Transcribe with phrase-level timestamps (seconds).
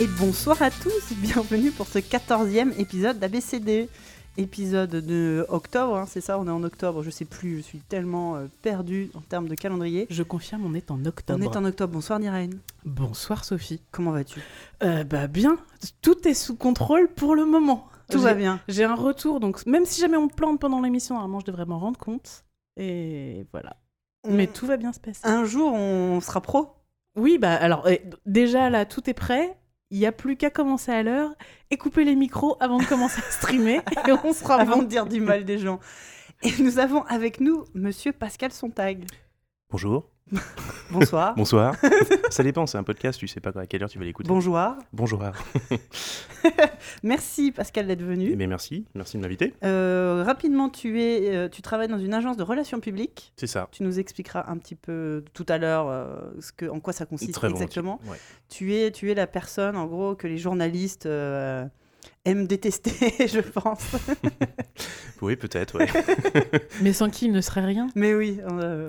[0.00, 3.86] Et bonsoir à tous, bienvenue pour ce 14e épisode d'ABCD.
[4.38, 7.80] Épisode de octobre, hein, c'est ça, on est en octobre, je sais plus, je suis
[7.80, 10.06] tellement euh, perdu en termes de calendrier.
[10.08, 11.38] Je confirme, on est en octobre.
[11.38, 12.60] On est en octobre, bonsoir Niraine.
[12.86, 13.82] Bonsoir Sophie.
[13.90, 14.40] Comment vas-tu?
[14.82, 15.58] Euh, bah bien,
[16.00, 17.86] tout est sous contrôle pour le moment.
[18.10, 18.58] Tout va bien.
[18.68, 21.66] J'ai un retour, donc même si jamais on me plante pendant l'émission, normalement je devrais
[21.66, 22.46] m'en rendre compte.
[22.78, 23.76] Et voilà.
[24.26, 25.20] Mais tout va bien se passer.
[25.24, 26.70] Un jour, on sera pro?
[27.16, 29.59] Oui, bah alors eh, déjà là, tout est prêt.
[29.90, 31.34] Il n'y a plus qu'à commencer à l'heure
[31.70, 33.80] et couper les micros avant de commencer à streamer.
[34.06, 34.82] et on sera avant bon.
[34.82, 35.80] de dire du mal des gens.
[36.42, 39.04] Et nous avons avec nous Monsieur Pascal Sontag.
[39.68, 40.08] Bonjour,
[40.90, 41.34] Bonsoir.
[41.36, 41.76] bonsoir.
[42.30, 44.28] ça dépend, c'est un podcast, tu sais pas à quelle heure tu vas l'écouter.
[44.28, 44.58] Bonjour.
[44.92, 45.22] Bonjour.
[47.02, 48.36] Merci Pascal d'être Eh venu.
[48.36, 49.54] bien, merci, merci de m'inviter.
[49.64, 53.32] Euh, rapidement, tu, es, euh, tu travailles dans une agence de relations publiques.
[53.36, 53.68] C'est ça.
[53.70, 57.06] Tu nous expliqueras un petit peu tout à l'heure euh, ce que, en quoi ça
[57.06, 58.00] consiste Très exactement.
[58.06, 58.16] Ouais.
[58.48, 61.64] Tu es, tu es la personne, en gros, que les journalistes euh,
[62.24, 62.92] aiment détester,
[63.28, 63.84] je pense.
[65.22, 65.86] Oui, peut-être, ouais.
[66.82, 67.88] Mais sans qui il ne serait rien.
[67.94, 68.88] Mais oui, euh,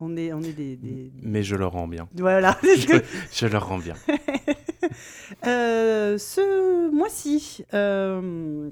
[0.00, 0.76] on est, on est des...
[0.76, 2.08] des- Mais je leur rends bien.
[2.16, 2.56] Voilà.
[2.62, 3.00] Je,
[3.32, 3.94] je leur rends bien.
[5.46, 8.70] Euh, ce mois-ci, euh,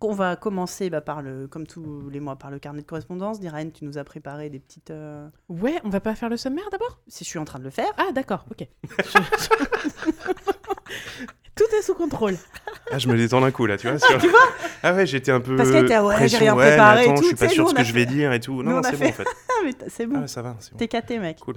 [0.00, 3.40] on va commencer bah, par le, comme tous les mois par le carnet de correspondance.
[3.40, 4.90] Diraine, tu nous as préparé des petites.
[4.90, 7.00] euh, Ouais, on va pas faire le sommaire d'abord?
[7.08, 7.90] Si je suis en train de le faire.
[7.96, 8.66] Ah d'accord, ok.
[9.04, 9.18] Je-
[11.58, 12.36] Tout est sous contrôle.
[12.90, 13.98] Ah, je me détends d'un coup, là, tu vois.
[13.98, 14.38] sur- tu vois
[14.82, 15.56] Ah ouais, j'étais un peu.
[15.56, 17.74] Parce qu'elle était, ouais, j'ai rien ouais, préparé et tout, je suis pas sûr ce
[17.74, 18.62] que je vais dire et tout.
[18.62, 19.26] Non, on non, c'est fait- bon, en fait.
[19.64, 20.20] Mais c'est bon.
[20.24, 20.78] Ah, ça va, c'est bon.
[20.78, 21.38] T'es caté, mec.
[21.40, 21.56] Cool.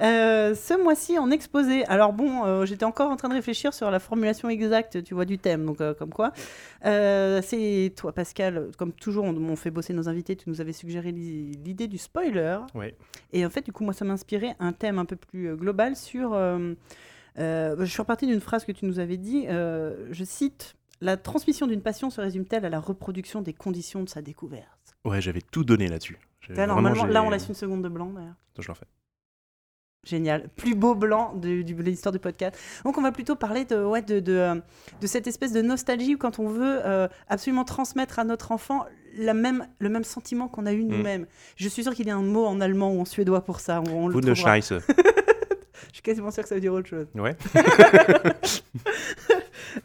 [0.00, 1.84] Euh, ce mois-ci, en exposé.
[1.84, 5.24] Alors bon, euh, j'étais encore en train de réfléchir sur la formulation exacte, tu vois,
[5.26, 5.64] du thème.
[5.66, 6.32] Donc euh, comme quoi,
[7.42, 8.68] c'est toi, Pascal.
[8.78, 10.34] Comme toujours, on, on fait bosser nos invités.
[10.36, 12.58] Tu nous avais suggéré l'i- l'idée du spoiler.
[12.74, 12.94] Ouais.
[13.32, 15.94] Et en fait, du coup, moi, ça m'a inspiré un thème un peu plus global
[15.94, 16.36] sur.
[17.38, 19.46] Euh, je suis repartie d'une phrase que tu nous avais dit.
[19.48, 20.74] euh, je cite.
[21.00, 24.96] La transmission d'une passion se résume-t-elle à la reproduction des conditions de sa découverte?
[25.04, 26.16] Ouais, j'avais tout donné là-dessus.
[26.48, 28.34] Normalement, là, on laisse une seconde de blanc, d'ailleurs.
[28.58, 28.86] Je le refais.
[30.04, 30.48] Génial.
[30.56, 31.48] Plus beau blanc de,
[31.82, 32.56] l'histoire du podcast.
[32.84, 34.54] Donc, on va plutôt parler de, ouais, de, de, euh,
[35.00, 38.84] de cette espèce de nostalgie où quand on veut euh, absolument transmettre à notre enfant
[39.16, 41.26] la même, le même sentiment qu'on a eu nous-mêmes.
[41.56, 43.80] Je suis sûre qu'il y a un mot en allemand ou en suédois pour ça.
[43.88, 44.14] On, on le.
[44.14, 44.72] Wunderscheiße.
[45.88, 47.06] Je suis quasiment sûre que ça veut dire autre chose.
[47.14, 47.36] Ouais.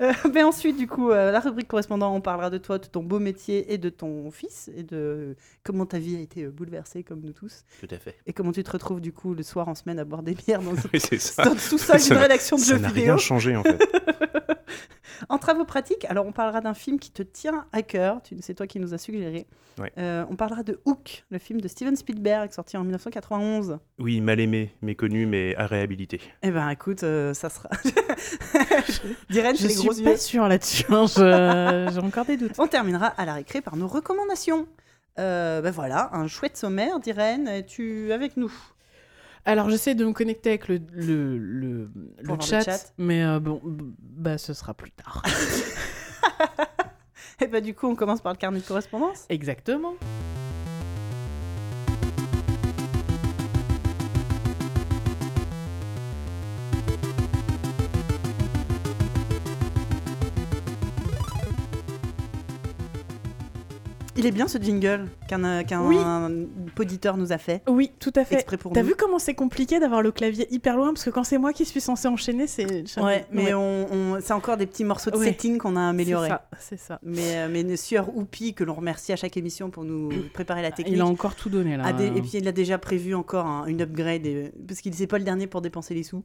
[0.01, 3.03] Euh, mais ensuite, du coup, euh, la rubrique correspondant, on parlera de toi, de ton
[3.03, 7.03] beau métier et de ton fils et de comment ta vie a été euh, bouleversée
[7.03, 7.63] comme nous tous.
[7.79, 8.15] Tout à fait.
[8.25, 10.61] Et comment tu te retrouves, du coup, le soir en semaine à boire des bières
[10.61, 11.45] dans, Oui, ça.
[11.45, 13.79] dans le sous-sol Ça d'une rédaction de Ça jeux n'a rien changé, en fait.
[15.29, 18.53] En travaux pratiques, alors on parlera d'un film qui te tient à cœur, tu- c'est
[18.53, 19.47] toi qui nous as suggéré.
[19.79, 19.91] Ouais.
[19.97, 23.79] Euh, on parlera de Hook, le film de Steven Spielberg sorti en 1991.
[23.99, 26.21] Oui, mal aimé, méconnu, mais à réhabiliter.
[26.43, 27.69] Eh ben écoute, euh, ça sera.
[29.29, 30.17] Diren, Je j'ai les suis gros pas yeux.
[30.17, 30.85] sûre là-dessus.
[30.89, 32.53] hein, je- J'ai encore des doutes.
[32.59, 34.67] On terminera à la récré par nos recommandations.
[35.19, 38.53] Euh, ben voilà, un chouette sommaire, Diren, es-tu avec nous?
[39.47, 41.89] Alors j'essaie de me connecter avec le, le, le,
[42.41, 42.93] chat, chat.
[42.97, 45.23] mais euh, bon, bah ce sera plus tard.
[47.39, 49.25] Et ben du coup, on commence par le carnet de correspondance.
[49.29, 49.93] Exactement.
[64.19, 65.97] Il est bien ce jingle qu'un euh, qu'un Oui.
[66.75, 68.43] poditeur nous a fait, Oui, tout à fait.
[68.73, 70.87] T'as vu comment c'est compliqué d'avoir le clavier hyper loin?
[70.87, 72.65] Parce que quand c'est moi qui suis censé enchaîner, c'est.
[72.99, 73.53] Ouais, mais Ouais.
[73.53, 75.25] on, on- c'est encore des petits morceaux de Ouais.
[75.25, 76.29] setting qu'on a améliorés.
[76.29, 76.99] C'est ça, c'est ça.
[77.03, 80.63] Mais, euh, mais le sieur Oupi, que l'on remercie à chaque émission pour nous préparer
[80.63, 81.93] la technique, Il a encore tout donné là.
[81.93, 85.07] des- et puis il a déjà prévu encore un- une upgrade, et- parce qu'il n'est
[85.07, 86.23] pas le dernier pour dépenser les sous.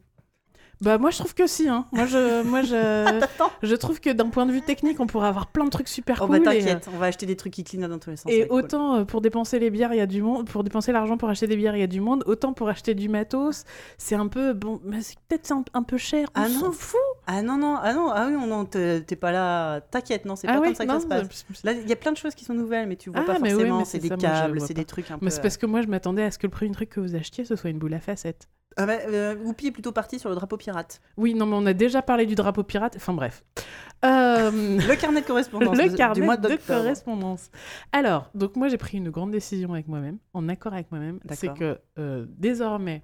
[0.81, 1.69] Bah moi je trouve que si.
[1.69, 1.85] Hein.
[1.91, 3.25] Moi je, moi je,
[3.63, 6.19] je trouve que d'un point de vue technique, on pourrait avoir plein de trucs super
[6.21, 6.43] Oh cool.
[6.43, 8.31] bah et, t'inquiète, on va acheter des trucs qui clignotent dans tous les sens.
[8.31, 8.59] Et cool.
[8.59, 11.29] autant euh, pour dépenser les bières, il y a du monde, pour dépenser l'argent pour
[11.29, 13.63] acheter des bières, il y a du monde, autant pour acheter du matos,
[13.97, 16.27] c'est un peu bon, mais c'est peut-être un, un peu cher.
[16.35, 16.59] Ah on non.
[16.59, 16.99] s'en fout.
[17.25, 20.53] Ah non, non, ah non, ah oui, non, t'es pas là, t'inquiète, non, c'est ah
[20.53, 21.63] pas ouais, comme ça que non, ça se passe.
[21.63, 23.39] Là, il y a plein de choses qui sont nouvelles, mais tu vois Ah, pas
[23.39, 25.25] mais oui, forcément, mais c'est des ça, câbles, c'est des trucs un peu...
[25.25, 27.15] mais c'est parce que moi je m'attendais à ce que le premier truc que vous
[27.15, 28.49] achetiez ce soit une boule à facettes.
[28.77, 31.01] Ah bah, euh, Whoopi est plutôt parti sur le drapeau pirate.
[31.17, 32.93] Oui, non, mais on a déjà parlé du drapeau pirate.
[32.97, 33.43] Enfin bref.
[34.05, 37.49] Euh, Le carnet de correspondance le carnet mois de correspondance.
[37.93, 41.21] Alors, donc moi j'ai pris une grande décision avec moi-même, en accord avec moi-même.
[41.31, 43.01] C'est que euh, désormais,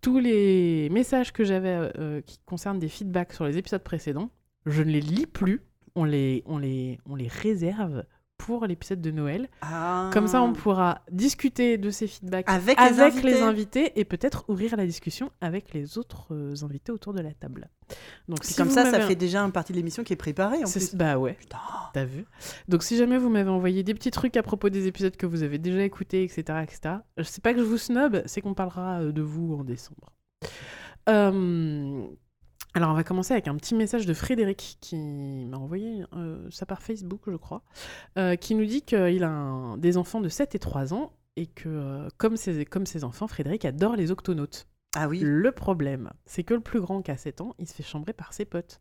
[0.00, 4.30] tous les messages que j'avais euh, qui concernent des feedbacks sur les épisodes précédents,
[4.66, 5.62] je ne les lis plus.
[5.96, 6.44] On les
[7.28, 8.04] réserve
[8.40, 9.48] pour l'épisode de Noël.
[9.60, 10.08] Ah.
[10.12, 13.42] Comme ça, on pourra discuter de ces feedbacks Avec les invités.
[13.42, 17.68] invités et peut-être ouvrir la discussion avec les autres euh, invités autour de la table.
[18.28, 20.70] Donc, si comme ça, ça fait déjà une partie de l'émission qui est préparée en
[20.70, 20.94] plus.
[20.94, 21.36] Bah ouais,
[21.92, 22.24] t'as vu?
[22.68, 25.42] Donc si jamais vous m'avez envoyé des petits trucs à propos des épisodes que vous
[25.42, 29.00] avez déjà écoutés, etc., etc., je sais pas que je vous snob, c'est qu'on parlera
[29.00, 30.12] euh, de vous en décembre.
[31.08, 32.06] Euh,
[32.74, 36.66] Alors on va commencer avec un petit message de Frédéric qui m'a envoyé euh, ça
[36.66, 37.62] par Facebook, je crois,
[38.16, 41.46] euh, qui nous dit qu'il a un- des enfants de 7 et 3 ans et
[41.46, 44.68] que euh, comme, ses, comme ses enfants, Frédéric adore les octonautes.
[44.94, 45.20] Ah oui.
[45.22, 48.12] Le problème, c'est que le plus grand qui a 7 ans, il se fait chambrer
[48.12, 48.80] par ses potes.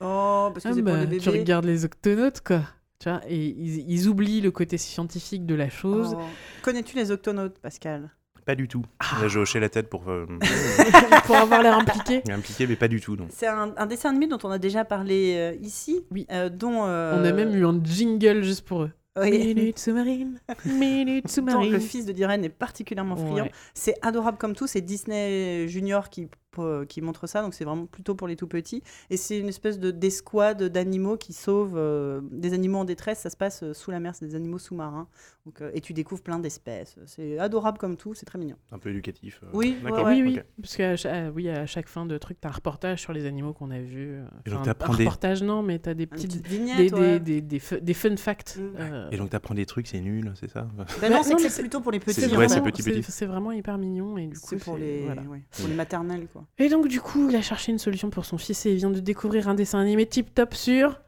[0.00, 1.18] Oh, parce que Ah c'est bah, pour les bébés.
[1.22, 2.62] Tu regardes les octonautes, quoi.
[3.00, 6.16] Tu vois, et ils, ils oublient le côté scientifique de la chose.
[6.18, 6.22] Oh.
[6.62, 8.10] Connais-tu les octonautes, Pascal?
[8.48, 8.82] Pas du tout.
[8.98, 9.20] Ah.
[9.20, 10.24] Là, j'ai hoché la tête pour euh,
[11.26, 12.22] pour avoir l'air impliqué.
[12.32, 13.14] impliquer, mais pas du tout.
[13.14, 13.26] Non.
[13.28, 16.06] C'est un, un dessin animé dont on a déjà parlé euh, ici.
[16.10, 16.26] Oui.
[16.32, 16.86] euh, dont.
[16.86, 18.90] euh, On a même eu un jingle juste pour eux.
[19.20, 21.70] oui, Minute sous-marine, minute sous-marine.
[21.72, 23.44] le fils de Diren est particulièrement friand.
[23.44, 23.52] Ouais.
[23.74, 24.66] C'est adorable comme tout.
[24.66, 26.28] C'est Disney Junior qui,
[26.58, 28.82] euh, qui montre ça, donc c'est vraiment plutôt pour les tout petits.
[29.10, 33.18] Et c'est une espèce de d'escouade d'animaux qui sauvent euh, des animaux en détresse.
[33.20, 35.06] Ça se passe euh, sous la mer, c'est des animaux sous-marins.
[35.46, 36.96] Donc, euh, et tu découvres plein d'espèces.
[37.06, 38.56] C'est adorable comme tout, c'est très mignon.
[38.72, 39.40] Un peu éducatif.
[39.44, 39.48] euh.
[39.52, 43.00] Oui, ouais, Oui, oui, parce euh, oui, à chaque fin de truc, t'as un reportage
[43.00, 44.18] sur les animaux qu'on a vus.
[44.46, 46.30] Et donc enfin, t'apprends un des- reportage, non, mais t'as des petites...
[46.42, 47.20] petite vignette, Des, ouais.
[47.20, 48.56] des, des, des, fu- des fun facts.
[48.58, 48.72] Mm.
[48.80, 50.68] euh, Et donc t'apprends des trucs, c'est nul, c'est ça?
[50.76, 52.20] Bah Bah, non, c'est que plutôt pour les petits.
[52.20, 55.22] C'est- vraiment hyper mignon et du coup C'est pour les, voilà.
[55.22, 56.46] ouais, pour les maternelles, quoi.
[56.58, 58.90] Et donc du coup, il a cherché une solution pour son fils et il vient
[58.90, 61.00] de découvrir un dessin animé tip top sur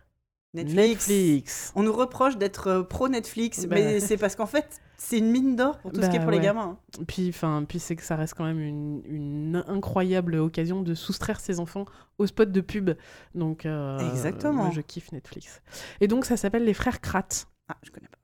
[0.52, 1.08] Netflix.
[1.08, 1.72] Netflix.
[1.76, 3.76] On nous reproche d'être euh, pro Netflix, Bah.
[3.76, 6.24] mais c'est parce qu'en fait, c'est une mine d'or pour tout ce qui est Bah
[6.24, 6.76] pour les gamins.
[6.98, 7.04] hein.
[7.06, 11.38] Puis, enfin, puis c'est que ça reste quand même une, une incroyable occasion de soustraire
[11.38, 11.84] ses enfants
[12.18, 12.90] au spot de pub.
[13.36, 14.64] Donc, euh, Exactement.
[14.64, 15.62] moi, je kiffe Netflix.
[16.00, 17.28] Et donc, ça s'appelle Les Frères Krat.
[17.68, 18.18] Ah, je connais pas.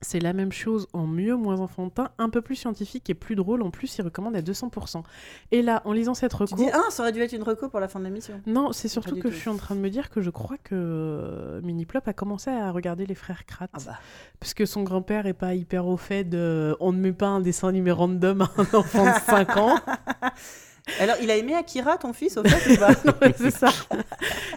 [0.00, 3.62] C'est la même chose en mieux, moins enfantin, un peu plus scientifique et plus drôle.
[3.62, 5.02] En plus, il recommande à 200%.
[5.50, 6.54] Et là, en lisant cette Tu reco...
[6.54, 8.40] dis, ah, ça aurait dû être une reco pour la fin de l'émission.
[8.46, 9.30] Non, c'est surtout que tout.
[9.30, 12.50] je suis en train de me dire que je crois que euh, Miniplop a commencé
[12.50, 13.68] à regarder les frères Krat.
[13.72, 13.98] Ah bah.
[14.38, 16.76] Parce que son grand-père est pas hyper au fait de.
[16.78, 19.78] On ne met pas un dessin animé random à un enfant de 5 ans.
[21.00, 22.88] Alors, il a aimé Akira, ton fils, au fait, ou pas
[23.26, 23.68] Ouais, c'est ça.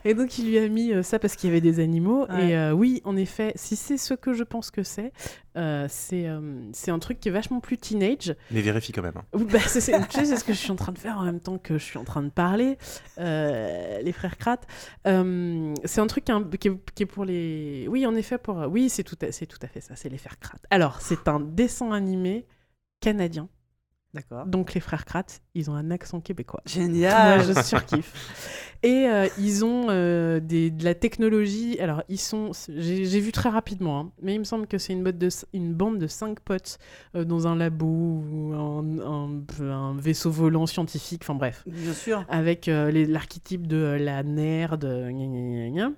[0.06, 2.26] Et donc, il lui a mis euh, ça parce qu'il y avait des animaux.
[2.30, 2.50] Ouais.
[2.50, 5.12] Et euh, oui, en effet, si c'est ce que je pense que c'est,
[5.58, 8.34] euh, c'est euh, c'est un truc qui est vachement plus teenage.
[8.52, 9.14] Mais vérifie quand même.
[9.18, 9.26] hein.
[9.34, 11.84] Bah, c'est ce que je suis en train de faire en même temps que je
[11.84, 12.78] suis en train de parler.
[13.20, 14.60] Euh, les frères Krat.
[15.08, 17.86] Euh, c'est un truc qui est, un- qui est- qui est pour les.
[17.90, 18.56] Oui, en effet, pour.
[18.70, 19.96] Oui, c'est tout, à- c'est tout à fait ça.
[19.96, 20.58] C'est les frères Krat.
[20.70, 22.46] Alors, c'est un dessin animé
[23.02, 23.48] canadien.
[24.14, 24.46] D'accord.
[24.46, 25.24] Donc, les frères Krat,
[25.56, 26.62] ils ont un accent québécois.
[26.66, 27.38] Génial.
[27.46, 28.14] Moi, je surkiffe.
[28.84, 31.80] Et euh, ils ont euh, des, de la technologie.
[31.80, 32.52] Alors, ils sont.
[32.68, 35.46] J'ai vu très rapidement, hein, mais il me semble que c'est une, bande de c-
[35.54, 36.80] une bande de cinq potes
[37.16, 41.22] euh, dans un labo ou un, un- un vaisseau volant scientifique.
[41.24, 41.64] Enfin, bref.
[41.68, 42.26] Bien sûr.
[42.28, 45.92] Avec l'archétype de la nerd, gna gna gna gna,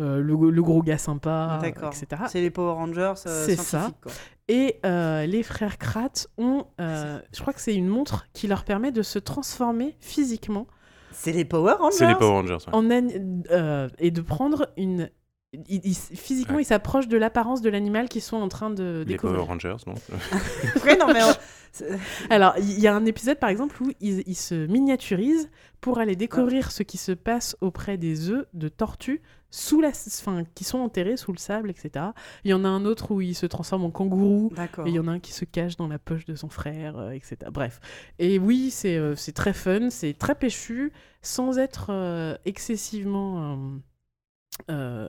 [0.00, 2.22] euh, le, le gros gars sympa, etc.
[2.28, 4.12] C'est les Power Rangers euh, C'est scientifiques, quoi.
[4.48, 8.64] Et euh, les frères Krat ont, euh, je crois que c'est une montre qui leur
[8.64, 10.66] permet de se transformer physiquement
[11.12, 12.54] C'est les Power Rangers C'est les Power Rangers.
[12.54, 12.72] ouais.
[12.74, 15.10] en an- euh, et de prendre une.
[15.52, 16.62] Il- il- physiquement, Ouais.
[16.62, 19.44] ils s'approchent de l'apparence de l'animal qu'ils sont en train de Les Power découvrir.
[19.44, 19.98] Rangers, donc.
[20.84, 21.22] Ouais, non, mais...
[21.22, 21.96] euh,
[22.30, 26.16] Alors, il y a un épisode par exemple où ils, ils se miniaturisent pour aller
[26.16, 29.22] découvrir ce qui se passe auprès des œufs de tortues
[29.54, 32.06] sous la, enfin, qui sont enterrés sous le sable, etc.
[32.44, 34.50] Il y en a un autre où il se transforme en kangourou.
[34.56, 34.86] D'accord.
[34.86, 36.96] Et il y en a un qui se cache dans la poche de son frère,
[36.98, 37.36] euh, etc.
[37.52, 37.78] Bref.
[38.18, 40.90] Et oui, c'est euh, c'est très fun, c'est très péchu,
[41.20, 43.58] sans être euh, excessivement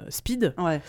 [0.09, 0.53] speed.
[0.57, 0.81] Ouais.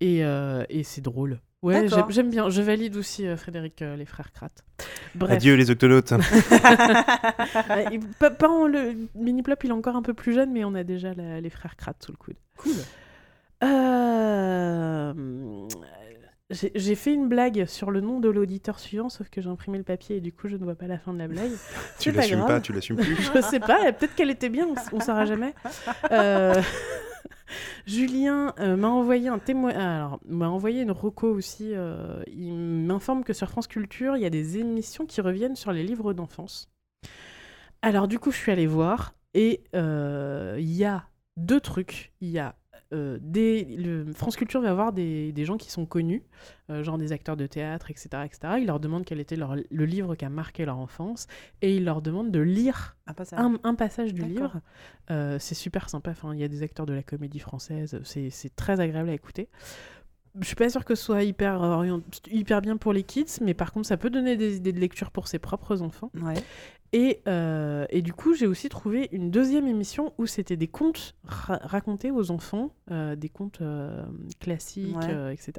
[0.00, 1.38] Et, euh, et c'est drôle.
[1.62, 2.50] Ouais, j'aime- bien.
[2.50, 4.50] Je valide aussi euh, Frédéric, euh, les frères Krat.
[5.14, 5.36] Bref.
[5.36, 5.76] Adieu les il-
[8.18, 10.84] pas, pas en- le mini-plop, il est encore un peu plus jeune, mais on a
[10.84, 12.36] déjà la- les frères Krat sous le coude.
[12.58, 12.72] Cool.
[13.62, 15.14] Euh,
[16.50, 19.84] J'ai fait une blague sur le nom de l'auditeur suivant, sauf que j'ai imprimé le
[19.84, 21.50] papier et du coup je ne vois pas la fin de la blague.
[21.98, 23.16] tu l'assumes pas, tu l'assumes plus.
[23.34, 25.54] Je sais pas, peut-être qu'elle était bien, on, on saura jamais.
[27.86, 31.70] Julien euh, m'a envoyé un témoin, alors m'a envoyé une reco aussi.
[31.74, 35.72] euh, il m'informe que sur France Culture, il y a des émissions qui reviennent sur
[35.72, 36.68] les livres d'enfance.
[37.82, 41.04] Alors du coup, je suis allée voir et euh, il y a
[41.36, 42.12] deux trucs.
[42.20, 42.54] Il y a
[42.94, 46.22] euh, des, le, France Culture va avoir des, des gens qui sont connus,
[46.70, 48.54] euh, genre des acteurs de théâtre, etc., etc.
[48.60, 51.26] Il leur demande quel était leur- le livre qui a marqué leur enfance
[51.60, 52.96] et il leur demande de lire
[53.40, 54.60] un, un passage du livre.
[55.10, 56.12] Euh, c'est super sympa.
[56.12, 58.00] Enfin, il y a des acteurs de la comédie française.
[58.04, 59.48] C'est c'est très agréable à écouter.
[60.40, 63.54] je suis pas sûre que ce soit hyper, orient- hyper bien pour les kids, mais
[63.54, 66.10] par contre, ça peut donner des idées de lecture pour ses propres enfants.
[66.20, 66.34] Ouais.
[66.96, 71.16] Et, euh, et du coup, j'ai aussi trouvé une deuxième émission où c'était des contes
[71.24, 74.04] ra- racontés aux enfants, euh, des contes euh,
[74.38, 75.10] classiques, Ouais.
[75.10, 75.54] euh, etc.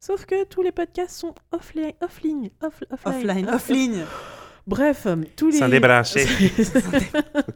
[0.00, 4.04] Sauf que tous les podcasts sont offline, offline, off- offline, Offline, off- offline.
[4.66, 5.06] Bref,
[5.36, 6.26] tous les débarrasser.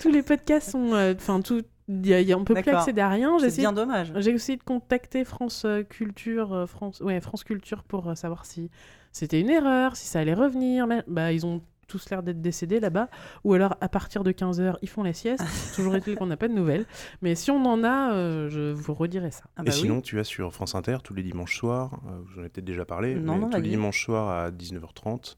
[0.00, 3.00] tous les podcasts sont, euh, enfin tout, y a- y a- on peut plus accéder
[3.00, 3.38] à rien.
[3.38, 4.12] C'est bien dommage.
[4.16, 8.70] j'ai essayé de contacter France Culture, France, ouais, France Culture pour savoir si
[9.12, 10.86] c'était une erreur, si ça allait revenir.
[10.86, 11.62] Mais, bah, ils ont
[11.92, 13.08] tous l'air d'être décédés là-bas.
[13.44, 15.44] Ou alors, à partir de 15h, ils font la sieste.
[15.76, 16.86] Toujours est-il qu'on n'a pas de nouvelles.
[17.20, 19.44] Mais si on en a, euh, je vous redirai ça.
[19.56, 19.80] Ah Et bah oui.
[19.80, 22.86] sinon, tu as sur France Inter tous les dimanches soirs, euh, j'en ai peut-être déjà
[22.86, 25.36] parlé, Non, mais non, tous les dimanches soirs à 19h30,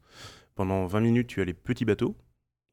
[0.55, 2.17] pendant 20 minutes, tu as les petits bateaux.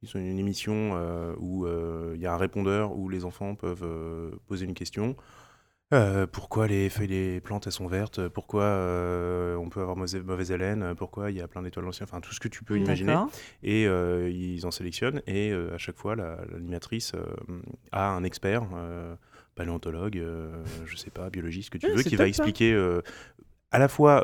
[0.03, 3.53] Ils sont une émission euh, où euh, il y a un répondeur où les enfants
[3.53, 5.15] peuvent euh, poser une question.
[5.93, 8.25] Euh, pourquoi les feuilles des plantes elles sont vertes?
[8.29, 10.95] Pourquoi euh, on peut avoir mauvaise, mauvaise haleine?
[10.95, 12.07] Pourquoi il y a plein d'étoiles anciennes?
[12.09, 13.15] Enfin, tout ce que tu peux imaginer.
[13.61, 15.21] Et euh, ils en sélectionnent.
[15.27, 17.25] Et à chaque fois, la- l'animatrice euh,
[17.91, 18.63] a un expert,
[19.55, 20.21] paléontologue,
[20.85, 22.27] je sais pas, biologiste, ce que tu veux, qui va ça.
[22.29, 22.73] expliquer
[23.71, 24.23] à la fois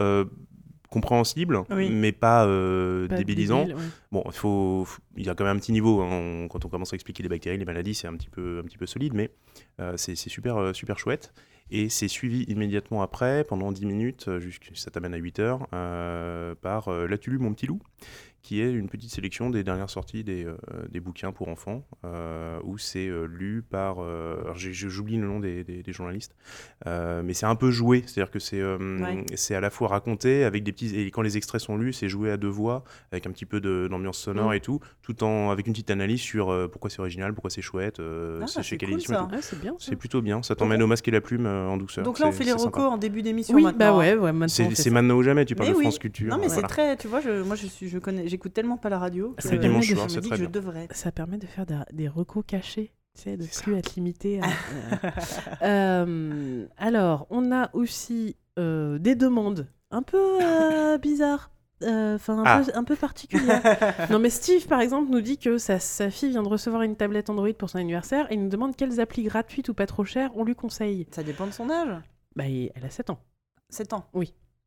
[0.90, 1.90] compréhensible, Oui.
[1.90, 3.66] mais pas, euh, Pas débilisant.
[3.66, 3.82] débile, ouais.
[4.14, 6.64] Bon, il faut, faut- il y a quand même un petit niveau hein, on- quand
[6.64, 8.86] on commence à expliquer les bactéries, les maladies, c'est un petit peu, un petit peu
[8.86, 9.30] solide, mais
[9.82, 11.34] euh, c'est super, super chouette.
[11.70, 15.68] Et c'est suivi immédiatement après, pendant 10 minutes, euh, jusqu'- ça t'amène à 8 heures,
[15.74, 17.80] euh, par euh, L'as-tu lu mon petit loup?
[18.44, 20.56] Qui est une petite sélection des dernières sorties des, euh,
[20.90, 23.98] des bouquins pour enfants, euh, où c'est euh, lu par...
[24.00, 26.34] euh, j'oublie le nom des, des- des journalistes,
[26.86, 29.26] euh, mais c'est un peu joué, c'est-à-dire que c'est euh, Ouais.
[29.36, 30.96] c'est à la fois raconté avec des petits...
[30.98, 33.60] Et quand les extraits sont lus, c'est joué à deux voix, avec un petit peu
[33.60, 34.56] de- d'ambiance sonore Mm.
[34.56, 37.62] et tout, tout en avec une petite analyse sur euh, pourquoi c'est original, pourquoi c'est
[37.62, 39.28] chouette, euh, Ah, c'est chez quelle cool, édition.
[39.28, 42.04] Ouais, c'est plutôt bien, ça t'emmène au masque et la plume euh, en douceur.
[42.06, 42.64] Donc là, on fait les sympa.
[42.66, 43.78] recos en début d'émission Oui, maintenant.
[43.94, 44.70] bah ouais, ouais maintenant.
[44.74, 45.84] C'est maintenant ou jamais, tu parles Mais de oui.
[45.86, 46.30] France Culture.
[46.30, 48.90] Non mais c'est très, tu vois, je, moi je suis, je connais, j'écoute tellement pas
[48.90, 49.34] la radio.
[49.38, 50.62] que Ça Le dimanche soir, je c'est me dis très que je bien.
[50.62, 50.88] devrais.
[50.92, 52.94] Ça permet de faire des, des recos cachés.
[53.16, 54.46] Tu sais, de C'est plus être limité à...
[55.64, 61.52] Euh, alors, on a aussi euh, des demandes un peu euh, bizarres.
[61.84, 62.62] euh, Enfin, un, Ah.
[62.66, 63.62] peu, un peu particulières.
[64.12, 66.96] non, mais Steve, par exemple, nous dit que sa, sa fille vient de recevoir une
[66.96, 70.04] tablette Android pour son anniversaire et il nous demande quelles applis gratuites ou pas trop
[70.06, 71.08] chères on lui conseille.
[71.12, 72.00] Ça dépend de son âge.
[72.36, 73.20] Bah, elle a 7 ans.
[73.70, 74.06] 7 ans.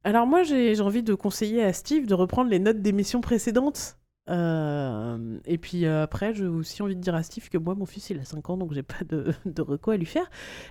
[0.03, 3.99] Alors moi, j'ai envie de conseiller à Steve de reprendre les notes d'émissions précédentes.
[4.29, 7.87] Euh, et puis euh, après, j'ai aussi envie de dire à Steve que moi, mon
[7.87, 10.31] fils, il a 5 ans, donc j'ai pas de, de reco à lui faire.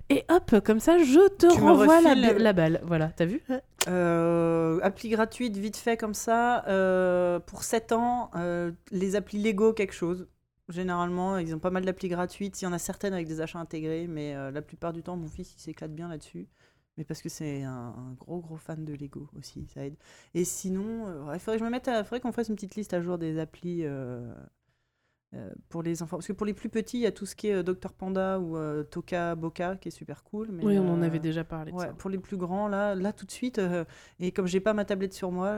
[0.09, 2.81] Et hop, comme ça, je te Tu renvoie la, balle.
[2.83, 3.41] Voilà, t'as vu?
[3.87, 6.63] Euh, appli gratuite, vite fait comme ça.
[7.45, 8.31] pour 7 ans,
[8.91, 10.27] les applis Lego, quelque chose.
[10.69, 12.61] Généralement, ils ont pas mal d'applis gratuites.
[12.61, 15.27] Il y en a certaines avec des achats intégrés, mais la plupart du temps, mon
[15.27, 16.47] fils, il s'éclate bien là-dessus.
[16.99, 19.95] Mais parce que c'est un, un gros, gros fan de Lego aussi, ça aide.
[20.33, 22.75] Et sinon, euh, il faudrait que je me mette à- faudrait qu'on fasse une petite
[22.75, 24.29] liste à jour des applis euh,
[25.33, 26.17] euh, pour les enfants.
[26.17, 28.37] Parce que pour les plus petits, il y a tout ce qui est Dr Panda
[28.39, 30.49] ou Toka Boca qui est super cool.
[30.51, 31.93] Mais, Oui, on en avait déjà parlé de Ouais, ça.
[31.93, 33.61] pour les plus grands, là, là tout de suite,
[34.19, 35.55] et comme j'ai pas ma tablette sur moi,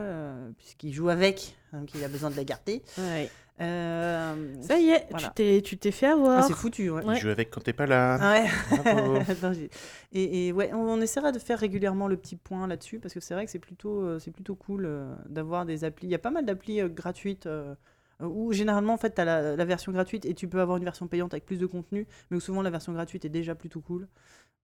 [0.58, 2.82] puisqu'il joue avec, donc il a besoin de la garder.
[2.98, 3.28] Ouais.
[3.62, 5.28] Euh, Ça y est, Voilà.
[5.28, 6.44] tu t'es- tu t'es fait ah, avoir.
[6.44, 7.04] c'est foutu, ouais.
[7.04, 7.14] Ouais.
[7.16, 8.18] Je joue avec quand t'es pas là.
[8.20, 8.48] Ah ouais.
[8.82, 9.14] Bravo.
[9.28, 9.70] Attends, j'ai-
[10.12, 13.20] et, et ouais, on, on essaiera de faire régulièrement le petit point là-dessus parce que
[13.20, 16.06] c'est vrai que c'est plutôt, euh, c'est plutôt cool euh, d'avoir des applis.
[16.08, 17.74] Il y a pas mal d'applis euh, gratuites euh,
[18.20, 20.84] où généralement en fait tu as la, la version gratuite et tu peux avoir une
[20.84, 23.80] version payante avec plus de contenu, mais où souvent la version gratuite est déjà plutôt
[23.80, 24.06] cool.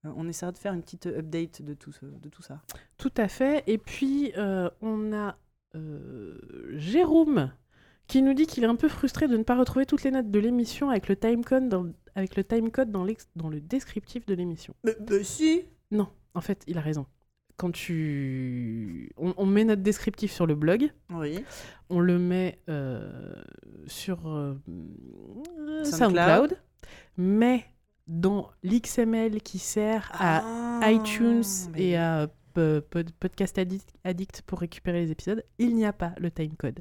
[0.06, 2.60] Euh, on essaiera de faire une petite update de tout, ce- de tout ça.
[2.98, 3.64] Tout à fait.
[3.66, 5.36] Et puis, euh, on a
[5.74, 6.38] euh,
[6.76, 7.50] Jérôme
[8.08, 10.30] qui nous dit qu'il est un peu frustré de ne pas retrouver toutes les notes
[10.30, 11.86] de l'émission avec le timecode dans,
[12.16, 14.74] avec le timecode dans, l'ex- dans le descriptif de l'émission.
[14.84, 17.06] Mais, si Non, en fait, il a raison.
[17.58, 19.10] Quand tu...
[19.16, 21.44] On, on met notre descriptif sur le blog, Oui.
[21.90, 23.32] on le met euh,
[23.86, 24.54] sur euh,
[25.84, 25.86] SoundCloud.
[25.86, 26.58] SoundCloud,
[27.16, 27.64] mais
[28.06, 31.42] dans l'XML qui sert à Ah, iTunes
[31.74, 32.30] mais et à
[32.90, 36.80] Pod- Podcast Addict, Addict pour récupérer les épisodes, il n'y a pas le timecode.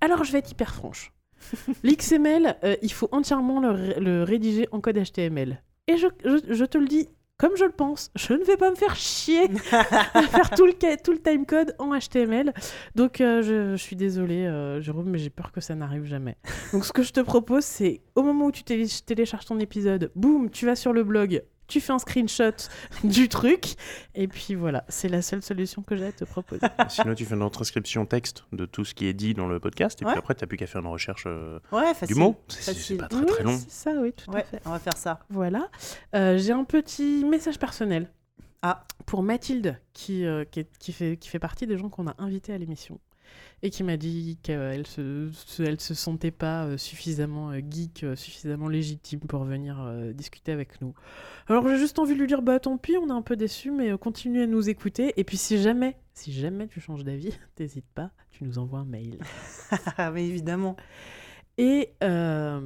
[0.00, 1.12] Alors je vais être hyper franche.
[1.84, 5.62] L'XML, euh, il faut entièrement le, ré- le rédiger en code HTML.
[5.88, 8.70] Et je, je- je te le dis comme je le pense, je ne vais pas
[8.70, 9.42] me faire chier
[9.72, 12.54] à faire tout le, tout le timecode en HTML.
[12.94, 16.38] Donc euh, je, je suis désolée, euh, Jérôme, mais j'ai peur que ça n'arrive jamais.
[16.72, 20.10] Donc ce que je te propose, c'est au moment où tu télé- télécharges ton épisode,
[20.14, 22.52] boum, tu vas sur le blog, tu fais un screenshot
[23.04, 23.74] du truc,
[24.14, 26.60] et puis voilà, c'est la seule solution que j'ai à te proposer.
[26.88, 30.00] Sinon, tu fais une retranscription texte de tout ce qui est dit dans le podcast,
[30.02, 30.12] et Ouais.
[30.12, 32.16] puis après, t'as plus qu'à faire une recherche euh, Ouais, du facile.
[32.16, 32.36] mot.
[32.48, 32.84] C'est- C'est Facile.
[32.96, 33.58] c'est pas très Oui, très long.
[33.58, 34.60] C'est ça, oui, tout à Ouais, fait.
[34.64, 35.20] on va faire ça.
[35.30, 35.68] Voilà.
[36.14, 38.10] Euh, j'ai un petit message personnel
[38.62, 38.84] Ah.
[39.04, 42.14] Pour Mathilde, qui, euh, qui, est- qui fait, qui fait partie des gens qu'on a
[42.18, 42.98] invités à l'émission.
[43.62, 48.68] Et qui m'a dit qu'elle se, se- sentait pas euh, suffisamment euh, geek, euh, suffisamment
[48.68, 49.78] légitime pour venir
[50.14, 50.94] discuter avec nous.
[51.48, 53.70] Alors j'ai juste envie de lui dire bah tant pis, on est un peu déçus,
[53.70, 55.14] mais continue à nous écouter.
[55.16, 58.84] Et puis si jamais, si jamais tu changes d'avis, t'hésites pas, tu nous envoies un
[58.84, 59.18] mail.
[59.98, 60.76] Ah, mais évidemment.
[61.58, 62.60] Et, euh,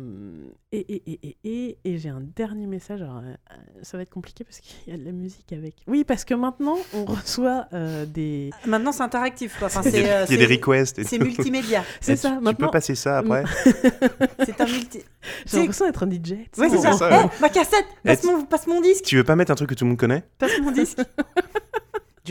[0.73, 0.79] et,
[1.13, 3.03] et, et, et, j'ai un dernier message.
[3.03, 3.35] Alors, euh,
[3.83, 5.77] ça va être compliqué parce qu'il y a de la musique avec.
[5.87, 8.51] Oui, parce que maintenant, on reçoit euh, des.
[8.67, 9.57] Maintenant, c'est interactif.
[9.61, 9.69] Quoi.
[9.69, 11.05] Enfin, Il y c'est, a, euh, il y a des requests.
[11.05, 11.85] c'est multimédia.
[12.01, 12.67] C'est ça, tu, tu maintenant.
[12.67, 13.45] peux passer ça après
[14.45, 15.03] C'est un multi.
[15.47, 16.31] J'ai l'impression d'être un DJ.
[16.59, 16.93] Ouais, c'est ça.
[16.93, 17.31] c'est ça, ouais.
[17.37, 19.69] Eh, ma cassette, passe Eh, mon, passe mon disque, Tu veux pas mettre un truc
[19.71, 20.99] que tout le monde connaît passe mon disque.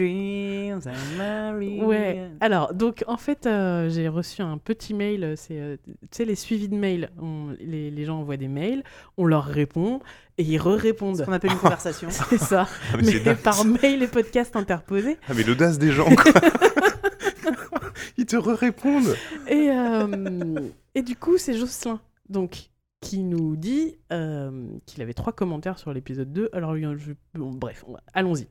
[0.03, 1.81] Dreams and Marie.
[1.81, 2.29] Ouais.
[2.39, 5.23] Alors, donc, en fait, euh, j'ai reçu un petit mail.
[5.23, 7.09] euh, C'est, euh, tu sais, les suivis de mails.
[7.21, 8.83] On- les, les gens envoient des mails,
[9.17, 9.99] on leur répond
[10.37, 11.25] et ils Ce re-répondent.
[11.25, 12.09] qu'on appelle une conversation.
[12.11, 12.67] C'est ça.
[12.69, 13.37] Ah, mais mais c'est dingue.
[13.37, 15.17] par mail et podcast interposés.
[15.27, 16.31] Ah, mais l'audace des gens, quoi
[18.17, 19.15] Ils te répondent
[19.47, 20.55] Et, euh,
[20.95, 22.69] et du coup, c'est Jocelyn, donc,
[23.01, 26.49] qui nous dit euh, qu'il avait trois commentaires sur l'épisode 2.
[26.53, 28.47] Alors, je- bon, bref, va- allons-y.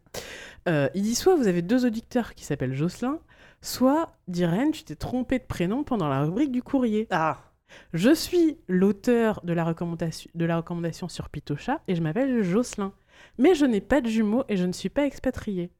[0.69, 3.19] Euh, il dit soit vous avez deux auditeurs qui s'appellent Jocelyn,
[3.61, 7.07] soit, Diren, tu t'es trompé de prénom pendant la rubrique du courrier.
[7.11, 7.39] Ah,
[7.93, 12.93] Je suis l'auteur de, la recommandation- de la recommandation sur Pitocha et je m'appelle Jocelyn.
[13.37, 15.71] Mais je n'ai pas de jumeaux et je ne suis pas expatrié.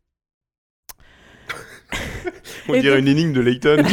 [2.69, 3.79] On Et dirait donc- une énigme de Layton.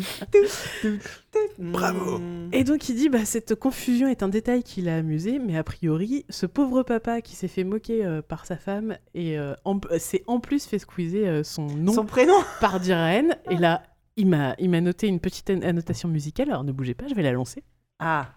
[0.00, 0.38] Tout, tout,
[0.82, 0.98] tout,
[1.32, 1.38] tout.
[1.58, 2.20] Bravo.
[2.52, 5.64] Et donc il dit bah cette confusion est un détail qui l'a amusé, mais a
[5.64, 9.80] priori ce pauvre papa qui s'est fait moquer euh, par sa femme et euh, en-
[9.98, 13.36] s'est en plus fait squeezer euh, son nom Son prénom par Diren.
[13.50, 13.82] Et là
[14.16, 16.50] il m'a il m'a noté une petite an- annotation musicale.
[16.50, 17.62] Alors ne bougez pas, je vais la lancer.
[17.98, 18.28] Ah.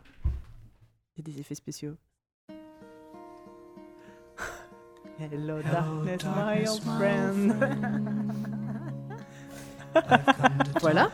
[1.18, 1.96] Il y a des effets spéciaux.
[5.20, 8.22] Hello, darkness, my old friend.
[10.82, 11.10] Voilà.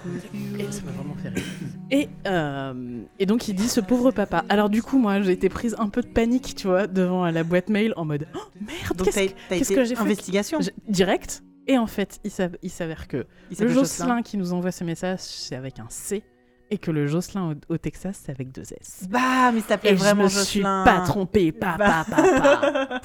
[0.60, 1.44] Et ça m'a vraiment fait rire.
[1.92, 4.44] Et, euh, et donc il dit ce pauvre papa.
[4.50, 7.44] Alors du coup moi j'ai été prise un peu de panique tu vois devant la
[7.44, 10.60] boîte mail en mode oh, merde qu'est-ce t'as que- j'ai fait investigation?
[10.88, 11.44] Direct.
[11.68, 14.84] Et en fait, il s'av- il s'avère que Il le Jocelyn qui nous envoie ce
[14.84, 16.24] message, c'est avec un C.
[16.72, 19.04] Et que le Jocelyn au, au Texas, c'est avec deux S.
[19.10, 20.84] Bah, mais il s'appelait Et vraiment je me suis Jocelyn.
[20.86, 21.52] pas trompée.
[21.52, 23.02] Pa, pa, pa, pa.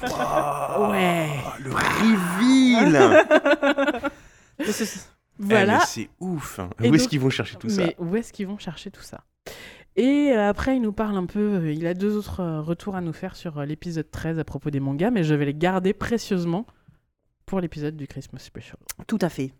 [0.79, 1.27] Oh, Ouais.
[1.59, 3.25] Le reveal
[5.39, 5.79] Eh, Voilà.
[5.81, 6.69] C'est ouf hein.
[6.81, 7.83] Et Où est-ce qu'ils vont chercher tout ça?
[7.85, 9.23] Mais où est-ce qu'ils vont chercher tout ça?
[9.95, 11.39] Et euh, après, il nous parle un peu.
[11.55, 14.69] euh, il a deux autres euh, retours à nous faire sur l'épisode 13 à propos
[14.69, 16.65] des mangas, mais je vais les garder précieusement
[17.45, 18.77] pour l'épisode du Christmas Special.
[19.07, 19.53] Tout à fait.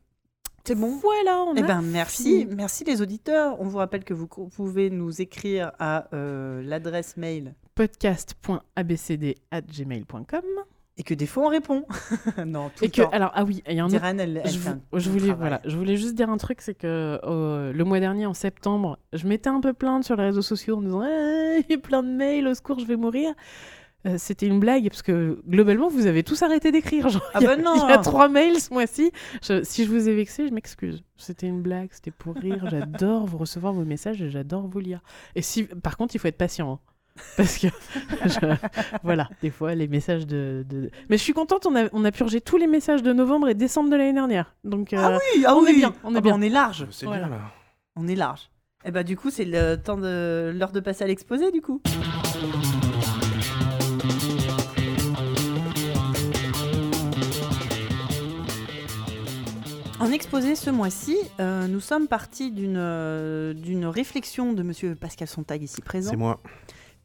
[0.65, 0.97] C'est bon?
[1.01, 2.55] Voilà, on Eh a ben merci, fini.
[2.55, 3.59] merci les auditeurs.
[3.61, 10.43] On vous rappelle que vous pouvez nous écrire à euh, l'adresse mail podcast.abcd@gmail.com.
[10.97, 11.83] et que des fois on répond.
[12.45, 13.09] non, tout Et le que temps.
[13.11, 15.09] alors ah oui, il y a un autre elle, elle je, fait vou- un je
[15.09, 18.33] voulais, voilà, je voulais juste dire un truc, c'est que euh, le mois dernier, en
[18.33, 21.73] septembre, je m'étais un peu plainte sur les réseaux sociaux en disant Ah, il y
[21.73, 23.33] a plein de mails, au secours, je vais mourir.
[24.05, 27.07] Euh, C'était une blague parce que globalement, vous avez tous arrêté d'écrire.
[27.33, 27.73] Ah bah non.
[27.87, 29.11] Il y a trois mails ce mois-ci.
[29.41, 31.03] Je- si je vous ai vexé, je m'excuse.
[31.17, 32.67] C'était une blague, c'était pour rire.
[32.69, 35.01] J'adore vous recevoir vos messages et j'adore vous lire.
[35.35, 36.73] Et si, par contre, il faut être patient.
[36.73, 36.79] hein.
[37.37, 37.67] Parce que,
[38.25, 38.55] je-
[39.03, 42.11] voilà, des fois, les messages de, de- Mais je suis contente, on a, on a
[42.11, 44.55] purgé tous les messages de novembre et décembre de l'année dernière.
[44.63, 45.69] Donc, Ah euh, oui, ah on oui.
[45.71, 46.35] est bien, on est Ah bah, bien.
[46.35, 46.87] on est large.
[46.91, 47.27] C'est Voilà.
[47.27, 47.41] bien là.
[47.95, 48.49] On est large.
[48.85, 51.81] Et bah du coup, c'est le temps de l'heure de passer à l'exposé du coup.
[59.99, 65.27] En exposé ce mois-ci, euh, nous sommes partis d'une euh, d'une réflexion de Monsieur Pascal
[65.27, 66.11] Sontag ici présent.
[66.11, 66.39] C'est moi.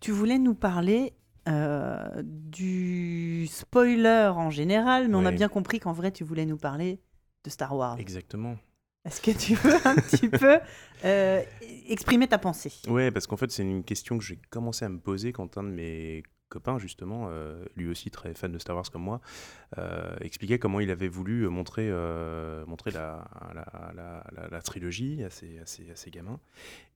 [0.03, 1.12] Tu voulais nous parler
[1.49, 6.57] euh, du spoiler en général, mais on a bien compris qu'en vrai, tu voulais nous
[6.57, 7.01] parler
[7.45, 7.99] de Star Wars.
[8.01, 8.57] Exactement.
[9.05, 10.59] Est-ce que tu veux un petit peu
[11.05, 11.43] euh,
[11.88, 12.73] exprimer ta pensée?
[12.88, 15.62] Ouais, parce qu'en fait, c'est une question que j'ai commencé à me poser quand un
[15.62, 19.21] de mes copains, justement, euh, lui aussi très fan de Star Wars comme moi,
[19.79, 25.23] euh, expliquait comment il avait voulu montrer, euh, montrer la, la, la- la- la trilogie
[25.25, 26.38] à ses, à ses- à ses gamins.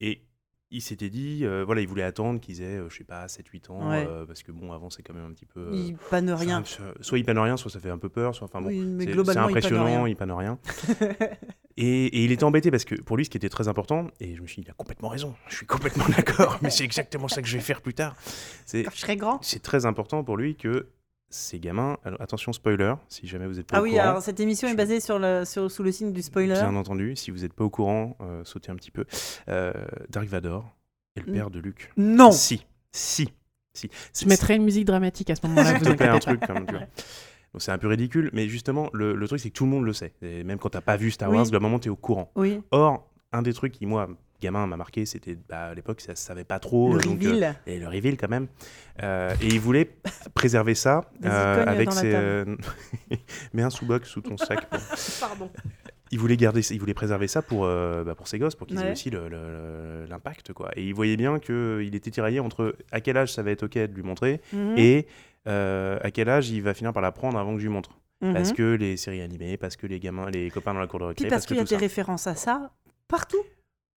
[0.01, 0.23] Et
[0.73, 3.71] il s'était dit, euh, voilà, il voulait attendre qu'ils aient, euh, je sais pas, 7-8
[3.71, 4.05] ans, Ouais.
[4.09, 5.61] euh, parce que bon, avant, c'est quand même un petit peu.
[5.61, 6.63] euh, Il panne ça- rien.
[7.01, 8.69] soit il panne rien, soit ça fait un peu peur, soit enfin bon.
[8.69, 10.09] Oui, c'est- il panne impressionnant, rien.
[10.09, 10.59] il panne rien.
[11.79, 14.35] Et, et il était embêté parce que pour lui, ce qui était très important, et
[14.35, 17.29] je me suis dit, il a complètement raison, je suis complètement d'accord, mais c'est exactement
[17.29, 18.17] ça que je vais faire plus tard.
[18.73, 19.39] Quand je serai grand.
[19.43, 20.89] c'est très important pour lui que
[21.29, 24.23] ces gamins, alors, attention spoiler, si jamais vous êtes pas Ah au oui, courant, alors
[24.23, 26.55] cette émission est basée sur le, sur, sous le signe du spoiler.
[26.55, 29.05] bien entendu, si vous n'êtes pas au courant, euh, sautez un petit peu.
[29.49, 29.73] Euh,
[30.09, 30.65] Dark Vador
[31.17, 31.91] est le père de Luke.
[31.97, 33.29] Non Si, si,
[33.75, 33.91] Si.
[34.19, 35.79] Je mettrais une musique dramatique à ce moment-là.
[35.79, 36.47] vous un truc pas.
[36.47, 36.87] comme tu vois.
[37.53, 39.85] Donc c'est un peu ridicule, mais justement, le, le truc, c'est que tout le monde
[39.85, 40.13] le sait.
[40.23, 41.37] Et même quand t'as pas vu Star Oui.
[41.37, 42.31] Wars, le moment, t'es au courant.
[42.37, 44.09] Oui, Or, un des trucs qui, moi,
[44.41, 46.95] gamin, m'a marqué, c'était bah, à l'époque, ça se savait pas trop.
[46.95, 47.55] le donc, euh, reveal.
[47.67, 48.47] et le reveal quand même.
[49.03, 49.91] Euh, et il voulait
[50.35, 52.45] préserver ça euh, avec ses.
[53.55, 54.69] Mets un sous-box sous ton sac.
[54.69, 54.79] pour-
[55.21, 55.51] Pardon.
[56.13, 58.93] Il voulait garder, il voulait préserver ça pour, bah, pour ses gosses, pour qu'ils aient
[58.93, 60.71] aussi l'impact, quoi.
[60.77, 63.65] Et il voyait bien que il était tiraillé entre à quel âge ça va être
[63.65, 65.07] ok de lui montrer Mhm, et
[65.47, 67.99] à quel âge il va finir par l'apprendre avant que je lui montre.
[68.21, 68.57] Parce mhm.
[68.57, 71.25] que les séries animées, parce que les gamins, les copains dans la cour de récré,
[71.25, 71.77] Puis parce parce qu'il y a des ça.
[71.79, 72.71] références à ça
[73.09, 73.43] partout.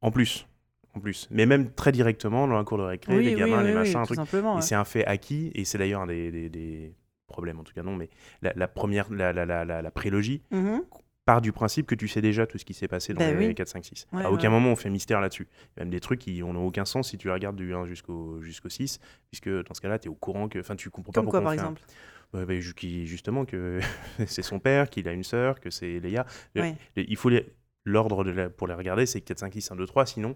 [0.02, 0.48] En plus,
[0.96, 3.68] en plus, mais même très directement dans la cour de récré, oui, les gamins, oui,
[3.68, 4.34] les machins, un tout truc.
[4.34, 4.62] Et ouais.
[4.62, 6.94] c'est un fait acquis, et c'est d'ailleurs un des, des- des
[7.28, 8.10] problèmes, en tout cas non, mais
[8.42, 10.82] la, la première, la, la, la, prélogie Mhm.
[11.26, 13.48] part du principe que tu sais déjà tout ce qui s'est passé dans Bah les
[13.50, 13.54] oui.
[13.56, 14.08] 4, 5, 6.
[14.14, 14.34] Ouais, à ouais.
[14.36, 15.48] aucun moment on fait mystère là-dessus.
[15.78, 18.70] Même des trucs qui n'ont aucun sens si tu les regardes du 1 jusqu'au jusqu'au
[18.70, 20.58] 6, puisque dans ce cas-là, tu es au courant que.
[20.60, 21.82] Enfin, tu comprends pas pourquoi quoi, par un- exemple
[22.34, 23.80] bah, justement que
[24.28, 26.26] c'est son père, qu'il a une sœur, que c'est Léa.
[26.56, 26.76] Ouais.
[26.96, 27.46] il faut les-
[27.86, 30.06] l'ordre de la- pour les regarder, c'est 4, 5, 6, 1, 2, 3.
[30.06, 30.36] Sinon,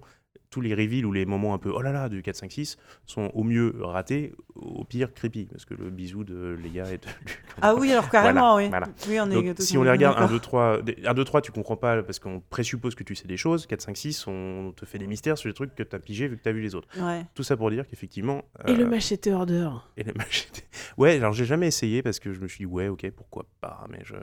[0.49, 2.77] tous les reveals ou les moments un peu oh là là du 4, 5, 6
[3.05, 5.45] sont au mieux ratés, au pire creepy.
[5.45, 7.43] Parce que le bisou de Léa et de Luc.
[7.61, 8.69] Ah oui, alors carrément, oui.
[8.69, 8.87] voilà.
[9.07, 10.33] Oui, on est Donc, tous si on les regarde 1, d'accord.
[10.35, 13.37] 2, 3, 1, 2, 3, tu comprends pas parce qu'on présuppose que tu sais des
[13.37, 13.65] choses.
[13.67, 16.27] 4, 5, 6, on te fait des mystères sur les trucs que tu as pigé
[16.27, 16.87] vu que tu as vu les autres.
[17.03, 17.25] Ouais.
[17.33, 18.43] Tout ça pour dire qu'effectivement.
[18.67, 19.69] Et le euh, machete order.
[19.97, 20.67] et les machettes.
[20.97, 23.85] Ouais, alors j'ai jamais essayé parce que je me suis dit, ouais, ok, pourquoi pas,
[23.89, 24.15] mais je.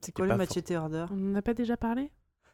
[0.00, 2.10] C'est quoi le machete order On n'en a pas déjà parlé?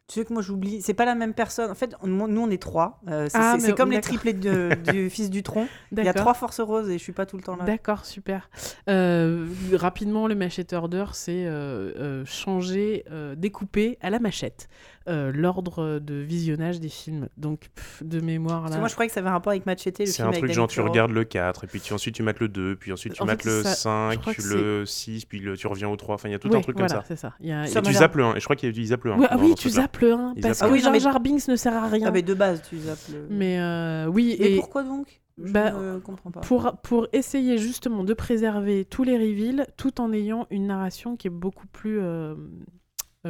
[0.09, 1.71] Tu sais que moi j'oublie, c'est pas la même personne.
[1.71, 2.99] En fait, on- nous on est trois.
[3.09, 5.68] Euh, c'est Ah, comme les triplés de- du fils du tronc.
[5.92, 7.64] Il y a trois forces roses et je suis pas tout le temps là.
[7.64, 8.49] D'accord, super.
[8.88, 13.05] Euh, rapidement, le machete order, c'est euh, changer,
[13.37, 14.68] découper à la machette
[15.09, 17.29] euh, l'ordre de visionnage des films.
[17.37, 18.77] Donc, pff, de mémoire, Parce là.
[18.77, 20.49] que moi je croyais que ça avait un rapport avec Machete, C'est un avec truc
[20.49, 22.92] Danny genre, tu regardes le 4, et puis tu, ensuite tu mates le 2, puis
[22.92, 25.57] ensuite tu En mates fait, le ça- je 5, crois que le 6, puis le,
[25.57, 26.14] tu reviens au 3.
[26.14, 27.09] Enfin, il y a tout Ouais, un truc voilà, comme ça.
[27.09, 27.35] c'est ça.
[27.40, 29.05] Il y a- Ça Et y tu zappes le 1, et je crois qu'il zappe
[29.05, 29.18] le 1.
[29.18, 30.77] Ouais, ah dans- oui, tu zappes le 1, Il parce que.
[30.79, 32.07] Jar Ah Jar Binks ne sert à rien.
[32.09, 33.27] Ah mais de base tu zappes le.
[33.31, 35.21] Mais euh, oui, Mais et pourquoi donc?
[35.40, 36.40] Je Bah, ne comprends pas.
[36.40, 41.29] pour, pour essayer justement de préserver tous les reveals tout en ayant une narration qui
[41.29, 42.35] est beaucoup plus euh,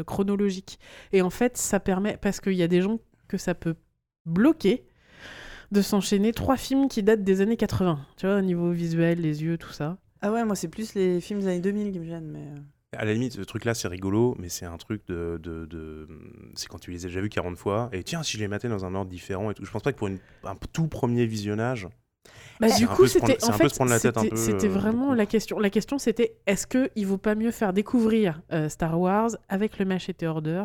[0.07, 0.79] chronologique.
[1.13, 2.99] Et en fait, ça permet, parce qu'il y a des gens
[3.29, 3.75] que ça peut
[4.27, 4.85] bloquer,
[5.71, 7.99] de s'enchaîner trois films qui datent des années 80.
[8.17, 9.99] Tu vois, au niveau visuel, les yeux, tout ça.
[10.21, 12.31] Ah ouais, moi c'est plus les films des années 2000 qui me gênent.
[12.31, 12.41] Mais...
[12.41, 12.61] euh.
[12.97, 15.39] À la limite, ce truc-là, c'est rigolo, mais c'est un truc de.
[15.43, 16.09] de, de-
[16.55, 18.69] C'est quand tu les as déjà vus 40 fois, et tiens, si je les matais
[18.69, 19.65] dans un ordre différent et tout.
[19.67, 21.87] Je pense pas que pour une- un tout premier visionnage.
[22.61, 25.15] Bah, C'est du coup, c'était en fait, se prendre la tête un c'était euh, vraiment
[25.15, 25.59] la question.
[25.59, 29.79] La question, c'était est-ce que il vaut pas mieux faire découvrir euh, Star Wars avec
[29.79, 30.65] le Machete Order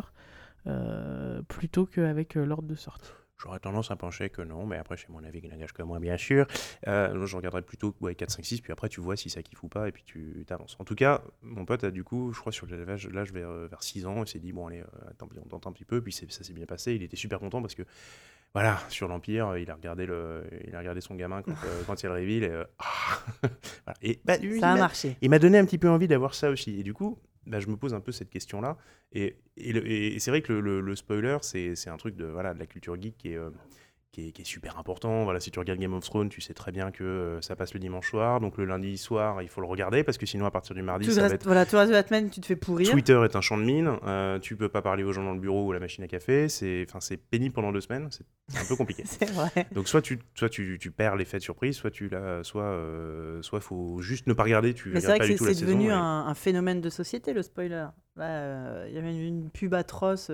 [0.66, 3.12] euh, plutôt qu'avec euh, l'ordre de sortie
[3.44, 5.98] J'aurais tendance à pencher que non, mais après, c'est mon avis qui n'engage que moi,
[5.98, 6.46] bien sûr.
[6.86, 9.62] Euh, je regarderais plutôt ouais, 4, 5, 6, puis après, tu vois si ça kiffe
[9.62, 10.76] ou pas, et puis tu t'avances.
[10.78, 13.66] En tout cas, mon pote a du coup, je crois, sur l'élevage, l'âge vers, euh,
[13.66, 16.12] vers 6 ans, il s'est dit, bon, allez, euh, on tente un petit peu, puis
[16.12, 16.94] ça s'est bien passé.
[16.94, 17.82] Il était super content parce que,
[18.54, 21.82] voilà, sur l'Empire, euh, il a regardé, le, il a regardé son gamin quand, euh,
[21.86, 23.18] quand il y a le reveal, et, euh, ah
[23.84, 23.98] Voilà.
[24.02, 25.16] et bah, lui, Ça a marché.
[25.20, 26.78] il m'a donné un petit peu envie d'avoir ça aussi.
[26.78, 28.76] Et du coup, bah, je me pose un peu cette question-là.
[29.12, 32.54] Et, et, c'est vrai que le, le- le spoiler, c'est c'est un truc de, voilà,
[32.54, 33.38] de la culture geek qui est,
[34.14, 35.24] qui est, qui est super important.
[35.24, 37.74] Voilà, si tu regardes Game of Thrones, tu sais très bien que euh, ça passe
[37.74, 38.40] le dimanche soir.
[38.40, 41.06] Donc le lundi soir, il faut le regarder parce que sinon, à partir du mardi,
[41.06, 41.44] Tout ça va reste, être...
[41.44, 42.88] voilà, tout le reste de la semaine, tu te fais pourrir.
[42.90, 43.90] Twitter est un champ de mine.
[44.06, 46.06] euh, tu peux pas parler aux gens dans le bureau ou à la machine à
[46.08, 46.48] café.
[46.48, 48.08] C'est enfin, c'est pénible pendant deux semaines.
[48.10, 48.24] C'est
[48.60, 49.02] un peu compliqué.
[49.06, 49.66] C'est vrai.
[49.74, 53.42] Donc soit tu, soit tu, tu perds l'effet de surprise, soit tu l'as, soit, euh,
[53.42, 54.74] soit faut juste ne pas regarder.
[54.74, 57.42] Tu Mais c'est vrai pas que c'est la devenu et- un, phénomène de société, le
[57.42, 57.86] spoiler.
[58.16, 60.30] Là, euh, Il y avait une, une pub atroce.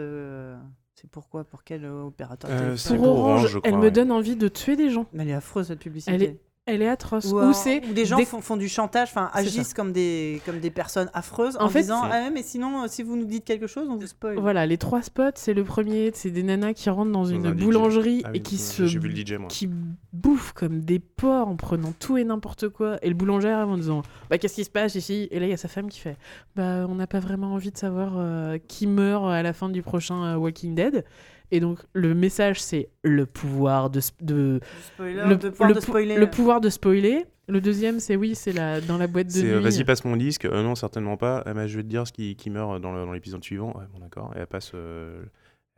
[1.01, 3.91] C'est pourquoi Pour quel euh, opérateur Euh, C'est Pour Orange, Orange, je elle me ouais.
[3.91, 5.07] donne envie de tuer des gens.
[5.15, 6.13] Mais elle est affreuse cette publicité.
[6.13, 6.41] Elle est
[6.73, 7.27] Elle est atroce.
[7.27, 10.71] Ou, c'est des gens des- font, font du chantage, enfin agissent comme des, comme des
[10.71, 13.45] personnes affreuses en, En fait, disant Ah ouais, mais sinon, euh, si vous nous dites
[13.45, 14.39] quelque chose, on vous spoil.
[14.39, 18.23] Voilà, les trois spots, c'est le premier, c'est des nanas qui rentrent dans une boulangerie
[18.25, 19.49] Ah et qui se DJ, moi.
[19.49, 19.69] qui
[20.13, 22.99] bouffent comme des porcs en prenant tout et n'importe quoi.
[23.03, 25.29] Et le boulanger en disant Bah, qu'est-ce qui se passe ici?
[25.31, 26.17] Et là, il y a sa femme qui fait
[26.57, 29.83] Bah, on n'a pas vraiment envie de savoir euh, qui meurt à la fin du
[29.83, 31.05] prochain euh, Walking Dead.
[31.53, 34.01] Et donc, le message, c'est le pouvoir de.
[34.01, 34.61] sp- de
[34.95, 36.17] spoiler, le, de pouvoir le de spoiler.
[36.17, 37.25] le pouvoir de spoiler.
[37.49, 39.51] Le deuxième, c'est oui, c'est la, dans la boîte de C'est nuit.
[39.51, 40.45] euh, vas-y, passe mon disque.
[40.45, 41.43] Euh, non, certainement pas.
[41.47, 43.77] Ah, bah, je vais te dire ce qui, qui meurt dans le- dans l'épisode suivant.
[43.77, 44.33] Ouais, bon, d'accord.
[44.37, 45.23] Et elle passe, euh,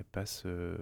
[0.03, 0.75] Elle passe euh,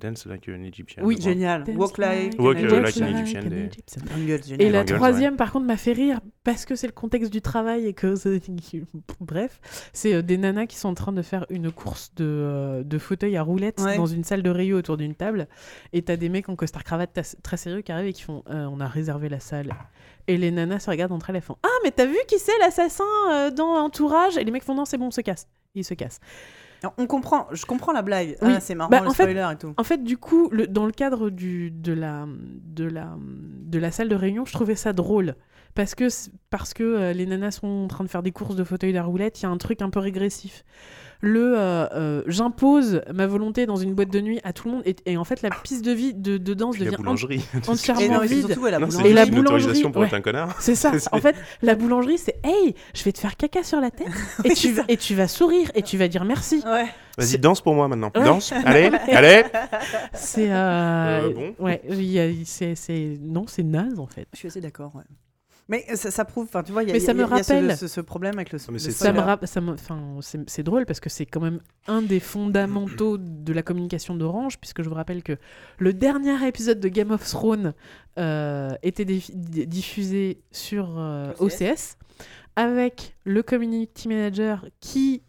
[0.00, 1.04] Dance Like an Egyptian.
[1.04, 1.62] Oui, génial.
[1.62, 2.82] Dance Walk like, Walk, an Egyptian.
[2.82, 2.96] like
[3.36, 6.74] an Like Egyptian an Et la Angles, troisième, par contre, m'a fait rire parce que
[6.74, 8.14] c'est le contexte du travail et que.
[9.20, 9.60] Bref,
[9.92, 12.98] c'est euh, des nanas qui sont en train de faire une course de, euh, de
[12.98, 13.96] fauteuil à roulettes Ouais.
[13.96, 15.46] dans une salle de réu autour d'une table.
[15.92, 18.80] Et t'as des mecs en costard-cravate très sérieux qui arrivent et qui font euh, On
[18.80, 19.72] a réservé la salle.
[20.26, 22.58] Et les nanas se regardent entre elles et font Ah, mais t'as vu qui c'est
[22.58, 24.36] l'assassin euh, dans Entourage?
[24.36, 25.46] Et les mecs font Non, c'est bon, on se casse.
[25.76, 26.18] Ils se cassent.
[26.98, 28.36] On comprend, je comprends la blague.
[28.42, 28.52] Oui.
[28.56, 29.74] Ah, c'est marrant, Bah, le en fait- spoiler et tout.
[29.76, 33.90] En fait, du coup, le- dans le cadre du, de, la, de, la, de la
[33.90, 35.34] salle de réunion, je trouvais ça drôle.
[35.74, 36.06] Parce que,
[36.50, 39.02] parce que euh, les nanas sont en train de faire des courses de fauteuil à
[39.02, 40.64] roulettes, il y a un truc un peu régressif.
[41.26, 44.82] Le euh, euh, j'impose ma volonté dans une boîte de nuit à tout le monde,
[44.84, 47.02] et, et en fait, la piste de vie de, de danse Puis la devient en-
[47.02, 47.36] boulangerie.
[47.54, 48.46] Et entièrement c'est vide.
[48.46, 48.88] surtout à la Non.
[49.04, 50.08] Et la boulangerie, autorisation pour ouais.
[50.08, 50.54] être un connard.
[50.60, 50.92] C'est ça.
[51.12, 54.08] En fait, la boulangerie, c'est Hey, je vais te faire caca sur la tête,
[54.44, 56.62] et, Oui, tu, et tu vas sourire, et tu vas dire merci.
[56.66, 56.86] Ouais.
[57.16, 58.10] Vas-y, danse pour moi maintenant.
[58.14, 58.24] Ouais.
[58.24, 58.52] Danse.
[58.64, 59.44] Allez, allez.
[60.12, 60.50] C'est.
[60.52, 61.54] euh, Euh, bon.
[61.64, 61.80] Ouais,
[62.44, 64.26] c'est- Non, c'est naze en fait.
[64.32, 65.02] Je suis assez d'accord, ouais.
[65.68, 67.30] Mais ça, ça prouve, enfin, tu vois, il y a, Mais y a- me il
[67.30, 70.18] y a ce- rappelle- ce, ce problème avec le, mais le c'est Ça me enfin,
[70.46, 74.82] c'est drôle parce que c'est quand même un des fondamentaux de la communication d'Orange, puisque
[74.82, 75.38] je vous rappelle que
[75.78, 77.72] le dernier épisode de Game of Thrones
[78.18, 81.62] euh, était dif- di- diffusé sur euh, OCS.
[81.62, 81.96] OCS
[82.56, 85.22] avec le community manager qui,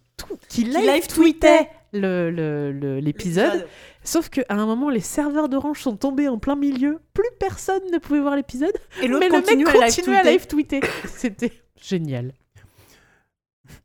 [0.50, 3.68] qui live tweetait l'épisode.
[4.04, 7.00] Sauf qu'à un moment, les serveurs d'Orange sont tombés en plein milieu.
[7.14, 8.74] Plus personne ne pouvait voir l'épisode.
[9.02, 10.82] Et Mais le mec continuait à live tweeter.
[11.08, 11.52] C'était
[11.82, 12.34] génial.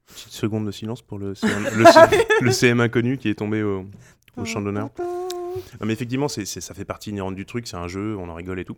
[0.07, 3.62] Petite seconde de silence pour le CM, le C- le CM inconnu qui est tombé
[3.62, 3.87] au,
[4.37, 4.90] au champ d'honneur.
[4.99, 8.35] Non, mais effectivement, c'est- ça fait partie inhérente du truc, c'est un jeu, on en
[8.35, 8.77] rigole et tout.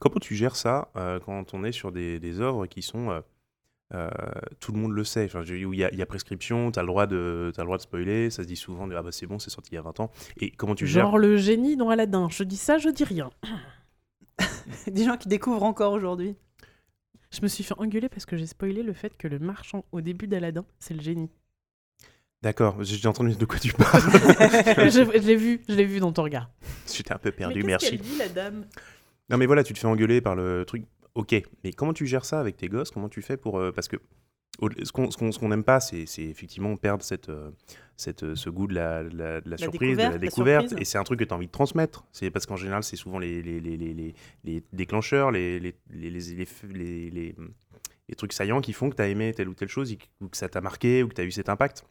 [0.00, 3.10] Comment tu gères ça euh, quand on est sur des, des œuvres qui sont.
[3.10, 3.20] euh,
[3.94, 4.10] euh,
[4.60, 6.82] tout le monde le sait, enfin, il y, a- il y a prescription, tu as
[6.82, 9.26] le droit de t'as le droit de spoiler, ça se dit souvent ah bah c'est
[9.26, 10.10] bon, c'est sorti il y a 20 ans.
[10.40, 11.04] Et comment tu gères?
[11.04, 12.28] Genre le génie dans Aladdin.
[12.30, 13.30] Je dis ça, je dis rien.
[14.86, 16.34] Des gens qui découvrent encore aujourd'hui.
[17.30, 20.00] Je me suis fait engueuler parce que j'ai spoilé le fait que le marchand au
[20.00, 21.30] début d'Aladdin, c'est le génie.
[22.42, 24.02] D'accord, j'ai entendu de quoi tu parles.
[24.90, 26.50] je je l'ai vu, je l'ai vu dans ton regard.
[26.92, 27.96] J'étais un peu perdu, Mais merci.
[27.96, 28.66] dit, la dame?
[29.30, 30.84] Non mais voilà, tu te fais engueuler par le truc.
[31.14, 32.90] Ok, mais comment tu gères ça avec tes gosses?
[32.90, 33.58] Comment tu fais pour...
[33.58, 33.96] euh, parce que
[34.84, 37.50] ce qu'on n'aime pas, c'est effectivement perdre cette, euh,
[37.96, 40.64] cette, euh, ce goût de la, de la- de la surprise, de la découverte.
[40.80, 42.04] et c'est un truc que tu as envie de transmettre.
[42.12, 45.74] C'est parce qu'en général, c'est souvent les, les, les, les, les- les déclencheurs, les, les,
[45.90, 47.36] les, les, les, les- les-
[48.08, 50.36] les trucs saillants qui font que tu as aimé telle ou telle chose, ou que
[50.36, 51.84] ça t'a marqué, ou que tu as eu cet impact.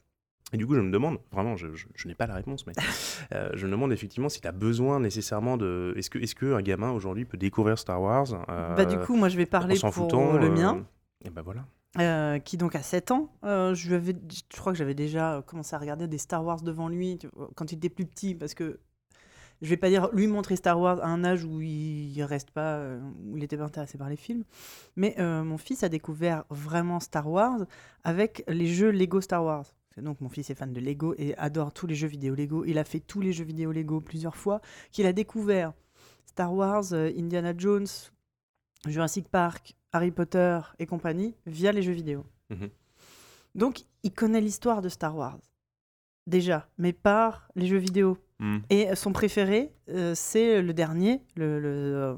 [0.54, 2.72] Et du coup, je me demande, vraiment, je, je- je n'ai pas la réponse, mais
[3.34, 5.92] euh, je me demande effectivement si tu as besoin nécessairement de.
[5.96, 9.16] Est-ce que, est que un gamin aujourd'hui peut découvrir Star Wars euh, Bah, du coup,
[9.16, 10.86] moi, je vais parler pour foutant le euh, mien.
[11.24, 11.64] Et ben voilà.
[11.98, 13.30] euh, qui donc a 7 ans.
[13.44, 14.14] Euh, je, lui avais,
[14.52, 17.18] je crois que j'avais déjà commencé à regarder des Star Wars devant lui
[17.56, 18.78] quand il était plus petit, parce que
[19.62, 22.80] je vais pas dire lui montrer Star Wars à un âge où il reste pas,
[23.24, 24.44] où il était pas intéressé par les films,
[24.96, 27.60] mais euh, mon fils a découvert vraiment Star Wars
[28.02, 29.64] avec les jeux Lego Star Wars.
[30.02, 32.64] Donc mon fils est fan de Lego et adore tous les jeux vidéo Lego.
[32.64, 34.60] Il a fait tous les jeux vidéo Lego plusieurs fois.
[34.90, 35.72] Qu'il a découvert
[36.26, 37.86] Star Wars, euh, Indiana Jones,
[38.86, 42.24] Jurassic Park, Harry Potter et compagnie via les jeux vidéo.
[42.50, 42.70] Mhm.
[43.54, 45.38] Donc, il connaît l'histoire de Star Wars.
[46.26, 48.18] Déjà, mais par les jeux vidéo.
[48.40, 48.58] Hmm.
[48.70, 51.60] Et son préféré, euh, c'est le dernier, le.
[51.60, 52.14] le, euh,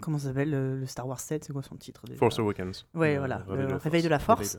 [0.00, 2.18] comment ça s'appelle le, le Star Wars 7, c'est quoi son titre déjà?
[2.18, 2.86] Force Awakens.
[2.94, 4.58] Ouais, voilà, Réveil le Réveil de la Force.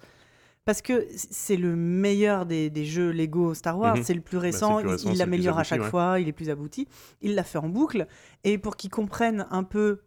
[0.68, 4.04] Parce que c'est le meilleur des, des jeux Lego Star Wars, Mhm.
[4.04, 5.90] c'est le plus le récent, plus il- récent, l'améliore à chaque ouais.
[5.90, 6.90] fois, il est plus abouti.
[7.22, 8.06] Il l'a fait en boucle.
[8.44, 10.02] Et pour qu'ils comprennent un peu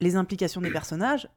[0.00, 1.28] les implications des personnages,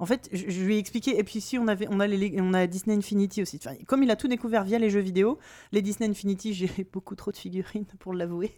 [0.00, 1.18] en fait, je, je lui ai expliqué.
[1.18, 3.58] Et puis ici, on, avait, on, a les, on a Disney Infinity aussi.
[3.64, 5.38] Enfin, comme il a tout découvert via les jeux vidéo,
[5.70, 8.50] les Disney Infinity, j'ai beaucoup trop de figurines pour l'avouer.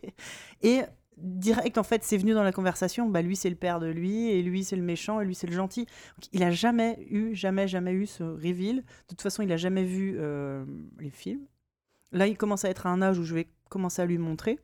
[0.63, 0.81] Et
[1.17, 3.09] direct, en fait, c'est venu dans la conversation.
[3.09, 5.47] Bah, lui, c'est le père de lui, et lui, c'est le méchant, et lui, c'est
[5.47, 5.85] le gentil.
[5.85, 8.77] Donc, il a jamais eu, jamais, jamais eu ce reveal.
[8.77, 10.65] De toute façon, il a jamais vu euh,
[10.99, 11.47] les films.
[12.13, 14.59] Là, il commence à être à un âge où je vais commencer à lui montrer.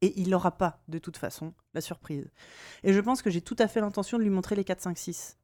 [0.00, 2.28] Et il n'aura pas, de toute façon, la surprise.
[2.82, 4.98] Et je pense que j'ai tout à fait l'intention de lui montrer les 4, 5,
[4.98, 5.38] 6.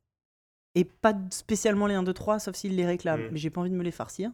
[0.74, 3.20] Et pas spécialement les 1, 2, 3, sauf s'il les réclame.
[3.20, 3.28] Mm.
[3.32, 4.32] Mais j'ai pas envie de me les farcir.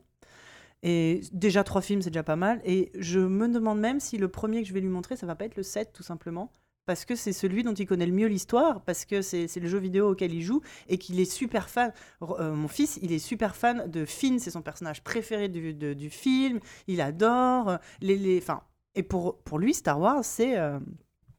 [0.86, 2.60] Et déjà, trois films, c'est déjà pas mal.
[2.64, 5.34] Et je me demande même si le premier que je vais lui montrer, ça va
[5.34, 6.52] pas être le 7, tout simplement.
[6.86, 9.78] Parce que c'est celui dont il connaît le mieux l'histoire, parce que c'est le jeu
[9.78, 11.92] vidéo auquel il joue, et qu'il est super fan.
[12.20, 15.94] Euh, mon fils, il est super fan de Finn, c'est son personnage préféré du, de-
[15.94, 16.60] du film.
[16.86, 18.16] Il adore euh, les.
[18.18, 18.60] les enfin,
[18.94, 20.78] et pour, pour lui, Star Wars, c'est euh,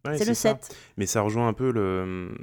[0.07, 0.57] Ouais, c'est le ça.
[0.59, 0.75] 7.
[0.97, 2.35] Mais ça rejoint un peu le,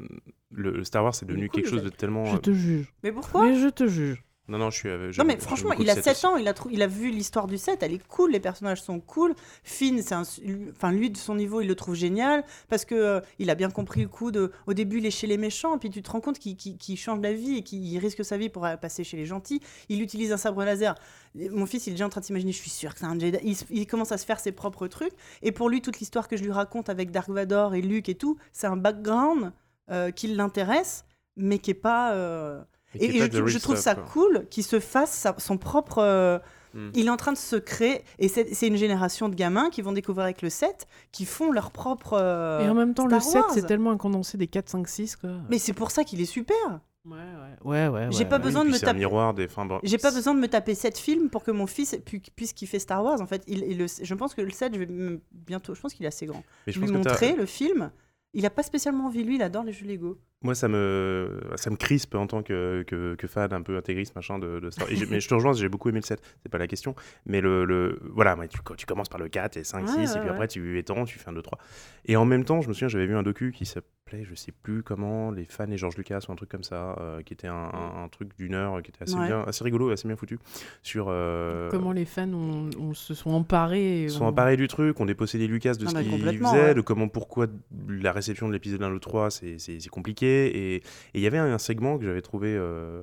[0.50, 2.24] le Star Wars, c'est devenu cool, quelque chose de tellement.
[2.26, 2.92] Je te juge.
[3.02, 3.46] Mais pourquoi?
[3.48, 4.22] Mais je te juge.
[4.52, 4.88] Non, non, je suis.
[4.90, 6.26] euh, Non mais franchement, il a set 7 aussi.
[6.26, 9.00] ans, il a, il a vu l'histoire du set, elle est cool, les personnages sont
[9.00, 9.34] cool.
[9.64, 13.48] Finn, c'est enfin lui de son niveau, il le trouve génial parce que euh, il
[13.48, 16.02] a bien compris le coup de, au début il est chez les méchants, puis tu
[16.02, 19.16] te rends compte qu'il change d'avis et qu'il risque sa vie pour euh, passer chez
[19.16, 19.60] les gentils.
[19.88, 20.94] Il utilise un sabre laser.
[21.34, 23.18] Mon fils, il est déjà en train de s'imaginer, je suis sûr que c'est un
[23.18, 23.38] Jedi.
[23.70, 25.14] Il, commence à se faire ses propres trucs.
[25.40, 28.16] Et pour lui, toute l'histoire que je lui raconte avec Dark Vador et Luke et
[28.16, 29.52] tout, c'est un background
[29.90, 32.12] euh, qui l'intéresse, mais qui est pas.
[32.12, 32.60] euh,
[33.00, 34.04] Et, je, trouve- je ça quoi.
[34.12, 35.98] cool qu'il se fasse sa- son propre.
[35.98, 36.38] euh,
[36.74, 36.88] Mm.
[36.94, 39.92] Il est en train de se créer, et c'est une génération de gamins qui vont
[39.92, 42.14] découvrir avec le 7, qui font leur propre.
[42.18, 43.50] euh, Et en même temps, le Star 7, Wars.
[43.52, 45.16] c'est tellement un condensé des 4, 5, 6.
[45.16, 45.32] Quoi.
[45.50, 46.56] Mais c'est pour ça qu'il est super.
[47.04, 47.58] Ouais, ouais.
[47.62, 48.08] Ouais, ouais.
[48.12, 48.42] J'ai ouais, pas ouais.
[48.42, 49.44] besoin de me c'est un taper- miroir des.
[49.44, 52.20] Enfin, bon, J'ai pas besoin de me taper 7 films pour que mon fils pu-
[52.34, 53.20] puisse kiffer Star Wars.
[53.20, 54.88] En fait, il, il le- je pense que le 7, je vais
[55.30, 55.74] bientôt.
[55.74, 56.42] Je pense qu'il est assez grand.
[56.66, 57.90] Mais je lui que t'as- montrer le film.
[58.34, 60.18] Il a pas spécialement envie, lui, il adore les jeux Lego.
[60.42, 64.14] Moi, ça me, ça me crispe en tant que, que, que fan un peu intégriste,
[64.16, 66.48] machin, de, de Star j'ai- Mais je te rejoins, j'ai beaucoup aimé le 7, c'est
[66.48, 66.94] pas la question.
[67.26, 67.64] Mais le.
[67.64, 70.20] le voilà, tu, tu commences par le 4 et 5, Ouais, 6, ouais, et puis
[70.28, 70.28] ouais.
[70.30, 71.58] après, tu étends, tu fais un 2, 3.
[72.06, 73.66] Et en même temps, je me souviens, j'avais vu un docu qui
[74.12, 76.96] s'appelait, je sais plus comment, Les fans et George Lucas ou un truc comme ça,
[77.00, 79.26] euh, qui était un, un- un truc d'une heure, qui était assez, Ouais.
[79.26, 80.38] bien, assez rigolo et assez bien foutu.
[80.82, 81.06] Sur.
[81.08, 84.04] euh, Comment les fans ont- ont- se sont emparés.
[84.04, 86.42] et sont ont- emparés du truc, ont dépossédé Lucas de Ah ce bah, qu'il faisait,
[86.44, 86.74] ouais.
[86.74, 87.46] de comment, pourquoi
[87.88, 89.56] la réception de l'épisode 1 ou 3, c'est
[89.90, 90.74] compliqué.
[90.74, 90.82] Et
[91.14, 93.02] il y avait un segment que j'avais trouvé euh,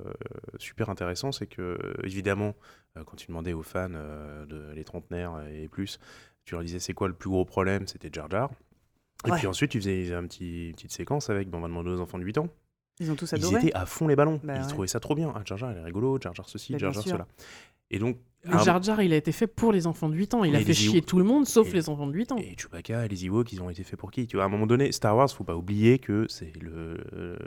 [0.58, 2.54] super intéressant, c'est que, évidemment,
[3.06, 5.98] quand tu demandais aux fans, de, les trentenaires et plus,
[6.44, 8.50] tu leur disais c'est quoi le plus gros problème, c'était Jar Jar.
[9.26, 9.38] Et Ouais.
[9.38, 12.00] puis ensuite, tu faisais un petit, une petite séquence avec, bon, on va demander aux
[12.00, 12.48] enfants de 8 ans.
[13.00, 13.56] Ils ont tous Ils adoré.
[13.66, 14.40] étaient à fond les ballons.
[14.44, 14.68] Bah Ils ouais.
[14.68, 15.32] trouvaient ça trop bien.
[15.34, 17.26] Ah, Jar Jar, il est rigolo, Jar Jar ceci, Bah, Jar Jar cela.
[17.90, 20.32] Et donc, Le un- Jar Jar, il a été fait pour les enfants de 8
[20.34, 20.44] ans.
[20.44, 22.36] Il a fait chier Ewoks- tout le monde, sauf et- les enfants de 8 ans.
[22.38, 24.26] Et Chewbacca et les Ewoks, ils ont été faits pour qui?
[24.26, 26.96] Tu vois, à un moment donné, Star Wars, faut pas oublier que c'est le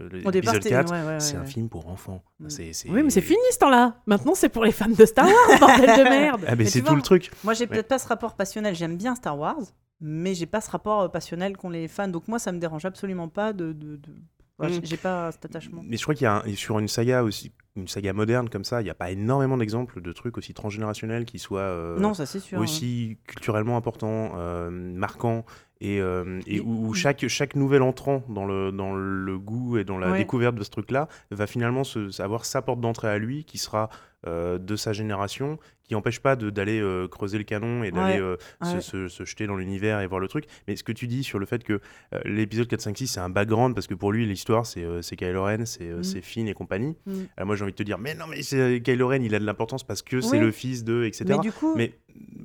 [0.03, 2.23] Au départ, l'épisode c'était- 4, ouais, ouais, ouais, c'est un film pour enfants.
[2.39, 2.49] Mm.
[2.49, 4.01] C'est, c'est- Oui, mais c'est fini ce temps-là.
[4.05, 6.41] Maintenant, c'est pour les fans de Star Wars, bordel de merde.
[6.47, 7.31] Ah, mais Mais c'est tout vois, le truc.
[7.43, 8.75] Moi, j'ai peut-être pas ce rapport passionnel.
[8.75, 9.57] J'aime bien Star Wars,
[10.05, 12.07] mais j'ai pas ce rapport euh, passionnel qu'ont les fans.
[12.09, 13.71] Donc moi, ça me dérange absolument pas de.
[13.73, 14.15] de, de-
[14.59, 14.81] Ouais, Mm.
[14.83, 15.81] j'ai- pas cet attachement.
[15.83, 18.63] Mais je crois qu'il y a un- sur une saga aussi, une saga moderne comme
[18.63, 22.13] ça, il n'y a pas énormément d'exemples de trucs aussi transgénérationnels qui soient euh, non,
[22.13, 22.59] ça sûr.
[22.59, 22.61] hein.
[22.61, 25.43] aussi culturellement importants, euh, marquants.
[25.81, 29.77] Et, euh, et Et- où, où chaque, chaque nouvel entrant dans le, dans le goût
[29.79, 30.19] et dans la Ouais.
[30.19, 33.89] découverte de ce truc-là va finalement se, avoir sa porte d'entrée à lui qui sera
[34.27, 38.25] euh, de sa génération, qui n'empêche pas d'aller euh, creuser le canon et d'aller Ouais.
[38.25, 38.81] euh, se, Ouais.
[38.81, 40.45] se- se jeter dans l'univers et voir le truc.
[40.67, 41.81] Mais ce que tu dis sur le fait que
[42.25, 45.65] l'épisode 4, 5, 6, c'est un background parce que pour lui, l'histoire, c'est Kylo Ren,
[45.65, 46.03] c'est Mhm.
[46.03, 46.95] c'est Finn et compagnie.
[47.05, 47.11] Mm.
[47.37, 48.41] Alors moi, j'ai envie de te dire, mais non, mais
[48.81, 51.25] Kylo Ren, il a de l'importance parce que c'est le fils de, etc.
[51.27, 51.93] Mais du coup, Mais,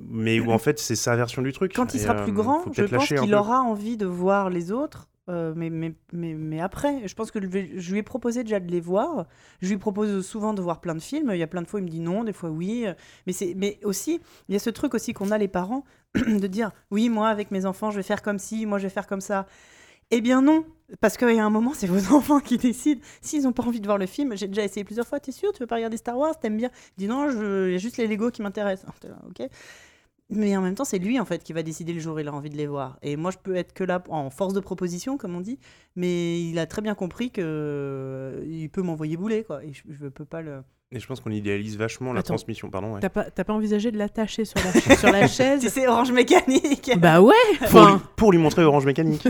[0.09, 1.73] mais où en fait, c'est sa version du truc.
[1.73, 5.07] quand il sera plus grand, je pense qu'il aura envie de voir les autres.
[5.29, 8.69] Euh, mais, mais, mais, mais après, je pense que je, lui ai proposé déjà de
[8.69, 9.27] les voir.
[9.61, 11.31] Je lui propose souvent de voir plein de films.
[11.33, 12.85] Il y a plein de fois, il me dit non, des fois oui.
[13.27, 15.83] Mais, mais aussi, il y a ce truc aussi qu'on a les parents
[16.15, 18.89] de dire oui, moi avec mes enfants, je vais faire comme ci, moi je vais
[18.89, 19.45] faire comme ça.
[20.11, 20.65] Eh bien non,
[21.01, 23.01] parce qu'il y a un moment, c'est vos enfants qui décident.
[23.21, 25.53] S'ils n'ont pas envie de voir le film, j'ai déjà essayé plusieurs fois, t'es sûr,
[25.53, 28.07] tu veux pas regarder Star Wars, t'aimes bien dit non, il y a juste les
[28.07, 28.89] Lego qui m'intéressent.
[29.29, 29.47] Ok.
[30.31, 32.27] Mais en même temps, c'est lui en fait qui va décider le jour où il
[32.27, 32.99] a envie de les voir.
[33.01, 35.57] Et moi, je peux être que là en force de proposition, comme on dit.
[35.95, 39.63] Mais il a très bien compris que euh, il peut m'envoyer bouler, quoi.
[39.63, 40.61] Et je, je peux pas le.
[40.91, 42.33] Et je pense qu'on idéalise vachement la Attends.
[42.33, 42.69] transmission.
[42.71, 42.99] Pardon, ouais.
[42.99, 46.11] T'as pas, t'as pas envisagé de l'attacher sur la, sur la Tu chaise sais, Orange
[46.11, 46.91] Mécanique.
[46.97, 47.33] Bah ouais
[47.69, 49.27] Pour, lui, pour lui montrer Orange Mécanique.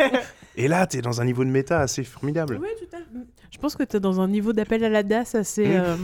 [0.56, 2.56] Et là, t'es dans un niveau de méta assez formidable.
[2.58, 3.26] Ouais, tout à fait.
[3.50, 5.66] Je pense que t'es dans un niveau d'appel à la DAS assez...
[5.68, 5.72] Mm.
[5.72, 5.96] euh,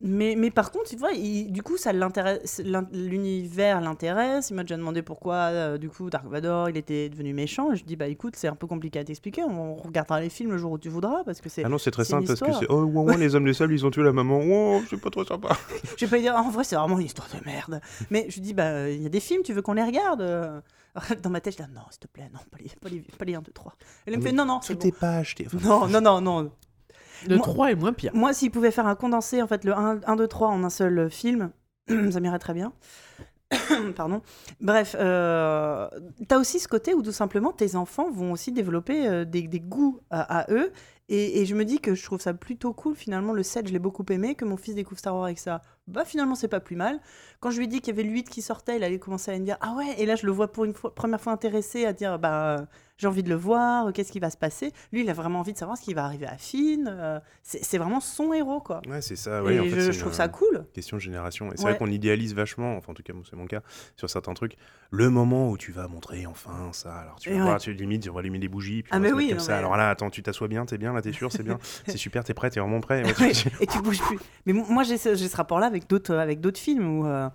[0.00, 4.50] Mais, mais par contre, tu vois, il- du coup, ça l'intéresse, l'in- l'univers l'intéresse.
[4.50, 7.72] Il m'a déjà demandé pourquoi, euh, du coup, Dark Vador, il était devenu méchant.
[7.72, 9.42] Et je dis, bah écoute, c'est un peu compliqué à t'expliquer.
[9.42, 11.64] On regardera les films le jour où tu voudras, parce que c'est.
[11.64, 13.90] Ah non, c'est très simple parce que c'est oh, les hommes des sables, ils ont
[13.90, 14.40] tué la maman.
[14.44, 15.56] Oh, c'est pas trop sympa.
[15.96, 17.80] Je vais pas lui dire, en vrai, c'est vraiment une histoire de merde.
[18.10, 20.20] Mais je lui dis, bah, il y a des films, tu veux qu'on les regarde
[20.20, 20.60] euh
[21.22, 23.24] Dans ma tête, je dis, non, s'il te plaît, non, pas les, pas les, pas
[23.24, 23.74] les 1, 2, 3.
[24.06, 24.88] Elle me fait, non, non, c'est Tout bon.
[24.88, 25.46] est pas acheté.
[25.46, 26.50] Enfin, Non, non, non, non.
[27.26, 28.10] Le Moi- 3 est moins pire.
[28.14, 30.70] Moi, s'il pouvait faire un condensé, en fait, le 1, 1 2, 3 en un
[30.70, 31.50] seul euh, film,
[32.10, 32.72] ça m'irait très bien.
[33.96, 34.20] Pardon.
[34.60, 35.88] Bref, euh,
[36.28, 39.60] t'as aussi ce côté où tout simplement tes enfants vont aussi développer euh, des, des
[39.60, 40.70] goûts à, à eux.
[41.08, 42.94] Et, et je me dis que je trouve ça plutôt cool.
[42.94, 44.34] Finalement, le 7, je l'ai beaucoup aimé.
[44.34, 47.00] Que mon fils découvre Star Wars avec ça, bah finalement, c'est pas plus mal.
[47.40, 49.30] Quand je lui ai dit qu'il y avait le 8 qui sortait, il allait commencer
[49.32, 49.94] à me dire Ah ouais.
[49.96, 52.66] Et là, je le vois pour une fois- première fois intéressé à dire Bah
[52.98, 54.72] j'ai envie de le voir, qu'est-ce qui va se passer?
[54.92, 56.86] Lui, il a vraiment envie de savoir ce qui va arriver à Finn.
[56.88, 58.82] euh, c'est vraiment son héros, quoi.
[58.88, 59.38] Ouais, c'est ça.
[59.38, 60.66] Et Ouais, en fait, je, trouve ça euh, cool.
[60.74, 61.46] Question de génération.
[61.46, 61.70] Et c'est Ouais.
[61.70, 63.62] vrai qu'on idéalise vachement, enfin en tout cas c'est mon cas,
[63.96, 64.56] sur certains trucs,
[64.90, 66.94] le moment où tu vas montrer enfin ça.
[66.96, 69.06] Alors tu vas voir, tu limite, on va allumer des bougies, puis Ah, on va
[69.08, 69.56] mais oui, comme ça.
[69.56, 72.24] Alors là, attends, tu t'assois bien, t'es bien, là t'es sûr, c'est bien, c'est super,
[72.24, 73.02] t'es prêt, t'es vraiment prêt.
[73.60, 74.18] Et tu bouges plus.
[74.46, 77.28] Mais mo- moi, j'ai ce, rapport-là avec d'autres, avec d'autres films où, euh,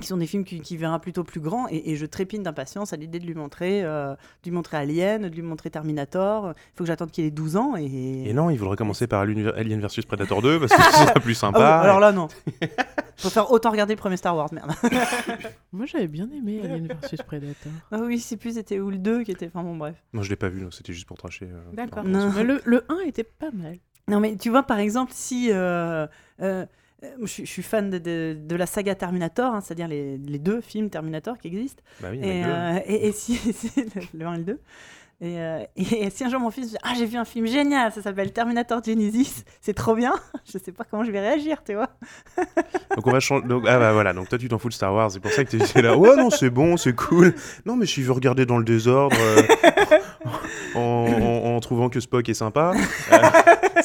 [0.00, 2.92] qui sont des films qui, qui verra plutôt plus grand, et, et je trépine d'impatience
[2.92, 6.48] à l'idée de lui montrer, euh, de lui montrer Alien, de lui montrer Terminator.
[6.56, 8.24] Il faut que j'attende qu'il ait 12 ans et.
[8.28, 11.22] Et non, il faudrait commencer par Alien versus Predator 2 parce que c'est plus Ah
[11.26, 11.76] oui, sympa.
[11.80, 12.26] alors là, non.
[13.16, 14.72] Faut faire autant regarder le premier Star Wars, merde.
[15.72, 17.70] Moi, j'avais bien aimé Alien versus Predator.
[17.92, 19.46] Ah oui, je sais plus, c'était où le 2 qui était.
[19.46, 19.94] Enfin bon, bref.
[20.12, 21.46] Non, je l'ai pas vu, non, c'était juste pour tracher.
[21.48, 22.02] euh, D'accord.
[22.02, 23.76] le, le 1 était pas mal.
[24.08, 25.50] Non, mais tu vois, par exemple, si.
[25.52, 26.08] euh,
[26.42, 26.66] euh,
[27.20, 30.38] je, suis- je suis fan de, de- de la saga Terminator, hein, c'est-à-dire les, les
[30.38, 31.82] deux films Terminator qui existent.
[32.00, 33.70] Bah oui, Et, euh, si, si-
[34.14, 34.60] le 1 et le 2.
[35.20, 37.92] Et, euh, et si un jour mon fils dit Ah, j'ai vu un film génial,
[37.92, 40.12] ça s'appelle Terminator Genesis, c'est trop bien,
[40.52, 41.88] je sais pas comment je vais réagir, tu vois.
[42.96, 43.46] Donc on va changer.
[43.46, 45.44] Donc, ah bah voilà, donc toi tu t'en fous de Star Wars, c'est pour ça
[45.44, 45.96] que t'es là.
[45.96, 47.32] Ouais, non, c'est bon, c'est cool.
[47.64, 49.42] Non, mais si je veux regarder dans le désordre, euh,
[50.74, 52.72] en, en- en trouvant que Spock est sympa,
[53.12, 53.16] euh,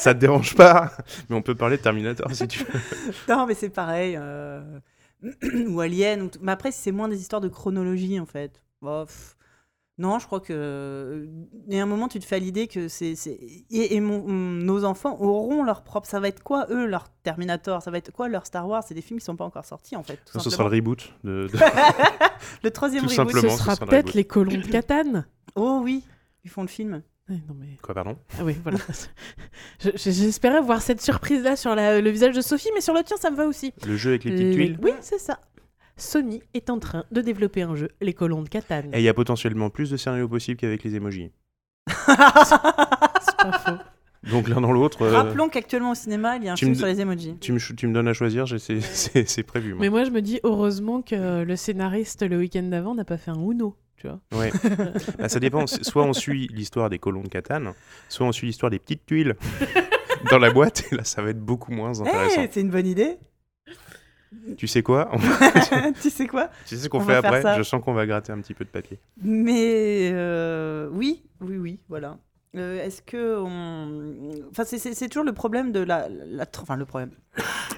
[0.00, 0.92] ça te dérange pas.
[1.28, 2.80] Mais on peut parler de Terminator si tu veux.
[3.28, 4.16] Non, mais c'est pareil.
[4.18, 4.62] euh,
[5.68, 6.22] ou Alien.
[6.22, 6.30] ou.
[6.40, 8.62] Mais après, c'est moins des histoires de chronologie, en fait.
[9.98, 11.28] Non, je crois que.
[11.68, 13.14] Il y a un moment, tu te fais à l'idée que c'est.
[13.14, 13.38] c'est-
[13.70, 16.08] Et, et mon- nos enfants auront leur propre.
[16.08, 18.94] Ça va être quoi, eux, leur Terminator Ça va être quoi, leur Star Wars C'est
[18.94, 20.18] des films qui sont pas encore sortis, en fait.
[20.24, 21.48] tout Ce sera le reboot de.
[21.52, 21.58] de-
[22.62, 23.32] le troisième tout reboot.
[23.34, 23.52] simplement.
[23.56, 24.14] Ce sera sera peut-être reboot.
[24.14, 25.26] les colons de Catane.
[25.54, 26.02] Oh oui,
[26.44, 27.02] ils font le film.
[27.30, 27.68] Ouais, non, mais...
[27.80, 28.16] Quoi, pardon?
[28.38, 28.78] Ah oui, voilà.
[29.80, 33.02] Je- je- J'espérais voir cette surprise-là sur la- le visage de Sophie, mais sur le
[33.04, 33.72] tien, ça me va aussi.
[33.86, 34.78] Le jeu avec les petites Les- tuiles?
[34.82, 35.38] Oui, c'est ça.
[35.96, 38.90] Sony est en train de développer un jeu, Les colons de Catane.
[38.92, 41.30] Et il y a potentiellement plus de scénarios possibles qu'avec les emojis.
[41.88, 44.30] C'est pas faux.
[44.30, 45.02] Donc l'un dans l'autre.
[45.02, 47.36] euh, Rappelons qu'actuellement au cinéma, il y a un tu film sur les emojis.
[47.40, 49.70] tu me, tu me donnes à choisir, c'est- prévu.
[49.74, 49.80] Moi.
[49.80, 53.30] Mais moi, je me dis heureusement que le scénariste, le week-end d'avant, n'a pas fait
[53.30, 53.76] un Uno.
[54.00, 54.50] Tu vois Ouais.
[55.18, 55.66] Bah, ça dépend.
[55.66, 57.72] Soit on suit l'histoire des colons de Catane,
[58.08, 59.36] soit on suit l'histoire des petites tuiles
[60.30, 60.84] dans la boîte.
[60.90, 62.46] Et là, ça va être beaucoup moins Eh, intéressant.
[62.50, 63.18] c'est une bonne idée.
[64.56, 65.10] Tu sais quoi?
[65.12, 65.18] On-
[66.02, 66.48] tu sais quoi?
[66.66, 67.42] Tu sais ce qu'on On fait après?
[67.42, 67.58] ça.
[67.58, 68.98] Je sens qu'on va gratter un petit peu de papier.
[69.22, 72.16] Mais euh, oui, oui, oui, voilà.
[72.56, 74.30] Euh, Est-ce que on...
[74.50, 76.08] enfin, c'est- toujours le problème de la,
[76.60, 77.10] enfin le problème,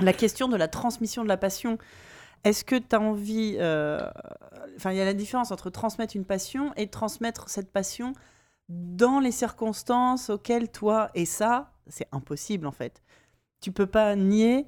[0.00, 1.78] la question de la transmission de la passion.
[2.44, 4.00] Est-ce que tu as envie, euh,
[4.76, 8.12] enfin il y a la différence entre transmettre une passion et transmettre cette passion
[8.68, 13.02] dans les circonstances auxquelles toi et ça, c'est impossible en fait.
[13.60, 14.66] Tu peux pas nier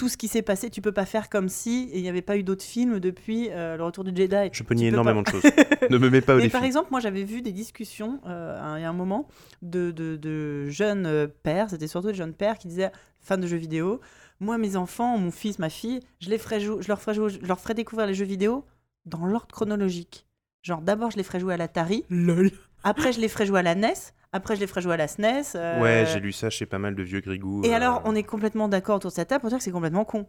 [0.00, 0.70] tout ce qui s'est passé.
[0.70, 3.76] Tu peux pas faire comme si il n'y avait pas eu d'autres films depuis euh,
[3.76, 4.48] le Retour du Jedi.
[4.50, 5.42] Je peux nier énormément de choses.
[5.90, 6.52] ne me mets pas au Mais défi.
[6.52, 9.28] par exemple, moi j'avais vu des discussions euh, il y a un moment
[9.60, 12.90] de, de, de jeunes euh, pères, c'était surtout des jeunes pères qui disaient,
[13.20, 14.00] fans de jeux vidéo,
[14.40, 17.60] moi mes enfants, mon fils, ma fille, je, les ferai je, leur ferai je leur
[17.60, 18.64] ferai découvrir les jeux vidéo
[19.06, 20.26] dans l'ordre chronologique.
[20.62, 22.50] Genre d'abord je les ferai jouer à l'Atari, Lol.
[22.84, 23.94] après je les ferai jouer à la NES,
[24.32, 25.42] après je les ferai jouer à la SNES.
[25.54, 27.62] euh, Ouais, j'ai lu ça chez pas mal de vieux grigous.
[27.64, 29.70] Et euh, alors on est complètement d'accord autour de cette table pour dire que c'est
[29.70, 30.26] complètement con.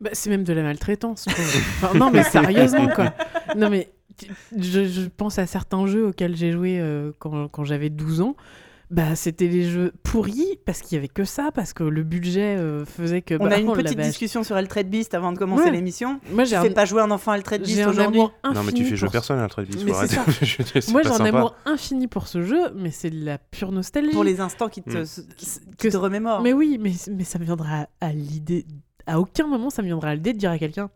[0.00, 1.26] Bah, c'est même de la maltraitance.
[1.28, 3.14] Enfin, non, mais sérieusement, quoi.
[3.56, 3.92] Non, mais
[4.56, 8.36] je, je pense à certains jeux auxquels j'ai joué euh, quand, quand j'avais 12 ans.
[8.90, 12.56] Bah, c'était les jeux pourris parce qu'il y avait que ça, parce que le budget
[12.56, 13.34] euh, faisait que.
[13.34, 15.70] On bah, a une on petite discussion sur Altered Beast avant de commencer Ouais.
[15.70, 16.20] l'émission.
[16.30, 18.20] Moi, Tu j'ai un, fais pas jouer un enfant à Altered Beast aujourd'hui.
[18.20, 19.78] Non, mais tu fais jouer pour- personne à la Beast.
[20.42, 21.28] Je Moi, un sympa.
[21.28, 24.10] amour infini pour ce jeu, mais c'est de la pure nostalgie.
[24.12, 25.06] Pour les instants qui te, Mm.
[25.36, 25.46] qui
[25.78, 26.42] que- te remémorent.
[26.42, 28.66] Mais oui, mais, mais ça me viendra à, à l'idée.
[29.06, 30.90] À aucun moment, ça me viendra à l'idée de dire à quelqu'un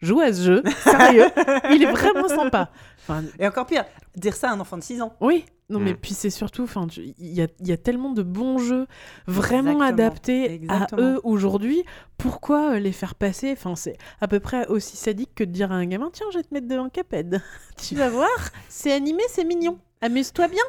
[0.00, 1.26] Joue à ce jeu, sérieux,
[1.72, 2.70] il est vraiment sympa.
[3.02, 3.84] Enfin, Et encore pire,
[4.16, 5.14] dire ça à un enfant de 6 ans.
[5.20, 5.96] oui, non, mais Mm.
[5.96, 8.86] puis c'est surtout, enfin, il y a, il y a tellement de bons jeux
[9.26, 11.02] vraiment Exactement, adaptés exactement.
[11.02, 11.84] à eux aujourd'hui.
[12.16, 13.52] Pourquoi euh, les faire passer?
[13.52, 16.38] Enfin, c'est à peu près aussi sadique que de dire à un gamin Tiens, je
[16.38, 17.42] vais te mettre devant Caped.
[17.76, 18.28] tu vas voir,
[18.68, 19.78] c'est animé, c'est mignon.
[20.00, 20.62] Amuse-toi bien.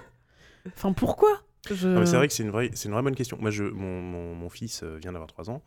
[0.76, 1.30] Enfin, pourquoi?
[1.70, 3.38] Je- c'est vrai que c'est une vraie, c'est une vraie bonne question.
[3.40, 5.62] Moi, je, mon, mon, mon fils euh, vient d'avoir 3 ans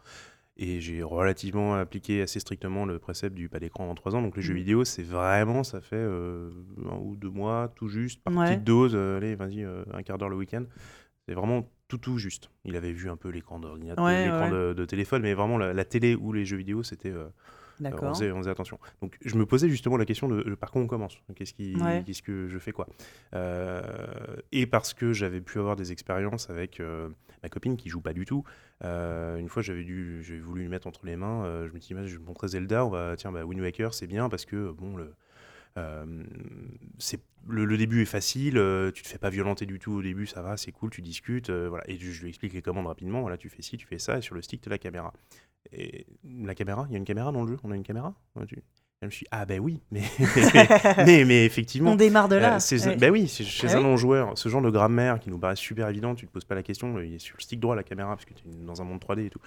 [0.56, 4.22] et j'ai relativement appliqué assez strictement le précepte du pas d'écran en 3 ans.
[4.22, 4.58] Donc les jeux Mhm.
[4.58, 6.50] vidéo, c'est vraiment, ça fait euh,
[6.90, 8.46] un ou deux mois, tout juste, par Ouais.
[8.46, 8.92] petite dose.
[8.94, 10.64] euh, allez, vas-y, euh, un quart d'heure le week-end.
[11.26, 12.50] C'est vraiment tout, tout juste.
[12.64, 14.50] Il avait vu un peu l'écran d'ordinateur, Ouais, l'écran ouais.
[14.50, 17.12] de, de téléphone, mais vraiment la, la télé ou les jeux vidéo, c'était.
[17.90, 18.78] Euh, on, faisait, on faisait attention.
[19.00, 21.18] Donc je me posais justement la question de, de par quoi on commence?
[21.34, 22.02] Qu'est-ce qui, Ouais.
[22.06, 22.86] qu'est-ce que je fais quoi?
[23.34, 23.82] Euh,
[24.52, 27.08] Et parce que j'avais pu avoir des expériences avec euh,
[27.42, 28.44] ma copine qui joue pas du tout.
[28.84, 31.44] Euh, une fois, j'avais dû, j'ai voulu lui mettre entre les mains.
[31.44, 32.84] euh, je me dis, je vais montrer Zelda.
[32.84, 35.14] On va, tiens, bah, Wind Waker, c'est bien parce que bon, le
[35.78, 36.04] Euh,
[36.98, 37.18] c'est
[37.48, 38.60] le, le début est facile,
[38.94, 41.48] tu te fais pas violenter du tout au début, ça va, c'est cool, tu discutes,
[41.50, 41.82] voilà.
[41.88, 44.18] Et je, je lui explique les commandes rapidement, voilà, tu fais ci, tu fais ça,
[44.18, 45.14] et sur le stick, tu as la caméra.
[45.70, 48.14] Et la caméra, il y a une caméra dans le jeu On a une caméra?
[49.02, 50.02] Je me suis dit, ah ben oui, mais,
[51.06, 51.92] mais, mais effectivement.
[51.92, 52.56] On démarre de là.
[52.56, 52.96] Euh, Ouais.
[52.96, 55.88] bah oui, chez Ah un oui non-joueur, ce genre de grammaire qui nous paraît super
[55.88, 58.10] évident, tu te poses pas la question, il est sur le stick droit la caméra,
[58.14, 59.40] parce que tu es dans un monde 3D et tout.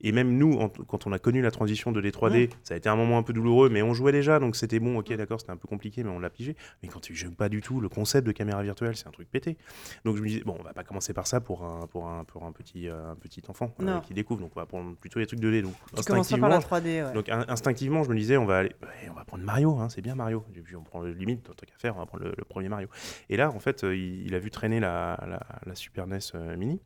[0.00, 2.88] Et même nous, en- quand on a connu la transition de D3D, ça a été
[2.88, 5.52] un moment un peu douloureux, mais on jouait déjà, donc c'était bon, ok, d'accord, c'était
[5.52, 6.54] un peu compliqué, mais on l'a pigé.
[6.82, 9.28] Mais quand tu joues pas du tout, le concept de caméra virtuelle, c'est un truc
[9.30, 9.56] pété.
[10.04, 12.24] Donc je me disais, bon, on va pas commencer par ça pour un, pour un,
[12.24, 15.18] pour un, petit, euh, un petit enfant euh, qui découvre, donc on va prendre plutôt
[15.18, 15.62] les trucs de D.
[15.62, 16.84] Donc Tu pas par la 3D.
[17.06, 17.12] ouais.
[17.14, 18.72] donc in- instinctivement, je me disais, on va aller,
[19.10, 20.44] on va prendre Mario, hein, c'est bien Mario.
[20.54, 22.68] Et puis on prend le limite, tant qu'à faire, on va prendre le, le premier
[22.68, 22.88] Mario.
[23.28, 26.18] Et là, en fait, euh, il, il a vu traîner la, la, la Super NES
[26.34, 26.80] euh, Mini.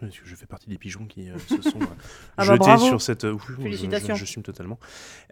[0.00, 1.86] Parce que je fais partie des pigeons qui euh, se sont euh,
[2.36, 3.24] Ah bah jetés sur cette.
[3.24, 4.14] euh, je- Félicitations.
[4.14, 4.78] Je, je, suis totalement.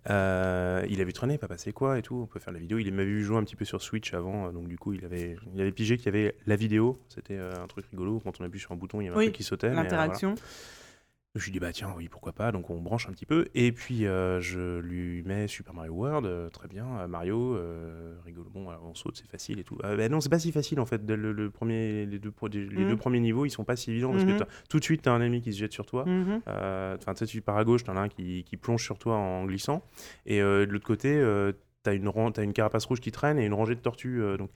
[0.06, 2.16] Il a vu traîner, papa, c'est quoi et tout.
[2.16, 2.78] On peut faire la vidéo.
[2.78, 5.36] Il m'avait vu jouer un petit peu sur Switch avant, donc du coup, il avait,
[5.54, 7.00] il avait pigé qu'il y avait la vidéo.
[7.08, 8.18] C'était un truc rigolo.
[8.20, 9.70] Quand on appuie sur un bouton, il y avait un Oui, truc qui sautait.
[9.70, 9.88] voilà.
[11.36, 12.50] Je lui dis bah tiens oui pourquoi pas.
[12.50, 13.46] Donc on branche un petit peu.
[13.54, 16.26] Et puis euh, je lui mets Super Mario World.
[16.26, 16.86] Euh, très bien.
[17.00, 17.58] Euh, Mario
[18.24, 18.48] rigolo.
[18.50, 19.76] Bon on saute c'est facile et tout.
[19.76, 21.02] Bah non c'est pas si facile en fait.
[21.08, 22.88] Le, le premier les deux les Mhm.
[22.88, 24.32] deux premiers niveaux ils sont pas si évidents parce Mhm.
[24.34, 26.04] que t'as- tout de suite t'as un ennemi qui se jette sur toi.
[26.06, 26.40] Mhm.
[26.48, 28.98] Euh, enfin tu sais tu pars à gauche t'en as un qui, qui plonge sur
[28.98, 29.82] toi en glissant.
[30.24, 31.20] Et de l'autre côté
[31.82, 34.20] t'as une t'as une carapace rouge qui traîne et une rangée de tortues.
[34.38, 34.50] Donc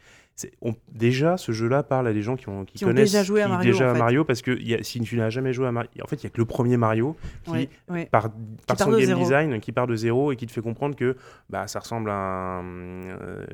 [0.62, 3.22] on- déjà ce jeu-là parle à des gens qui, ont, qui, Qui ont connaissent déjà
[3.24, 3.98] joué à Mario, déjà en à fait.
[3.98, 6.16] Mario parce que il y a- si tu n'as jamais joué à Mario en fait
[6.16, 7.68] il y a que le premier Mario qui
[8.10, 8.30] par,
[8.78, 9.20] son game zéro.
[9.20, 11.16] design qui part de zéro et qui te fait comprendre que
[11.48, 13.44] bah, ça ressemble à un, euh,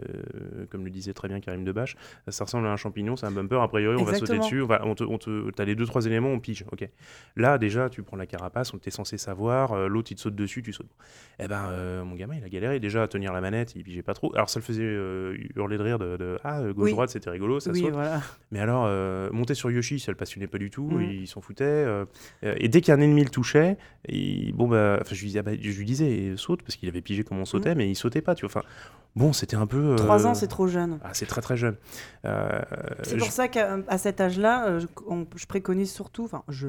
[0.70, 1.96] comme le disait très bien Karim Debache,
[2.28, 4.66] ça ressemble à un champignon, c'est un bumper, a priori on va sauter dessus, on
[4.66, 6.88] va, on te, on te, t'as les deux trois éléments, on pige, ok.
[7.36, 10.34] Là déjà tu prends la carapace, on t'est censé savoir, euh, l'autre il te saute
[10.36, 10.90] dessus, tu sautes.
[11.38, 14.02] Eh ben euh, mon gamin il a galéré déjà à tenir la manette, il pigeait
[14.02, 14.82] pas trop, alors ça le faisait
[15.56, 16.82] hurler de rire de, de ah Oui.
[16.82, 17.92] gauche droite c'était rigolo, ça Oui, saute.
[17.92, 18.20] voilà.
[18.50, 21.02] Mais alors, euh, monter sur Yoshi, ça le passionnait pas du tout, Mm.
[21.02, 21.64] il s'en foutait.
[21.64, 22.04] euh,
[22.44, 23.76] euh, et dès qu'un ennemi le touchait,
[24.08, 27.00] il- bon bah, je lui disais, ah bah, je lui disais, saute, parce qu'il avait
[27.02, 28.50] pigé comment on sautait, mais il sautait pas, tu vois.
[28.62, 28.68] Enfin,
[29.16, 29.92] bon, c'était un peu.
[29.92, 30.98] euh, 3 ans, c'est trop jeune.
[31.02, 31.76] ah, c'est très très jeune.
[32.24, 36.68] C'est je- pour ça qu'à cet âge-là, je, on- je préconise surtout, enfin, je,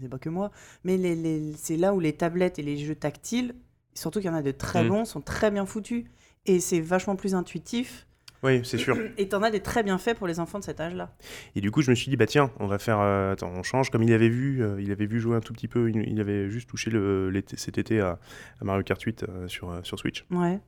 [0.00, 0.50] c'est pas que moi,
[0.84, 3.54] mais les, les- c'est là où les tablettes et les jeux tactiles,
[3.94, 4.88] surtout qu'il y en a de très Mm.
[4.88, 6.04] bons, sont très bien foutus.
[6.46, 8.06] Et c'est vachement plus intuitif.
[8.42, 8.96] Oui, c'est sûr.
[9.18, 11.14] Et t'en as des très bien faits pour les enfants de cet âge-là.
[11.56, 12.98] Et du coup, je me suis dit, bah tiens, on va faire.
[13.00, 13.90] euh, attends, on change.
[13.90, 16.20] Comme il avait vu, euh, il avait vu jouer un tout petit peu, il, il
[16.20, 18.18] avait juste touché le, cet été à,
[18.60, 20.24] à Mario Kart 8 euh, sur, sur Switch.
[20.30, 20.58] Ouais.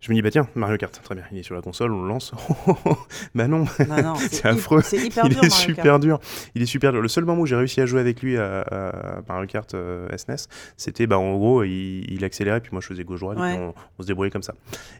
[0.00, 2.02] Je me dis, bah tiens, Mario Kart, très bien, il est sur la console, on
[2.02, 2.32] le lance.
[3.34, 4.82] bah non, non, C'est affreux.
[4.92, 6.02] Hyper il dur, est Mario super Kart.
[6.02, 6.20] dur.
[6.54, 7.00] Il est super dur.
[7.00, 10.06] Le seul moment où j'ai réussi à jouer avec lui à, à Mario Kart euh,
[10.14, 10.46] SNES,
[10.76, 13.56] c'était bah, en gros, il, il accélérait, puis moi je faisais gauche-droite, Ouais.
[13.58, 14.52] on, on se débrouillait comme ça.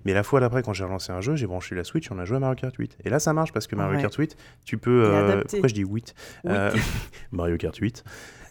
[0.06, 2.24] Mais la fois d'après, quand j'ai relancé un jeu, j'ai branché la Switch, on a
[2.24, 2.96] joué à Mario Kart 8.
[3.04, 4.00] Et là, ça marche parce que Mario Ouais.
[4.00, 5.04] Kart 8, tu peux.
[5.04, 6.50] Euh, pourquoi je dis 8 Oui.
[6.50, 6.70] Euh,
[7.30, 8.04] Mario Kart 8.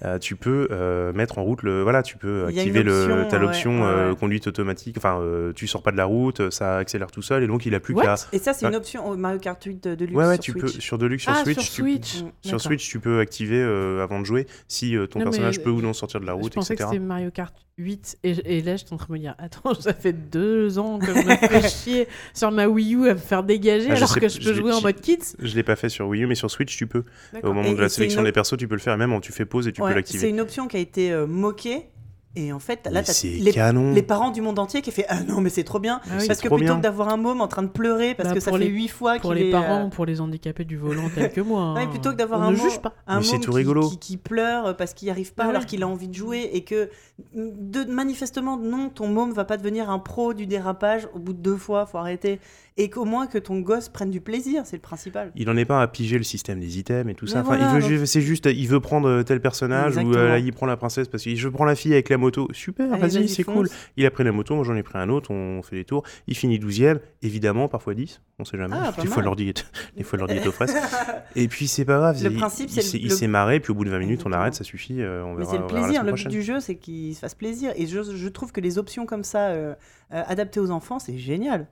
[0.06, 3.38] Euh, tu peux euh, mettre en route le voilà tu peux activer le option, t'as
[3.40, 4.16] l'option ouais, euh, ouais.
[4.18, 7.48] conduite automatique enfin euh, tu sors pas de la route ça accélère tout seul et
[7.48, 8.78] donc il a plus qu'à Et ça, c'est une Ouais.
[8.78, 10.62] option au Mario Kart 8 de, de luxe ouais ouais sur tu Switch.
[10.76, 12.22] peux sur Deluxe sur ah, Switch sur tu- Switch.
[12.24, 12.48] Mm.
[12.50, 12.62] sur.
[12.62, 15.70] Switch, tu peux activer euh, avant de jouer si euh, ton Non, mais personnage peut
[15.70, 16.90] ou non sortir de la Je route, pensais que etc.
[16.94, 19.94] c'était Mario Kart 8 et, et là j'étais en train de me dire attends ça
[19.94, 23.44] fait deux ans que je me fais chier sur ma Wii U à me faire
[23.44, 25.36] dégager Ah, je alors sais- que je je peux jouer en je- mode kids.
[25.40, 27.04] Je l'ai pas fait sur Wii U, mais sur Switch, tu peux.
[27.42, 28.94] Au moment Et- de la sélection des persos, tu peux le faire.
[28.94, 30.30] Et même, tu fais pause et tu Ouais, peux C'est l'activer.
[30.30, 31.90] une option qui a été euh, moquée.
[32.36, 33.52] Et en fait, là, t'as C'est les,
[33.94, 36.02] les parents du monde entier qui fait Ah non, mais c'est trop bien.
[36.06, 36.26] Ah oui.
[36.26, 36.78] parce que plutôt bien.
[36.78, 38.72] que d'avoir un môme en train de pleurer parce Bah, que ça pour fait les-
[38.72, 41.42] huit fois Pour les est, parents euh, ou pour les handicapés du volant tels que
[41.42, 41.62] moi.
[41.80, 41.88] Hein.
[41.92, 42.94] plutôt que d'avoir un ne môme- juge pas.
[43.06, 43.88] un Mais c'est môme tout qui, rigolo.
[43.88, 46.50] qui, qui pleure parce qu'il n'y arrive pas Ah alors qu'il a envie de jouer
[46.54, 46.90] et que
[47.36, 51.40] de, manifestement non ton môme va pas devenir un pro du dérapage au bout de
[51.40, 52.40] deux fois faut arrêter
[52.78, 55.66] et qu'au moins que ton gosse prenne du plaisir c'est le principal Il en est
[55.66, 57.40] pas à piger le système des items et tout Mais ça.
[57.42, 60.14] Enfin, voilà, il veut, donc- ju- c'est juste, il veut prendre euh, tel personnage ou
[60.14, 62.48] euh, là, il prend la princesse parce que je prends la fille avec la moto.
[62.52, 63.70] Super, vas-y, c'est cool.
[63.98, 66.04] Il a pris la moto, moi j'en ai pris un autre, on fait les tours.
[66.28, 68.76] Il finit 12ème, évidemment, parfois 10, on sait jamais.
[68.80, 69.66] Ah, des, fois, l'ordi est...
[69.98, 70.76] des fois l'ordi est aux fraises.
[71.36, 72.24] Et puis c'est pas grave.
[72.24, 74.32] Le il- principe, il c'est s'est- le- marré, puis au bout de 20 minutes, on
[74.32, 75.02] arrête, ça suffit.
[75.02, 77.36] euh, on mais verra, c'est le plaisir le but du jeu c'est qu'il se fasse
[77.36, 79.74] plaisir et je, je trouve que les options comme ça euh,
[80.12, 81.68] adaptées aux enfants c'est génial.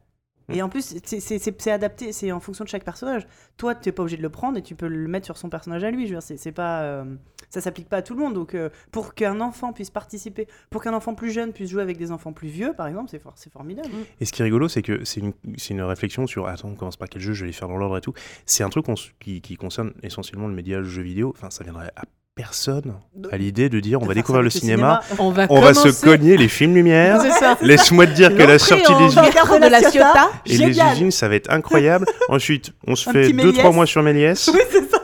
[0.50, 3.28] Et en plus, c'est- adapté, c'est en fonction de chaque personnage.
[3.58, 5.50] Toi, tu n'es pas obligé de le prendre et tu peux le mettre sur son
[5.50, 6.08] personnage à lui.
[6.08, 7.04] Je veux dire, c'est pas, euh,
[7.50, 8.34] ça s'applique pas à tout le monde.
[8.34, 11.98] Donc, euh, pour qu'un enfant puisse participer, pour qu'un enfant plus jeune puisse jouer avec
[11.98, 13.89] des enfants plus vieux, par exemple, c'est for- formidable.
[14.20, 15.34] Et ce qui est rigolo, c'est que c'est une,
[15.70, 17.98] une réflexion sur attends, on commence par quel jeu, je vais les faire dans l'ordre
[17.98, 18.14] et tout.
[18.46, 18.86] C'est un truc
[19.20, 21.34] qui, qui concerne essentiellement le média jeu vidéo.
[21.36, 22.04] Enfin, ça viendrait à
[22.36, 22.93] personne
[23.32, 25.89] à l'idée de dire on De va découvrir le cinéma, On va, on va se
[26.03, 27.19] cogner les films lumière.
[27.61, 30.29] Laisse-moi te dire que la sortie des usines de la Ciotat.
[30.45, 32.05] et les usines, ça va être incroyable.
[32.29, 33.73] Ensuite, on se Un fait petit 2-3 Méliès.
[33.75, 34.49] mois sur Méliès.
[34.53, 34.97] Oui, c'est ça.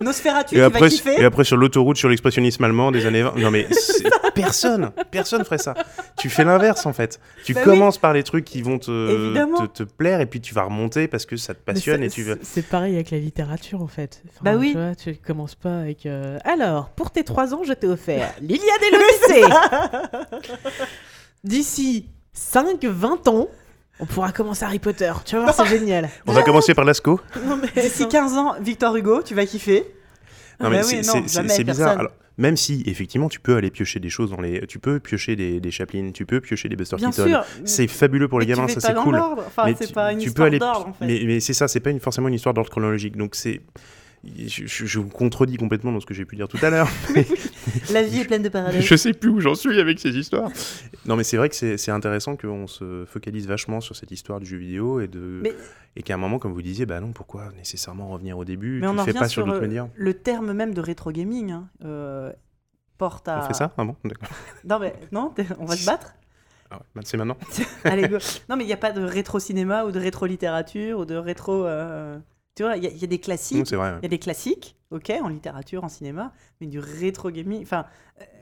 [0.00, 1.20] Nosferatu, Et après, kiffer.
[1.20, 3.36] et après sur l'autoroute sur l'expressionnisme allemand des années 20.
[3.36, 3.66] Non mais
[4.40, 5.74] personne, personne ferait ça.
[6.18, 7.20] Tu fais l'inverse en fait.
[7.44, 7.66] Tu Bah oui.
[7.66, 9.34] commences par les trucs qui vont te,
[9.66, 12.10] te, te plaire et puis tu vas remonter parce que ça te passionne c'est- et
[12.10, 12.38] tu veux.
[12.42, 14.22] c'est- pareil avec la littérature en fait.
[14.28, 14.72] Enfin, Bah oui.
[14.72, 16.06] Tu vois, tu commences pas avec.
[16.06, 19.54] euh, Alors, pour tes 3 ans, je t'ai offert l'Iliade et l'Odyssée.
[21.44, 23.48] D'ici 5-20 ans,
[23.98, 25.12] on pourra commencer Harry Potter.
[25.24, 26.08] Tu vas voir, c'est génial.
[26.26, 27.20] On va commencer par Lascaux.
[27.44, 29.84] Non, mais D'ici 15 ans, Victor Hugo, tu vas kiffer.
[30.58, 30.96] Non, mais Bah c'est
[31.58, 31.98] oui, bizarre.
[31.98, 35.36] Alors, même si effectivement tu peux aller piocher des choses dans les, tu peux piocher
[35.36, 37.40] des, des Chaplin, tu peux piocher des Buster Bien Keaton.
[37.64, 39.16] C'est fabuleux pour les Mais gamins, ça c'est cool.
[39.16, 41.06] Enfin, Mais tu- pas une tu peux aller- d'ordre, en fait.
[41.06, 43.16] Mais, mais c'est ça, c'est pas une, forcément une histoire d'ordre chronologique.
[43.16, 43.60] Donc c'est,
[44.24, 46.88] je, je- je vous contredis complètement dans ce que j'ai pu dire tout à l'heure.
[47.90, 48.82] La vie est pleine de parallèles.
[48.82, 50.50] Je sais plus où j'en suis avec ces histoires.
[51.06, 54.46] Non, mais c'est vrai que c'est intéressant qu'on se focalise vachement sur cette histoire du
[54.46, 55.40] jeu vidéo et, de...
[55.42, 55.54] Mais-
[55.96, 58.80] et qu'à un moment, comme vous disiez, bah non, pourquoi nécessairement revenir au début?
[58.80, 61.50] Mais Tu on en fais pas sur d'autres euh, le terme même de rétro gaming.
[61.52, 62.32] hein, euh,
[62.98, 63.40] porte à.
[63.42, 63.72] On fait ça?
[63.76, 63.96] Ah bon?
[64.04, 64.28] D'accord.
[64.64, 66.14] Non, mais non, on va se battre
[66.70, 67.36] Ah ouais, bah, c'est maintenant.
[67.84, 68.06] Allez.
[68.48, 71.16] Non, mais il n'y a pas de rétro cinéma ou de rétro littérature ou de
[71.16, 71.64] rétro.
[71.66, 72.18] euh,
[72.60, 73.70] Tu vois, il y, a- il y a des classiques.
[73.72, 73.92] ouais.
[74.00, 77.62] Il y a des classiques, ok, en littérature, en cinéma, mais du rétro gaming.
[77.62, 77.86] Enfin,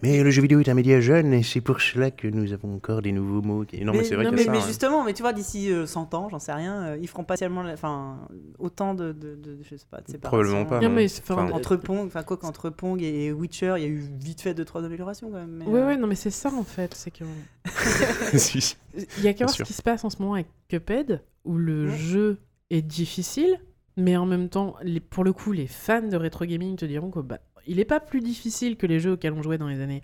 [0.03, 2.75] Mais le jeu vidéo est un média jeune et c'est pour cela que nous avons
[2.75, 3.65] encore des nouveaux mots.
[3.65, 4.67] qui- Non, mais, mais, c'est vrai non, a mais- ça, mais ouais.
[4.67, 7.37] justement, mais tu vois, d'ici euh, 100 ans, j'en sais rien, euh, ils feront pas
[7.37, 8.27] tellement, enfin,
[8.59, 10.37] autant de, de, de- je sais pas, de séparation.
[10.37, 10.81] Probablement pas.
[10.81, 10.95] Non, non.
[10.97, 13.89] mais c'est- enfin, Enfin, Entre Pong, enfin quoi qu'entre Pong et Witcher, il y a
[13.89, 15.63] eu vite fait deux trois améliorations quand même.
[15.65, 16.93] euh, ouais, non, mais c'est ça en fait.
[16.97, 17.23] C'est que.
[19.19, 21.57] Il y a qu'à voir ce qui se passe en ce moment avec Cuphead, où
[21.57, 21.97] le Ouais.
[21.97, 22.39] jeu
[22.71, 23.61] est difficile,
[23.99, 27.11] mais en même temps, les, pour le coup, les fans de rétro gaming te diront
[27.11, 30.03] que bah, n'est pas plus difficile que les jeux auxquels on jouait dans les années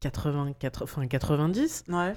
[0.00, 2.14] 80, 80, enfin 90, Ouais,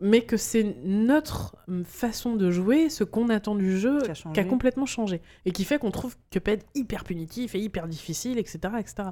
[0.00, 4.34] mais que c'est notre façon de jouer, ce qu'on attend du jeu, qui a changé.
[4.34, 5.20] qui a complètement changé.
[5.44, 8.58] Et qui fait qu'on trouve Cuphead hyper punitif et hyper difficile, etc.
[8.78, 9.10] etc.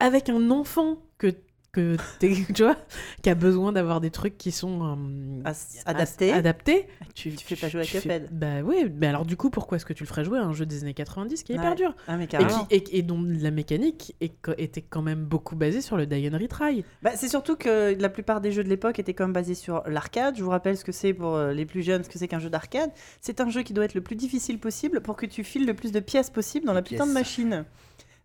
[0.00, 1.34] Avec un enfant que,
[1.74, 1.96] que
[2.54, 2.76] tu vois,
[3.22, 6.32] qui a besoin d'avoir des trucs qui sont as- adaptés.
[6.32, 8.28] adaptés, tu, Tu fais pas jouer à fais- Cuphead.
[8.32, 10.52] Bah oui, mais alors du coup, pourquoi est-ce que tu le ferais jouer à un
[10.52, 11.94] jeu des années 90 qui est hyper dur?
[12.08, 12.66] Ah mais et, qui, carrément.
[12.70, 16.38] et, et dont la mécanique est était quand même beaucoup basée sur le die and
[16.38, 16.84] retry.
[17.02, 19.82] Bah, c'est surtout que la plupart des jeux de l'époque étaient quand même basés sur
[19.88, 20.36] l'arcade.
[20.36, 22.38] Je vous rappelle ce que c'est pour euh, les plus jeunes, ce que c'est qu'un
[22.38, 22.90] jeu d'arcade.
[23.20, 25.74] C'est un jeu qui doit être le plus difficile possible pour que tu files le
[25.74, 27.64] plus de pièces possible dans la putain de machine.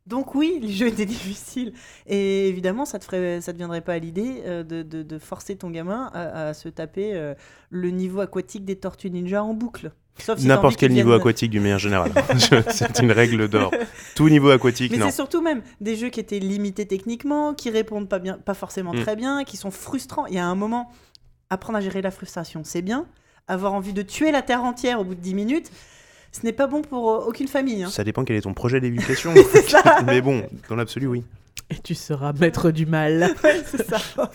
[0.10, 1.72] Donc oui, les jeux étaient difficiles.
[2.08, 5.20] Et évidemment, ça te ferait, ça te viendrait pas à l'idée euh, de, de- de
[5.20, 7.34] forcer ton gamin à, à se taper euh,
[7.70, 9.92] le niveau aquatique des Tortues Ninja en boucle.
[10.38, 12.12] Si N'importe quel niveau aquatique du meilleur général.
[12.72, 13.72] C'est une règle d'or.
[14.16, 15.06] Tout niveau aquatique, Mais non.
[15.06, 18.92] c'est surtout même des jeux qui étaient limités techniquement, qui répondent pas bien, pas forcément
[18.94, 19.00] Mm.
[19.02, 20.26] très bien, qui sont frustrants.
[20.26, 20.92] Il y a un moment,
[21.50, 23.06] apprendre à gérer la frustration, c'est bien.
[23.48, 25.72] Avoir envie de tuer la terre entière au bout de 10 minutes,
[26.32, 27.84] ce n'est pas bon pour euh, aucune famille.
[27.84, 27.90] hein.
[27.90, 29.34] Ça dépend quel est ton projet d'éducation.
[30.06, 31.24] Mais bon, dans l'absolu, oui.
[31.72, 33.34] Et tu seras maître du mal.
[33.44, 33.98] Ouais, c'est ça.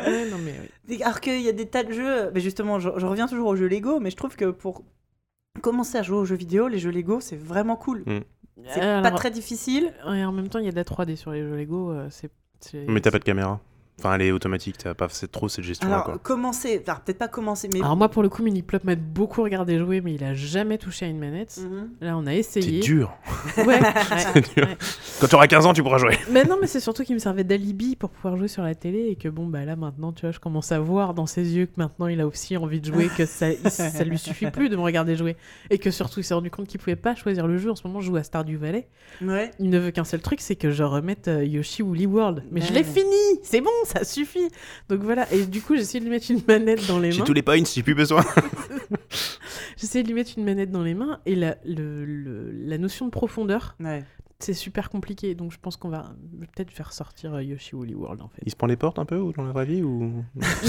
[0.00, 0.54] Ouais, non mais
[0.88, 1.02] oui.
[1.02, 3.56] Alors qu'il y a des tas de jeux, mais justement, je, je reviens toujours aux
[3.56, 4.84] jeux Lego, mais je trouve que pour
[5.60, 8.04] commencer à jouer aux jeux vidéo, les jeux Lego, c'est vraiment cool.
[8.06, 8.20] Mm.
[8.72, 9.92] C'est Alors, pas très difficile.
[10.08, 11.90] ouais, en même temps, il y a de la 3D sur les jeux Lego.
[11.92, 12.30] euh, c'est,
[12.60, 13.60] c'est- Mais t'as pas de caméra.
[13.98, 15.94] Enfin, elle est automatique, t'as pas c'est trop cette gestion-là.
[15.94, 16.18] Alors, quoi.
[16.18, 17.80] commencer, enfin, peut-être pas commencer, mais.
[17.80, 21.06] Alors moi, pour le coup, Miniplop m'a beaucoup regardé jouer, mais il a jamais touché
[21.06, 21.58] à une manette.
[21.60, 21.90] Mhm.
[22.00, 22.80] Là, on a C'est essayé.
[22.80, 23.12] dur.
[23.58, 23.80] Ouais, ouais,
[24.32, 24.66] C'est dur.
[24.68, 24.76] ouais.
[25.20, 26.16] Quand tu auras 15 ans, tu pourras jouer.
[26.30, 29.08] Mais non, mais c'est surtout qu'il me servait d'alibi pour pouvoir jouer sur la télé
[29.08, 31.66] et que bon, bah là maintenant, tu vois, je commence à voir dans ses yeux
[31.66, 34.68] que maintenant il a aussi envie de jouer, que ça, il- ça lui suffit plus
[34.68, 35.36] de me regarder jouer
[35.70, 37.70] et que surtout il s'est rendu compte qu'il pouvait pas choisir le jeu.
[37.72, 38.86] En ce moment, je joue à Stardew Valley.
[39.22, 39.50] Ouais.
[39.58, 42.44] Il ne veut qu'un seul truc, c'est que je remette euh, Yoshi Woolly World.
[42.52, 44.48] Mais je l'ai fini, c'est bon, ça suffit.
[44.88, 47.20] Donc voilà, et du coup, j'ai essayé de lui mettre une manette dans les J'ai
[47.20, 47.24] mains.
[47.24, 48.24] tous les points, j'ai plus besoin.
[49.76, 52.78] J'ai essayé de lui mettre une manette dans les mains et la, le- le- la
[52.78, 54.04] notion de profondeur, Ouais.
[54.40, 55.34] c'est super compliqué.
[55.36, 58.42] Donc je pense qu'on va peut-être faire sortir euh, Yoshi Woolly World en fait.
[58.44, 60.24] Il se prend les portes un peu ou dans la vraie vie ou?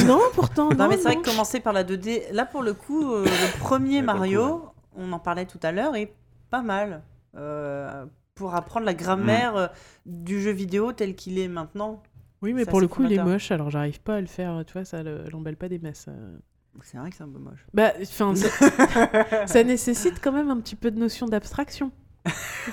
[0.06, 0.76] Non, pourtant, non.
[0.78, 3.60] Non, mais c'est vrai que commencer par la 2D, là pour le coup, euh, le
[3.60, 4.64] premier Mario,
[4.96, 6.14] on en parlait tout à l'heure, est
[6.52, 7.02] pas mal
[7.36, 8.06] euh,
[8.36, 9.68] pour apprendre la grammaire euh,
[10.06, 12.04] du jeu vidéo tel qu'il est maintenant.
[12.42, 14.74] Oui, mais pour le coup, il est moche, alors j'arrive pas à le faire, tu
[14.74, 16.06] vois, ça le- l'embelle pas des masses.
[16.08, 16.38] euh.
[16.84, 17.66] C'est vrai que c'est un peu moche.
[17.74, 18.48] Bah, enfin, ça,
[19.48, 21.92] ça nécessite quand même un petit peu de notion d'abstraction.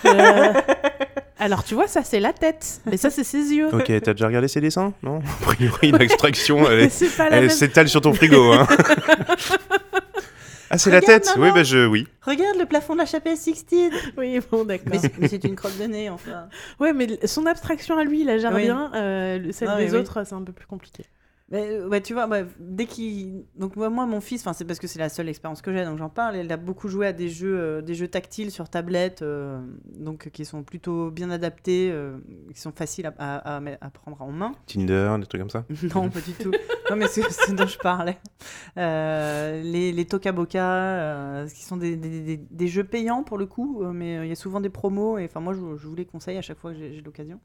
[0.04, 0.62] Je-
[1.38, 3.68] Alors, tu vois, ça c'est la tête, mais ça c'est ses yeux.
[3.74, 4.92] Ok, t'as déjà regardé ses dessins?
[5.02, 5.18] Non?
[5.18, 8.52] A priori, l'extraction, elle, Mais est- c'est pas la elle s'étale sur ton frigo.
[8.52, 8.66] Hein.
[10.70, 11.86] Ah, c'est la Regarde, tête Oui, bah je.
[11.86, 12.06] Oui.
[12.22, 14.88] Regarde le plafond de la chapelle Sixtine Oui, bon, d'accord.
[15.20, 16.48] Mais c'est- une crotte de nez, enfin.
[16.80, 18.62] Ouais, mais son abstraction à lui, il la gère Oui.
[18.62, 18.90] bien.
[18.94, 19.98] euh, le- celle Non, mais des oui.
[19.98, 21.04] autres, c'est un peu plus compliqué.
[21.48, 23.44] Mais, euh, ouais, tu vois, bah, dès qu'il.
[23.54, 25.96] Donc, moi, moi, mon fils, c'est parce que c'est la seule expérience que j'ai, donc
[25.98, 26.36] j'en parle.
[26.36, 29.60] Il a beaucoup joué à des jeux, euh, des jeux tactiles sur tablette, euh,
[29.96, 32.16] donc qui sont plutôt bien adaptés, euh,
[32.52, 34.52] qui sont faciles à, à- à me- à prendre en main.
[34.66, 35.64] Tinder, des trucs comme ça.
[35.94, 36.50] Non, pas du tout.
[36.90, 38.18] Non, mais c'est c'est dont je parlais.
[38.76, 44.24] Les, les Tokaboka, qui sont des, des- des- des jeux payants pour le coup, mais
[44.26, 45.18] il y a souvent des promos.
[45.18, 47.40] Et enfin, moi, je, je vous les conseille à chaque fois que j'ai l'occasion.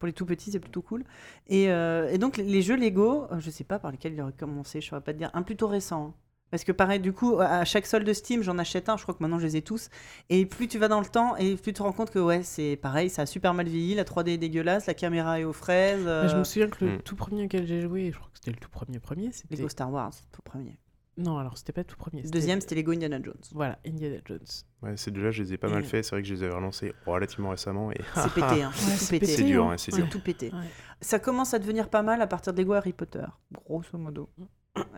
[0.00, 1.04] Pour les tout petits, c'est plutôt cool.
[1.46, 4.32] Et, euh, et donc, les jeux Lego, euh, je sais pas par lesquels il aurait
[4.32, 5.30] commencé, je saurais pas te dire.
[5.34, 6.06] Un plutôt récent.
[6.06, 6.14] hein.
[6.50, 8.96] Parce que pareil, du coup, à chaque solde de Steam, j'en achète un.
[8.96, 9.88] Je crois que maintenant, je les ai tous.
[10.30, 12.42] Et plus tu vas dans le temps, et plus tu te rends compte que ouais,
[12.42, 13.94] c'est pareil, ça a super mal vieilli.
[13.94, 15.98] La 3D est dégueulasse, la caméra est aux fraises.
[16.04, 17.02] Mais Je euh, me souviens que le Hmm.
[17.02, 19.54] tout premier auquel j'ai joué, je crois que c'était le tout premier premier, c'était...
[19.54, 20.76] Lego Star Wars, tout premier.
[21.20, 22.22] Non, alors c'était pas le tout premier.
[22.22, 23.34] Deuxième, c'était Lego Indiana Jones.
[23.52, 24.38] Voilà, Indiana Jones.
[24.82, 26.02] Ouais, ces deux-là, je les ai pas mal fait.
[26.02, 27.92] C'est vrai que je les avais relancés relativement récemment.
[27.92, 28.00] Et...
[28.14, 28.70] C'est pété, hein.
[28.70, 29.26] Ouais, c'est pété.
[29.26, 29.76] C'est dur, hein.
[29.76, 29.98] c'est Ouais.
[29.98, 30.06] dur.
[30.10, 30.46] C'est tout pété.
[30.46, 30.66] Ouais.
[31.02, 33.24] Ça commence à devenir pas mal à partir de Lego Harry Potter,
[33.66, 34.30] grosso modo.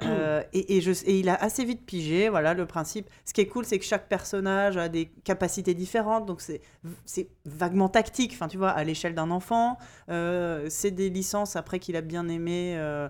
[0.03, 3.09] Euh, et, et je, et il a assez vite pigé, voilà le principe.
[3.25, 6.61] Ce qui est cool, c'est que chaque personnage a des capacités différentes, donc c'est
[7.07, 9.79] c'est vaguement tactique, enfin tu vois, à l'échelle d'un enfant.
[10.11, 13.09] Euh, c'est des licences après qu'il a bien aimé euh,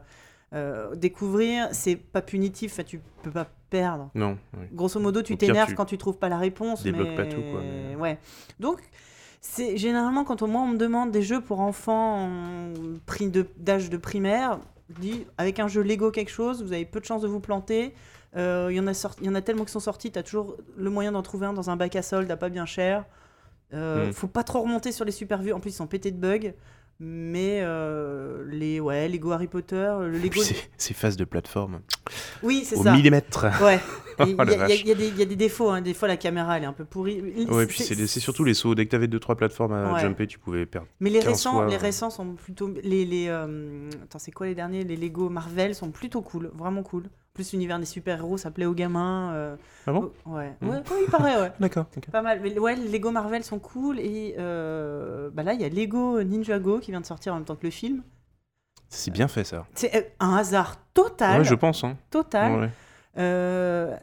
[0.54, 1.68] euh, découvrir.
[1.72, 4.10] C'est pas punitif, tu peux pas perdre.
[4.14, 4.36] Non.
[4.72, 6.82] Grosso modo, tu Au t'énerves quand tu trouves pas la réponse.
[6.82, 7.16] débloques mais...
[7.16, 8.18] pas tout, quoi, mais- Ouais.
[8.60, 8.80] Donc,
[9.40, 12.28] c'est généralement quand on, moi on me demande des jeux pour enfants
[13.20, 14.58] de- d'âge de primaire,
[14.94, 17.40] je dis avec un jeu Lego quelque chose, vous avez peu de chances de vous
[17.40, 17.94] planter.
[18.36, 20.18] Euh, Il y, en a sorti- il y en a tellement qui sont sortis, tu
[20.18, 22.66] as toujours le moyen d'en trouver un dans un bac à solde à pas bien
[22.66, 23.04] cher.
[23.74, 24.12] Euh, Mm.
[24.12, 26.52] Faut pas trop remonter sur les super vieux, en plus ils sont pétés de bugs.
[27.00, 30.40] Mais euh, les ouais, Lego Harry Potter, le Lego.
[30.76, 31.80] ces, phases de plateforme
[32.44, 32.92] Oui, c'est au ça.
[32.94, 33.46] millimètre.
[33.62, 33.80] Ouais.
[34.18, 35.70] Oh Il y, y y a des- il y a des défauts.
[35.70, 35.80] hein.
[35.80, 37.22] Des fois, la caméra, elle est un peu pourrie.
[37.48, 38.74] Ouais, puis c'est surtout les sauts.
[38.74, 40.00] Dès que t'avais deux trois plateformes à Ouais.
[40.00, 40.86] jumper, tu pouvais perdre.
[41.00, 41.76] Mais les 15 récents, fois, les ouais.
[41.78, 42.70] récents sont plutôt.
[42.84, 44.84] Les, les, euh, Attends, c'est quoi les derniers?
[44.84, 46.50] Les Lego Marvel sont plutôt cool.
[46.54, 47.04] Vraiment cool.
[47.34, 49.32] Plus l'univers des super-héros, ça plaît aux gamins.
[49.32, 49.56] euh,
[49.86, 50.54] Ah bon oh, Ouais.
[50.60, 50.68] Mm.
[50.68, 51.52] Ouais, ouais, il paraît, ouais.
[51.60, 51.86] D'accord.
[52.10, 52.40] Pas mal.
[52.42, 53.98] Mais ouais, les Lego Marvel sont cool.
[54.00, 57.44] Et euh, bah là, il y a Lego Ninjago qui vient de sortir en même
[57.46, 58.02] temps que le film.
[58.90, 59.66] C'est bien fait ça.
[59.74, 61.38] C'est euh, un hasard total.
[61.38, 61.82] Ouais, je pense.
[61.84, 61.96] Hein.
[62.10, 62.60] Total.
[62.60, 62.68] Ouais.
[63.16, 63.96] Euh,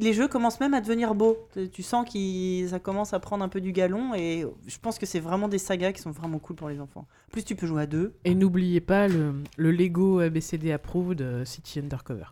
[0.00, 1.38] les jeux commencent même à devenir beaux.
[1.72, 5.06] Tu- sens que ça commence à prendre un peu du galon et je pense que
[5.06, 7.06] c'est vraiment des sagas qui sont vraiment cool pour les enfants.
[7.28, 8.16] En plus, tu peux jouer à deux.
[8.24, 12.24] Et n'oubliez pas le, le Lego ABCD Approved City Undercover.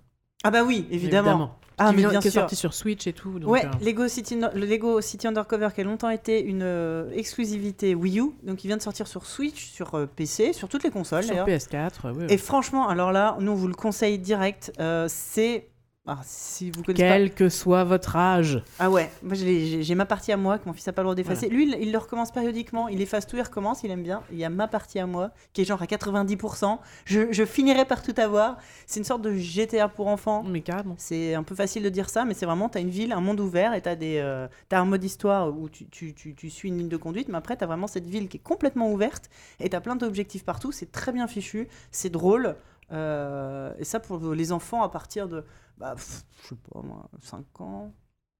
[0.45, 1.57] Ah bah oui, évidemment.
[1.81, 2.41] Ah mais vient- bien qui est sûr.
[2.41, 3.39] sorti sur Switch et tout.
[3.39, 7.09] Donc, Ouais, euh, Lego City, le Lego City Undercover qui a longtemps été une euh,
[7.13, 10.83] exclusivité Wii U, donc il vient de sortir sur Switch, sur euh, PC, sur toutes
[10.83, 11.47] les consoles sur d'ailleurs.
[11.47, 11.91] PS4.
[12.07, 14.73] euh, ouais, Et franchement, alors là, nous on vous le conseille direct.
[15.09, 15.69] c'est
[16.11, 18.63] ah, si vous connaissez pas- Quel que soit votre âge.
[18.79, 21.15] Ah ouais, moi j'ai ma partie à moi que mon fils n'a pas le droit
[21.15, 21.49] d'effacer.
[21.51, 22.89] Lui, il, il le recommence périodiquement.
[22.89, 24.23] Il efface tout, il recommence, il aime bien.
[24.33, 26.79] Il y a ma partie à moi qui est genre à 90%.
[27.05, 28.57] Je, je finirai par tout avoir.
[28.87, 30.43] C'est une sorte de GTA pour enfants.
[30.45, 30.95] Mais carrément.
[30.99, 33.21] C'est un peu facile de dire ça, mais c'est vraiment, tu as une ville, un
[33.21, 34.49] monde ouvert et tu as,
[34.81, 37.57] un mode histoire où tu, tu- tu- tu suis une ligne de conduite, mais après
[37.57, 39.29] tu as vraiment cette ville qui est complètement ouverte
[39.61, 40.73] et tu as plein d'objectifs partout.
[40.73, 42.57] C'est très bien fichu, c'est drôle.
[42.93, 45.45] euh, et ça, pour les enfants, à partir de,
[45.79, 47.93] bah, pff, je sais pas moi, 5 ans.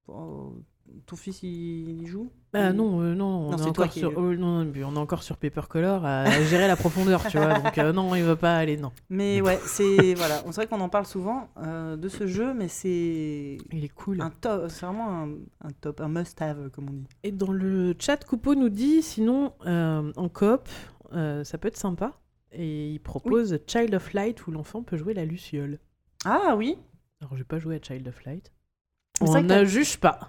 [0.07, 0.55] Oh,
[1.05, 2.31] ton fils, il, il joue?
[2.53, 4.71] Ah Il- non, euh, non, on Non, est c'est toi encore sur, oh, non, non,
[4.73, 7.53] mais on est encore sur Papercolor à, à gérer la profondeur, tu vois.
[7.53, 8.91] Donc euh, non, il va pas aller, non.
[9.09, 12.67] Mais ouais, c'est voilà, c'est vrai qu'on en parle souvent euh, de ce jeu, mais
[12.67, 14.21] c'est Il est cool.
[14.21, 15.29] un top, c'est vraiment un,
[15.61, 17.07] un top, un must-have comme on dit.
[17.23, 20.67] Et dans le chat, Coupeau nous dit, sinon, euh, en coop,
[21.13, 22.13] euh, ça peut être sympa.
[22.51, 25.77] Et il propose Child of Light où l'enfant peut jouer la luciole.
[26.25, 26.77] Ah oui,
[27.21, 28.51] Alors, j'ai pas joué à Child of Light.
[29.21, 30.19] On ne t'as- juge pas.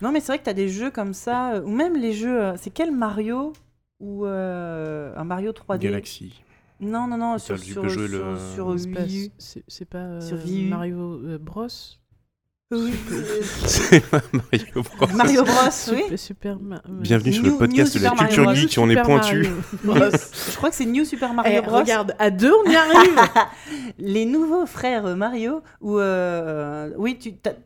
[0.00, 2.12] Non, mais c'est vrai que tu as des jeux comme ça, euh, ou même les
[2.12, 2.40] jeux.
[2.42, 3.52] euh, c'est quel Mario
[4.00, 6.42] Ou euh, un Mario 3D Galaxy.
[6.80, 9.30] Non, non, non, sur, sur, sur, le- sur C'est pas, Wii U.
[9.38, 10.68] c'est- c'est pas, euh, Sur Wii U.
[10.70, 11.66] Mario Bros?
[12.74, 12.94] Oui.
[13.66, 14.02] C'est
[14.32, 15.06] Mario Bros.
[15.14, 15.52] Mario Bros,
[15.92, 16.02] oui.
[16.02, 18.44] Super, Super Ma- euh, Bienvenue sur New- le podcast New de la Super Mario culture
[18.44, 18.54] Bros.
[18.54, 19.46] geek, on est pointu.
[20.50, 21.76] Je crois que c'est New Super Mario Eh, Bros.
[21.80, 23.20] regarde, à deux, on y arrive
[23.98, 27.18] Les nouveaux frères Mario, où euh, oui,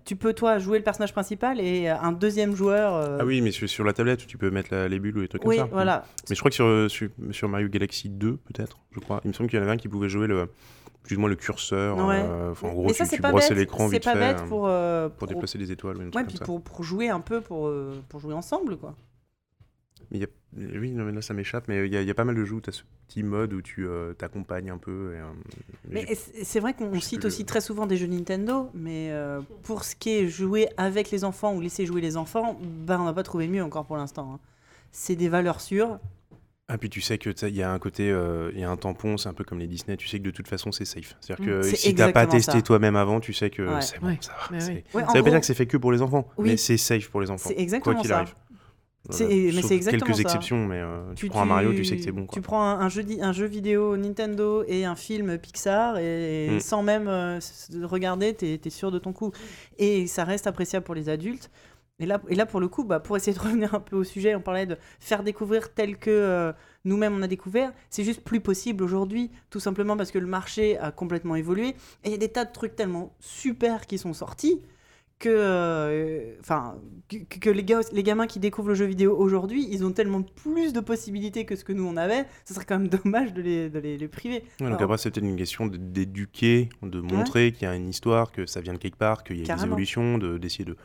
[0.04, 2.94] tu, peux toi jouer le personnage principal et un deuxième joueur.
[2.96, 5.18] euh, Ah oui, mais sur, sur la tablette où tu peux mettre la- les bulles
[5.18, 5.72] ou les trucs oui, comme ça.
[5.72, 6.04] voilà.
[6.28, 9.32] Mais je crois que sur, sur, sur Mario Galaxy 2, peut-être, je crois, il me
[9.34, 10.48] semble qu'il y en avait un qui pouvait jouer le,
[11.06, 11.96] plus ou moins le curseur.
[11.98, 12.22] Ouais.
[12.22, 13.58] euh, en gros, Mais tu, ça, c'est tu pas brossais bête.
[13.58, 16.60] l'écran vite pas fait bête euh, pour, euh, pour déplacer les étoiles Ouais, puis pour,
[16.62, 17.70] pour jouer un peu, pour,
[18.08, 18.94] pour jouer ensemble, quoi.
[20.12, 20.26] Y a-
[20.56, 22.36] Oui, non, mais là ça m'échappe, mais il y, a- il y a pas mal
[22.36, 25.14] de jeux où tu as ce petit mode où tu euh, t'accompagnes un peu.
[25.14, 25.24] et, euh,
[25.90, 29.82] Mais c'est vrai qu'on cite plus aussi très souvent des jeux Nintendo, mais euh, pour
[29.84, 33.12] ce qui est jouer avec les enfants ou laisser jouer les enfants, ben on n'a
[33.12, 34.34] pas trouvé mieux encore pour l'instant.
[34.34, 34.38] hein.
[34.92, 35.98] C'est des valeurs sûres.
[36.68, 38.76] Ah, puis tu sais que il y a un côté, euh, il y a un
[38.76, 41.14] tampon, c'est un peu comme les Disney, tu sais que de toute façon c'est safe.
[41.20, 43.80] C'est-à-dire Mm, que si t'as pas testé toi-même avant, tu sais que Ouais.
[43.82, 44.18] c'est bon, Ouais.
[44.20, 44.56] ça va.
[44.56, 46.50] Ouais, Ça veut pas dire que c'est fait que pour les enfants, Oui.
[46.50, 47.50] mais c'est safe pour les enfants.
[47.50, 48.16] C'est exactement quoi qu'il ça.
[48.18, 48.34] arrive.
[49.10, 49.52] C'est- Voilà.
[49.54, 50.22] mais c'est exactement quelques ça.
[50.22, 52.26] exceptions, mais euh, tu, prends un Mario, tu sais que c'est bon.
[52.26, 52.34] Quoi.
[52.34, 56.46] Tu prends un, un jeu, di- un jeu vidéo Nintendo et un film Pixar, et,
[56.46, 56.60] et Mm.
[56.60, 57.38] sans même euh,
[57.84, 59.30] regarder, tu es, sûr de ton coup.
[59.78, 61.48] Et ça reste appréciable pour les adultes.
[61.98, 64.04] Et là, et là pour le coup, bah, pour essayer de revenir un peu au
[64.04, 66.52] sujet, on parlait de faire découvrir tel que euh,
[66.84, 67.72] nous-mêmes on a découvert.
[67.90, 71.68] C'est juste plus possible aujourd'hui, tout simplement parce que le marché a complètement évolué.
[71.68, 71.74] Et
[72.06, 74.60] il y a des tas de trucs tellement super qui sont sortis
[75.18, 76.76] que, euh, enfin,
[77.08, 80.20] que, que les, gars, les gamins qui découvrent le jeu vidéo aujourd'hui, ils ont tellement
[80.20, 83.40] plus de possibilités que ce que nous on avait, ce serait quand même dommage de
[83.40, 84.40] les, de les, les priver.
[84.60, 88.30] Ouais, donc Alors- après, c'était une question d'éduquer, de montrer qu'il y a une histoire,
[88.30, 90.76] que ça vient de quelque part, qu'il y a des évolutions, de- d'essayer de,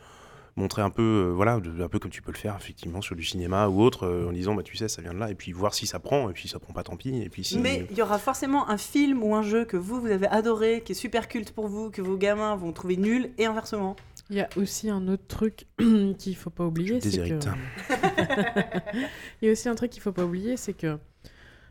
[0.55, 3.15] montrer un peu, euh, voilà, de- un peu comme tu peux le faire effectivement sur
[3.15, 5.35] du cinéma ou autre, euh, en disant, bah tu sais, ça vient de là, et
[5.35, 7.43] puis voir si ça prend, et puis si ça prend pas, tant pis, et puis
[7.43, 7.57] si.
[7.59, 10.81] Mais il y aura forcément un film ou un jeu que vous, vous avez adoré,
[10.85, 13.95] qui est super culte pour vous, que vos gamins vont trouver nul, et inversement.
[14.29, 15.65] Il y a aussi un autre truc
[16.17, 17.39] qu'il faut pas oublier, c'est que
[19.41, 20.97] il y a aussi un truc qu'il faut pas oublier, c'est que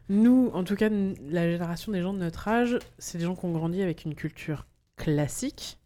[0.08, 3.44] nous, en tout cas la génération des gens de notre âge, c'est des gens qui
[3.46, 4.66] ont grandi avec une culture
[4.96, 5.78] classique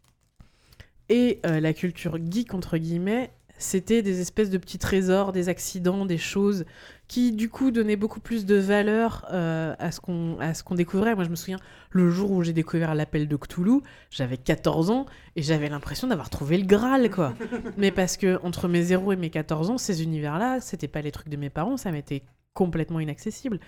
[1.09, 6.07] et euh, la culture geek entre guillemets, c'était des espèces de petits trésors, des accidents,
[6.07, 6.65] des choses
[7.07, 10.75] qui du coup donnaient beaucoup plus de valeur euh, à ce qu'on à ce qu'on
[10.75, 11.15] découvrait.
[11.15, 11.59] Moi, je me souviens
[11.91, 13.81] le jour où j'ai découvert l'appel de Cthulhu,
[14.11, 17.35] j'avais 14 ans et j'avais l'impression d'avoir trouvé le Graal quoi.
[17.77, 21.13] Mais parce que entre mes 0 et mes 14 ans, ces univers-là, c'était pas les
[21.13, 22.25] trucs de mes parents, ça m'était
[22.55, 23.61] complètement inaccessible.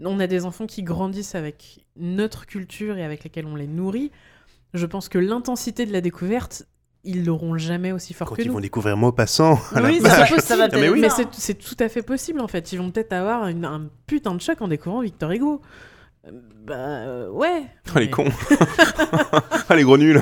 [0.00, 4.10] On a des enfants qui grandissent avec notre culture et avec lesquels on les nourrit.
[4.74, 6.66] Je pense que l'intensité de la découverte,
[7.06, 8.54] ils l'auront jamais aussi fort Quand que ils nous.
[8.54, 8.96] vont découvrir
[9.74, 10.12] à Oui, base.
[10.12, 11.00] ça, va- ça va mais oui.
[11.00, 12.72] Mais c'est- tout à fait possible en fait.
[12.72, 15.62] Ils vont peut-être avoir une- un putain de choc en découvrant Victor Hugo.
[16.26, 16.30] Euh,
[16.66, 17.62] Bah euh, ouais.
[17.94, 18.28] Oh, les cons
[19.68, 20.20] Ah, les gros nuls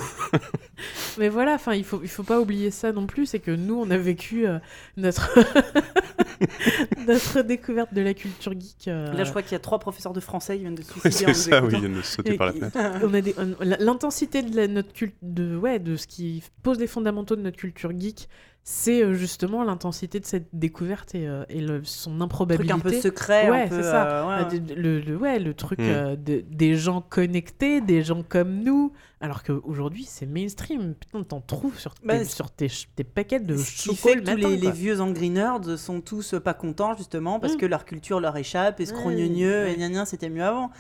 [1.19, 3.75] Mais voilà, enfin, il faut, il faut pas oublier ça non plus, c'est que nous,
[3.81, 4.59] on a vécu euh,
[4.97, 5.31] notre...
[7.07, 8.89] notre découverte de la culture geek.
[8.89, 10.93] euh, Là, je crois qu'il y a trois professeurs de français qui viennent de se
[11.01, 12.79] suicider en C'est ça, oui, ils viennent de sauter par la fenêtre.
[13.03, 16.43] on a des- on- la- l'intensité de la- notre culte de ouais de ce qui
[16.63, 18.29] pose les fondamentaux de notre culture geek
[18.67, 22.79] c'est euh, justement l'intensité de cette découverte et, euh, et le- son truc improbabilité un
[22.79, 24.07] peu secret, Ouais, un peu, c'est ça.
[24.31, 25.83] euh, ouais, le, le- ouais, le truc Mm.
[25.83, 30.95] euh, de- des gens connectés, des gens comme nous, alors qu'aujourd'hui c'est mainstream.
[30.95, 32.69] Putain, t'en trouves sur, tes, Bah, sur tes,
[33.05, 36.35] paquets de Ce qui chocolat fait le que tous les, vieux angry nerds sont tous
[36.43, 37.59] pas contents justement parce Mm.
[37.59, 39.73] que leur culture leur échappe et scrogneux Ouais.
[39.75, 40.71] et gna gna, c'était mieux avant.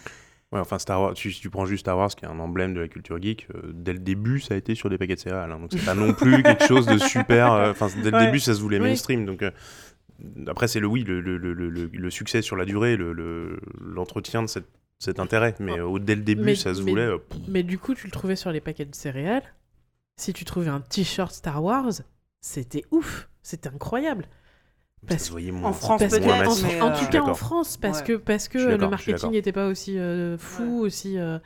[0.54, 2.80] Ouais, enfin, Star Wars, si tu prends juste Star Wars, qui est un emblème de
[2.80, 5.50] la culture geek, euh, dès le début, ça a été sur des paquets de céréales.
[5.50, 7.52] hein, donc, c'est pas non plus quelque chose de super.
[7.52, 8.26] euh, Enfin, dès le Ouais.
[8.26, 8.84] début, ça se voulait Oui.
[8.90, 9.26] mainstream.
[9.26, 9.50] Donc, euh,
[10.46, 13.58] après, c'est le oui, le, le, le, le, le succès sur la durée, le- le-
[13.80, 14.68] l'entretien de cette,
[15.00, 15.54] cet intérêt.
[15.58, 17.08] Mais dès le début, Mais- ça se mais- voulait.
[17.48, 19.42] Mais du coup, tu le trouvais sur les paquets de céréales.
[20.16, 21.90] Si tu trouvais un t-shirt Star Wars,
[22.40, 24.26] c'était ouf, c'était incroyable.
[25.06, 25.70] Parce- moins.
[25.70, 26.64] En France, peut-être, en, massif.
[26.66, 27.34] mais, en euh, tout cas en.
[27.34, 28.04] France, parce Ouais.
[28.06, 31.18] que, parce que le marketing n'était pas aussi euh, fou, aussi.
[31.18, 31.38] euh,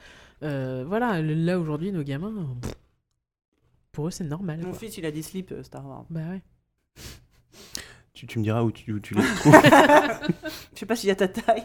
[0.42, 2.72] euh, voilà, là aujourd'hui, nos gamins, pff,
[3.92, 4.58] pour eux, c'est normal.
[4.60, 4.78] Mon quoi.
[4.78, 6.04] fils, il a des slips Star Wars.
[6.10, 6.42] Bah ouais.
[8.14, 9.54] Tu, tu me diras où tu, où tu les trouves.
[10.74, 11.64] Je sais pas s'il y a ta taille.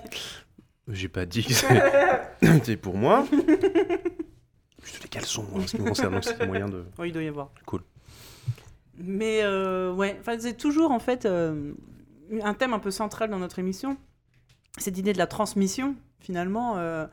[0.88, 1.82] J'ai pas dit que c'est
[2.64, 3.26] c'est pour moi.
[4.84, 6.14] Juste les caleçons, hein, en ce qui me concerne.
[6.14, 6.86] Donc, c'est moyen de.
[7.00, 7.52] Oui, il doit y avoir.
[7.66, 7.82] Cool.
[8.98, 11.74] Mais euh, ouais, c'est toujours en fait euh,
[12.42, 13.98] un thème un peu central dans notre émission.
[14.78, 17.06] Cette idée de la transmission, finalement, euh,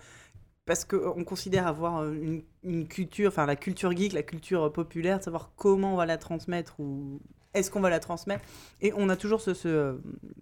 [0.66, 2.42] parce qu'on considère avoir une,
[2.88, 6.78] culture, enfin la culture geek, la culture populaire, de savoir comment on va la transmettre
[6.80, 7.20] ou
[7.54, 8.44] est-ce qu'on va la transmettre.
[8.80, 9.98] Et on a toujours ce, ce-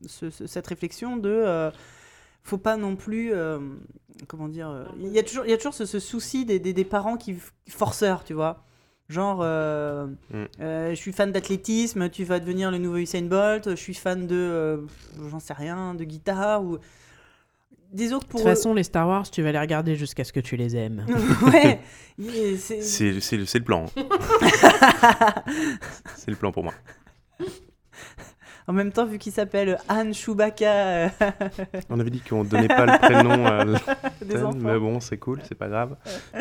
[0.06, 1.30] ce- ce- cette réflexion de.
[1.30, 1.70] euh,
[2.42, 3.32] faut pas non plus.
[4.26, 7.36] comment dire Il y a toujours, y a toujours ce, souci des parents qui
[7.68, 8.64] forceurs, tu vois.
[9.08, 10.44] Genre, euh, Mm.
[10.60, 14.26] euh, je suis fan d'athlétisme, tu vas devenir le nouveau Usain Bolt, je suis fan
[14.26, 14.34] de.
[14.36, 14.76] euh,
[15.30, 16.76] J'en sais rien, de guitare ou.
[17.90, 18.40] Disons que De pour.
[18.40, 21.06] toute façon, les Star Wars, tu vas les regarder jusqu'à ce que tu les aimes.
[21.50, 21.80] ouais,
[22.18, 23.86] le c'est le plan.
[23.96, 24.02] hein.
[26.16, 26.74] c'est le plan pour moi.
[28.68, 31.08] En même temps, vu qu'il s'appelle Anne Chewbacca euh,
[31.88, 33.64] On avait dit qu'on donnait pas le prénom à
[34.24, 34.58] des enfants.
[34.60, 35.96] mais bon, c'est cool, c'est pas grave.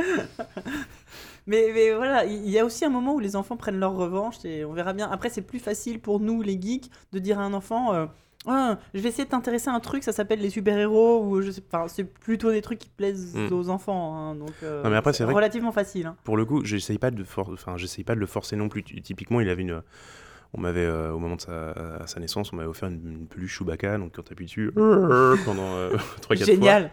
[1.49, 4.36] Mais, mais voilà, il y a aussi un moment où les enfants prennent leur revanche
[4.43, 5.09] et on verra bien.
[5.09, 8.05] Après, c'est plus facile pour nous, les geeks, de dire à un enfant euh,
[8.45, 11.51] Ouais, je vais essayer de t'intéresser à un truc, ça s'appelle les super-héros, ou je
[11.51, 13.53] sais pas, c'est plutôt des trucs qui plaisent Mm.
[13.53, 16.07] aux enfants, hein, donc euh, Non, mais après, c'est relativement facile.
[16.07, 16.17] hein.
[16.25, 18.84] Pour le coup, j'essaye pas de for- enfin, j'essaye pas de le forcer non plus.
[18.84, 19.82] Ty- Typiquement, il avait une.
[20.54, 23.28] On m'avait, euh, au moment de sa, à sa naissance, on m'avait offert une, une
[23.28, 25.91] peluche Chewbacca, donc quand t'appuies dessus, pendant euh,
[26.22, 26.36] 3-4 fois.
[26.36, 26.91] Génial.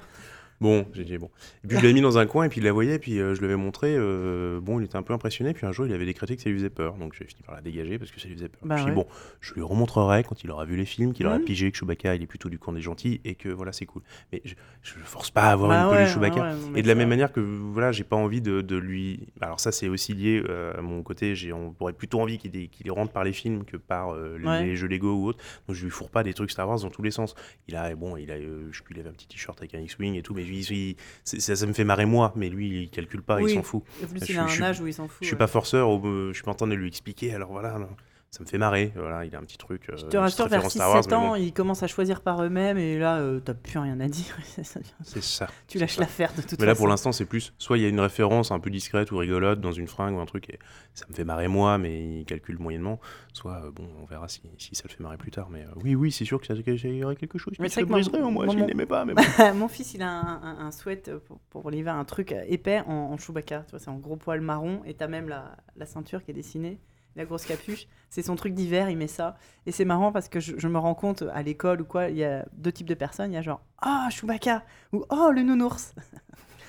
[0.60, 1.30] Bon, j'ai dit bon.
[1.64, 3.18] Et puis je l'avais mis dans un coin, et puis il la voyait, et puis
[3.18, 3.94] euh, je lui avais montré.
[3.96, 6.48] euh, bon, il était un peu impressionné, puis un jour, il avait décrété que ça
[6.48, 6.94] lui faisait peur.
[6.94, 8.60] Donc j'ai fini par la dégager parce que ça lui faisait peur.
[8.64, 9.04] Bah je lui ai dit, ouais.
[9.04, 11.44] bon, je lui remontrerai quand il aura vu les films, qu'il aura Mhm.
[11.44, 14.02] pigé que Chewbacca, il est plutôt du camp des gentils, et que voilà, c'est cool.
[14.32, 16.40] Mais je, je force pas à avoir Bah une ouais, peluche Chewbacca.
[16.40, 18.60] ouais, non, mais Et de la ça- même manière que voilà, j'ai pas envie de,
[18.60, 19.26] de lui.
[19.40, 21.34] Alors ça, c'est aussi lié euh, à mon côté.
[21.34, 24.64] J'ai on aurait plutôt envie qu'il rentre par les films que par euh, les, Ouais.
[24.64, 25.38] les jeux Lego ou autre.
[25.66, 27.34] Donc je lui fourre pas des trucs Star Wars dans tous les sens.
[27.68, 30.14] Il a bon, il a, euh, je il avait un petit t-shirt avec un X-wing
[30.14, 32.32] et tout, mais il- ça, ça me fait marrer moi.
[32.36, 33.50] Mais lui, il calcule pas, Oui.
[33.52, 33.82] il s'en fout.
[34.02, 35.18] En plus, Je il a un je âge où il s'en fout.
[35.20, 35.38] Je suis ouais.
[35.38, 37.34] pas forceur, euh, je suis pas en train de lui expliquer.
[37.34, 37.88] Alors voilà, non,
[38.34, 38.92] ça me fait marrer.
[38.96, 39.88] Voilà, il a un petit truc.
[39.90, 41.82] euh, Je une te rassure, vers référence Star Wars, 6-7 mais bon, ans, ils commencent
[41.82, 44.36] à choisir par eux-mêmes, et là, euh, t'as plus rien à dire.
[44.44, 45.46] c'est ça.
[45.68, 46.80] tu lâches l'affaire de toute Mais là, façon.
[46.82, 49.60] pour l'instant, c'est plus soit il y a une référence un peu discrète ou rigolote
[49.60, 50.58] dans une fringue ou un truc, et
[50.94, 53.00] ça me fait marrer moi, mais il calcule moyennement.
[53.32, 55.48] Soit, euh, bon, on verra si, si ça le fait marrer plus tard.
[55.50, 57.74] Mais euh, oui, oui, c'est sûr que ça- qu'il y aurait quelque chose Mais qui
[57.74, 59.04] se briserait en moi mon- n'aimait pas.
[59.04, 59.22] Mais bon.
[59.54, 62.92] Mon fils, il a un, un, un sweat pour, pour Oliver, un truc épais en,
[62.92, 63.60] en Chewbacca.
[63.66, 66.34] Tu vois, c'est en gros poil marron et t'as même la, la ceinture qui est
[66.34, 66.78] dessinée,
[67.16, 67.86] la grosse capuche.
[68.10, 69.36] C'est son truc d'hiver, il met ça.
[69.66, 72.24] Et c'est marrant parce que je, me rends compte à l'école ou quoi, il y
[72.24, 73.32] a deux types de personnes.
[73.32, 74.62] Il y a genre Ah, Chewbacca
[74.92, 75.94] ou Oh, le nounours.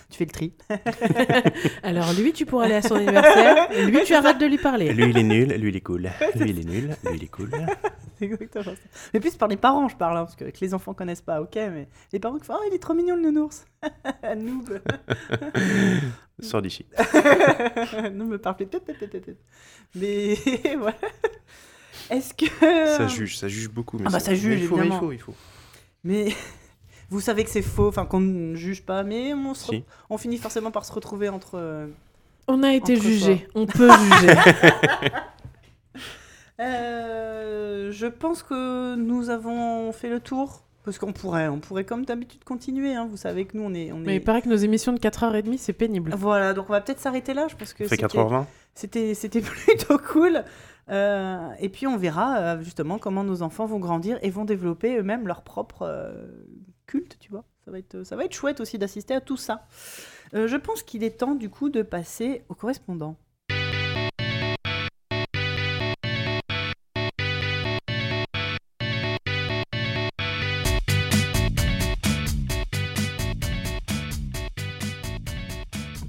[0.09, 0.53] Tu fais le tri.
[1.83, 3.67] Alors lui, tu pourras aller à son anniversaire.
[3.87, 4.93] Lui, tu arrêtes de lui parler.
[4.93, 6.09] Lui, il est nul, lui, il est cool.
[6.35, 7.49] Lui, il est nul, lui, il est cool.
[8.17, 8.71] C'est exactement ça.
[9.13, 11.41] Mais plus par les parents, je parle, hein, parce que, que les enfants connaissent pas,
[11.41, 13.65] ok, mais les parents qui font Oh, il est trop mignon le nounours.
[14.37, 14.79] Noob.
[16.39, 16.85] Sors d'ici.
[18.13, 18.55] non, me parle.
[19.95, 20.35] Mais
[20.77, 20.95] voilà.
[22.09, 22.45] Est-ce que.
[22.97, 23.97] Ça juge, ça juge beaucoup.
[23.97, 25.35] Mais Ah bah, ça juge, mais il faut, il faut, il faut.
[26.03, 26.27] Mais
[27.09, 29.83] vous savez que c'est faux, enfin qu'on ne juge pas, mais on, se re- Si.
[30.09, 31.55] on finit forcément par se retrouver entre.
[31.55, 31.87] euh,
[32.47, 33.47] On a été jugé.
[33.55, 33.89] On peut
[34.19, 34.33] juger.
[36.59, 40.61] euh, je pense que nous avons fait le tour.
[40.83, 42.93] Parce qu'on pourrait, on pourrait comme d'habitude continuer.
[42.93, 43.07] hein.
[43.09, 43.91] Vous savez que nous, on est.
[43.91, 44.17] On Mais est...
[44.17, 46.13] il paraît que nos émissions de 4h30, c'est pénible.
[46.15, 47.47] Voilà, donc on va peut-être s'arrêter là.
[47.49, 48.45] Je pense que c'était- 4h20
[48.75, 50.43] C'était c'était plutôt cool.
[50.91, 55.25] Euh, et puis on verra justement comment nos enfants vont grandir et vont développer eux-mêmes
[55.27, 56.13] leur propre euh,
[56.85, 57.43] culte, tu vois.
[57.65, 59.65] Ça va, être, ça va être chouette aussi d'assister à tout ça.
[60.35, 63.17] Euh, je pense qu'il est temps du coup de passer au correspondant.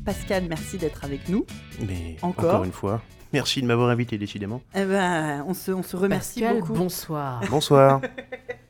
[0.04, 1.44] Pascal, merci d'être avec nous.
[1.80, 3.02] Mais Encore encore une fois,
[3.32, 4.62] merci de m'avoir invité, décidément.
[4.74, 6.72] Eh ben, on, se, on se remercie Pascal, beaucoup.
[6.74, 7.42] bonsoir.
[7.50, 8.00] Bonsoir.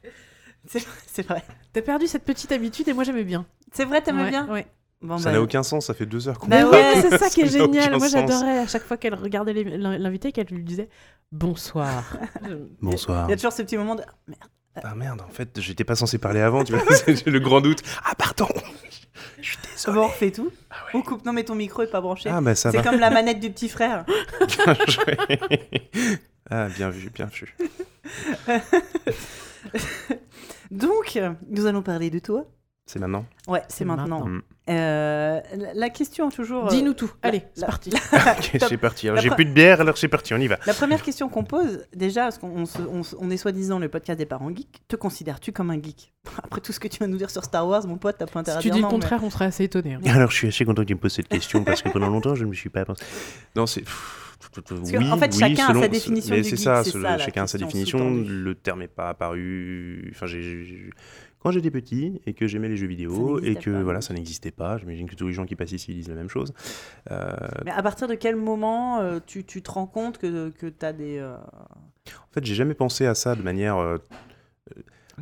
[0.68, 1.42] C'est vrai.
[1.72, 3.46] T'as perdu cette petite habitude et moi j'aimais bien.
[3.72, 4.66] C'est vrai, t'aimais Ouais, bien ouais.
[5.02, 6.92] Bon, ça bah, n'a aucun sens, ça fait deux heures qu'on Bah ouais.
[6.94, 7.96] oui, c'est ça qui est génial.
[7.98, 10.88] Moi j'adorais à chaque fois qu'elle regardait l'invité qu'elle lui disait
[11.32, 12.16] bonsoir.
[12.80, 13.26] Bonsoir.
[13.28, 14.50] Il y a toujours ce petit moment de merde.
[14.82, 16.82] Ah merde, en fait, j'étais pas censé parler avant, tu vois.
[17.06, 17.82] J'ai le grand doute.
[18.04, 18.46] Ah, pardon.
[19.40, 19.96] Je suis désolé.
[19.96, 20.50] Bon, on refait tout.
[20.70, 21.24] Ah On coupe.
[21.24, 22.28] Non, mais ton micro est pas branché.
[22.28, 24.04] Ah, bah ça c'est comme la manette du petit frère.
[24.40, 25.16] Bien joué.
[26.50, 27.54] ah, bien vu, bien vu.
[30.70, 32.44] Donc, nous allons parler de toi.
[32.86, 34.26] C'est maintenant Ouais, c'est maintenant.
[34.68, 35.40] Euh,
[35.74, 36.66] la, question toujours.
[36.66, 37.12] euh, Dis-nous tout.
[37.22, 37.90] Allez, la- c'est parti.
[38.12, 39.08] Ok, c'est parti.
[39.08, 40.58] Alors, j'ai pre- plus de bière, alors c'est parti, on y va.
[40.66, 43.78] La première question qu'on pose, déjà, parce qu'on on se- on se- on est soi-disant
[43.78, 46.12] le podcast des parents geeks, te considères-tu comme un geek?
[46.42, 48.40] Après tout ce que tu vas nous dire sur Star Wars, mon pote, t'as pas
[48.40, 49.94] intérêt Si à tu dire dis le mais- contraire, on serait assez étonnés.
[49.94, 50.00] hein.
[50.06, 52.34] Alors, je suis assez content que tu me poses cette question parce que pendant longtemps,
[52.34, 53.04] je ne me suis pas pensé.
[53.54, 53.84] Non, c'est.
[54.94, 57.44] Oui, en fait, oui, chacun a sa définition mais du c'est geek, ça, ça, chacun
[57.44, 58.10] a sa définition.
[58.26, 60.10] Le terme n'est pas apparu.
[60.14, 60.90] Enfin, j'ai- j'ai-
[61.38, 63.82] quand j'étais petit et que j'aimais les jeux vidéo et que pas.
[63.82, 64.78] voilà, ça n'existait pas.
[64.78, 66.52] J'imagine que tous les gens qui passent ici disent la même chose.
[67.10, 67.32] Euh,
[67.64, 70.92] Mais à partir de quel moment euh, tu, tu te rends compte que, que t'as
[70.92, 71.18] des.
[71.18, 73.98] euh, en fait, j'ai jamais pensé à ça de manière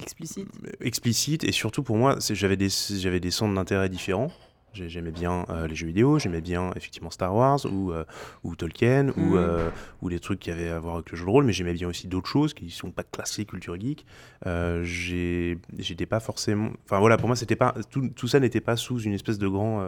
[0.00, 0.48] explicites
[0.80, 1.44] explicite?
[1.44, 4.30] et surtout pour moi, j'avais des, j'avais des centres d'intérêt différents.
[4.74, 8.04] J'ai- J'aimais bien euh, les jeux vidéo, j'aimais bien effectivement Star Wars ou, euh,
[8.42, 9.36] ou Tolkien ou, Mhm.
[9.36, 9.70] euh,
[10.02, 11.88] ou les trucs qui avaient à voir avec le jeu de rôle, mais j'aimais bien
[11.88, 14.04] aussi d'autres choses qui sont pas classées culture geek.
[14.46, 16.70] Euh, J'étais pas forcément.
[16.84, 19.48] Enfin voilà, pour moi, c'était pas tout, tout ça n'était pas sous une espèce de
[19.48, 19.82] grand,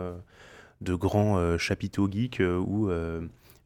[0.81, 2.89] de grand chapiteau geek où.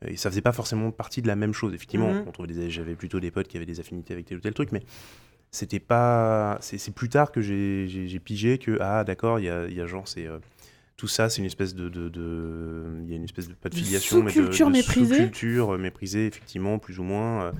[0.06, 1.74] et ça faisait pas forcément partie de la même chose.
[1.74, 2.14] Effectivement,
[2.48, 4.82] des- j'avais plutôt des potes qui avaient des affinités avec tel ou tel truc, mais
[5.50, 6.56] c'était pas.
[6.60, 10.08] C'est plus tard que j'ai pigé que ah d'accord, il y a, y a genre
[10.08, 10.38] c'est euh,
[11.00, 13.70] tout ça, c'est une espèce de de- de- il y a une espèce de pas
[13.70, 15.14] de De filiation, mais de, sous-culture de méprisée.
[15.14, 17.52] sous-culture euh, méprisée effectivement plus ou moins.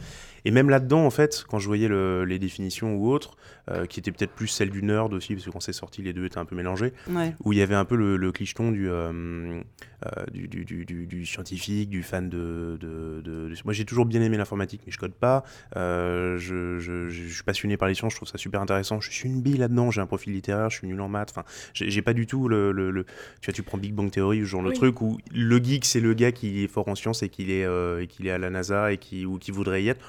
[0.44, 3.36] Et même là-dedans, en fait, quand je voyais le- les définitions ou autres,
[3.70, 6.12] euh, qui étaient peut-être plus celles du nerd aussi, parce que quand c'est sorti, les
[6.12, 7.34] deux étaient un peu mélangés, Ouais.
[7.44, 9.60] où il y avait un peu le, le clicheton du, euh,
[10.06, 12.78] euh, du, du- du- scientifique, du fan de...
[12.80, 15.44] de- de- de- Moi, j'ai toujours bien aimé l'informatique, mais je code pas.
[15.76, 19.00] Je, je- je- je suis passionné par les sciences, je trouve ça super intéressant.
[19.00, 21.30] Je suis une bille là-dedans, j'ai un profil littéraire, je suis nul en maths.
[21.30, 23.04] Enfin, j'ai pas du tout le, le- le-
[23.40, 24.74] Tu vois, tu prends Big Bang Theory, ce genre Oui.
[24.74, 27.64] truc où le geek, c'est le gars qui est fort en sciences et qu'il est,
[27.64, 30.00] euh, qu'il est à la NASA et qui, ou qui voudrait y être.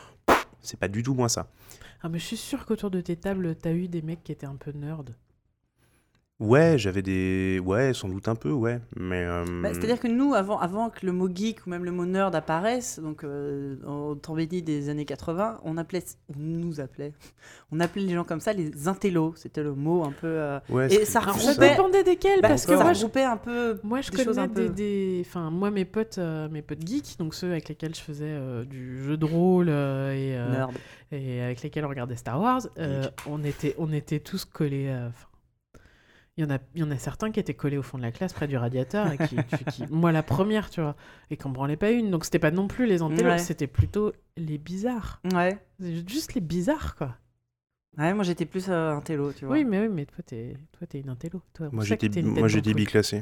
[0.61, 1.47] C'est pas du tout moi ça.
[2.01, 4.45] Ah, mais je suis sûre qu'autour de tes tables, t'as eu des mecs qui étaient
[4.47, 5.05] un peu nerds.
[6.41, 7.61] Ouais, j'avais des.
[7.63, 8.79] Ouais, sans doute un peu, ouais.
[8.99, 9.23] Mais.
[9.23, 12.05] euh, Bah, C'est-à-dire que nous, avant, avant que le mot geek ou même le mot
[12.05, 16.03] nerd apparaisse, donc euh, au temps béni des années 80, on appelait,
[16.35, 17.13] on nous appelait,
[17.71, 19.33] on appelait les gens comme ça les intellos.
[19.35, 20.25] C'était le mot un peu.
[20.27, 21.19] euh, ouais, et ça c'est ça
[21.51, 23.79] regroupait- dépendait desquels, bah, parce que ça moi, je, regroupait un peu.
[23.83, 26.63] moi, je des choses connais un des, peu- des- Enfin, moi, mes potes, euh, mes
[26.63, 30.35] potes geeks, donc ceux avec lesquels je faisais euh, du jeu de rôle euh, et,
[30.35, 30.71] euh, Nerd.
[31.11, 34.87] et avec lesquels on regardait Star Wars, euh, on, était, on était tous collés.
[34.89, 35.07] euh,
[36.41, 38.03] il y, en a, il y en a certains qui étaient collés au fond de
[38.03, 39.11] la classe près du radiateur.
[39.11, 40.95] Et qui, qui- qui- moi, la première, tu vois.
[41.29, 42.09] Et qu'on branlait pas une.
[42.11, 43.37] Donc, c'était pas non plus les antélos, Ouais.
[43.37, 45.21] c'était plutôt les bizarres.
[45.33, 45.57] Ouais.
[45.79, 47.15] Juste les bizarres, quoi.
[47.97, 49.55] Ouais, moi j'étais plus euh, intello, tu vois.
[49.55, 51.41] Oui, mais, oui, mais toi, t'es toi, t'es une intello.
[51.53, 53.17] Toi, Moi j'étais moi j'étais biclassé.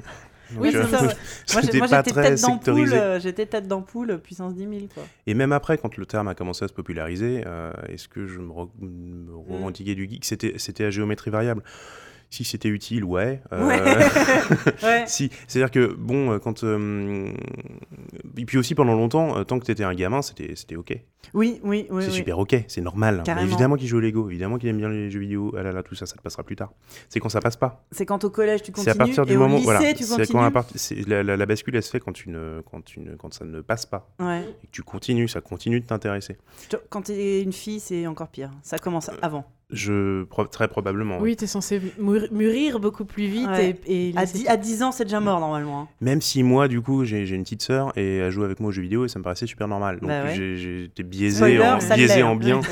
[0.51, 1.07] Donc, Oui, c'est euh, ça, ouais.
[1.53, 2.95] Moi, j'ai- j'étais tête d'ampoule, sectorisé.
[2.97, 5.03] euh, j'étais tête d'ampoule euh, puissance 10 000, quoi.
[5.25, 8.39] Et même après, quand le terme a commencé à se populariser, euh, est-ce que je
[8.39, 9.53] me, re- me Mm.
[9.53, 10.23] revendiquais du geek?
[10.23, 11.63] C'était c'était à géométrie variable.
[12.31, 13.41] Si c'était utile, ouais.
[13.53, 13.79] euh, Ouais.
[14.83, 15.03] ouais.
[15.07, 16.63] Si, c'est-à-dire que, bon, euh, quand.
[16.63, 17.31] euh,
[18.37, 20.95] Et puis aussi pendant longtemps, tant que t'étais un gamin, c'était c'était ok.
[21.33, 22.03] Oui, oui, oui.
[22.03, 22.15] c'est oui.
[22.15, 23.23] super ok, c'est normal.
[23.25, 23.47] Carrément.
[23.47, 25.83] évidemment qu'il joue au Lego, évidemment qu'il aime bien les jeux vidéo, ah là là,
[25.83, 26.71] tout ça, ça te passera plus tard.
[27.09, 27.83] C'est quand ça passe pas.
[27.91, 29.55] C'est quand au collège tu C'est continues à partir du et moment.
[29.55, 30.27] au lycée voilà, tu c'est continues.
[30.31, 32.81] quand à part- c'est- la, la- la bascule, elle se fait quand, tu ne, quand,
[32.85, 34.09] tu ne- quand ça ne passe pas.
[34.19, 34.41] Ouais.
[34.63, 36.37] Et que tu continues, ça continue de t'intéresser.
[36.89, 38.51] Quand t'es une fille, c'est encore pire.
[38.63, 39.45] Ça commence avant.
[39.71, 41.19] Je, très probablement.
[41.19, 43.47] Oui, t'es censé mûr- mûrir beaucoup plus vite.
[43.47, 43.75] Ouais.
[43.85, 45.81] Et, et À, laisser- 10, à 10 ans, c'est déjà mort normalement.
[45.81, 45.87] hein.
[46.01, 48.71] Même si moi, du coup, j'ai une petite sœur et elle joue avec moi aux
[48.71, 49.99] jeux vidéo et ça me paraissait super normal.
[49.99, 50.35] Donc Bah ouais.
[50.35, 52.61] j'ai été biaisé, Spoiler, en, biaisé en bien.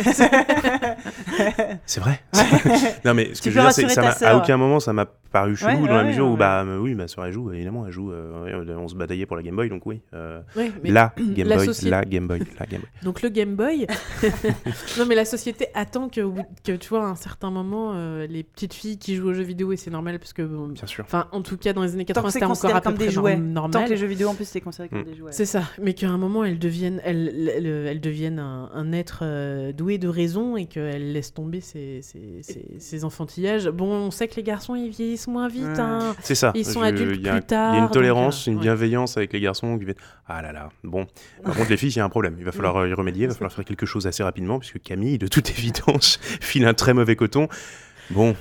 [1.85, 2.19] C'est vrai.
[3.05, 4.29] non mais ce Tu que je veux dire, c'est que ça sœur.
[4.35, 6.79] à aucun moment ça m'a paru chelou Ouais, dans la ouais, mesure où bah euh,
[6.79, 9.55] oui ma soeur elle joue évidemment elle joue euh, on se bataillait pour la Game
[9.55, 13.21] Boy donc oui euh, mais- la Game Boy la Game Boy la Game Boy Donc
[13.21, 13.85] le Game Boy.
[14.97, 16.21] non, mais la société attend que,
[16.63, 19.43] que tu vois, à un certain moment, euh, les petites filles qui jouent aux jeux
[19.43, 20.41] vidéo, et c'est normal, parce que.
[20.41, 22.45] bon, bien sûr Enfin, en tout cas, dans les années Tant 80, que c'est c'était
[22.67, 23.37] encore à peu comme des près jouets.
[23.37, 23.71] normal.
[23.71, 25.05] Tant que les jeux vidéo en plus c'est considéré comme Mm.
[25.05, 25.31] des jouets.
[25.31, 29.19] C'est ça, mais qu'à un moment elles deviennent, elles, elles, elles deviennent un, un être
[29.23, 33.67] euh, doué de raison et qu'elles laissent tomber ses, ses, ses- ses enfantillages.
[33.69, 35.63] Bon, on sait que les garçons ils vieillissent moins vite.
[35.63, 35.79] Ouais.
[35.79, 36.15] hein.
[36.21, 37.93] c'est ça Ils sont Je- adultes y a plus tard, il y a une donc,
[37.93, 38.63] tolérance euh, une ouais.
[38.63, 39.95] bienveillance avec les garçons qui viennent
[40.27, 41.05] ah là là bon
[41.43, 43.23] par contre les filles il y a un problème il va falloir euh, y remédier
[43.23, 46.73] il va falloir faire quelque chose assez rapidement puisque Camille de toute évidence file un
[46.77, 47.47] très mauvais coton.
[48.11, 48.35] Bon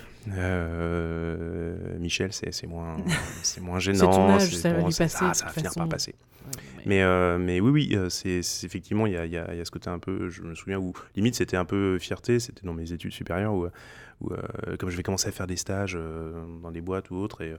[0.66, 2.96] euh, Michel c'est moins
[3.42, 5.88] c'est moins gênant ton âge, c'est- ça va bon, lui ça- ça va finir par
[5.88, 6.14] passer.
[6.46, 9.52] Ouais, mais- Mais, euh, mais oui, oui, euh, c'est effectivement, il y a, y a-
[9.52, 11.98] il y a ce côté un peu, je me souviens, où limite c'était un peu
[11.98, 13.66] fierté, c'était dans mes études supérieures, où,
[14.20, 15.98] où, euh, comme je vais commencer à faire des stages
[16.62, 17.54] dans des boîtes ou autres, et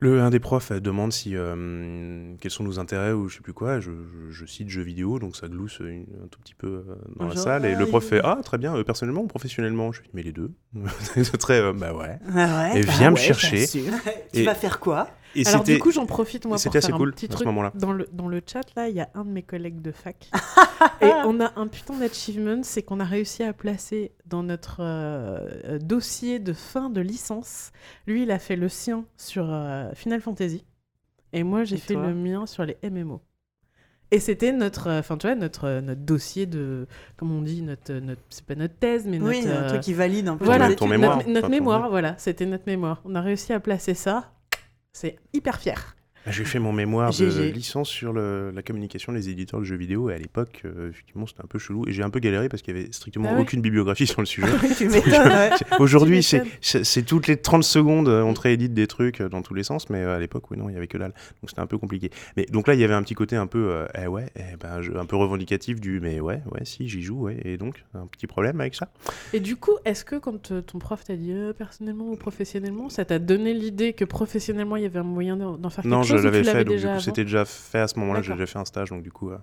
[0.00, 3.52] le, un des profs demande si, euh, quels sont nos intérêts ou je sais plus
[3.52, 6.84] quoi, je, je- je cite jeux vidéo, donc ça glousse une- un tout petit peu
[6.88, 9.26] euh, dans la salle, et ah, le prof fait Ah, très bien, euh, personnellement ou
[9.26, 9.90] professionnellement?
[9.90, 10.52] Je lui dis Mais les deux.
[11.14, 12.18] c'est très, euh, bah ouais.
[12.34, 13.66] Ah ouais, Et bah viens me ouais, chercher.
[13.68, 13.80] tu
[14.34, 15.08] Et- vas faire quoi?
[15.34, 17.32] Et Alors du coup, j'en profite moi pour c'était assez faire cool un petit ce
[17.32, 17.46] truc.
[17.46, 17.70] moment-là.
[17.74, 20.30] Dans le, dans le chat, là, il y a un de mes collègues de fac.
[21.02, 25.38] et on a un putain d'achievement, c'est qu'on a réussi à placer dans notre euh,
[25.64, 27.72] euh, dossier de fin de licence.
[28.06, 30.64] Lui, il a fait le sien sur euh, Final Fantasy.
[31.32, 33.20] Et moi, j'ai fait le mien sur les MMO.
[34.10, 38.22] Et c'était notre, euh, tu vois, notre, notre dossier de, comme on dit, notre, notre
[38.30, 40.74] c'est pas notre thèse, mais Oui, notre, un euh, truc qui valide un peu voilà,
[40.74, 41.18] ton mémoire.
[41.18, 43.02] notre, notre mémoire, voilà, c'était notre mémoire.
[43.04, 44.32] On a réussi à placer ça.
[44.92, 45.94] C'est hyper fier.
[46.30, 50.10] J'ai fait mon mémoire de licence sur le- la communication des éditeurs de jeux vidéo
[50.10, 52.62] et à l'époque, euh, effectivement, c'était un peu chelou et j'ai un peu galéré parce
[52.62, 54.48] qu'il y avait strictement Ah ouais aucune bibliographie sur le sujet.
[55.78, 59.54] Aujourd'hui, c'est toutes les 30 secondes, euh, on te réédite des trucs euh, dans tous
[59.54, 61.12] les sens, mais à l'époque, oui, non, il y avait que dalle.
[61.42, 62.10] Donc c'était un peu compliqué.
[62.36, 64.56] Mais donc là, il y avait un petit côté un peu, euh, eh ouais, eh
[64.60, 67.84] ben, je- un peu revendicatif du, mais ouais, ouais, si, j'y joue, ouais, et donc,
[67.94, 68.88] un petit problème avec ça.
[69.32, 73.04] Et du coup, est-ce que quand ton prof t'a dit euh, personnellement ou professionnellement, ça
[73.04, 76.24] t'a donné l'idée que professionnellement il y avait un moyen d'en faire quelque chose ou
[76.24, 78.64] l'avais fait, donc du coup, c'était déjà fait à ce moment-là, j'ai déjà fait un
[78.64, 79.38] stage, donc du coup, euh,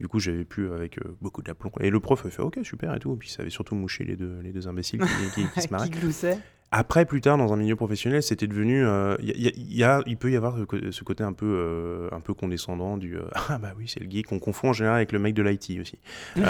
[0.00, 1.70] du coup j'avais pu avec euh, beaucoup d'aplomb.
[1.80, 4.16] Et le prof a fait, ok, super et tout, puis ça avait surtout mouché les
[4.16, 5.06] deux, les deux imbéciles qui,
[5.42, 5.88] qui- qui se marraient.
[5.90, 6.38] qui gloussait.
[6.76, 8.84] Après, plus tard, dans un milieu professionnel, c'était devenu.
[8.84, 10.56] euh, Il y a- il y a- il peut y avoir
[10.90, 13.16] ce côté un peu, euh, un peu condescendant du.
[13.16, 14.26] euh, ah, bah oui, c'est le geek.
[14.26, 15.98] qu'on confond en général avec le mec de l'IT aussi.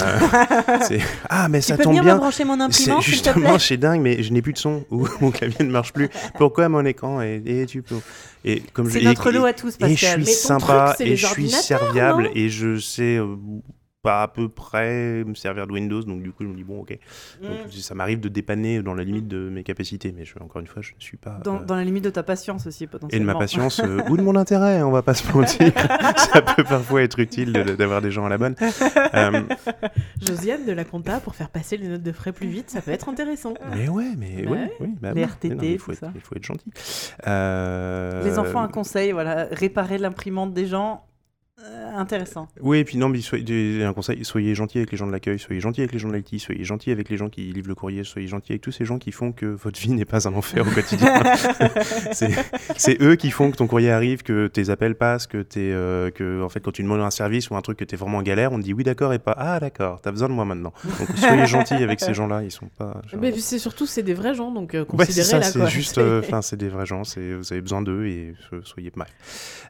[0.89, 2.17] C'est, ah, mais Tu ça peux tombe bien.
[2.17, 5.31] brancher mon C'est imprimante, justement, c'est dingue, mais je n'ai plus de son ou mon
[5.31, 6.09] clavier ne marche plus.
[6.37, 7.97] Pourquoi mon écran est, et tu peux.
[8.47, 10.11] Et comme C'est je, notre et- lot à tous, et je Pascal.
[10.23, 13.19] suis Mais sympa truc, c'est et je suis serviable et je sais
[14.05, 16.81] pas à peu près me servir de Windows, donc du coup je me dis bon
[16.83, 16.97] ok.
[17.43, 17.47] Mm.
[17.73, 20.83] Ça m'arrive de dépanner dans la limite de mes capacités, mais je, encore une fois
[20.83, 21.41] je ne suis pas.
[21.43, 23.33] Dans, euh, dans la limite de ta patience aussi, et de potentiellement.
[23.33, 25.73] ma patience euh, ou de mon intérêt, on va pas se mentir.
[26.17, 28.55] ça peut parfois être utile de- d'avoir des gens à la bonne.
[29.15, 29.43] Euh,
[30.21, 32.91] Josiane de la compta pour faire passer les notes de frais plus vite, ça peut
[32.91, 33.55] être intéressant.
[33.75, 34.73] mais ouais, mais Bah ouais, ouais.
[34.81, 35.25] oui, bah Les.
[35.25, 36.13] RTT, Mais non, mais il faut tout être, ça.
[36.15, 36.71] il faut être gentil.
[37.27, 41.05] Euh, Les enfants, un conseil, voilà, réparer l'imprimante des gens,
[41.65, 42.49] euh, intéressant.
[42.61, 45.39] Oui, et puis non, mais soyez, un conseil, soyez gentil avec les gens de l'accueil,
[45.39, 47.75] soyez gentil avec les gens de l'IT, soyez gentil avec les gens qui livrent le
[47.75, 50.35] courrier, soyez gentil avec tous ces gens qui font que votre vie n'est pas un
[50.35, 51.23] enfer au quotidien.
[52.13, 52.31] c'est
[52.77, 56.11] c'est eux qui font que ton courrier arrive, que tes appels passent, que, t'es, euh,
[56.11, 58.19] que en fait, quand tu demandes un service ou un truc que tu es vraiment
[58.19, 60.45] en galère, on te dit oui d'accord et pas ah d'accord, t'as besoin de moi
[60.45, 60.73] maintenant.
[60.99, 63.01] Donc soyez gentil avec ces gens-là, ils sont pas...
[63.11, 65.43] genre- Mais c'est surtout, c'est des vrais gens, donc euh, ça, considérez-la.
[65.43, 68.35] c'est juste, C'est- euh, enfin, c'est des vrais gens, c'est, vous avez besoin d'eux et
[68.51, 68.91] so- soyez.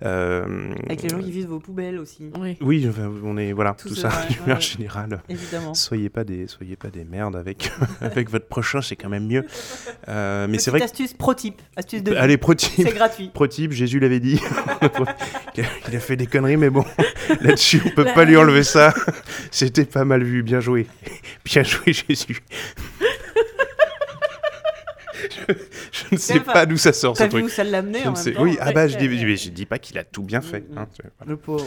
[0.03, 2.57] Euh, Avec les gens qui vident vos poubelles aussi, Oui.
[2.61, 4.61] Oui, enfin, on est voilà, Tout tout, ça, ouais, d'une manière ouais.
[4.63, 5.23] générale.
[5.29, 5.75] évidemment.
[5.75, 7.71] Soyez pas des, soyez pas des merdes avec,
[8.01, 9.45] avec votre prochain, c'est quand même mieux.
[10.09, 12.17] Euh, mais c'est vrai astuce pro type, astuce de vie.
[12.17, 13.31] allez, pro type, c'est gratuit.
[13.33, 14.41] pro type, Jésus l'avait dit.
[15.57, 16.85] il, a, il a fait des conneries, mais bon,
[17.41, 18.93] là-dessus, on peut Là- pas lui enlever ça.
[19.51, 20.87] C'était pas mal vu, bien joué,
[21.45, 22.41] bien joué, Jésus.
[25.49, 25.55] Je,
[25.93, 27.45] je ne sais Enfin, pas d'où ça sort ce truc.
[27.45, 29.37] où ça l'a amené Je en même sais- temps Oui, ah bah je dis, mais
[29.37, 30.61] je dis pas qu'il a tout bien fait.
[30.71, 30.79] Mm, mm.
[30.79, 30.89] hein,
[31.19, 31.31] voilà.
[31.31, 31.67] Le pauvre.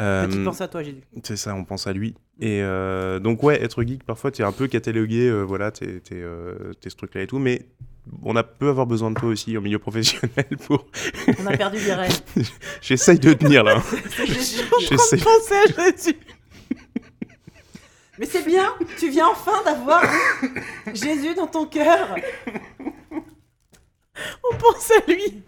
[0.00, 1.02] Euh, Petite pensée à toi, Jésus.
[1.24, 2.14] c'est ça, on pense à lui.
[2.40, 5.98] Et euh, donc, ouais, être geek, parfois, tu es un peu catalogué, euh, voilà, t'es
[6.00, 7.66] t'es, euh, t'es ce truc-là et tout, mais
[8.22, 10.86] on a peut avoir besoin de toi aussi en milieu professionnel pour.
[11.40, 12.20] On a perdu des rêves.
[12.80, 13.78] J'essaye de tenir là.
[13.78, 13.82] hein.
[14.24, 15.20] J'essaye.
[15.20, 16.16] Pensez à Jésus.
[18.18, 20.02] Mais c'est bien, tu viens enfin d'avoir
[20.92, 22.16] Jésus dans ton cœur.
[24.50, 25.42] On pense à lui.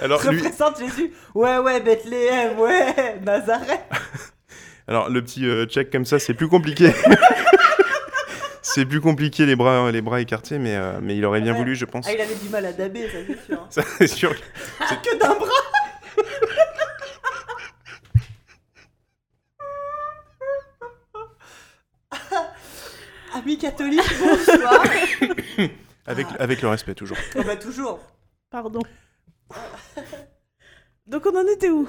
[0.00, 1.12] Alors, lui, Représente Jésus.
[1.34, 3.82] Ouais, ouais, Bethléem, ouais, Nazareth.
[4.88, 6.90] alors, le petit euh, check comme ça, c'est plus compliqué.
[8.62, 11.58] c'est plus compliqué, les bras, les bras écartés, mais, euh, mais il aurait bien Ouais.
[11.58, 12.06] voulu, je pense.
[12.08, 13.66] Ah, il avait du mal à daber, ça c'est sûr.
[13.70, 14.34] Ça, c'est sûr.
[14.80, 15.48] Ah, que d'un bras
[23.34, 24.82] Amis catholiques, bonsoir.
[26.04, 27.16] Avec, avec le respect, toujours.
[27.36, 28.00] Oh bah toujours.
[28.50, 28.80] Pardon.
[31.06, 31.88] Donc on en était où?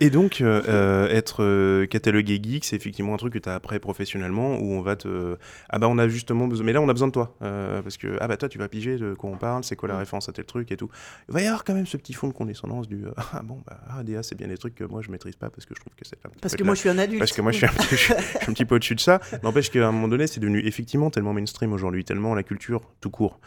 [0.00, 3.54] Et donc, euh, euh, être euh, catalogué geek, c'est effectivement un truc que tu as
[3.54, 5.38] après professionnellement où on va te.
[5.70, 6.66] Ah bah, on a justement besoin.
[6.66, 7.34] Mais là, on a besoin de toi.
[7.40, 9.88] euh, parce que, ah bah, toi, tu vas piger de quoi on parle, c'est quoi
[9.88, 9.98] la Mm.
[10.00, 10.90] référence à tel truc et tout.
[11.30, 13.04] Il va y avoir quand même ce petit fond de condescendance du.
[13.16, 15.64] ah bon, bah, ah, DA, c'est bien des trucs que moi, je maîtrise pas parce
[15.64, 17.18] que je trouve que c'est Parce que moi je suis un adulte.
[17.20, 18.96] Parce que moi, je suis un petit, je suis- je suis un petit peu au-dessus
[18.96, 19.20] de ça.
[19.42, 23.10] N'empêche qu'à un moment donné, c'est devenu effectivement tellement mainstream aujourd'hui, tellement la culture tout
[23.10, 23.40] court,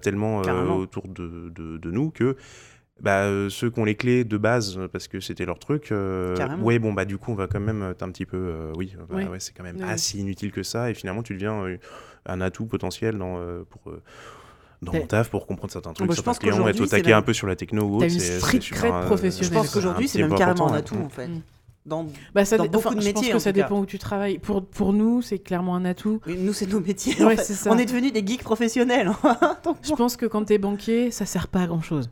[0.00, 0.38] tellement
[0.78, 2.36] autour de, de- de nous que
[3.00, 5.90] bah, euh, ceux qui ont les clés de base euh, parce que c'était leur truc,
[5.92, 6.62] euh, Carrément.
[6.64, 8.94] ouais, bon, bah du coup, on va quand même être un petit peu, euh, oui,
[8.98, 9.24] bah, Oui.
[9.24, 11.76] ouais, c'est quand même Oui, si inutile que ça, et finalement, tu deviens euh,
[12.26, 13.90] un atout potentiel dans, euh, pour.
[13.92, 14.02] euh,
[14.82, 16.96] dans mon taf pour comprendre certains trucs, je certains pense clients, être qu'aujourd'hui, au c'est
[16.96, 18.06] taquet même- un peu sur la techno ou autre.
[18.06, 19.48] une cred euh, professionnelle.
[19.52, 21.02] Je pense c'est qu'aujourd'hui un c'est même carrément un atout ouais.
[21.04, 21.28] en fait.
[21.28, 21.40] Mm.
[21.86, 22.06] Dans...
[22.34, 23.98] Bah, ça Dans beaucoup enfin, de je pense métiers, que en ça dépend où tu
[23.98, 24.38] travailles.
[24.38, 26.20] Pour, pour nous, c'est clairement un atout.
[26.26, 27.14] Oui, Nous c'est nos métiers.
[27.22, 27.44] en Ouais, fait.
[27.44, 27.70] c'est ça.
[27.72, 29.10] On est devenus des geeks professionnels.
[29.64, 32.10] Donc, Je pense que quand t'es banquier, ça sert pas à grand chose.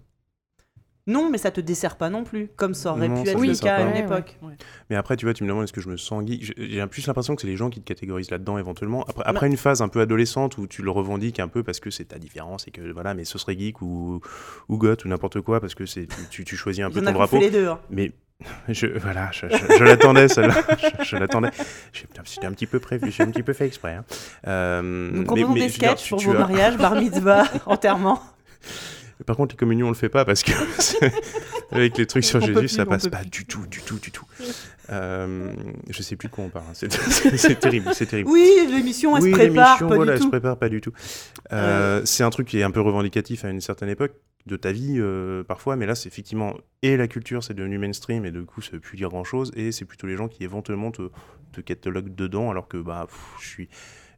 [1.08, 3.40] Non, mais ça te dessert pas non plus, comme ça aurait Non, pu ça être
[3.44, 4.36] le cas à une Ouais, époque.
[4.42, 4.54] ouais, ouais.
[4.90, 6.54] Mais après, tu vois, tu me demandes est-ce que je me sens geek?
[6.56, 9.02] J'ai plus l'impression que c'est les gens qui te catégorisent là-dedans éventuellement.
[9.08, 9.30] Après, Bah.
[9.30, 12.04] après une phase un peu adolescente où tu le revendiques un peu parce que c'est
[12.04, 14.20] ta différence et que voilà, mais ce serait geek ou,
[14.68, 17.40] ou goth ou n'importe quoi parce que c'est tu, tu choisis un peu ton drapeau.
[17.40, 17.66] les deux.
[17.68, 17.80] hein.
[17.90, 18.12] Mais
[18.68, 20.54] je, voilà, je, je- je l'attendais celle-là.
[21.00, 21.50] Je, je l'attendais.
[22.24, 23.94] C'était un petit peu prévu, j'ai un petit peu fait exprès.
[23.94, 24.04] hein.
[24.46, 26.94] Euh, Nous mais- proposons mais des dire, sketchs tu- pour tu vos as- mariages, bar
[26.94, 28.20] mitzvah, enterrement.
[29.26, 30.52] Par contre, les communions, on le fait pas parce que
[31.70, 34.10] avec les trucs sur On Jésus, plus, ça passe pas du tout, du tout, du
[34.10, 34.24] tout.
[34.90, 35.52] Euh,
[35.90, 36.64] je sais plus de quoi on parle.
[36.70, 36.74] hein.
[36.74, 38.30] C'est terrible, c'est terrible.
[38.30, 40.30] Oui, l'émission elle oui, se prépare, pas voilà, du elle se tout.
[40.30, 40.92] prépare pas du tout.
[41.52, 44.12] Euh, C'est un truc qui est un peu revendicatif à une certaine époque
[44.46, 48.24] de ta vie euh, parfois, mais là c'est effectivement et la culture c'est devenu mainstream
[48.24, 50.42] et du coup ça veut plus dire grand chose et c'est plutôt les gens qui
[50.42, 51.10] éventuellement te,
[51.52, 53.68] te cataloguent dedans alors que bah pff, je suis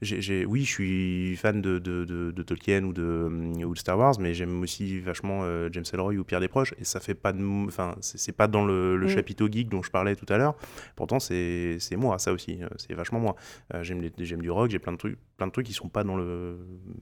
[0.02, 3.28] j'ai- oui, je suis fan de, de, de- de Tolkien ou de,
[3.64, 6.84] ou de Star Wars, mais j'aime aussi vachement euh, James Ellroy ou Pierre Desproges, et
[6.84, 9.10] ça fait pas de, enfin, c'est c'est pas dans le, le Mm.
[9.10, 10.54] chapiteau geek dont je parlais tout à l'heure.
[10.96, 13.36] Pourtant, c'est c'est moi, ça aussi, euh, c'est vachement moi.
[13.74, 14.00] Euh, j'aime
[14.40, 16.56] du rock, j'ai plein de trucs, plein de trucs qui sont pas dans le,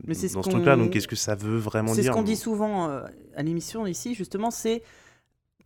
[0.07, 0.77] Mais c'est ce dans ce truc-là.
[0.77, 3.03] Donc, qu'est-ce que ça veut vraiment C'est dire ce qu'on dit souvent euh,
[3.37, 4.83] à l'émission ici, justement, c'est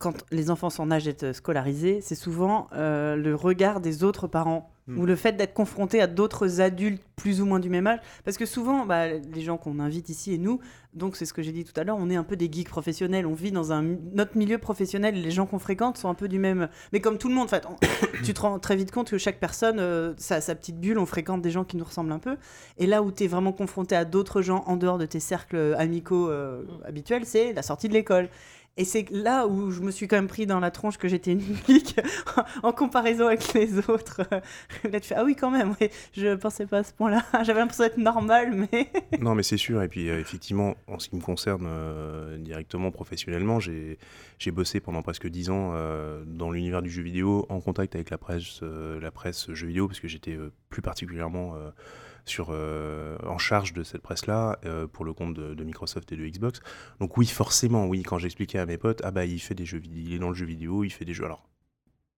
[0.03, 4.27] quand les enfants sont en âge d'être scolarisés, c'est souvent euh, le regard des autres
[4.27, 4.99] parents Hmm.
[4.99, 7.99] ou le fait d'être confronté à d'autres adultes plus ou moins du même âge.
[8.25, 10.59] Parce que souvent, bah, les gens qu'on invite ici et nous,
[10.93, 12.67] donc c'est ce que j'ai dit tout à l'heure, on est un peu des geeks
[12.67, 16.27] professionnels, on vit dans un, notre milieu professionnel, les gens qu'on fréquente sont un peu
[16.27, 16.67] du même...
[16.91, 17.77] Mais comme tout le monde, en fait, on-
[18.25, 20.99] tu te rends très vite compte que chaque personne, euh, ça a sa petite bulle,
[20.99, 22.35] on fréquente des gens qui nous ressemblent un peu.
[22.77, 25.75] Et là où tu es vraiment confronté à d'autres gens en dehors de tes cercles
[25.77, 28.27] amicaux euh, habituels, c'est la sortie de l'école.
[28.75, 31.33] Et c'est là où je me suis quand même pris dans la tronche que j'étais
[31.33, 31.43] une
[32.63, 34.21] en comparaison avec les autres.
[34.91, 37.23] Là, tu fais, ah oui, quand même, oui, je pensais pas à ce point-là.
[37.43, 38.87] J'avais l'impression d'être normal, mais.
[39.19, 39.83] Non, mais c'est sûr.
[39.83, 43.97] Et puis, euh, effectivement, en ce qui me concerne euh, directement, professionnellement, j'ai
[44.47, 48.17] bossé pendant presque 10 ans euh, dans l'univers du jeu vidéo, en contact avec la
[48.17, 50.35] presse, la presse jeu vidéo, parce que j'étais
[50.69, 51.55] plus particulièrement
[52.25, 56.15] sur, euh, en charge de cette presse-là euh, pour le compte de, de Microsoft et
[56.15, 56.61] de Xbox.
[56.99, 59.79] Donc oui, forcément, oui, quand j'expliquais à mes potes, ah bah il fait des jeux
[59.79, 61.25] vidéo, il est dans le jeu vidéo, il fait des jeux.
[61.25, 61.43] Alors,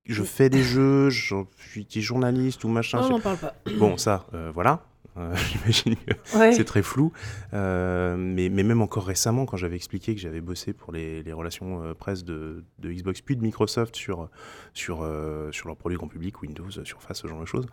[0.05, 2.99] je fais des jeux, je suis journaliste ou machin.
[3.01, 3.55] Non, je- on n'en parle pas.
[3.79, 4.83] Bon, ça, euh, voilà.
[5.17, 6.51] Euh, J'imagine que Ouais.
[6.53, 7.11] c'est très flou.
[7.53, 11.33] Euh, mais, mais même encore récemment, quand j'avais expliqué que j'avais bossé pour les, les
[11.33, 14.29] relations euh, presse de, de Xbox puis de Microsoft sur,
[14.73, 17.65] sur, euh, sur leurs produits grand public, Windows, Surface, ce genre de choses,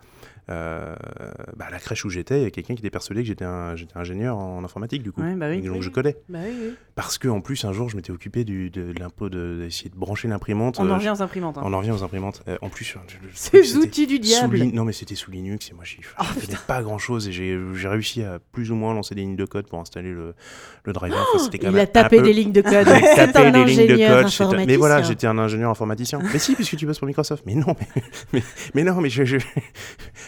[0.47, 0.95] bah,
[1.59, 3.45] à la crèche où j'étais, il y a quelqu'un qui était persuadé que j'étais
[3.95, 5.21] ingénieur en informatique, du coup.
[5.21, 5.61] Ouais, bah oui.
[5.61, 6.15] Donc Oui, je connais.
[6.29, 6.73] Bah oui.
[6.95, 9.95] Parce que en plus, un jour, je m'étais occupé du, de, l'impôt de- d'essayer de
[9.95, 10.77] brancher l'imprimante.
[10.79, 11.57] On en revient aux imprimantes.
[11.57, 11.63] hein.
[11.65, 12.43] on en revient aux imprimantes.
[12.61, 12.95] En plus,
[13.33, 14.57] Ces outils du diable.
[14.73, 15.83] Non, mais c'était sous Linux et moi,
[16.19, 19.21] Oh, je connais pas grand chose et j'ai réussi à plus ou moins lancer des
[19.21, 20.33] lignes de code pour installer le,
[20.85, 21.17] le driver.
[21.35, 22.87] Enfin, quand Il a tapé peu- des lignes de code.
[23.15, 24.29] C'est un des lignes de ingénieur code.
[24.29, 26.19] j'étais- Mais voilà, j'étais un ingénieur informaticien.
[26.31, 27.43] mais si, puisque tu bosses pour Microsoft.
[27.45, 28.03] Mais non, mais,
[28.33, 28.43] mais,
[28.75, 29.37] mais non, mais je, je-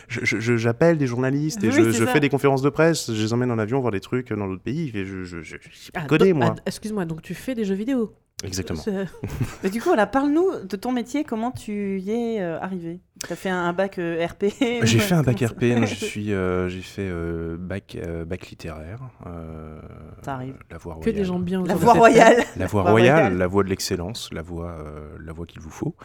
[0.07, 3.11] je- je- je- j'appelle des journalistes et Oui, je, fais des conférences de presse.
[3.13, 4.91] Je les emmène en avion voir des trucs dans d'autres pays.
[4.93, 5.55] Et je, je,
[5.93, 6.55] Ah, moi.
[6.57, 8.11] ah, Excuse-moi, donc tu fais des jeux vidéo?
[8.43, 8.81] Exactement.
[9.63, 12.99] Mais du coup, voilà, parle-nous de ton métier, comment tu y es euh, arrivé?
[13.25, 14.45] Tu as fait un, un bac euh, RP
[14.83, 18.47] J'ai fait un bac RP, non, je suis, euh, j'ai fait euh, bac, euh, bac
[18.49, 18.99] littéraire.
[19.25, 19.79] euh,
[20.21, 20.57] Ça arrive.
[20.69, 21.15] La voie Que royale.
[21.15, 22.43] des gens bien La voie royale.
[22.57, 25.95] La voie royale, la voie de l'excellence, la voie, euh, la voie qu'il vous faut.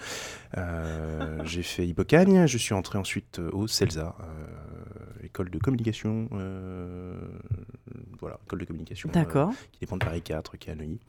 [0.56, 4.24] Euh, j'ai fait Hippocagne, je suis entré ensuite au CELSA, euh,
[5.30, 6.28] école de communication.
[6.32, 7.16] euh,
[8.20, 9.08] voilà, école de communication.
[9.08, 9.50] euh, D'accord.
[9.72, 11.00] qui dépend de Paris 4, qui est à Neuilly.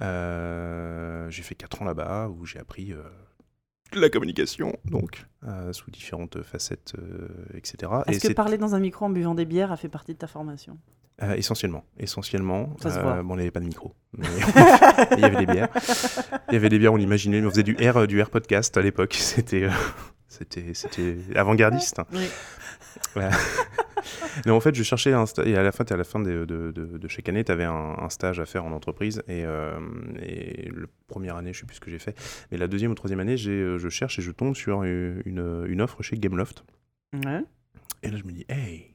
[0.00, 2.94] Euh, j'ai fait 4 ans là-bas où j'ai appris
[3.92, 7.92] la communication, donc, euh, sous différentes facettes, euh, etc.
[8.06, 10.26] Est-ce que parler dans un micro en buvant des bières a fait partie de ta
[10.26, 10.78] formation
[11.22, 12.76] euh, essentiellement, essentiellement.
[12.82, 13.22] Ça se voit.
[13.22, 13.94] bon, on n'avait pas de micro.
[14.18, 14.26] mais
[15.12, 15.68] Il y avait des bières.
[16.50, 17.42] Il y avait des bières, on imaginait.
[17.42, 19.14] On faisait du air, du air podcast à l'époque.
[19.18, 19.66] C'était,
[20.28, 22.02] c'était, c'était avant-gardiste.
[22.12, 22.28] Oui.
[23.16, 25.46] Mais en fait, je cherchais un stage.
[25.46, 27.64] Et à la fin, à la fin de, de- de- de chaque année, tu avais
[27.64, 29.22] un, un stage à faire en entreprise.
[29.28, 29.78] Et, euh,
[30.22, 32.16] et la première année, je sais plus ce que j'ai fait.
[32.50, 35.64] Mais la deuxième ou troisième année, euh, je cherche et je tombe sur une, une-
[35.68, 36.64] une offre chez Gameloft.
[37.24, 37.42] Ouais.
[38.02, 38.94] Et là, je me dis, hey,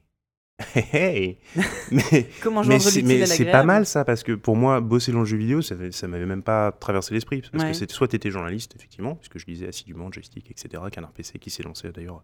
[0.76, 1.38] hey, hey.
[1.91, 5.36] Mais Comment mais c'est, pas mal ça, parce que pour moi, bosser dans le jeu
[5.38, 7.41] vidéo, ça, ça m'avait même pas traversé l'esprit.
[7.52, 7.72] Parce Ouais.
[7.72, 11.40] que c'était soit tu étais journaliste, effectivement, puisque je lisais assidûment joystick, etc., Canard PC
[11.40, 12.23] qui s'est lancé d'ailleurs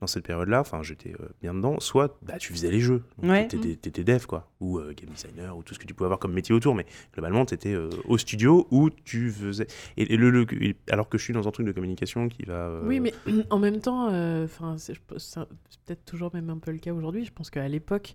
[0.00, 3.48] dans cette période-là, enfin j'étais euh, bien dedans, soit bah, tu faisais les jeux, Ouais.
[3.48, 6.18] t'étais, t'étais dev, quoi, ou euh, game designer, ou tout ce que tu pouvais avoir
[6.20, 9.66] comme métier autour, mais globalement, tu étais au studio où tu faisais.
[9.96, 10.46] Et, et le,
[10.90, 12.54] alors que je suis dans un truc de communication qui va.
[12.68, 13.12] euh, Oui, mais
[13.50, 16.58] en même temps, euh, 'fin, c'est je pense- c'est un- c'est peut-être toujours même un
[16.58, 17.24] peu le cas aujourd'hui.
[17.24, 18.14] Je pense qu'à l'époque,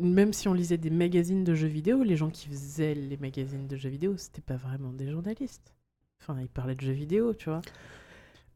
[0.00, 3.68] même si on lisait des magazines de jeux vidéo, les gens qui faisaient les magazines
[3.68, 5.74] de jeux vidéo, c'était pas vraiment des journalistes.
[6.20, 7.60] Enfin, ils parlaient de jeux vidéo, tu vois.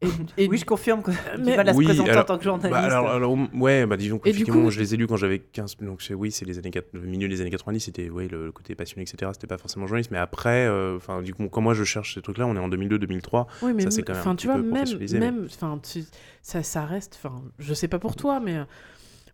[0.02, 2.70] Et, et- Oui, je confirme que Mais- la se Oui, présenter en tant que journaliste.
[2.70, 5.76] Bah, alors, alors, ouais, bah, disons qu'effectivement, coup- je les ai lus quand j'avais 15.
[5.80, 8.46] Donc, c'est- oui, c'est les années 4 le milieu des années 90, c'était ouais, le,
[8.46, 9.30] le côté passionné, etc.
[9.34, 10.10] C'était pas forcément journaliste.
[10.10, 12.68] Mais après, euh, enfin, du coup, quand moi je cherche ces trucs-là, on est en
[12.68, 13.46] 2002-2003.
[13.62, 15.48] Oui, mais Ça, c'est quand même un petit tu vois, peu même, mais- même,
[15.82, 16.04] tu-
[16.42, 18.64] ça, ça reste, enfin, je sais pas pour toi, mais euh,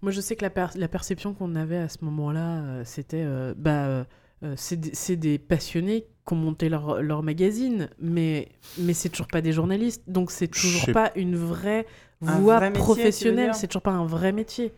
[0.01, 3.23] moi, je sais que la, per- la perception qu'on avait à ce moment-là, euh, c'était,
[3.25, 4.05] euh, bah,
[4.43, 8.49] euh, c'est des- c'est des passionnés qui ont monté leur, leur magazine, mais,
[8.79, 11.87] mais c'est toujours pas des journalistes, donc c'est toujours pas une vraie
[12.23, 14.73] Un voie vrai professionnelle, c'est toujours pas un vrai métier.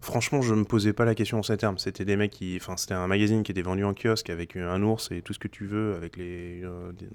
[0.00, 1.78] Franchement, je me posais pas la question en ces termes.
[1.78, 2.58] C'était des mecs qui.
[2.60, 5.38] Enfin, c'était un magazine qui était vendu en kiosque avec un ours et tout ce
[5.38, 7.08] que tu veux, avec les euh, des-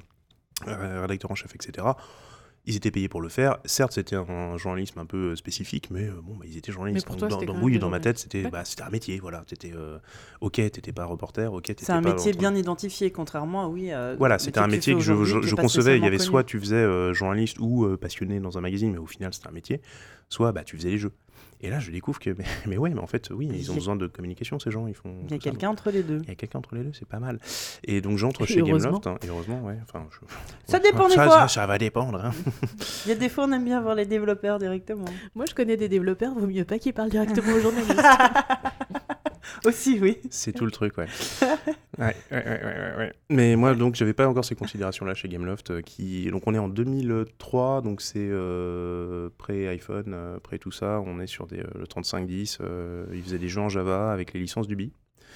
[0.68, 1.85] euh, rédacteurs en chef, etc.
[2.65, 3.57] Ils étaient payés pour le faire.
[3.65, 7.06] Certes, c'était un journalisme un peu euh, spécifique, mais euh, bon, bah, ils étaient journalistes.
[7.06, 9.19] Mais pour Donc, toi, dans, dans, oui, dans ma tête, c'était bah, c'était un métier.
[9.19, 9.98] Voilà, t'étais euh,
[10.41, 13.91] ok, t'étais pas reporter, ok, C'est un pas métier bien identifié, contrairement à oui.
[13.91, 15.98] euh, Voilà, c'était un métier que je, concevais.
[15.98, 16.30] Il y avait connu.
[16.30, 19.52] soit tu faisais euh, journaliste ou passionné dans un magazine, mais au final c'était un
[19.53, 19.81] métier,
[20.27, 21.14] soit bah, tu faisais les jeux.
[21.61, 23.76] Et là, je découvre que, mais, mais ouais, mais en fait, oui, Il ils ont
[23.76, 24.88] besoin de communication, ces gens.
[24.88, 25.14] Ils font.
[25.26, 26.19] Il y a quelqu'un entre les deux.
[26.23, 27.40] Il y a quelqu'un entre les deux, c'est pas mal.
[27.84, 28.61] Et donc j'entre chez.
[28.61, 29.77] Gameloft, hein, et heureusement, ouais.
[29.84, 31.30] Enfin, je- Ça ouais, dépend des fois.
[31.30, 32.23] Ça, ça va dépendre.
[32.26, 32.31] hein.
[33.06, 35.06] Il y a des fois, on aime bien voir les développeurs directement.
[35.36, 38.02] Moi, je connais des développeurs, vaut mieux pas qu'ils parlent directement aux journalistes.
[39.65, 40.17] Aussi, oui.
[40.29, 41.07] C'est tout le truc, ouais.
[41.97, 43.13] ouais, ouais, ouais.
[43.29, 45.71] Mais moi, donc, j'avais pas encore ces considérations-là chez Gameloft.
[45.71, 46.29] euh, qui...
[46.31, 51.01] Donc, on est en 2003, donc c'est euh, pré-iPhone, euh, pré tout ça.
[51.05, 52.59] On est sur des, euh, le 3510.
[52.61, 54.91] euh, ils faisaient des jeux en Java avec les licences du BI.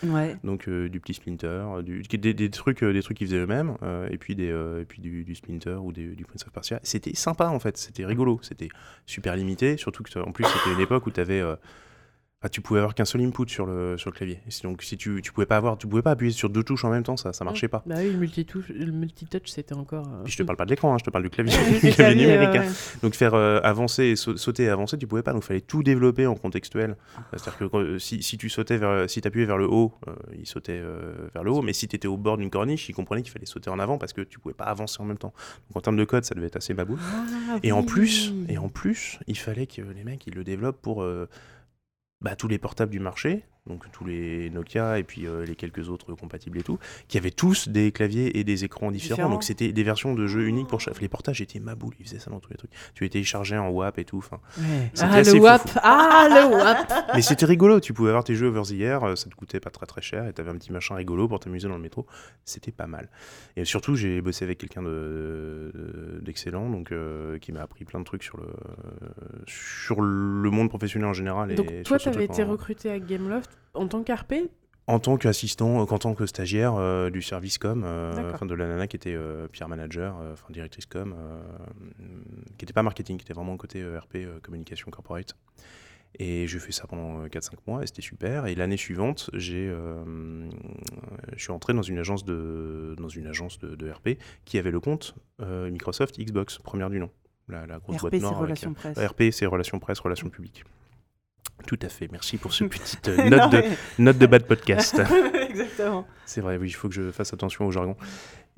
[0.06, 0.36] Ouais.
[0.44, 3.78] Donc, euh, du petit Splinter, du, des, des trucs, euh, des trucs qu'ils faisaient eux-mêmes,
[3.84, 4.48] euh, et puis, des,
[4.82, 6.80] et puis du, du Splinter ou des- du Prince of Persia.
[6.84, 7.78] C'était sympa, en fait.
[7.78, 8.40] C'était rigolo.
[8.42, 8.70] C'était
[9.06, 9.78] super limité.
[9.78, 11.42] Surtout que, en plus, c'était une époque où tu avais.
[12.50, 14.40] Tu pouvais avoir qu'un seul input sur le, sur le clavier.
[14.48, 16.86] Et donc si tu, tu pouvais pas avoir, tu pouvais pas appuyer sur deux touches
[16.86, 17.84] en même temps, ça, ça marchait pas.
[17.86, 20.08] Bah oui, le multitouche, le multitouch, c'était encore.
[20.08, 22.16] euh, Puis je te parle pas de l'écran, hein, je te parle du clavier, Du
[22.16, 22.50] numérique.
[22.52, 22.74] ouais, hein.
[23.02, 25.34] Donc faire euh, avancer, et sauter et avancer, tu pouvais pas.
[25.34, 26.96] Donc il fallait tout développer en contextuel.
[27.32, 30.46] C'est-à-dire que euh, si, si tu sautais vers, si appuyais vers le haut, euh, il
[30.46, 31.62] sautait euh, vers le haut.
[31.62, 33.98] Mais si tu étais au bord d'une corniche, il comprenait qu'il fallait sauter en avant
[33.98, 35.34] parce que tu pouvais pas avancer en même temps.
[35.70, 37.00] Donc en termes de code, ça devait être assez baboule.
[37.02, 40.82] Ah, Et en plus, et en plus, il fallait que les mecs ils le développent
[40.82, 41.30] pour euh,
[42.24, 45.90] bah, tous les portables du marché, donc tous les Nokia et puis euh, les quelques
[45.90, 49.30] autres compatibles et tout, qui avaient tous des claviers et des écrans différents.
[49.30, 51.00] Donc c'était des versions de jeux uniques pour chaque.
[51.00, 52.72] Les portages étaient maboule, ils faisaient ça dans tous les trucs.
[52.94, 54.18] Tu les téléchargeais en WAP et tout.
[54.18, 54.40] Enfin,
[55.02, 55.62] Ah, assez le WAP.
[55.82, 57.80] Ah, le WAP mais c'était rigolo.
[57.80, 60.02] Tu pouvais avoir tes jeux over the air, euh, ça te coûtait pas très très
[60.02, 62.06] cher et t'avais un petit machin rigolo pour t'amuser dans le métro.
[62.44, 63.10] C'était pas mal.
[63.56, 68.00] Et surtout, j'ai bossé avec quelqu'un de- de- d'excellent, donc euh, qui m'a appris plein
[68.00, 68.48] de trucs sur le
[69.48, 71.52] sur le monde professionnel en général.
[71.52, 74.34] Et Donc, toi, t'avais été en- recruté à Gameloft en tant qu'RP
[74.86, 78.54] en tant qu'assistant, euh, en tant que stagiaire euh, du service com, euh, enfin de
[78.54, 81.42] la nana qui était euh, PR manager, enfin directrice com, euh,
[82.58, 85.36] qui n'était pas marketing, qui était vraiment côté RP, communication corporate.
[86.20, 88.46] Et j'ai fait ça pendant euh, 4-5 mois et c'était super.
[88.46, 90.48] Et l'année suivante, j'ai, euh,
[91.36, 94.70] je suis entré dans une agence de, dans une agence de, de RP qui avait
[94.70, 97.10] le compte euh, Microsoft Xbox, première du nom.
[97.48, 98.74] La, la grosse RP, boîte noire.
[98.76, 98.98] presse.
[98.98, 100.64] RP, c'est relations presse, relations publiques.
[101.68, 102.10] Tout à fait.
[102.12, 105.02] Merci pour ce petit euh, Non, note, de, mais- note de bad podcast.
[105.50, 106.06] Exactement.
[106.26, 107.96] C'est vrai, oui, il faut que je fasse attention au jargon.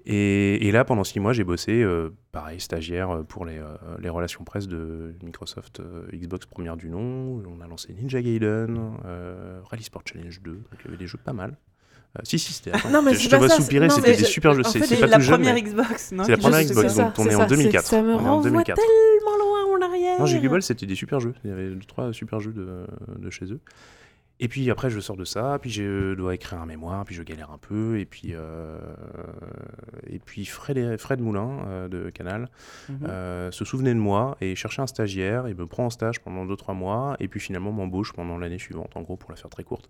[0.08, 3.66] Et, et là, pendant six mois, j'ai bossé, euh, pareil, stagiaire euh, pour les, euh,
[4.00, 7.42] les relations presse de Microsoft euh, Xbox première du nom.
[7.48, 11.08] On a lancé Ninja Gaiden, euh, Rally Sport Challenge 2, donc il y avait des
[11.08, 11.58] jeux pas mal.
[12.18, 12.72] Euh, si, si, c'était.
[12.92, 14.62] Non, mais je te vois soupirer, c'était des je- super jeux.
[14.64, 16.62] en C'est fait, c'est C'est pas la tout jeune, première Xbox, non c'est la première
[16.64, 17.86] Xbox, donc on est en ça, c'est- 2004.
[17.86, 18.76] Ça me On est en renvoie 2004.
[18.78, 19.25] tellement
[19.96, 20.20] arrière.
[20.20, 20.26] Non,
[20.62, 21.34] c'était des super jeux.
[21.44, 22.86] Il y avait trois super jeux de,
[23.18, 23.60] de chez eux.
[24.42, 27.24] Et puis après, je sors de ça, puis je dois écrire un mémoire, puis je
[27.24, 28.78] galère un peu, et puis, euh,
[30.08, 32.50] et puis Fred, Fred Moulin euh, de Canal
[32.90, 32.98] Mhm.
[33.08, 36.46] euh, se souvenait de moi et cherchait un stagiaire, il me prend en stage pendant
[36.46, 39.64] 2-3 mois, et puis finalement m'embauche pendant l'année suivante, en gros, pour la faire très
[39.64, 39.90] courte.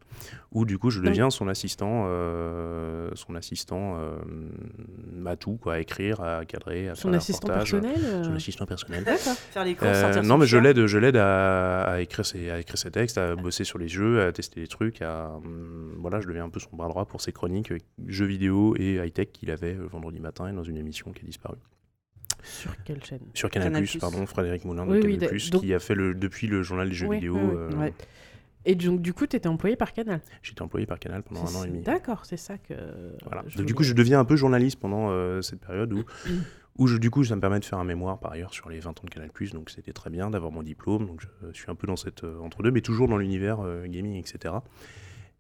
[0.52, 4.16] Où du coup, je deviens son assistant, euh, son assistant euh,
[5.26, 8.36] à tout, quoi, à écrire, à cadrer, à Son faire les assistant personnel euh, Son
[8.36, 9.04] assistant personnel.
[9.04, 9.34] D'accord.
[9.34, 12.60] Faire les Euh, sortir non, mais je l'aide, je l'aide à, à écrire ses, à
[12.60, 16.20] écrire ses textes, à bosser sur les jeux, à tester les trucs, à hum, voilà,
[16.22, 19.12] je deviens un peu son bras droit pour ses chroniques euh, jeux vidéo et high
[19.14, 21.58] tech qu'il avait euh, vendredi matin et dans une émission qui a disparu
[22.44, 23.22] Sur quelle chaîne?
[23.34, 23.88] Sur Canal+, Canal+.
[24.00, 26.90] pardon, Frédéric Moulin de Oui, Canal+, d- donc- qui a fait le depuis le journal
[26.90, 27.38] des jeux Oui, vidéo.
[27.38, 27.94] euh, ouais.
[28.68, 30.22] Et donc, du coup, tu étais employé par Canal?
[30.42, 31.82] J'étais employé par Canal pendant un an et demi.
[31.84, 32.74] D'accord, c'est ça que.
[33.24, 33.44] Voilà.
[33.56, 36.04] Donc, du coup, je deviens un peu journaliste pendant euh, cette période où,
[36.78, 38.80] où je, du coup, ça me permet de faire un mémoire par ailleurs sur les
[38.80, 41.76] 20 ans de Canal+, donc c'était très bien d'avoir mon diplôme, donc je, suis un
[41.76, 44.56] peu dans cette euh, entre-deux, mais toujours dans l'univers euh, gaming, etc.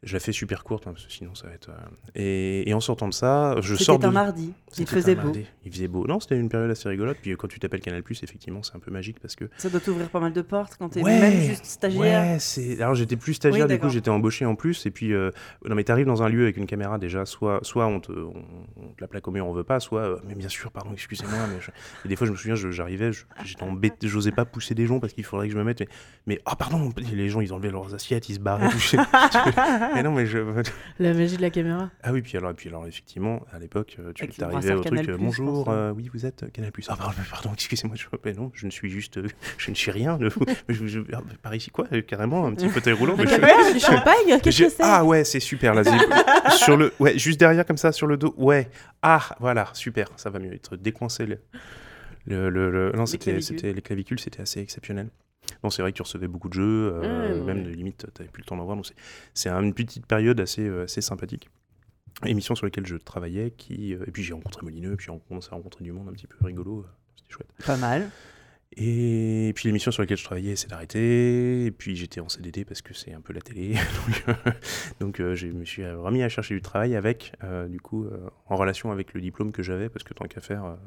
[0.05, 1.69] Je la fais super courte, hein, parce que sinon ça va être...
[1.69, 1.73] euh,
[2.15, 4.09] Et, et en sortant de ça, je sors C'était de...
[4.09, 4.53] un mardi.
[4.77, 5.23] Il faisait beau.
[5.23, 5.45] mardi.
[5.65, 6.05] Il faisait beau.
[6.05, 7.17] Non, c'était une période assez rigolote.
[7.21, 10.09] Puis quand tu t'appelles Canal+, effectivement, c'est un peu magique parce que Ça doit t'ouvrir
[10.09, 12.37] pas mal de portes quand t'es Ouais, même juste stagiaire.
[12.37, 12.81] Ouais.
[12.81, 14.85] Alors j'étais plus stagiaire, Oui, du coup j'étais embauché en plus.
[14.85, 15.31] Et puis, euh,
[15.67, 18.43] non mais t'arrives dans un lieu avec une caméra déjà, soit, soit on te, on,
[18.77, 20.91] on te la plaque au mur, on veut pas, soit, euh, mais bien sûr, pardon,
[20.93, 21.39] excusez-moi.
[21.49, 21.71] Mais je-
[22.05, 23.11] Et des fois je me souviens, j'arrivais,
[23.43, 25.79] j'étais embêté, j'osais pas pousser des gens parce qu'il faudrait que je me mette.
[25.79, 25.87] Mais,
[26.27, 28.69] mais ah pardon, les gens ils enlevaient leurs assiettes, ils se barraient.
[29.95, 30.37] Mais non mais je.
[30.99, 31.89] La magie de la caméra.
[32.03, 35.09] Ah oui, puis alors, puis alors effectivement, à l'époque, euh, tu t'arrivais brassard au truc,
[35.09, 36.71] euh, bonjour, pense, euh, oui, vous êtes Canal+.
[36.87, 39.19] Ah pardon, pardon, excusez-moi, je mais non, je ne suis juste,
[39.57, 40.17] je ne suis rien.
[40.21, 40.29] je-
[40.69, 43.15] je, je- ah, par ici quoi, carrément, un petit fauteuil roulant.
[43.17, 45.83] mais je- du champagne Qu'est-ce que c'est ah ouais, c'est super là.
[46.51, 48.33] sur le, ouais, juste derrière comme ça, sur le dos.
[48.37, 48.69] Ouais.
[49.01, 50.53] Ah voilà, super, ça va mieux.
[50.53, 51.39] Être décoincé le,
[52.27, 53.37] Le, le- le- non, c'était,
[53.73, 55.09] les clavicules, c'était assez exceptionnel.
[55.63, 58.21] Bon, c'est vrai que tu recevais beaucoup de jeux, euh, Ouais, même de limite, tu
[58.21, 58.75] n'avais plus le temps d'en voir.
[58.75, 58.87] Donc
[59.33, 61.49] c'est, une petite période assez, euh, assez sympathique.
[62.25, 65.49] Émission sur laquelle je travaillais, qui, euh, et puis j'ai rencontré Molineux, puis j'ai commencé
[65.51, 66.85] à rencontrer du monde un petit peu rigolo.
[67.15, 67.49] C'était chouette.
[67.65, 68.09] Pas mal.
[68.77, 71.65] Et puis l'émission sur laquelle je travaillais s'est arrêtée.
[71.65, 73.75] Et puis j'étais en CDD parce que c'est un peu la télé.
[74.99, 78.29] donc euh, je me suis remis à chercher du travail avec, euh, du coup, euh,
[78.47, 80.77] en relation avec le diplôme que j'avais, parce que tant qu'à faire,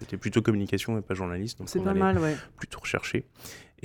[0.00, 1.58] j'étais plutôt communication et pas journaliste.
[1.58, 2.36] Donc C'est pas mal, ouais.
[2.56, 3.26] plutôt rechercher.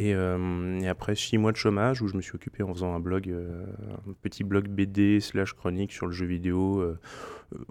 [0.02, 2.96] Et, euh, et après six mois de chômage où je me suis occupé en faisant
[2.96, 3.66] un blog, euh,
[4.08, 6.80] un petit blog BD slash chronique sur le jeu vidéo.
[6.80, 6.98] euh,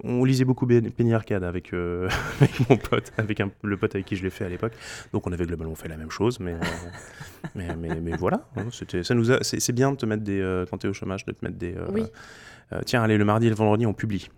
[0.04, 1.72] on lisait beaucoup Penny Arcade avec,
[2.40, 4.74] avec mon pote, avec un- le pote avec qui je l'ai fait à l'époque.
[5.14, 6.54] Donc on avait globalement fait la même chose, mais,
[7.54, 8.46] mais, mais, mais voilà.
[8.56, 8.66] hein,
[9.02, 11.56] ça nous c'est, bien de te mettre des, quand t'es au chômage, de te mettre
[11.56, 11.74] des.
[11.92, 12.02] Oui.
[12.84, 14.28] tiens, allez, le mardi et le vendredi, on publie.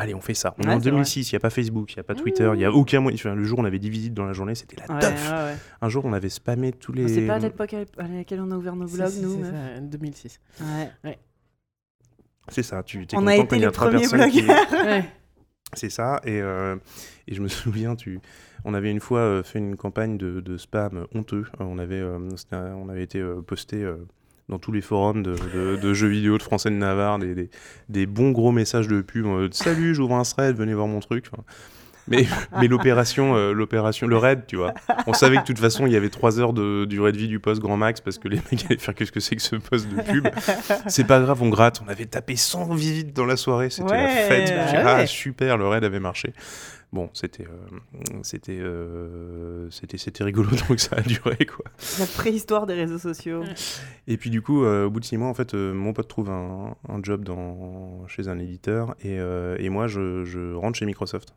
[0.00, 0.54] Allez, on fait ça.
[0.58, 0.90] On est Ouais, en c'est vrai.
[0.92, 3.00] 2006, il n'y a pas Facebook, il n'y a pas Twitter, il n'y a aucun
[3.00, 3.16] moyen.
[3.16, 5.30] enfin, le jour où on avait 10 visites dans la journée, c'était la Ouais, teuf.
[5.30, 5.54] ouais, ouais.
[5.82, 7.06] Un jour, on avait spammé tous les.
[7.08, 9.32] C'est pas à l'époque à laquelle on a ouvert nos blogs, nous.
[9.44, 9.74] c'est meuf.
[9.74, 10.40] ça, 2006.
[11.04, 11.18] Ouais.
[12.48, 14.44] C'est ça, tu t'es On a content été quand il y a trois personnes qui-.
[15.74, 16.74] C'est ça, et, euh,
[17.28, 18.18] et je me souviens, tu...
[18.64, 21.44] on avait une fois euh, fait une campagne de, de spam honteux.
[21.60, 22.18] Euh, On avait, euh,
[22.52, 23.98] on avait été euh, posté euh,
[24.50, 27.50] dans tous les forums de, de- de jeux vidéo de Français de Navarre, des, des-
[27.88, 29.26] des bons gros messages de pub.
[29.52, 31.26] Salut, j'ouvre un thread, venez voir mon truc.
[31.32, 31.42] Enfin,
[32.08, 32.26] mais,
[32.58, 34.74] mais l'opération, euh, l'opération, le raid, tu vois.
[35.06, 37.28] On savait que de toute façon, il y avait trois heures de durée de vie
[37.28, 39.54] du post grand max parce que les mecs allaient faire qu'est-ce que c'est que ce
[39.56, 40.26] post de pub.
[40.88, 41.80] C'est pas grave, on gratte.
[41.86, 44.54] On avait tapé 100 visites dans la soirée, c'était la Ouais, fête.
[44.82, 46.32] bah Ah, super, le raid avait marché.
[46.92, 51.64] Bon, c'était, euh, c'était, euh, c'était, c'était rigolo, donc ça a duré, quoi.
[52.00, 53.44] La préhistoire des réseaux sociaux.
[54.08, 56.08] Et puis du coup, euh, au bout de six mois, en fait, euh, mon pote
[56.08, 60.78] trouve un, un job dans, chez un éditeur et, euh, et moi, je, je rentre
[60.78, 61.34] chez Microsoft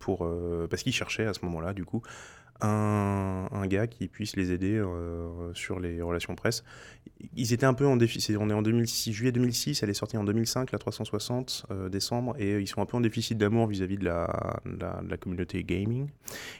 [0.00, 0.26] pour,
[0.70, 2.02] parce qu'ils cherchaient à ce moment-là, du coup,
[2.60, 6.64] un, gars qui puisse les aider euh, sur les relations presse.
[7.36, 8.36] Ils étaient un peu en déficit.
[8.38, 12.34] On est en 2006, juillet 2006, elle est sortie en 2005, la 360, euh, décembre,
[12.38, 15.16] et ils sont un peu en déficit d'amour vis-à-vis de la, de la, de la
[15.16, 16.08] communauté gaming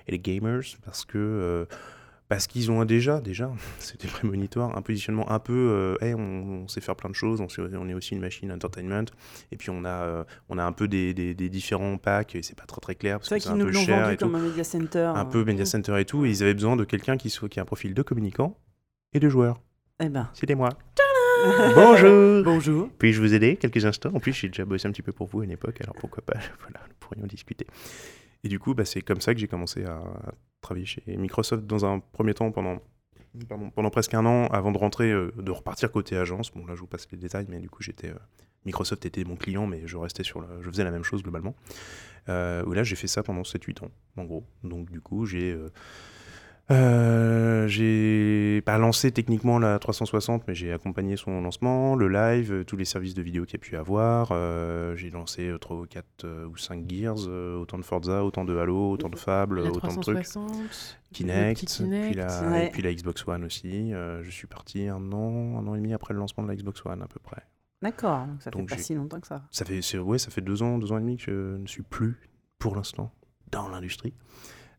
[0.07, 1.65] et les gamers, parce que euh,
[2.33, 6.69] parce qu'ils ont déjà, déjà, c'était prémonitoire, un positionnement un peu, euh, Hey, on, on
[6.69, 9.05] sait faire plein de choses, on, est aussi une machine entertainment,
[9.51, 12.43] et puis on a, euh, on a un peu des, des- des différents packs, et
[12.43, 14.15] c'est pas très très clair, parce que c'est qu'ils un nous peu l'ont cher vendu
[14.15, 14.25] et tout.
[14.25, 15.13] comme un media center.
[15.15, 17.59] Un peu Media Center et tout, et ils avaient besoin de quelqu'un qui, soit, qui
[17.59, 18.57] a un profil de communicant
[19.13, 19.61] et de joueur.
[20.03, 20.31] Eh ben.
[20.33, 20.71] C'était moi.
[21.75, 22.89] Bonjour Bonjour.
[22.99, 24.13] Puis-je vous aider quelques instants?
[24.15, 26.23] En plus, j'ai déjà bossé un petit peu pour vous à une époque, alors pourquoi
[26.25, 27.67] pas Voilà, nous pourrions discuter.
[28.45, 30.03] Et du coup, bah, c'est comme ça que j'ai commencé à
[30.61, 32.79] travailler chez Microsoft dans un premier temps pendant,
[33.75, 36.51] pendant presque un an avant de rentrer, euh, de repartir côté agence.
[36.53, 38.09] Bon, là, je vous passe les détails, mais du coup, j'étais.
[38.11, 38.19] euh,
[38.65, 41.57] Microsoft était mon client, mais je restais sur le, je faisais la même chose globalement.
[42.29, 44.45] Euh, là, j'ai fait ça pendant 7-8 ans, en gros.
[44.63, 45.57] Donc, du coup, j'ai.
[46.73, 52.65] Euh, j'ai pas lancé techniquement la 360, mais j'ai accompagné son lancement, le live, euh,
[52.65, 54.29] tous les services de vidéo qu'il y a pu avoir.
[54.33, 57.29] Euh, j'ai lancé 3 ou 4 ou 5 Gears,
[57.61, 60.23] autant de Forza, autant de Halo, autant de Fable, La autant de trucs.
[60.23, 62.07] 360, le Kinect, Kinect.
[62.07, 62.67] Puis, la, Ouais.
[62.67, 63.93] et puis la Xbox One aussi.
[63.93, 66.57] Euh, je suis parti un an, un an et demi après le lancement de la
[66.57, 67.43] Xbox One à peu près.
[67.83, 69.43] D'accord, donc ça fait Donc pas j'ai- si longtemps que ça.
[69.51, 71.83] Ça fait, ouais, ça fait deux ans, deux ans et demi que je ne suis
[71.83, 72.17] plus,
[72.59, 73.11] pour l'instant,
[73.51, 74.15] dans l'industrie.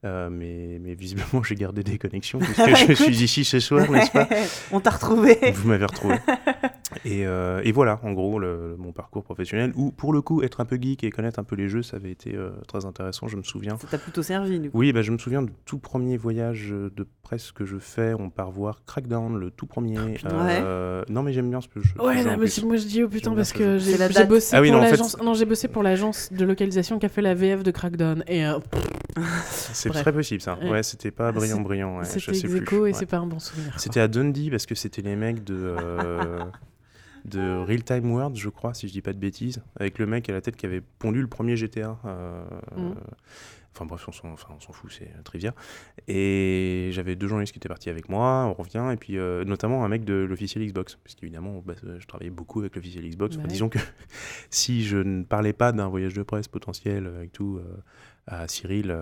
[0.05, 4.11] Euh, mais, mais visiblement, j'ai gardé des connexions puisque je suis ici ce soir, n'est-ce
[4.11, 4.27] pas
[4.71, 5.37] On t'a retrouvé.
[5.53, 6.15] Vous m'avez retrouvé.
[7.05, 10.59] Et, euh, et voilà, en gros, le- mon parcours professionnel, où pour le coup, être
[10.61, 13.27] un peu geek et connaître un peu les jeux, ça avait été euh, très intéressant,
[13.27, 13.77] je me souviens.
[13.77, 14.77] Ça t'a plutôt servi, du coup.
[14.77, 18.13] Oui, bah, je me souviens du tout premier voyage de presse que je fais.
[18.17, 19.97] On part voir Crackdown, le tout premier.
[20.25, 21.93] Euh, Non, mais j'aime bien ce que je.
[21.99, 24.71] Ouais, non, mais moi je dis oh putain parce ce que j'ai bossé Ah oui,
[24.71, 25.17] en fait, l'agence.
[25.21, 28.45] Non, j'ai bossé pour l'agence de localisation qui a fait la VF de Crackdown et
[28.45, 28.59] euh,
[29.49, 30.01] C'est Bref.
[30.01, 30.57] très possible ça.
[30.61, 30.69] Ouais.
[30.69, 31.97] Ouais, c'était pas brillant, C'est- brillant.
[31.97, 32.93] ouais, je c'était et Ouais.
[32.93, 33.73] c'est pas un bon souvenir.
[33.79, 36.39] C'était à Dundee parce que c'était les mecs de, euh,
[37.25, 40.29] de Real Time World, je crois, si je dis pas de bêtises, avec le mec
[40.29, 41.97] à la tête qui avait pondu le premier GTA.
[42.05, 42.43] euh,
[42.75, 42.95] Mhm.
[43.75, 45.55] Enfin bref, on s'en enfin, fout, c'est trivia.
[46.07, 49.83] Et j'avais deux journalistes qui étaient partis avec moi, on revient, et puis euh, notamment
[49.83, 53.35] un mec de l'officiel Xbox, parce qu'évidemment, bah, je travaillais beaucoup avec l'officiel Xbox.
[53.35, 53.49] Enfin, Ouais.
[53.51, 53.79] disons que
[54.51, 57.77] si je ne parlais pas d'un voyage de presse potentiel avec tout euh,
[58.27, 58.95] à Cyril,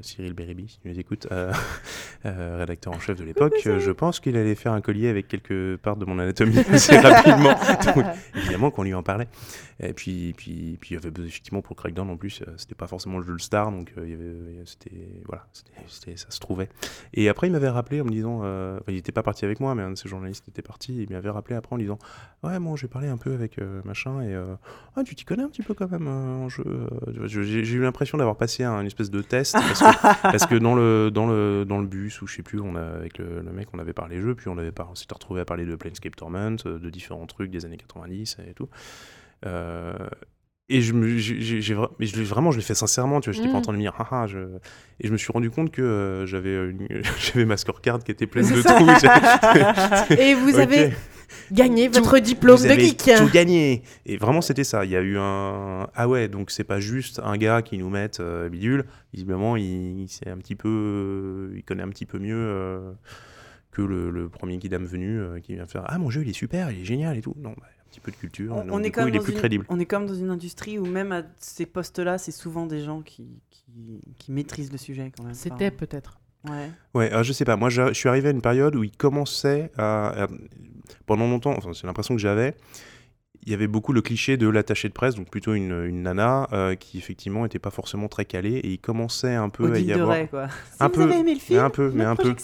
[0.00, 1.52] Cyril Beribi, si tu nous écoutes, euh,
[2.26, 5.76] euh, rédacteur en chef de l'époque, je pense qu'il allait faire un collier avec quelques
[5.78, 7.54] parts de mon anatomie assez rapidement.
[7.94, 8.04] Donc,
[8.34, 9.28] évidemment qu'on lui en parlait.
[9.80, 13.18] Et puis, puis, puis il y avait effectivement pour Crackdown en plus, c'était pas forcément
[13.18, 14.32] le jeu de star, donc il y avait,
[14.64, 15.44] c'était, voilà,
[15.88, 16.68] c'était, ça se trouvait.
[17.14, 18.42] Et après, il m'avait rappelé en me disant,
[18.86, 21.30] il n'était pas parti avec moi, mais un de ces journalistes était parti, il m'avait
[21.30, 21.98] rappelé après en disant,
[22.44, 24.36] ouais, moi j'ai parlé un peu avec machin, et
[24.94, 26.64] ah, tu t'y connais un petit peu quand même en jeu.
[27.24, 29.81] J'ai eu l'impression d'avoir passé un, une espèce de test parce
[30.48, 33.18] que, dans, le, dans, le, dans le bus ou je sais plus, on a, avec
[33.18, 35.74] le, mec, on avait parlé jeux, puis on, avait on s'était retrouvé à parler de
[35.76, 38.68] Planescape Torment, euh, de différents trucs des années 90 et tout.
[39.46, 39.96] Euh,
[40.68, 41.74] et je me, j'ai,
[42.24, 44.26] vraiment, je l'ai fait sincèrement, tu vois, j'étais pas en train de me dire, haha,
[44.26, 44.38] je...
[45.00, 46.74] et je me suis rendu compte que euh, j'avais,
[47.18, 50.14] j'avais ma scorecard qui était pleine de tout.
[50.18, 50.92] et vous avez
[51.50, 53.10] gagné votre diplôme de geek.
[53.16, 53.82] Tout gagné.
[54.06, 54.84] Et vraiment, c'était ça.
[54.84, 57.90] Il y a eu un, ah ouais, donc c'est pas juste un gars qui nous
[57.90, 58.84] met euh, bidule.
[59.12, 62.82] Visiblement, il, il un petit peu, euh, il connaît un petit peu mieux.
[63.70, 66.80] que le, premier guidam venu qui vient faire Ah, mon jeu, il est super, il
[66.80, 67.34] est génial et tout.
[67.38, 68.54] Non, bah, petit peu de culture.
[68.70, 69.66] On, est coup, il est plus crédible.
[69.68, 73.02] On est comme dans une industrie où même à ces postes-là, c'est souvent des gens
[73.02, 73.42] qui,
[74.18, 75.34] qui, maîtrisent le sujet quand même.
[75.34, 76.18] C'était peut-être.
[76.48, 76.70] Ouais.
[76.94, 77.56] Ouais, je sais pas.
[77.56, 80.26] Moi, je, suis arrivé à une période où il commençait à,
[81.06, 81.54] pendant longtemps.
[81.56, 82.54] Enfin, c'est l'impression que j'avais.
[83.44, 86.46] Il y avait beaucoup le cliché de l'attaché de presse, donc plutôt une, une nana
[86.52, 89.92] euh, qui effectivement n'était pas forcément très calée et il commençait un peu à y
[89.92, 90.46] avoir quoi.
[90.78, 92.36] un peu, avez aimé le film, un peu, mais un peu,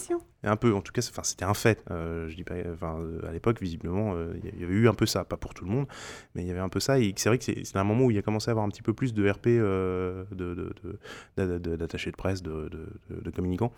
[0.43, 1.83] un peu, en tout cas, c'était un fait.
[1.91, 4.93] Euh, je dis pas, enfin, euh, à l'époque, visiblement, euh, il y avait eu un
[4.93, 5.85] peu ça, pas pour tout le monde,
[6.33, 6.99] mais il y avait un peu ça.
[6.99, 8.81] Et c'est vrai que c'est un moment où il a commencé à avoir un petit
[8.81, 9.47] peu plus de RP,
[11.35, 13.73] d'attachés de, de, presse, de communicants.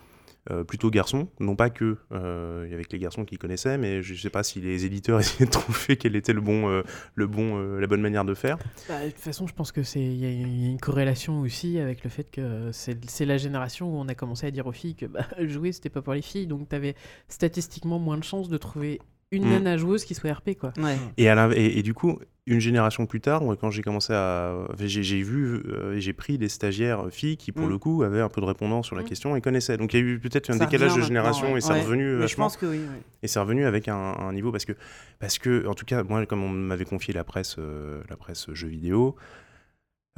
[0.50, 4.18] Euh, plutôt garçons, non pas que euh, avec les garçons qui connaissaient, mais je ne
[4.18, 6.82] sais pas si les éditeurs essayaient de trouver quelle était le bon, euh,
[7.14, 8.58] le bon, la bonne manière de faire.
[8.90, 10.32] Bah, de toute façon, je pense que c'est il y, a
[10.70, 14.52] une corrélation aussi avec le fait que c'est la génération où on a commencé à
[14.52, 16.96] dire aux filles que bah, jouer c'était pas pour les filles, donc tu avais
[17.28, 19.00] statistiquement moins de chances de trouver
[19.32, 19.52] une mm.
[19.52, 20.74] nana joueuse qui soit RP quoi.
[21.18, 25.22] Et, à et, et, du coup, une génération plus tard, quand j'ai commencé à, j'ai
[25.22, 27.70] vu euh, et j'ai pris des stagiaires filles qui pour mm.
[27.70, 29.08] le coup avaient un peu de répondance sur la mm.
[29.08, 29.78] question et connaissaient.
[29.78, 32.16] Donc il y a eu peut-être un décalage de génération et c'est revenu.
[32.16, 32.82] Mais je pense que oui.
[33.24, 34.74] Et c'est revenu avec un, niveau parce que
[35.20, 38.52] parce que en tout cas moi comme on m'avait confié la presse euh, la presse
[38.54, 39.16] jeux vidéo.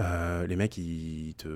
[0.02, 1.48] Euh, les mecs, ils te...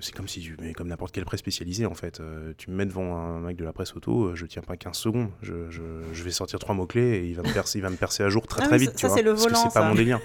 [0.00, 2.18] c'est comme si, mais comme n'importe quelle presse spécialisée en fait.
[2.18, 4.76] Euh, tu me mets devant un mec de la presse auto, euh, je tiens pas
[4.76, 5.28] 15 secondes.
[5.42, 5.82] Je, je,
[6.12, 8.24] je vais sortir trois mots clés et il va me percer, il va me percer
[8.24, 8.98] à jour très ah très vite.
[8.98, 9.62] Ça, c'est le volant.
[9.62, 10.20] c'est pas mon délire.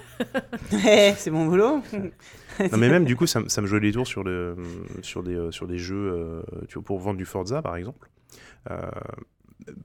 [1.17, 1.83] C'est mon boulot.
[1.93, 4.55] non mais même du coup, ça, ça, me jouait des tours sur, le,
[5.01, 8.09] sur des sur des jeux, tu vois, pour vendre du Forza par exemple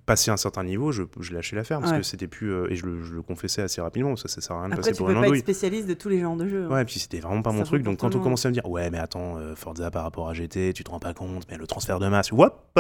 [0.07, 2.53] passé un certain niveau, je, je lâchais l'affaire parce que c'était plus.
[2.53, 4.77] Euh, et je le, je le, confessais assez rapidement, ça, ça sert à rien de
[4.77, 5.27] passer pour une andouille.
[5.27, 6.65] tu peux pas être spécialiste de tous les genres de jeux.
[6.65, 6.73] Hein.
[6.73, 7.83] Ouais, et puis c'était vraiment pas mon truc.
[7.83, 10.35] Donc quand on commençait à me dire, ouais, mais attends, euh, Forza par rapport à
[10.35, 12.55] GT, tu te rends pas compte, mais le transfert de masse, whoop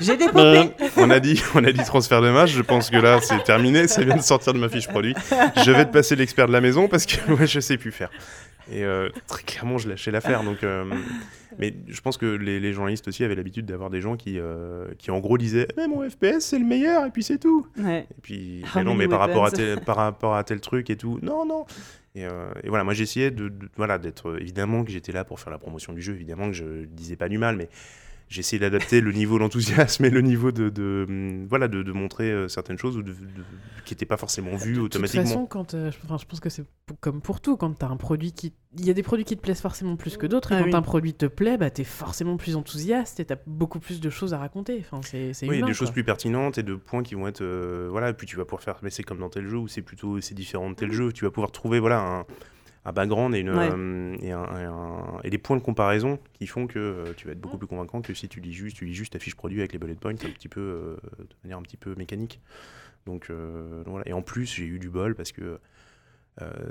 [0.00, 0.64] J'ai des euh,
[0.96, 2.50] on a dit, on a dit transfert de masse.
[2.50, 3.86] Je pense que là, c'est terminé.
[3.86, 5.14] Ça vient de sortir de ma fiche produit.
[5.64, 8.10] Je vais te passer l'expert de la maison parce que ouais, je sais plus faire.
[8.70, 10.42] Et euh, très clairement, je lâchais l'affaire.
[10.42, 10.84] Donc, euh,
[11.58, 15.10] mais je pense que les, journalistes aussi avaient l'habitude d'avoir des gens qui, euh, qui
[15.10, 17.66] en gros disaient mais mon FPS c'est le meilleur et puis c'est tout.
[17.78, 20.96] Et puis mais non, mais par rapport, à tel, par rapport à tel truc et
[20.96, 21.66] tout, non, non.
[22.16, 22.26] Et,
[22.68, 26.00] voilà, moi j'essayais de, voilà d'être évidemment que j'étais là pour faire la promotion du
[26.00, 27.68] jeu, évidemment que je disais pas du mal, mais
[28.28, 31.92] j'ai essayé d'adapter le niveau d'enthousiasme et le niveau de, de hum, voilà de, de,
[31.92, 33.02] montrer euh, certaines choses
[33.84, 35.22] qui n'étaient pas forcément vues automatiquement.
[35.22, 36.64] De toute façon, quand euh, je pense que c'est
[37.00, 39.36] comme pour tout, quand tu as un produit qui il y a des produits qui
[39.36, 41.82] te plaisent forcément plus que d'autres, et ah quand un produit te plaît, bah, tu
[41.82, 44.80] es forcément plus enthousiaste et tu as beaucoup plus de choses à raconter.
[44.80, 47.42] Enfin, c'est, oui, humain, des choses plus pertinentes et de points qui vont être.
[47.42, 48.78] Euh, voilà, et puis tu vas pouvoir faire.
[48.82, 51.12] Mais c'est comme dans tel jeu ou c'est plutôt c'est différent de tel jeu.
[51.12, 52.26] Tu vas pouvoir trouver voilà, un,
[52.84, 56.78] un background et, une, euh, et, un, et, des points de comparaison qui font que
[56.78, 59.14] euh, tu vas être beaucoup plus convaincant que si tu lis juste, tu lis juste
[59.14, 61.78] ta fiche produit avec les bullet points un petit peu, euh, de manière un petit
[61.78, 62.40] peu mécanique.
[63.06, 63.30] Donc,
[63.86, 64.08] voilà.
[64.08, 65.58] Et en plus, j'ai eu du bol parce que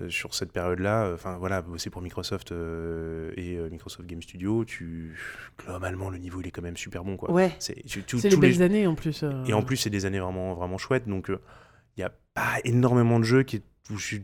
[0.10, 5.16] sur cette période-là, enfin voilà, bosser pour Microsoft et Microsoft Game Studio, tu
[5.60, 7.32] globalement le niveau il est quand même super bon quoi.
[7.32, 7.52] Ouais.
[7.60, 7.84] C'est
[8.24, 9.24] les belles années en plus.
[9.46, 13.20] Et en plus c'est des années vraiment vraiment chouettes donc il n'y a pas énormément
[13.20, 13.62] de jeux qui
[13.92, 14.22] où je il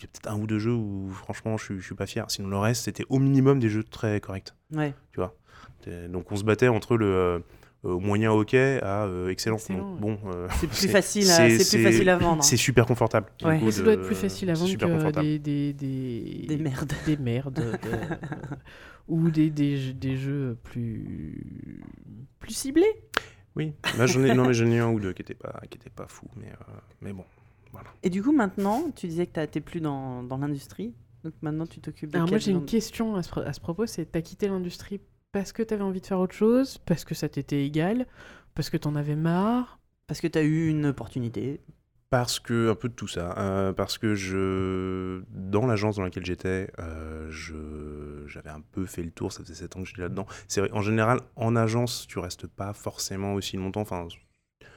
[0.00, 2.24] y a peut-être un ou deux jeux où franchement je, je suis pas fier.
[2.30, 4.54] Sinon le reste c'était au minimum des jeux très corrects.
[4.72, 4.94] Ouais.
[5.12, 5.34] Tu vois.
[6.08, 7.42] Donc on se battait entre le
[7.84, 9.58] euh, moyen hockey à euh, excellent.
[10.00, 12.42] bon, euh, c'est plus facile, à, c'est, plus facile à vendre.
[12.42, 13.26] C'est super confortable.
[13.42, 13.60] Ouais.
[13.70, 17.78] ça doit être plus facile à vendre que des, des, des, des merdes, des merdes,
[19.08, 21.84] ou des, des, des jeux plus
[22.38, 23.02] plus ciblés.
[23.54, 25.76] Oui, bah, j'en ai non mais j'en ai un ou deux qui étaient pas qui
[25.76, 26.52] étaient pas fous, mais
[27.02, 27.24] mais bon.
[28.02, 30.94] Et du coup, maintenant, tu disais que tu n'étais plus dans, dans l'industrie.
[31.24, 33.60] Donc maintenant, tu t'occupes de Alors moi j'ai une question à ce, pro- à ce
[33.60, 35.00] propos, c'est t'as quitté l'industrie
[35.32, 38.06] parce que t'avais envie de faire autre chose, parce que ça t'était égal,
[38.54, 41.60] parce que t'en avais marre Parce que tu as eu une opportunité?
[42.10, 43.34] Parce que, un peu de tout ça.
[43.38, 49.02] euh, parce que je, dans l'agence dans laquelle j'étais, euh, je, j'avais un peu fait
[49.02, 50.26] le tour, ça faisait 7 ans que j'étais là-dedans.
[50.46, 53.80] C'est vrai, en général, en agence, tu restes pas forcément aussi longtemps.
[53.80, 54.06] Enfin,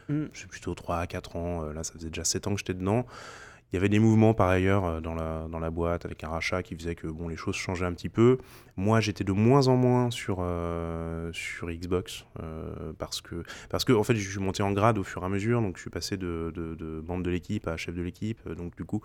[0.09, 0.25] Mm.
[0.49, 1.63] plutôt 3 à 4 ans.
[1.65, 3.05] euh, Là, ça faisait déjà 7 ans que j'étais dedans.
[3.73, 6.29] Il y avait des mouvements par ailleurs euh, dans la, dans la boîte avec un
[6.29, 8.37] rachat qui faisait que bon, les choses changeaient un petit peu.
[8.77, 12.25] Moi, j'étais de moins en moins sur, euh, sur Xbox
[12.97, 15.29] parce, que, parce que en fait, je suis monté en grade au fur et à
[15.29, 15.61] mesure.
[15.61, 18.47] Donc, je suis passé de, de, de membre de l'équipe à chef de l'équipe.
[18.49, 19.01] Donc, du coup,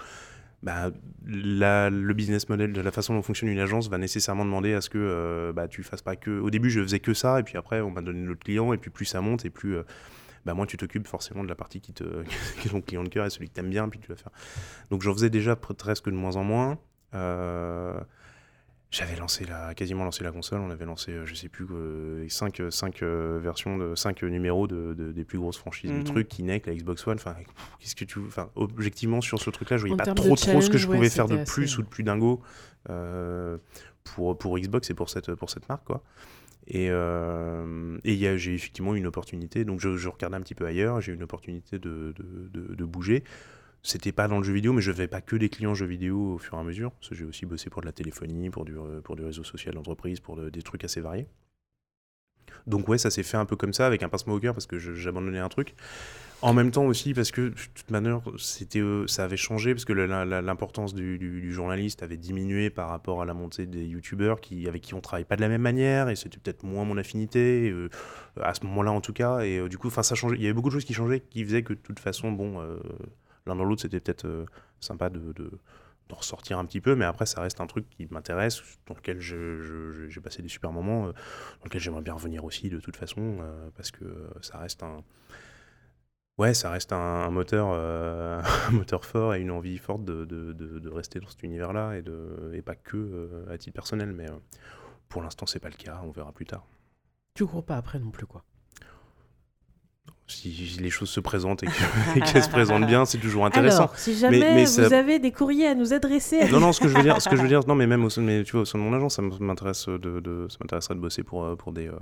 [0.62, 0.93] bah,
[1.27, 4.81] la- le business model de la façon dont fonctionne une agence va nécessairement demander à
[4.81, 6.39] ce que euh, bah, tu fasses pas que.
[6.39, 8.79] Au début, je faisais que ça, et puis après, on m'a donné notre client, et
[8.79, 9.77] puis plus ça monte, et plus.
[10.44, 12.05] Bah, moins tu t'occupes forcément de la partie qui, te,
[12.60, 14.31] qui est ton client de cœur et celui que t'aimes bien, puis tu vas faire.
[14.90, 16.78] Donc j'en faisais déjà pre- presque de moins en moins.
[17.14, 17.98] Euh,
[18.90, 21.66] j'avais lancé la, quasiment lancé la console, on avait lancé, euh, je sais plus,
[22.28, 22.60] 5
[23.02, 25.98] versions, de 5 numéros de, de- des plus grosses franchises Mhm.
[25.98, 27.35] du truc, Kinect, la Xbox One, enfin,
[27.78, 30.69] qu'est-ce que tu enfin, objectivement sur ce truc-là, je voyais En pas trop trop ce
[30.69, 32.43] que je ouais, pouvais faire de plus assez- ou de plus dingo
[32.90, 33.56] euh,
[34.05, 36.02] pour, pour Xbox et pour cette, pour cette marque, quoi.
[36.66, 41.12] Et, euh, j'ai effectivement une opportunité, donc je, je regardais un petit peu ailleurs, j'ai
[41.12, 43.24] une opportunité de, de, de- de bouger.
[43.82, 46.34] C'était pas dans le jeu vidéo, mais je n'avais pas que des clients jeux vidéo
[46.34, 48.64] au fur et à mesure, parce que j'ai aussi bossé pour de la téléphonie, pour
[48.64, 51.26] du, euh, pour du réseau social d'entreprise, pour de- des trucs assez variés.
[52.66, 54.66] Donc ouais, ça s'est fait un peu comme ça, avec un pincement au cœur, parce
[54.66, 55.74] que j'abandonnais un truc.
[56.44, 59.85] En même temps aussi, parce que de toute manière, c'était, euh, ça avait changé, parce
[59.85, 64.66] que l'importance du, du- journaliste avait diminué par rapport à la montée des youtubeurs qui,
[64.66, 67.70] avec qui on travaille pas de la même manière, et c'était peut-être moins mon affinité,
[67.70, 67.89] euh,
[68.40, 70.35] à ce moment-là en tout cas, et euh, du coup, ça changeait.
[70.35, 72.60] Il y avait beaucoup de choses qui changeaient, qui faisaient que de toute façon, bon,
[73.47, 74.47] l'un dans l'autre, c'était peut-être
[74.81, 75.48] sympa de, de,
[76.09, 79.20] d'en ressortir un petit peu, mais après, ça reste un truc qui m'intéresse, dans lequel
[79.20, 83.36] j'ai passé des super moments, dans lequel j'aimerais bien revenir aussi de toute façon,
[83.77, 84.05] parce que
[84.40, 85.05] ça reste un.
[86.39, 90.25] Ouais, ça reste un, un moteur, euh, un moteur fort et une envie forte de,
[90.25, 92.05] de- rester dans cet univers-là et,
[92.57, 94.35] et pas que euh, à titre personnel, mais euh,
[95.09, 96.67] pour l'instant, c'est pas le cas, on verra plus tard.
[97.35, 98.45] Tu cours pas après non plus quoi.
[100.28, 101.73] Si, les choses se présentent et que-
[102.16, 103.85] et qu'elles se présentent bien, c'est toujours intéressant.
[103.85, 106.81] Alors, si jamais mais vous ça- avez des courriers à nous adresser, Non, non, ce
[106.81, 108.43] que je veux dire, ce que je veux dire, non, mais même au sein, mais,
[108.44, 111.23] tu vois, au sein de mon agence, ça m'intéresse de, de- ça m'intéresserait de bosser
[111.23, 111.93] pour, euh, pour des, euh,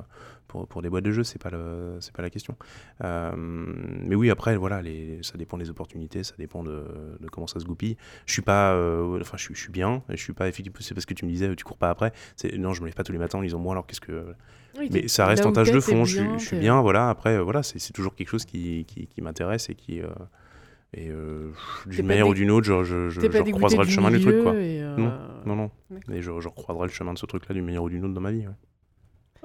[0.47, 2.55] pour, pour des boîtes de jeux, c'est pas le, c'est pas la question.
[3.03, 6.85] Euh, mais oui, après, voilà, les, ça dépend des opportunités, ça dépend de,
[7.19, 7.97] de comment ça se goupille.
[8.27, 10.95] Je suis pas, euh, enfin, je, suis- je suis bien, je suis pas effectivement, c'est
[10.95, 12.13] parce que tu me disais, tu cours pas après.
[12.59, 14.35] Non, je me lève pas tous les matins en disant, moi, alors qu'est-ce que,
[14.79, 17.11] Oui, mais ça reste en tâche de fond, je, suis- bien, je suis bien, voilà,
[17.11, 20.09] après, voilà, c'est, c'est toujours quelque chose qui, qui, qui m'intéresse et qui, euh,
[20.93, 21.53] et euh,
[21.87, 24.53] d'une manière dé- ou d'une autre, je, je, je, recroiserai le chemin du truc, quoi.
[24.55, 24.97] euh,
[25.47, 25.71] Non, non.
[25.91, 26.15] D'accord.
[26.15, 28.21] Et je, je recroiserai le chemin de ce truc-là d'une manière ou d'une autre dans
[28.21, 28.47] ma vie.
[28.47, 28.55] ouais.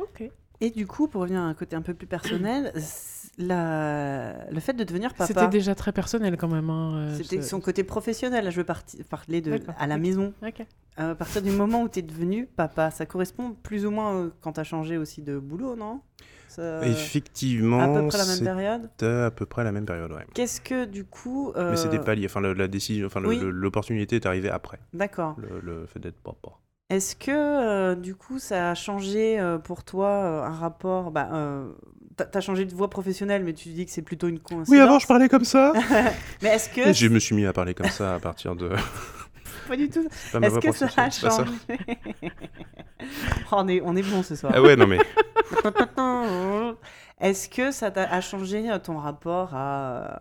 [0.03, 0.29] Ok.
[0.61, 2.71] Et du coup, pour revenir à un côté un peu plus personnel,
[3.37, 4.49] la...
[4.49, 6.69] le fait de devenir C'était papa, déjà très personnel quand même.
[6.69, 8.45] hein, c'était son côté professionnel.
[8.45, 10.33] Là, je veux parti- parler de à la maison.
[10.97, 14.53] À partir du moment où tu es devenu papa, ça correspond plus ou moins quand
[14.53, 15.99] tu as changé aussi de boulot, non?
[16.55, 18.89] Ça- Effectivement, À peu près la même c'était période?
[19.01, 20.25] à peu près la même période, ouais.
[20.33, 21.51] Qu'est-ce que du coup.
[21.55, 22.25] euh, Mais c'était pas lié.
[22.25, 23.39] Enfin, la décision, enfin, oui.
[23.43, 25.35] l'opportunité est arrivée après D'accord.
[25.37, 26.49] le, le fait d'être papa.
[26.89, 31.29] Est-ce que euh, du coup ça a changé euh, pour toi euh, un rapport bah,
[31.33, 31.71] euh,
[32.15, 35.05] t'as- changé de voie professionnelle, mais tu dis que c'est plutôt une coïncidence?
[35.07, 35.73] parlais comme ça.
[36.43, 36.93] Mais est-ce que.
[36.93, 38.69] je me suis mis à parler comme ça à partir de.
[39.67, 40.07] Pas du tout.
[40.41, 41.51] Est-ce que ça a changé
[43.51, 44.53] on, est, on est bon ce soir.
[44.55, 44.99] Ah ouais, non mais.
[47.19, 50.19] Est-ce que ça a changé euh, ton rapport à,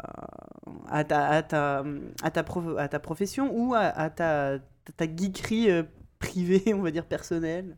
[0.88, 1.84] à, ta, à, ta,
[2.22, 4.58] à, ta, prof- à ta profession ou à, à ta,
[4.96, 5.82] ta geekerie euh,
[6.18, 7.76] privée, on va dire personnelle?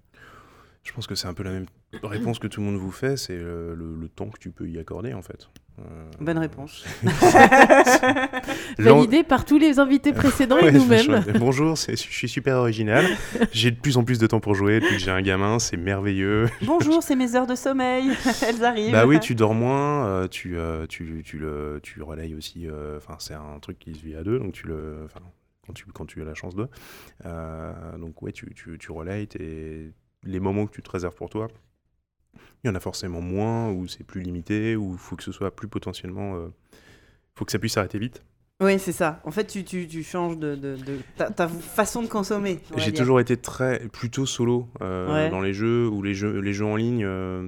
[0.82, 1.66] Je pense que c'est un peu la même
[2.02, 4.68] réponse que tout le monde vous fait, c'est euh, le, le temps que tu peux
[4.68, 5.48] y accorder en fait.
[5.78, 5.82] Euh,
[6.20, 6.84] Bonne réponse.
[8.78, 11.24] Validé par tous les invités précédents Ouais, et nous-mêmes.
[11.38, 13.04] Bonjour, je suis super original.
[13.52, 15.76] J'ai de plus en plus de temps pour jouer depuis que j'ai un gamin, c'est
[15.76, 16.46] merveilleux.
[16.62, 18.10] Bonjour, c'est mes heures de sommeil.
[18.46, 18.92] Elles arrivent.
[18.92, 22.66] Bah oui, tu dors moins, euh, tu, euh, tu, tu, le, tu relayes aussi.
[22.96, 25.06] Enfin, c'est un truc qui se vit à deux, donc tu le.
[25.66, 26.68] Quand tu, quand tu as la chance de.
[27.98, 29.28] Donc, ouais, tu, tu, tu relayes
[30.24, 31.48] les moments que tu te réserves pour toi.
[32.64, 35.32] Il y en a forcément moins, ou c'est plus limité, ou il faut que ce
[35.32, 36.36] soit plus potentiellement.
[36.46, 36.50] Il
[37.34, 38.22] faut que ça puisse s'arrêter vite.
[38.62, 39.20] Oui, c'est ça.
[39.24, 42.58] En fait, tu, tu, tu changes de, de, de ta, ta façon de consommer.
[42.78, 45.30] J'ai toujours été très plutôt solo euh, Ouais.
[45.30, 47.04] dans les jeux ou les jeux les jeux en ligne.
[47.04, 47.46] euh,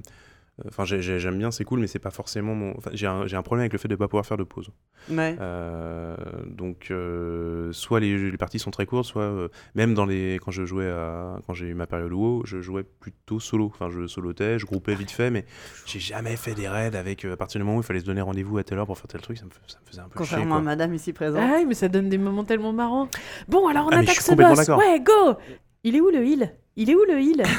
[0.67, 2.75] Enfin, j'ai- j'ai- j'aime bien, c'est cool, mais c'est pas forcément mon.
[2.77, 4.69] Enfin, j'ai un, problème avec le fait de ne pas pouvoir faire de pause.
[5.09, 5.35] Ouais.
[5.39, 6.15] Euh,
[6.45, 10.51] donc, euh, soit les, les parties sont très courtes, soit euh, même dans les quand
[10.51, 13.65] je jouais à, quand j'ai eu ma période WoW, je jouais plutôt solo.
[13.73, 15.45] Enfin, je solotais, je groupais vite fait, mais
[15.85, 17.25] j'ai jamais fait des raids avec.
[17.25, 18.97] euh, à partir du moment où il fallait se donner rendez-vous à telle heure pour
[18.97, 20.35] faire tel truc, ça me, f- ça me faisait un peu chier.
[20.35, 20.65] Contrairement à quoi.
[20.65, 21.41] madame ici présente.
[21.43, 23.07] Ah mais ça donne des moments tellement marrants.
[23.47, 24.67] Bon, alors on Ah, attaque ce boss.
[24.69, 25.35] Ouais, go
[25.83, 26.53] Il est où le heal?
[26.75, 27.43] Il est où le heal?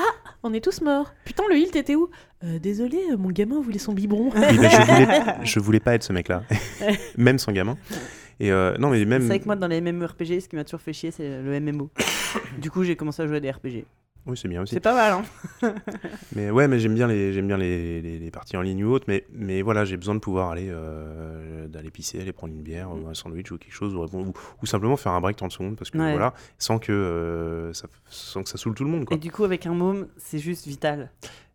[0.00, 1.12] Ah, on est tous morts.
[1.26, 2.08] Putain, le heal, t'étais où?
[2.42, 4.30] Euh, Désolé, euh, mon gamin voulait son biberon.
[4.34, 6.42] Oui, mais je voulais, je voulais pas être ce mec-là,
[7.18, 7.76] même sans gamin.
[8.38, 9.20] Et euh, non, mais même.
[9.20, 11.60] C'est vrai que moi, dans les MMORPG, ce qui m'a toujours fait chier, c'est le
[11.60, 11.90] MMO.
[12.58, 13.84] du coup, j'ai commencé à jouer à des RPG.
[14.26, 14.74] Oui, c'est bien aussi.
[14.74, 15.24] C'est pas mal,
[15.62, 15.74] hein
[16.36, 18.92] Mais ouais, mais j'aime bien les j'aime bien les, les, les parties en ligne ou
[18.92, 22.62] autres, mais mais voilà, j'ai besoin de pouvoir aller euh, d'aller pisser, aller prendre une
[22.62, 24.32] bière ou un sandwich ou quelque chose ou, ou,
[24.62, 26.12] ou simplement faire un break 30 secondes parce que Ouais.
[26.12, 29.16] voilà, sans que euh, ça sans que ça saoule tout le monde quoi.
[29.16, 31.10] Et du coup, avec un môme, c'est juste vital.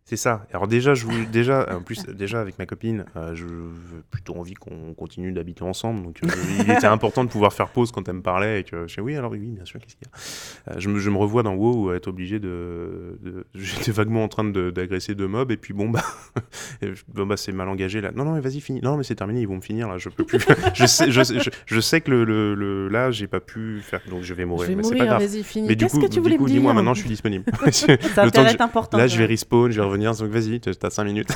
[0.08, 0.46] C'est ça.
[0.52, 4.36] Alors déjà, je voulais, déjà, en plus, déjà avec ma copine, euh, je j'ai plutôt
[4.36, 6.04] envie qu'on continue d'habiter ensemble.
[6.04, 6.28] Donc, euh,
[6.60, 9.00] il était important de pouvoir faire pause quand elle me parlait et que je dis
[9.00, 10.76] oui, alors oui, bien sûr, qu'est-ce qu'il y a?
[10.76, 14.28] Euh, je, me, je me revois dans WoW être obligé de, de- j'étais vaguement en
[14.28, 16.04] train de- d'agresser deux mobs et puis bon bah,
[16.82, 18.12] je- bon, bah c'est mal engagé là.
[18.14, 18.80] Non non, mais vas-y finis.
[18.84, 19.98] Non mais c'est terminé, ils vont me finir là.
[19.98, 20.38] Je peux plus.
[20.74, 23.80] je sais, je, sais- je, je sais que le, le, le- là, j'ai pas pu
[23.82, 24.68] faire, donc je vais Je mourir.
[24.68, 25.66] vais mais c'est pas mourir, grave.
[25.66, 27.08] Mais du Qu'est-ce coup, que tu du voulais coup, me dire dis-moi maintenant, je suis
[27.08, 27.44] disponible.
[27.72, 28.96] Ça Le temps que important.
[28.98, 31.28] Là, je vais respawn, je vais revenir, donc vas-y, t'as 5 minutes.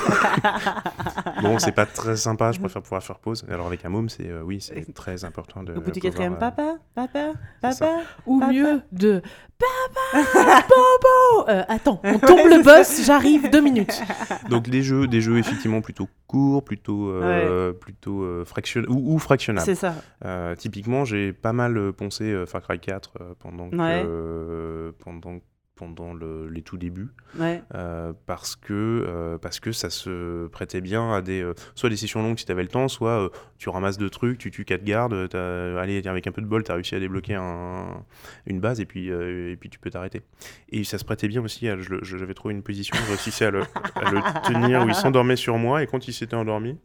[1.42, 3.44] bon, c'est pas très sympa, je préfère pouvoir faire pause.
[3.50, 5.74] Alors, avec un môme, c'est euh, oui, c'est très important de.
[5.74, 7.90] Au bout du quatrième, euh, papa, papa, papa.
[8.26, 8.52] Ou Papa.
[8.52, 9.22] mieux, de
[9.58, 10.22] Papa
[10.68, 14.00] Bobo Euh, Attends, on tombe le boss, j'arrive, deux minutes.
[14.48, 19.18] Donc, des jeux, des jeux effectivement plutôt courts, plutôt, euh, plutôt euh, fraction- ou, ou
[19.18, 19.64] fractionnables.
[19.64, 19.94] C'est ça.
[20.24, 24.02] Euh, typiquement, j'ai pas mal poncé euh, Far Cry 4 euh, pendant, que- Ouais.
[24.06, 25.38] euh, pendant,
[25.80, 27.08] pendant le- les tout débuts.
[27.38, 27.62] Ouais.
[27.74, 31.96] Euh, parce que euh, parce que ça se prêtait bien à des euh, soit des
[31.96, 34.84] sessions longues si tu avais le temps soit tu ramasses deux trucs tu tues quatre
[34.84, 38.04] gardes t'as- allez avec un peu de bol tu as réussi à débloquer un-
[38.46, 40.22] une base et puis et puis tu peux t'arrêter
[40.70, 43.50] et ça se prêtait bien aussi à- je j'avais trouvé une position je réussissais à
[43.50, 43.62] le,
[43.94, 46.76] à le tenir où il s'endormait sur moi et quand il s'était endormi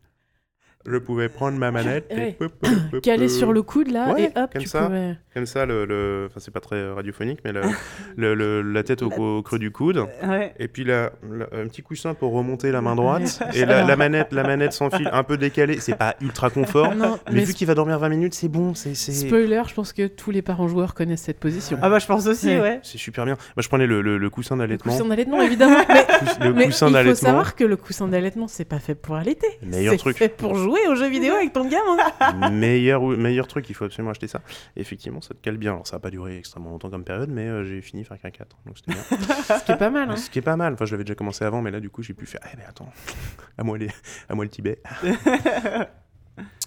[0.88, 2.32] je pouvais prendre ma manette et Ouais.
[2.38, 2.52] pop.
[3.28, 4.84] sur le coude là, Ouais, et hop, comme tu ça.
[4.84, 5.18] pouvais.
[5.34, 7.62] comme ça le, le- enfin c'est pas très radiophonique mais le-
[8.18, 10.54] le- le- la tête au, au creux du coude Ouais.
[10.60, 11.12] et puis là,
[11.52, 13.42] un petit coussin pour remonter la main droite.
[13.54, 15.80] et la, la manette, la manette sans fil, un peu décalée.
[15.80, 16.96] C'est pas ultra confort.
[16.96, 18.74] Non, Mais, mais vu qu'il va dormir 20 minutes, c'est bon.
[18.76, 21.78] C'est spoiler, je pense que tous les parents joueurs connaissent cette position.
[21.82, 22.62] Ah bah je pense aussi, Ouais.
[22.62, 22.80] ouais.
[22.84, 23.36] c'est super bien.
[23.56, 24.92] Moi, je prenais le, le- le coussin le d'allaitement.
[24.94, 25.78] coussin d'allaitement, évidemment.
[26.40, 27.28] Mais, Le mais coussin il faut d'allaitement.
[27.30, 29.48] savoir que le coussin d'allaitement, c'est pas fait pour allaiter.
[29.64, 30.18] Meilleur C'est truc.
[30.18, 32.50] fait pour jouer aux jeux vidéo avec ton gamin.
[32.52, 33.70] meilleur, meilleur truc.
[33.70, 34.42] Il faut absolument acheter ça.
[34.76, 35.74] Et effectivement, ça te cale bien.
[35.74, 38.32] Alors, ça n'a pas duré extrêmement longtemps comme période, mais euh, j'ai fini Far Cry
[38.32, 38.58] 4.
[38.66, 39.04] Donc, c'était bien.
[39.60, 40.10] Ce qui est pas mal.
[40.12, 40.16] Hein.
[40.16, 40.74] Ce qui est pas mal.
[40.74, 42.42] Enfin, je l'avais déjà commencé avant, mais là, du coup, j'ai pu faire.
[42.54, 42.90] Eh, mais attends,
[43.58, 43.90] à moi, les...
[44.30, 44.82] à moi le Tibet.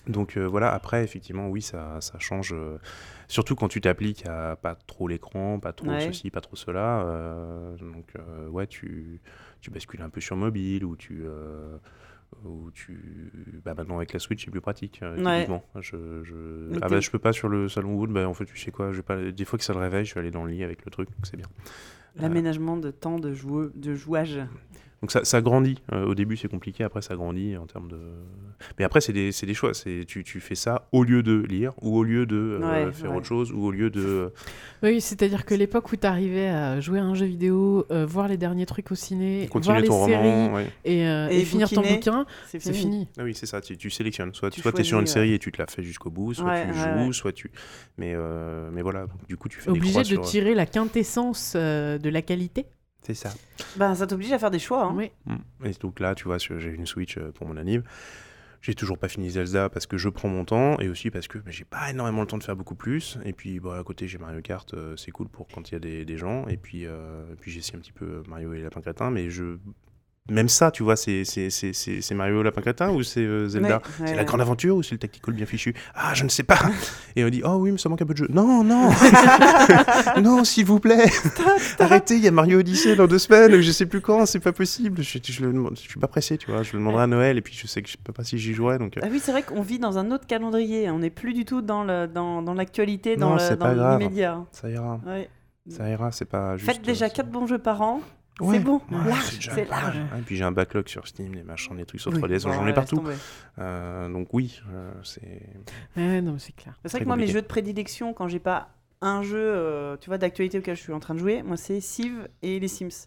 [0.07, 2.55] Donc euh, voilà, après, effectivement, oui, ça, ça change.
[2.55, 2.79] euh,
[3.27, 6.01] surtout quand tu t'appliques à pas trop l'écran, pas trop Ouais.
[6.01, 7.03] ceci, pas trop cela.
[7.03, 9.21] euh, donc, euh, ouais, tu,
[9.61, 11.25] tu bascules un peu sur mobile ou tu.
[12.37, 13.33] Euh, ou tu...
[13.65, 15.49] Bah maintenant avec la Switch c'est plus pratique euh, Ouais.
[15.81, 16.79] Je, je...
[16.83, 18.93] Ah bah je peux pas sur le salon Wood, bah en fait tu sais quoi,
[18.93, 19.31] je vais pas...
[19.31, 21.09] des fois que ça le réveille, je vais aller dans le lit avec le truc,
[21.09, 21.47] donc c'est bien.
[22.17, 23.33] L'aménagement de temps de,
[23.75, 24.41] de jouage.
[25.01, 25.79] Donc ça, ça grandit.
[25.93, 26.83] Euh, au début, c'est compliqué.
[26.83, 27.99] Après, ça grandit en termes de.
[28.79, 29.73] Mais après, c'est des, c'est des choix.
[29.73, 32.93] C'est tu, tu fais ça au lieu de lire, ou au lieu de euh, Ouais,
[32.93, 33.17] faire ouais.
[33.19, 34.33] autre chose, ou au lieu de.
[34.83, 38.37] Oui, c'est-à-dire que l'époque où t'arrivais à jouer à un jeu vidéo, euh, voir les
[38.37, 40.55] derniers trucs au ciné, voir continuer les séries roman.
[40.55, 40.67] ouais.
[40.85, 42.75] et, euh, Et et finir ton bouquin, C'est fini.
[42.77, 43.09] fini.
[43.19, 43.61] Ah oui, c'est ça.
[43.61, 44.35] Tu, tu sélectionnes.
[44.35, 46.35] Soit Tu soit tu es sur une série et tu te la fais jusqu'au bout,
[46.35, 47.13] soit Ouais, tu ouais, joues, ouais.
[47.13, 47.53] soit tu.
[47.99, 49.07] Mais euh, mais voilà.
[49.29, 52.67] Du coup, tu fais des Obligé de sur- tirer la quintessence euh, de la qualité.
[53.03, 53.31] C'est ça.
[53.77, 54.85] Bah, ça t'oblige à faire des choix.
[54.85, 54.93] hein.
[54.95, 55.11] Oui.
[55.27, 55.67] Mm.
[55.67, 57.83] Et donc là, tu vois, j'ai une Switch euh, pour mon anniv.
[58.61, 61.39] J'ai toujours pas fini Zelda parce que je prends mon temps et aussi parce que
[61.39, 63.17] bah, j'ai pas énormément le temps de faire beaucoup plus.
[63.25, 65.77] Et puis bah, à côté, j'ai Mario Kart, euh, c'est cool pour quand il y
[65.77, 66.47] a des, des gens.
[66.49, 69.31] Et puis, euh, et puis j'essaie un petit peu euh, Mario et Lapin Crétin, mais
[69.31, 69.59] je.
[70.31, 73.49] Même ça, tu vois, c'est c'est- c'est- c'est- c'est Mario Lapin Crétin ou c'est euh,
[73.49, 76.29] Zelda Ouais, C'est la grande aventure ou c'est le tactical bien fichu Ah, je ne
[76.29, 76.59] sais pas.
[77.17, 78.27] Et on dit oh oui, mais ça manque un peu de jeu.
[78.31, 78.91] Non, non,
[80.23, 81.07] non, s'il vous plaît,
[81.79, 82.17] arrêtez.
[82.17, 83.61] Il y a Mario Odyssey dans deux semaines.
[83.61, 84.27] Je sais plus quand.
[84.27, 85.03] C'est pas possible.
[85.03, 86.63] Je, je, le je suis pas pressé, tu vois.
[86.63, 88.53] Je le demanderai à Noël et puis je sais que je sais pas si j'y
[88.55, 88.79] jouerai.
[88.79, 90.91] Donc euh, Ah oui, c'est vrai qu'on vit dans un autre calendrier.
[90.91, 94.45] On n'est plus du tout dans le dans, dans l'actualité, dans c'est dans l'immédiat.
[94.53, 95.01] ça ira.
[95.07, 95.29] Ouais.
[95.71, 96.11] Ça ira.
[96.13, 96.71] C'est pas juste.
[96.71, 98.01] Faites déjà euh, 4 bons jeux par an.
[98.41, 98.57] Ouais.
[98.57, 99.97] C'est bon, Ouais, large, déjà c'est large.
[99.97, 102.45] Ouais, et puis j'ai un backlog sur Steam, les machins, les trucs sur Oui, 3DS,
[102.45, 103.03] bon, j'en ai partout.
[103.59, 105.43] Euh, donc oui, euh, c'est.
[105.97, 106.79] Ouais, non, mais c'est clair.
[106.85, 108.71] C'est vrai que moi, mes jeux de prédilection, quand j'ai pas
[109.01, 111.81] un jeu, euh, tu vois, d'actualité auquel je suis en train de jouer, moi, c'est
[111.81, 113.07] Civ et les Sims.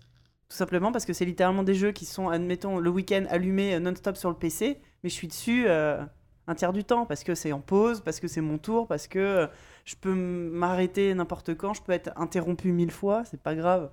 [0.50, 4.18] Tout simplement parce que c'est littéralement des jeux qui sont, admettons, le week-end allumés non-stop
[4.18, 6.02] sur le PC, mais je suis dessus euh,
[6.48, 9.08] un tiers du temps parce que c'est en pause, parce que c'est mon tour, parce
[9.08, 9.48] que
[9.86, 13.90] je peux m'arrêter n'importe quand, je peux être interrompu mille fois, c'est pas grave.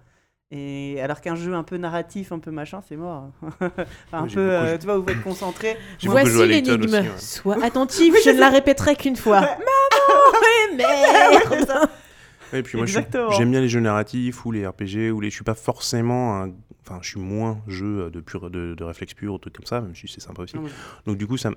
[0.51, 3.31] Et alors qu'un jeu un peu narratif, un peu machin, c'est mort.
[3.61, 3.71] Enfin,
[4.13, 5.77] un Oui, peu, euh, tu vois, vous concentré.
[6.03, 6.91] Beaucoup joué à Voici l'énigme.
[6.91, 7.05] ouais.
[7.19, 9.41] Sois attentif, Oui, je ne la répéterai qu'une fois.
[9.41, 9.47] Ouais.
[10.77, 11.89] Maman, merde.
[12.55, 13.31] Et puis moi, je suis- Exactement.
[13.33, 15.29] j'aime bien les jeux narratifs ou les RPG ou les.
[15.29, 16.53] Je suis pas forcément un.
[16.83, 19.83] Enfin, je suis moins jeu de pur de, de réflexe pur ou trucs comme ça,
[19.83, 20.57] même si c'est sympa aussi.
[20.57, 20.71] Mais-
[21.05, 21.51] Donc du coup, ça,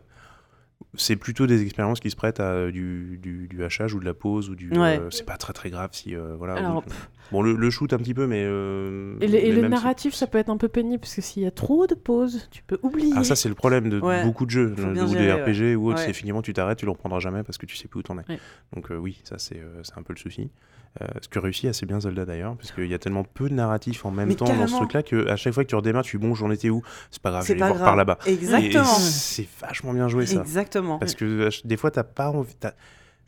[0.96, 4.06] c'est plutôt des expériences qui se prêtent à euh, du, du, du hachage ou de
[4.06, 4.70] la pause ou du.
[4.78, 5.00] Ouais.
[5.00, 6.56] euh, c'est pas très très grave si euh, voilà.
[6.56, 6.84] Alors, ou-
[7.32, 8.44] bon, le, le shoot un petit peu, mais.
[8.46, 11.00] euh, Et, le- et mais le même si- narratif, ça peut être un peu pénible
[11.00, 13.14] parce que s'il y a trop de pauses, tu peux oublier.
[13.16, 14.24] Ah ça c'est le problème de Ouais.
[14.24, 16.06] beaucoup de jeux ou gérer, des RPG ou autres, Ouais.
[16.08, 18.18] c'est finalement tu t'arrêtes, tu le reprendras jamais parce que tu sais plus où t'en
[18.20, 18.24] es.
[18.30, 18.40] Ouais.
[18.76, 20.50] Donc euh, oui, ça c'est euh, c'est un peu le souci.
[21.02, 23.54] Euh, ce que réussit assez bien Zelda d'ailleurs, parce qu'il y a tellement peu de
[23.54, 26.04] narratif en même Mais temps dans ce truc-là que à chaque fois que tu redémarres,
[26.04, 26.82] tu dis bon j'en étais où?
[27.12, 27.86] C'est pas grave, je C'est vais voir grave.
[27.86, 28.18] par là-bas.
[28.26, 28.84] Et Exactement.
[28.84, 30.42] c'est vachement bien joué ça.
[30.42, 31.00] Exactement.
[31.00, 32.56] Parce que des fois t'as pas envie,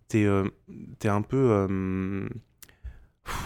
[0.10, 0.44] t'es euh,
[1.00, 2.28] t'es un peu euh,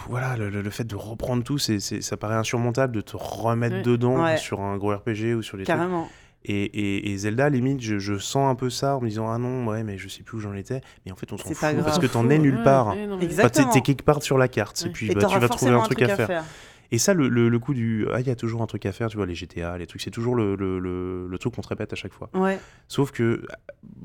[0.07, 3.75] voilà, le, le- fait de reprendre tout, c'est, c'est- ça paraît insurmontable de te remettre
[3.77, 3.81] Ouais.
[3.83, 4.37] dedans Ouais.
[4.37, 5.67] sur un gros RPG ou sur trucs.
[5.67, 6.09] Carrément.
[6.45, 9.37] Et, et, et Zelda, limite, je, je sens un peu ça en me disant Ah
[9.37, 10.81] non, ouais, mais je sais plus où j'en étais.
[11.05, 12.87] Mais en fait, on s'en fout parce que t'en es nulle ouais, part.
[12.89, 13.43] ouais, non, mais- Exact.
[13.45, 13.81] Enfin, t'es, Exactement.
[13.83, 14.79] quelque part sur la carte.
[14.83, 14.89] Ouais.
[14.89, 16.43] Et puis Et bah, tu vas trouver un truc à faire.
[16.89, 18.93] Et ça, le, le, le coup du Ah, il y a toujours un truc à
[18.93, 21.91] faire, tu vois, les GTA, les trucs, c'est toujours le, le, truc qu'on te répète
[21.91, 22.29] à chaque fois.
[22.33, 22.59] Ouais.
[22.87, 23.43] Sauf que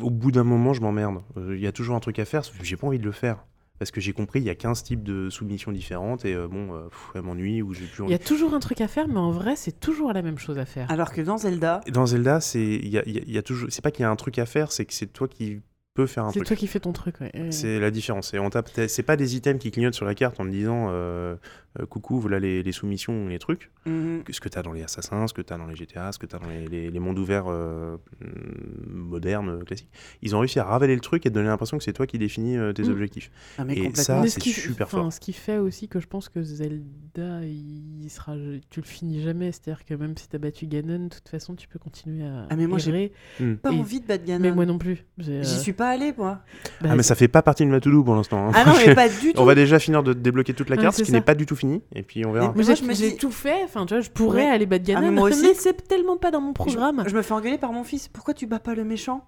[0.01, 1.23] au bout d'un moment, je m'emmerde.
[1.37, 3.37] Euh, Il y a toujours un truc à faire, j'ai pas envie de le faire.
[3.83, 6.73] Parce que j'ai compris, il y a 15 types de soumissions différentes et euh, bon,
[6.73, 9.09] euh, pff, elle m'ennuie ou j'ai plus Il y a toujours un truc à faire,
[9.09, 10.89] mais en vrai, c'est toujours la même chose à faire.
[10.89, 13.39] Alors que dans Zelda, Dans Zelda, c'est il y a, il y a- il y
[13.39, 13.69] a toujours.
[13.73, 15.63] C'est pas qu'il y a un truc à faire, c'est que c'est toi qui
[15.95, 16.47] peux faire un C'est truc.
[16.47, 17.21] toi qui fais ton truc.
[17.21, 17.33] ouais.
[17.35, 17.51] Ouais.
[17.51, 18.33] C'est la différence.
[18.35, 20.87] Et on tape, c'est pas des items qui clignotent sur la carte en te disant
[20.91, 21.35] euh,
[21.81, 23.71] euh, coucou, voilà les, les soumissions, les trucs.
[23.87, 26.13] mhm, Ce que tu as dans les Assassins, ce que tu as dans les GTA,
[26.13, 29.91] ce que tu as dans les, les- les mondes ouverts euh, mm, modernes, euh, classiques.
[30.23, 32.19] Ils ont réussi à ravaler le truc et te donner l'impression que c'est toi qui
[32.19, 32.91] définis euh, tes Mm.
[32.91, 33.31] objectifs.
[33.59, 35.13] ah, mais Et ça, c'est ce qui, super fort.
[35.13, 38.35] Ce qui fait aussi que je pense que Zelda, il sera,
[38.71, 39.53] tu le finis jamais.
[39.53, 42.57] C'est-à-dire que même si t'as battu Ganon, de toute façon, tu peux continuer à Ah,
[42.57, 43.13] mais moi, j'ai errer.
[43.41, 43.55] Mm.
[43.55, 44.41] pas Et- envie de battre Ganon.
[44.43, 45.05] Mais moi non plus.
[45.27, 46.41] Euh, J'y suis pas allé, moi.
[46.81, 48.49] bah, Ah, mais ça fait pas partie de ma to-do pour l'instant.
[48.49, 48.53] hein.
[48.55, 49.41] Ah non, mais pas du tout.
[49.41, 51.57] On va déjà finir de débloquer toute la carte, ce qui n'est pas du tout
[51.63, 52.53] fini, et puis on verra.
[52.57, 53.63] Mais Moi, je me j'ai tout fait.
[53.65, 54.51] Enfin, tu vois, je pourrais Ouais.
[54.51, 55.55] aller battre Ah, Ganon, mais moi aussi.
[55.55, 57.03] c'est tellement pas dans mon programme.
[57.05, 58.09] Je, je me fais engueuler par mon fils.
[58.09, 59.25] Pourquoi tu bats pas le méchant?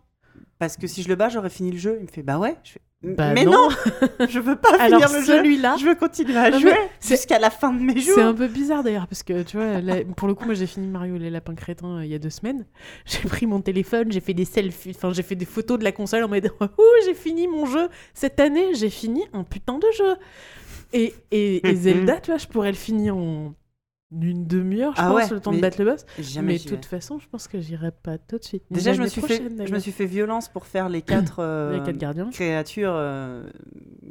[0.58, 1.96] Parce que si je le bats, j'aurais fini le jeu.
[2.00, 2.56] Il me fait bah ouais.
[2.64, 3.52] Je fais, Bah mais non.
[3.52, 3.68] non,
[4.28, 5.36] je veux pas Alors finir le jeu.
[5.36, 8.14] celui-là, Je veux continuer à Non, jouer mais jusqu'à la fin de mes jours.
[8.14, 10.66] C'est un peu bizarre d'ailleurs parce que tu vois, là, pour le coup, moi j'ai
[10.66, 12.64] fini Mario et les lapins crétins euh, il y a deux semaines.
[13.04, 15.92] J'ai pris mon téléphone, j'ai fait des selfies, enfin j'ai fait des photos de la
[15.92, 19.86] console en mode ouh j'ai fini mon jeu cette année, j'ai fini un putain de
[19.98, 20.14] jeu.
[20.94, 23.54] Et, et, et Zelda, tu vois, je pourrais le finir en
[24.12, 26.06] une demi-heure, je Ah pense, ouais, le temps de battre le boss.
[26.40, 28.62] Mais de toute façon, je pense que j'irai pas tout de suite.
[28.70, 29.80] Déjà, je me suis fait, prochaine, je me d'ailleurs.
[29.80, 32.30] suis fait violence pour faire les quatre, euh, Les quatre gardiens.
[32.30, 32.92] créatures.
[32.94, 33.42] euh,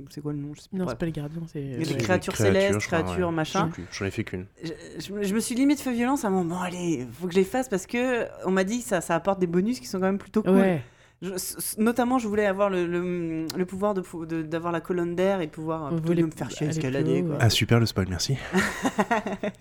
[0.09, 0.67] c'est quoi le nom Je sais.
[0.73, 1.61] Non, c'est pas les gardiens, c'est.
[1.61, 1.97] Les ouais.
[1.97, 3.03] créatures célestes, crois, ouais.
[3.05, 3.69] créatures, machin.
[3.93, 4.45] J'en ai fait qu'une.
[4.61, 6.55] Je, je- je me suis limite fait violence à un moment.
[6.55, 9.15] Bon, allez, faut que je les fasse parce que on m'a dit que ça, ça
[9.15, 10.51] apporte des bonus qui sont quand même plutôt cool.
[10.55, 10.83] Ouais.
[11.23, 15.15] Je- notamment, je voulais avoir le, le, le pouvoir de pou- de- d'avoir la colonne
[15.15, 17.23] d'air et pouvoir euh, Voler- de me faire chier escalader.
[17.23, 17.37] quoi.
[17.39, 18.37] Ah super le spoil, merci.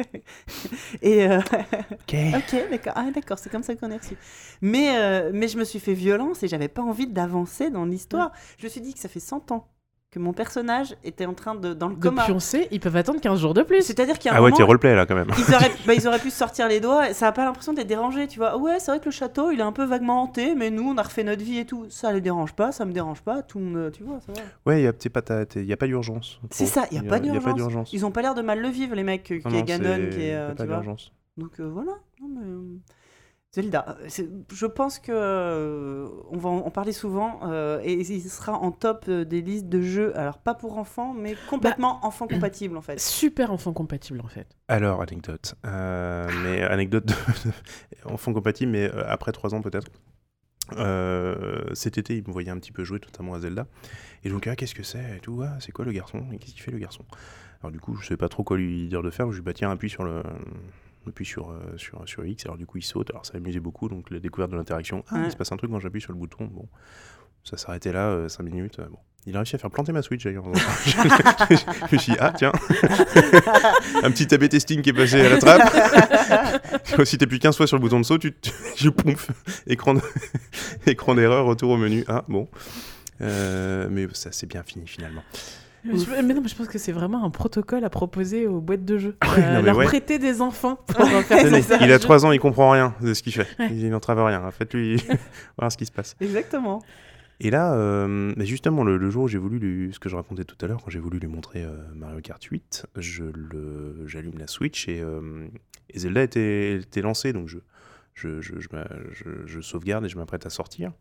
[1.03, 1.39] et euh,
[1.93, 2.15] Ok.
[2.37, 4.17] ok, d'accord, ah, d'accord, c'est comme ça qu'on est reçu.
[4.61, 8.33] Mais, euh, mais je me suis fait violence et j'avais pas envie d'avancer dans l'histoire.
[8.59, 9.69] Je me suis dit que ça fait 100 ans
[10.13, 12.27] que mon personnage était en train de dans le De coma.
[12.27, 13.81] pioncer, ils peuvent attendre 15 jours de plus.
[13.81, 15.31] C'est-à-dire qu'il y a un Ah ouais, t'es roleplay là quand même.
[15.39, 17.09] ils auraient, bah, ils auraient pu se sortir les doigts.
[17.09, 18.59] et Ça a pas l'impression d'être dérangé, tu vois.
[18.59, 20.99] Ouais, c'est vrai que le château, il est un peu vaguement hanté, mais nous, on
[20.99, 21.87] a refait notre vie et tout.
[21.89, 23.41] Ça les dérange pas, ça me dérange pas.
[23.41, 24.41] Tout, le monde, tu vois, ça va.
[24.67, 25.23] Ouais, il y a, pas,
[25.57, 26.41] y a pas d'urgence.
[26.51, 27.91] C'est ça, il y a pas Y a pas d'urgence.
[27.95, 30.11] Ils ont pas l'air de mal le vivre, les mecs, qui Non, est non, Ganon,
[30.11, 30.77] qui est, y a euh, pas tu vois.
[30.77, 31.11] d'urgence.
[31.39, 31.93] Donc euh, voilà.
[32.21, 32.77] Non, mais, euh,
[33.55, 34.09] Zelda, euh,
[34.51, 39.05] je pense que euh, on va en parler souvent euh, et il sera en top
[39.09, 40.17] euh, des listes de jeux.
[40.17, 42.99] Alors pas pour enfants, mais complètement Bah, enfant compatible en fait.
[43.01, 44.47] Super enfant compatible en fait.
[44.69, 45.55] Alors, anecdote.
[45.67, 47.15] Euh, mais anecdote de,
[48.07, 49.89] enfant compatible, mais euh, après 3 ans peut-être.
[50.79, 53.67] Euh, cet été, il me voyait un petit peu jouer, notamment à Zelda.
[54.25, 56.25] Et donc, ah, qu'est-ce que c'est et tout ah, C'est quoi le garçon?
[56.33, 57.05] Et qu'est-ce qu'il fait le garçon?
[57.61, 59.27] Alors, du coup, je sais pas trop quoi lui dire de faire.
[59.27, 60.23] Je lui dis, bah tiens, appuie sur le.
[61.09, 63.89] Appuie sur, euh, sur, sur X, alors du coup il saute, alors ça amusait beaucoup,
[63.89, 65.05] donc la découverte de l'interaction.
[65.11, 65.23] Ah, Ouais.
[65.27, 66.45] il se passe un truc quand j'appuie sur le bouton.
[66.47, 66.69] Bon,
[67.45, 68.79] ça s'arrêtait là, 5 minutes.
[68.79, 68.99] euh, bon.
[69.25, 70.45] Il a réussi à faire planter ma Switch d'ailleurs.
[70.85, 72.51] je me suis dit, ah tiens,
[74.03, 77.05] un petit AB testing qui est passé à la trappe.
[77.05, 78.35] si t'appuies 15 fois sur le bouton de saut, tu,
[78.77, 79.31] je pouf,
[79.69, 80.01] écran, de-
[80.87, 82.05] écran d'erreur, retour au menu.
[82.09, 82.49] Ah bon.
[83.21, 85.23] Euh, mais ça c'est bien fini finalement.
[85.85, 88.85] Je- mais non, mais je pense que c'est vraiment un protocole à proposer aux boîtes
[88.85, 89.17] de jeux.
[89.39, 89.85] Euh, non, leur ouais.
[89.87, 93.33] prêter des enfants pour faire il a 3 ans, il comprend rien de ce qu'il
[93.33, 93.47] fait.
[93.59, 93.69] Ouais.
[93.73, 94.49] Il n'entrave rien.
[94.51, 95.03] Faites-lui
[95.59, 96.15] voir ce qui se passe.
[96.21, 96.83] Exactement.
[97.41, 100.15] Et là, euh, mais justement, le, le jour où j'ai voulu lui, ce que je
[100.15, 104.05] racontais tout à l'heure, quand j'ai voulu lui montrer euh, Mario Kart 8, je le,
[104.07, 105.47] j'allume la Switch et, euh,
[105.91, 107.59] et Zelda était, était lancée, donc je,
[108.15, 108.67] je, je-
[109.47, 110.93] je sauvegarde et je m'apprête à sortir.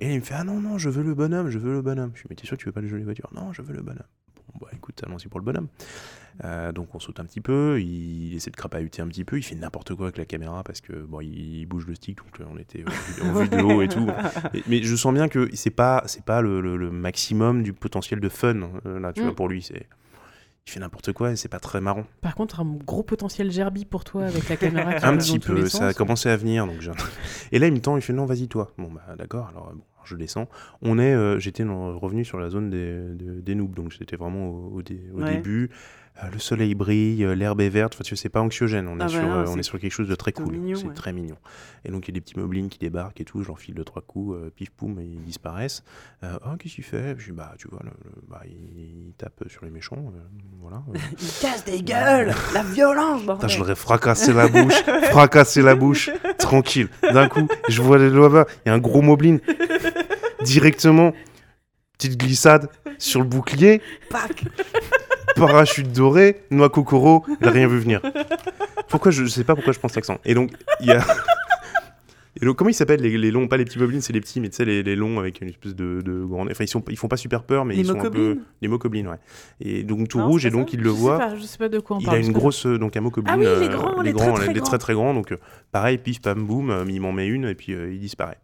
[0.00, 2.12] Et il me fait Ah non, non, je veux le bonhomme, je veux le bonhomme.
[2.14, 3.28] Je lui dis Mais t'es sûr que tu veux pas le jeu de voiture?
[3.34, 4.06] Non, je veux le bonhomme.
[4.52, 5.68] Bon, bah écoute, allons-y pour le bonhomme.
[6.44, 9.42] Euh, donc on saute un petit peu, il, essaie de crapahuter un petit peu, il
[9.42, 12.44] fait n'importe quoi avec la caméra parce que bon, il, bouge le stick, donc euh,
[12.50, 14.08] on était en vue, en vue de haut et tout.
[14.54, 17.72] Et- mais je sens bien que c'est pas c'est pas le, le- le maximum du
[17.74, 19.24] potentiel de fun euh, là, tu Mm.
[19.24, 19.60] vois, pour lui.
[19.62, 19.86] C'est
[20.66, 22.04] il fait n'importe quoi et c'est pas très marrant.
[22.20, 25.38] Par contre, un gros potentiel gerbi pour toi avec la caméra qui Un petit les
[25.40, 26.66] peu, ça a commencé à venir.
[26.66, 26.80] Donc
[27.52, 28.72] et là il me tend, il fait non, vas-y toi.
[28.78, 30.48] Bon bah d'accord, alors euh, bon, je descends.
[30.82, 34.48] On est, euh, j'étais revenu sur la zone des, de- des noobs, donc c'était vraiment
[34.48, 35.34] au, au dé- au Ouais.
[35.36, 35.70] début.
[36.22, 37.94] Euh, le soleil brille, euh, l'herbe est verte.
[37.94, 38.88] Enfin, tu sais, c'est pas anxiogène.
[38.88, 40.58] On est Ah bah sur, non, on c'est est sur quelque chose de très cool.
[40.76, 40.92] c'est ouais.
[40.94, 41.36] très mignon.
[41.84, 43.42] Et donc il y a des petits moblins qui débarquent et tout.
[43.42, 45.82] J'en file deux trois coups, pif poum, et ils disparaissent.
[46.22, 47.14] Oh qu'est-ce qu'il fait?
[47.16, 50.12] Je dis bah tu vois, le- le- bah, il, il tape sur les méchants.
[50.60, 50.82] voilà.
[51.20, 55.74] Il casse des gueules La violence, Putain, bordel je voudrais fracasser la bouche, fracasser la
[55.76, 56.88] bouche, tranquille.
[57.02, 59.38] D'un coup, je vois les là-bas, il y a un gros moblin.
[60.44, 61.12] Directement,
[61.98, 64.44] petite glissade sur le bouclier, Pac
[65.36, 68.00] parachute doré, noix kokoro, il a rien vu venir.
[68.88, 70.18] Pourquoi je, je sais pas pourquoi je pense l'accent.
[70.24, 70.50] Et donc,
[70.80, 71.04] il y a.
[72.40, 74.40] Et donc, comment ils s'appellent les, les longs Pas les petits moblins, c'est les petits,
[74.40, 76.48] mais tu sais, les, les longs avec une espèce de, de grande.
[76.50, 78.38] Enfin, ils, sont, ils font pas super peur, mais Les ils sont un peu.
[78.62, 79.16] Les mocoblins, ouais.
[79.60, 81.18] Et donc, tout Non, rouge, et donc, il le Je sais voit.
[81.18, 82.16] pas, je sais pas de quoi on Il parle.
[82.18, 83.32] a une grosse, euh, donc un mocoblin.
[83.34, 84.64] Ah oui, les euh, grands, les les très, grands, très grands.
[84.64, 85.12] très très grands.
[85.12, 85.38] Donc, euh,
[85.72, 88.38] pareil, pif, pam, boum, euh, il m'en met une et puis euh, il disparaît.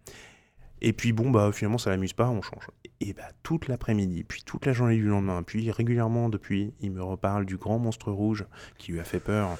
[0.82, 2.66] Et puis bon, bah finalement, ça l'amuse pas, on change.
[3.00, 7.02] Et bah toute l'après-midi, puis toute la journée du lendemain, puis régulièrement depuis, il me
[7.02, 8.44] reparle du grand monstre rouge
[8.78, 9.56] qui lui a fait peur.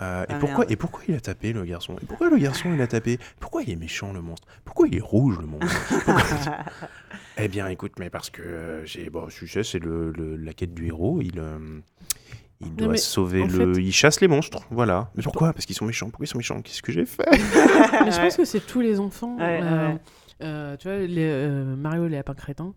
[0.00, 0.70] Euh, et, Ah, pourquoi, merde.
[0.72, 1.96] et pourquoi il a tapé le garçon?
[2.02, 3.18] Et pourquoi le garçon il a tapé?
[3.40, 4.46] Pourquoi il est méchant le monstre?
[4.64, 5.66] Pourquoi il est rouge le monstre?
[5.88, 6.22] Pourquoi-
[7.40, 10.74] Eh bien, écoute, mais parce que euh, j'ai, bon, sais, c'est le, le- la quête
[10.74, 11.20] du héros.
[11.22, 11.80] Il, euh,
[12.60, 15.10] il doit mais sauver le, fait- il chasse les monstres, voilà.
[15.14, 15.52] Mais pourquoi?
[15.52, 16.10] Parce qu'ils sont méchants.
[16.10, 16.60] Pourquoi ils sont méchants?
[16.62, 17.24] Qu'est-ce que j'ai fait?
[17.30, 19.36] Mais je pense que c'est tous les enfants.
[19.36, 19.98] Ouais, euh, ouais.
[20.42, 22.74] Euh, tu vois, les, euh, Mario, les lapins crétins.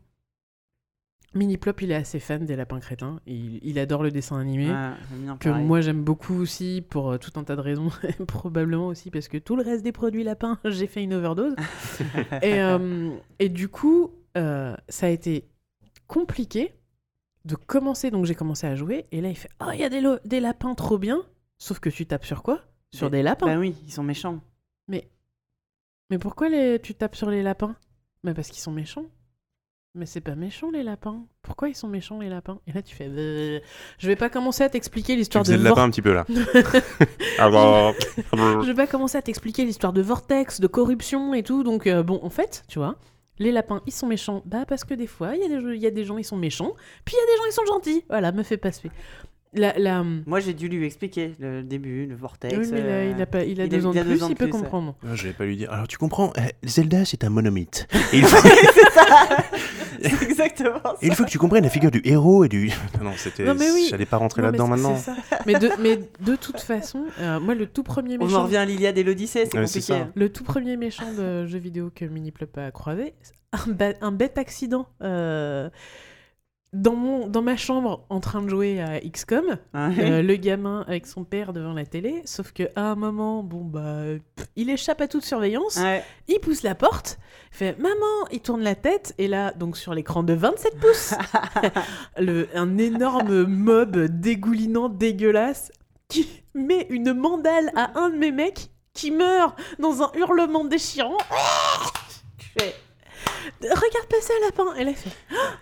[1.33, 3.21] Mini Plop, il est assez fan des lapins crétins.
[3.25, 4.69] Il, il adore le dessin animé.
[4.69, 4.97] Ah,
[5.39, 5.65] que pareil.
[5.65, 7.89] moi j'aime beaucoup aussi pour euh, tout un tas de raisons.
[8.27, 11.55] Probablement aussi parce que tout le reste des produits lapins, j'ai fait une overdose.
[12.41, 15.47] et, euh, et du coup, ça a été
[16.07, 16.73] compliqué
[17.45, 18.11] de commencer.
[18.11, 19.05] Donc j'ai commencé à jouer.
[19.13, 19.89] Et là, il fait Oh, il y a
[20.25, 21.23] des, lapins trop bien.
[21.57, 22.61] Sauf que tu tapes sur quoi?
[22.93, 23.45] Sur des lapins.
[23.45, 24.41] Bah oui, ils sont méchants.
[26.11, 26.79] Mais pourquoi les...
[26.79, 27.75] tu tapes sur les lapins?
[28.23, 29.05] Mais parce qu'ils sont méchants.
[29.93, 31.25] Mais c'est pas méchant les lapins.
[31.41, 32.59] Pourquoi ils sont méchants les lapins?
[32.67, 33.09] Et là tu fais.
[33.97, 35.57] Je vais pas commencer à t'expliquer l'histoire de.
[35.57, 36.25] le lapin un petit peu là.
[37.39, 37.93] Alors,
[38.33, 41.63] Je vais pas commencer à t'expliquer l'histoire de vortex, de corruption et tout.
[41.63, 42.95] Donc euh, bon, en fait, tu vois,
[43.37, 44.43] les lapins ils sont méchants.
[44.45, 46.23] Bah parce que des fois il y, a des- il y a des gens ils
[46.23, 46.73] sont méchants,
[47.03, 48.05] puis il y a des gens ils sont gentils.
[48.09, 48.91] Voilà, me fais pas suer.
[49.53, 50.01] La, la...
[50.25, 52.55] Moi, j'ai dû lui expliquer le début, le vortex.
[52.57, 53.99] Oui, mais il a, euh, il a pas, il a il a- deux ans il
[53.99, 54.95] a de deux plus, ans de il peut plus, comprendre.
[55.05, 55.71] Ah, je vais pas lui dire.
[55.73, 57.85] Alors tu comprends, eh, Zelda c'est un monomythe.
[58.13, 58.47] Il faut,
[60.03, 60.95] C'est exactement ça.
[61.01, 62.71] et il faut que tu comprennes la figure du héros et du.
[63.03, 63.43] Non, c'était.
[63.43, 63.87] Non, mais oui.
[63.89, 64.97] J'allais pas rentrer Non, là-dedans maintenant.
[64.97, 65.15] ça.
[65.45, 68.43] mais, de, mais de toute façon, euh, moi le tout premier On en méchant.
[68.43, 69.93] revient à l'Iliade et l'Odyssée, c'est Ouais, compliqué.
[70.15, 74.11] Le tout premier méchant de jeu vidéo que Miniplop a croisé, c'est un, ba- un
[74.11, 74.87] bête accident.
[75.03, 75.69] euh,
[76.73, 79.91] dans, mon, dans ma chambre, en train de jouer à XCOM, Hein.
[79.99, 84.03] euh, le gamin avec son père devant la télé, sauf qu'à un moment, bon bah,
[84.35, 86.03] pff, il échappe à toute surveillance, Ouais.
[86.29, 87.19] il pousse la porte,
[87.51, 91.13] il fait maman, il tourne la tête, et là, donc sur l'écran de 27 pouces,
[92.17, 95.71] le, un énorme mob dégoulinant, dégueulasse,
[96.07, 101.17] qui met une mandale à un de mes mecs qui meurt dans un hurlement déchirant.
[102.39, 102.75] Je fais,
[103.61, 104.75] Regarde passer un lapin.
[104.75, 105.53] Et là, fait Ah,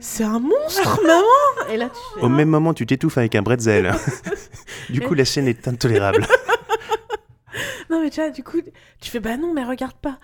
[0.00, 3.42] C'est un monstre, maman Et là, tu fais Au même moment, tu t'étouffes avec un
[3.42, 3.92] bretzel.
[4.90, 6.26] du coup, la scène est intolérable.
[7.90, 8.56] Non, mais tu vois, du coup,
[9.02, 10.18] tu fais Bah non, mais regarde pas.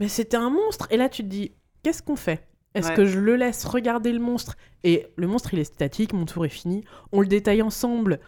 [0.00, 0.86] Mais c'était un monstre.
[0.90, 1.52] Et là, tu te dis
[1.82, 2.48] Qu'est-ce qu'on fait?
[2.74, 2.94] Est-ce Ouais.
[2.94, 4.56] que je le laisse regarder le monstre?
[4.82, 6.84] Et le monstre, il est statique, mon tour est fini.
[7.12, 8.18] On le détaille ensemble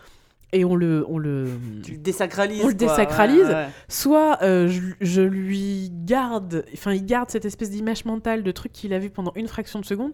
[0.53, 1.07] et on le.
[1.09, 1.49] On le...
[1.83, 2.61] Tu le désacralises.
[2.63, 2.87] On le quoi.
[2.89, 3.47] désacralise.
[3.47, 3.69] Ouais, ouais.
[3.89, 8.71] Soit euh, je, je lui garde, enfin il garde cette espèce d'image mentale de truc
[8.73, 10.13] qu'il a vu pendant une fraction de seconde,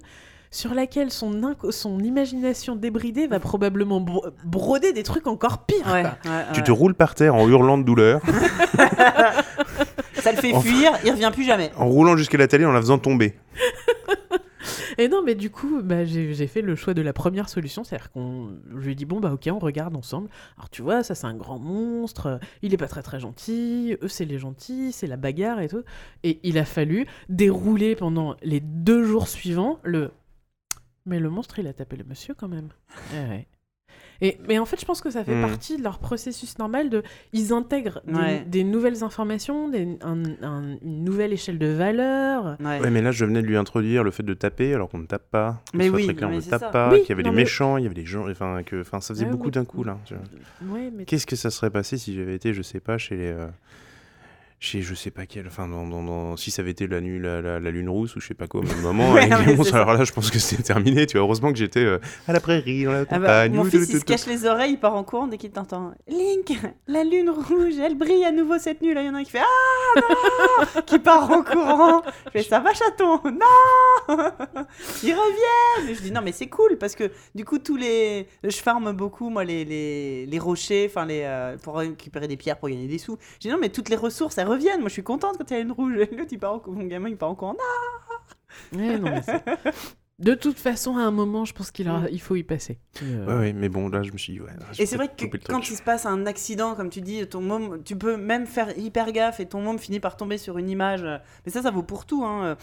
[0.51, 5.87] sur laquelle son, inco- son imagination débridée va probablement bro- broder des trucs encore pires.
[5.93, 6.31] Ouais, quoi.
[6.31, 8.21] ouais, Tu te roules par terre en hurlant de douleur,
[10.15, 11.71] Ça le fait fuir, il revient plus jamais.
[11.77, 13.35] en roulant jusqu'à la télé en la faisant tomber.
[14.99, 17.85] Et non, mais du coup, bah, j'ai j'ai fait le choix de la première solution,
[17.85, 20.29] c'est-à-dire qu'on, je lui ai dit bon bah ok, on regarde ensemble.
[20.59, 24.09] Alors tu vois, ça c'est un grand monstre, il est pas très très gentil, eux
[24.09, 25.83] c'est les gentils, c'est la bagarre et tout.
[26.23, 30.11] Et il a fallu dérouler pendant les deux jours suivants le.
[31.11, 32.69] Mais le monstre, il a tapé le monsieur quand même.
[33.15, 33.47] Eh ouais.
[34.23, 35.41] Et, mais en fait, je pense que ça fait Hmm.
[35.49, 37.03] partie de leur processus normal de.
[37.33, 38.45] Ils intègrent des, Ouais.
[38.47, 42.57] des nouvelles informations, des- un- un- une nouvelle échelle de valeur.
[42.61, 42.81] Ouais.
[42.81, 45.07] Ouais, mais là, je venais de lui introduire le fait de taper alors qu'on ne
[45.07, 45.63] tape pas.
[45.73, 46.69] Mais oui, très clair, mais on ne c'est tape ça.
[46.69, 48.29] pas, Oui, qu'il y avait mais- méchants, il y avait les gens.
[48.31, 49.53] Enfin, que, enfin ça faisait beaucoup oui.
[49.53, 49.97] d'un coup, là.
[50.61, 53.31] mais Qu'est-ce que ça serait passé si j'avais été, je sais pas, chez les.
[53.33, 53.49] euh,
[54.63, 55.47] chez je sais pas quel.
[55.47, 58.15] Enfin, dans, dans- dans- si ça avait été la, nu- la, la, la lune rousse
[58.15, 59.11] ou je sais pas quoi au même moment.
[59.15, 61.07] Ouais, avec les monstres, alors là, je pense que c'était terminé.
[61.07, 63.55] Tu vois, heureusement que j'étais euh, à la prairie, dans la Ah bah, campagne.
[63.55, 65.93] mon fils, il se cache les oreilles, il part en courant dès qu'il t'entend.
[66.09, 66.53] Link,
[66.87, 68.93] la lune rouge, elle brille à nouveau cette nuit.
[68.93, 70.01] Là, il y en a un qui fait Ah
[70.77, 72.03] non Qui part en courant.
[72.27, 73.19] Je fais Ça va, chaton?
[73.25, 74.17] Non
[75.03, 78.27] Ils reviennent Je dis Non, mais c'est cool parce que du coup, tous les.
[78.45, 82.59] Je farme beaucoup, moi, les, les, les rochers, enfin, les, euh, pour récupérer des pierres
[82.59, 83.17] pour gagner des sous.
[83.35, 84.81] Je dis Non, mais toutes les ressources, elles reviennent.
[84.81, 85.95] Moi, je suis contente quand il y a une rouge.
[85.97, 86.63] Et L'autre, il part en...
[86.71, 87.57] mon gamin, il part en courant.
[88.75, 89.23] Ouais, non, mais
[90.19, 92.79] de toute façon, à un moment, je pense qu'il aura- il faut y passer.
[93.03, 94.51] Euh, ouais, mais bon, là, je me suis dit, ouais.
[94.73, 97.41] j'ai Et c'est vrai que quand il se passe un accident, comme tu dis, ton
[97.41, 100.69] môme, tu peux même faire hyper gaffe et ton môme finit par tomber sur une
[100.69, 101.03] image.
[101.05, 101.17] euh,
[101.47, 102.23] Mais ça, ça vaut pour tout.
[102.23, 102.45] Hein.
[102.45, 102.55] euh,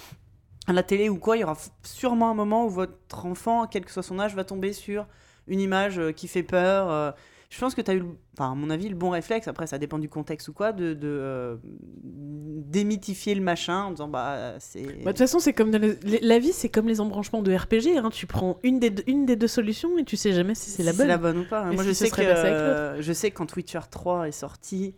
[0.68, 3.86] À la télé ou quoi, il y aura sûrement un moment où votre enfant, quel
[3.86, 5.08] que soit son âge, va tomber sur
[5.48, 7.16] une image euh, qui fait peur.
[7.50, 8.04] Je pense que tu as eu,
[8.38, 10.94] enfin, à mon avis, le bon réflexe, après ça dépend du contexte ou quoi, de,
[10.94, 11.56] de euh,
[12.04, 14.84] démythifier le machin en disant bah c'est.
[14.84, 17.98] Bah, De toute façon, c'est comme dans la vie, c'est comme les embranchements de RPG.
[17.98, 18.10] hein.
[18.12, 20.84] Tu prends une des, deux, une des deux solutions et tu sais jamais si c'est
[20.84, 21.38] la si bonne.
[21.38, 21.66] ou pas.
[21.72, 24.94] Moi, si je sais, que, euh, je sais que quand Witcher 3 est sorti,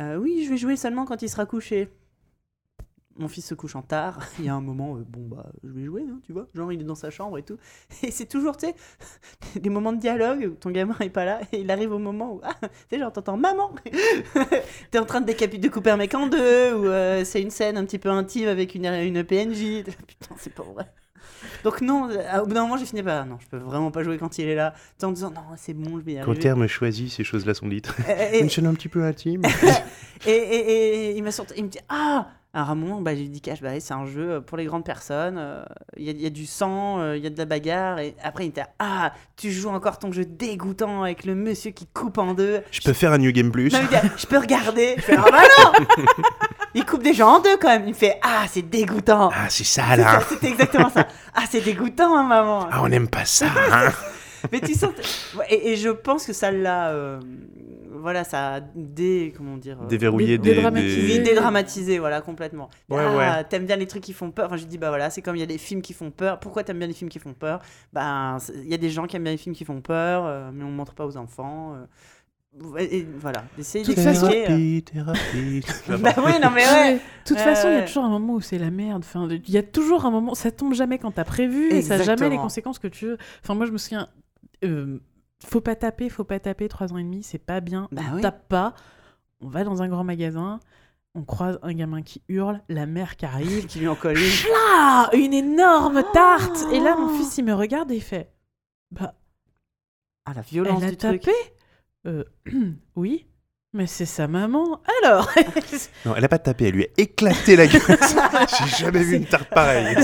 [0.00, 1.88] euh, oui, je vais jouer seulement quand il sera couché.
[3.18, 4.20] Mon fils se couche en tard.
[4.38, 6.46] Il y a un moment, euh, bon, bah, je vais jouer, hein, tu vois.
[6.54, 7.56] Genre, il est dans sa chambre et tout.
[8.02, 8.74] Et c'est toujours, tu sais,
[9.60, 12.34] des moments de dialogue où ton gamin est pas là et il arrive au moment
[12.34, 13.72] où, ah, tu sais, genre, t'entends maman
[14.90, 17.50] T'es en train de décapiter, de couper un mec en deux, ou euh, c'est une
[17.50, 19.84] scène un petit peu intime avec une, une PNJ.
[19.84, 20.86] Putain, c'est pas vrai.
[21.64, 23.90] Donc non, euh, au bout d'un moment j'ai fini par ah, non, je peux vraiment
[23.90, 26.16] pas jouer quand il est là, Tout en disant non c'est bon, je vais y
[26.16, 26.38] Qu'au arriver.
[26.40, 27.92] terme choisi, ces choses-là sont dites.
[28.32, 29.42] Et- Une scène un petit peu intime.
[30.26, 32.28] et- et- et il m'a sorti, il me dit ah.
[32.58, 34.84] Alors à un moment, bah, j'ai dit cache, bah, c'est un jeu pour les grandes
[34.84, 35.36] personnes.
[35.38, 35.62] euh,
[35.96, 38.00] Il y, a- il y a du sang, euh, il y a de la bagarre.
[38.00, 41.86] Et après, il était ah, tu joues encore ton jeu dégoûtant avec le monsieur qui
[41.86, 42.60] coupe en deux.
[42.72, 43.72] Je peux faire un New Game Plus.
[43.72, 44.94] Non, il dit, je peux regarder.
[44.96, 45.38] Je fais ah bah
[45.78, 45.86] non.
[46.74, 47.84] il coupe des gens en deux quand même.
[47.84, 49.30] Il me fait ah, c'est dégoûtant.
[49.32, 50.18] Ah, c'est ça, là.
[50.28, 51.06] C'était exactement ça.
[51.36, 52.66] Ah, c'est dégoûtant, hein, maman.
[52.72, 53.46] Ah, on n'aime pas ça.
[53.70, 53.92] hein.
[54.52, 54.90] Mais tu sens.
[55.48, 56.88] Et, et je pense que ça l'a.
[56.88, 57.20] euh,
[58.00, 59.32] voilà, ça a dé.
[59.36, 62.68] Comment dire euh, Déverrouiller Dé- des- dédramatisé, voilà, complètement.
[62.88, 63.44] Ouais, ah, ouais.
[63.44, 64.46] t'aimes bien les trucs qui font peur.
[64.46, 66.40] Enfin, je dis, bah voilà, c'est comme il y a des films qui font peur.
[66.40, 67.60] Pourquoi t'aimes bien les films qui font peur?
[67.92, 70.50] Ben, il y a des gens qui aiment bien les films qui font peur, euh,
[70.52, 71.74] mais on montre pas aux enfants.
[71.74, 71.84] euh.
[72.78, 74.28] Et, voilà, d'essayer De toute façon-.
[74.28, 75.62] Thérapie, thérapie.
[76.00, 76.94] Bah oui, non, mais ouais.
[76.94, 79.04] De toute Ouais, façon, il y a toujours un moment où c'est la merde.
[79.04, 81.94] Enfin, il y a toujours un moment, ça tombe jamais quand t'as prévu et ça
[81.94, 83.18] a jamais les conséquences que tu veux.
[83.44, 84.08] Enfin, moi, je me souviens,
[84.64, 84.98] euh,
[85.46, 87.88] faut pas taper, faut pas taper, trois ans et demi, c'est pas bien.
[87.92, 88.22] Bah on oui.
[88.22, 88.74] tape pas.
[89.40, 90.58] On va dans un grand magasin,
[91.14, 93.66] on croise un gamin qui hurle, la mère qui arrive.
[93.68, 94.52] Qui lui en colle une.
[94.70, 98.32] Ah, une énorme tarte Et là, mon fils, il me regarde et il fait
[98.90, 99.14] Bah,
[100.24, 101.20] Ah, la violence elle a du truc.
[101.22, 101.36] tapé
[102.06, 102.24] Euh,
[102.96, 103.26] Oui,
[103.74, 104.80] mais c'est sa maman.
[105.02, 105.30] Alors
[106.06, 107.82] Non, elle a pas tapé, elle lui a éclaté la gueule.
[108.58, 109.96] J'ai jamais vu une tarte pareille.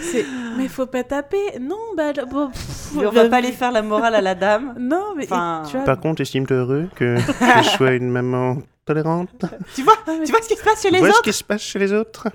[0.00, 0.24] C'est-
[0.56, 1.58] Mais faut pas taper.
[1.60, 2.12] Non, bah.
[2.30, 4.74] bon, pff, on va pas aller faire la morale à la dame.
[4.78, 9.44] Non, mais Enfin, tu vois, Par contre, estime-toi heureux que je sois une maman tolérante.
[9.74, 11.32] Tu vois, Ah, tu vois ce qui se passe chez les Vois ce autres qui
[11.32, 12.28] se passe chez les autres.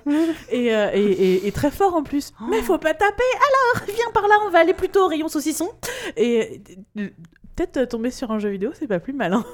[0.50, 2.32] et, euh, et, et- et très fort en plus.
[2.42, 2.46] Oh.
[2.50, 3.24] Mais faut pas taper.
[3.76, 5.70] Alors, viens par là, on va aller plutôt au rayon saucisson.
[6.16, 6.62] Et
[6.98, 7.08] euh,
[7.56, 9.34] peut-être tomber sur un jeu vidéo, c'est pas plus mal.
[9.34, 9.46] hein.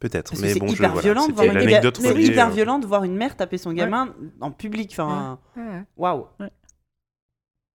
[0.00, 2.50] Peut-être, mais bon, je, hyper voilà, violent de voir une l'anecdote c'est reliée, hyper euh,
[2.50, 4.90] violent de voir une mère taper son gamin en public.
[4.92, 5.38] Enfin,
[5.96, 6.26] waouh.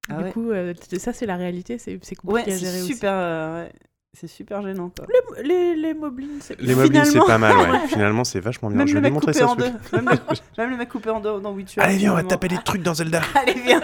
[0.10, 0.31] Ah du ouais.
[0.31, 3.11] coup, euh, ça c'est la réalité, c'est compliqué à gérer super.
[3.14, 3.72] euh, ouais.
[4.14, 5.06] C'est super gênant quoi.
[5.38, 7.88] Les, les, les moblins, c'est Les mobiles, c'est pas mal, ouais.
[7.89, 8.77] Finalement, c'est vachement bien.
[8.77, 9.49] Même je le vais lui mec montrer coupé ça.
[9.52, 9.72] en deux.
[9.91, 11.81] Même le, même le mec coupé en deux dans Witcher.
[11.81, 13.22] Allez, viens, on va taper des trucs dans Zelda.
[13.35, 13.81] Allez, viens.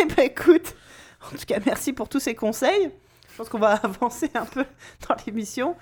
[0.00, 0.74] Eh ben écoute,
[1.26, 2.90] en tout cas, merci pour tous ces conseils.
[3.30, 4.64] Je pense qu'on va avancer un peu
[5.08, 5.76] dans l'émission.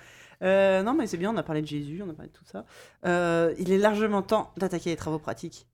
[0.45, 2.45] Euh, non, mais c'est bien, on a parlé de Jésus, on a parlé de tout
[2.45, 2.65] ça.
[3.07, 5.67] Euh, il est largement temps d'attaquer les travaux pratiques.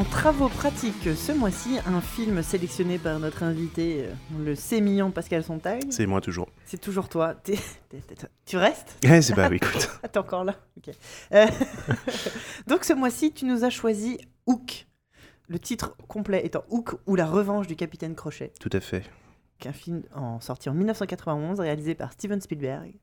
[0.00, 5.44] En travaux pratiques, ce mois-ci, un film sélectionné par notre invité, euh, le sémillant Pascal
[5.44, 5.82] Sontag.
[5.90, 6.48] C'est moi toujours.
[6.64, 7.34] C'est toujours toi.
[7.44, 7.58] T'es-
[7.90, 8.96] t'es- t'es- tu restes?
[9.04, 9.90] Eh, c'est pas, oui, écoute.
[10.02, 10.94] Ah, T'es encore là Ok.
[11.34, 11.46] Euh,
[12.66, 14.16] Donc ce mois-ci, tu nous as choisi
[14.46, 14.86] Hook.
[15.48, 19.02] Le titre complet étant Hook ou la revanche du capitaine Crochet, Tout à fait.
[19.66, 22.94] un film en, sorti en 1991, réalisé par Steven Spielberg.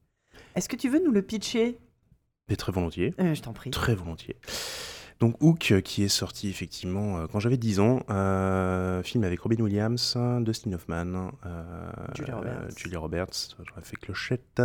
[0.55, 1.77] Est-ce que tu veux nous le pitcher?
[2.49, 3.13] Mais très volontiers.
[3.19, 3.69] Euh, Je t'en prie.
[3.69, 4.37] Très volontiers.
[5.19, 9.39] Donc Hook, euh, qui est sorti effectivement euh, quand j'avais 10 ans, euh, film avec
[9.39, 11.64] Robin Williams, Dustin Hoffman, euh,
[12.15, 12.52] Julia Roberts.
[12.61, 14.61] euh, Julia Roberts, j'aurais fait Clochette,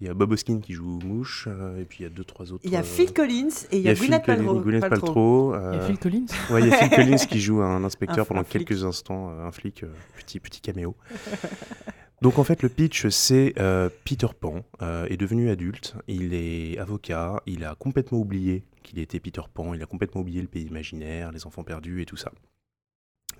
[0.00, 2.24] il y a Bob Hoskin qui joue Mouche, euh, et puis il y a deux,
[2.24, 2.62] trois autres.
[2.64, 4.60] Il y a euh, Phil Collins et il y a Gwyneth Paltrow.
[4.60, 5.50] Gwyneth Paltrow.
[5.52, 6.26] Paltrow, Il y a Phil Collins.
[6.50, 8.66] ouais, il y a Phil Collins qui joue un inspecteur Un- pendant flic.
[8.66, 10.96] quelques instants, un flic, euh, petit, petit caméo.
[12.22, 16.78] Donc en fait le pitch c'est euh, Peter Pan euh, est devenu adulte, il est
[16.78, 20.64] avocat, il a complètement oublié qu'il était Peter Pan, il a complètement oublié le pays
[20.64, 22.32] imaginaire, les enfants perdus et tout ça.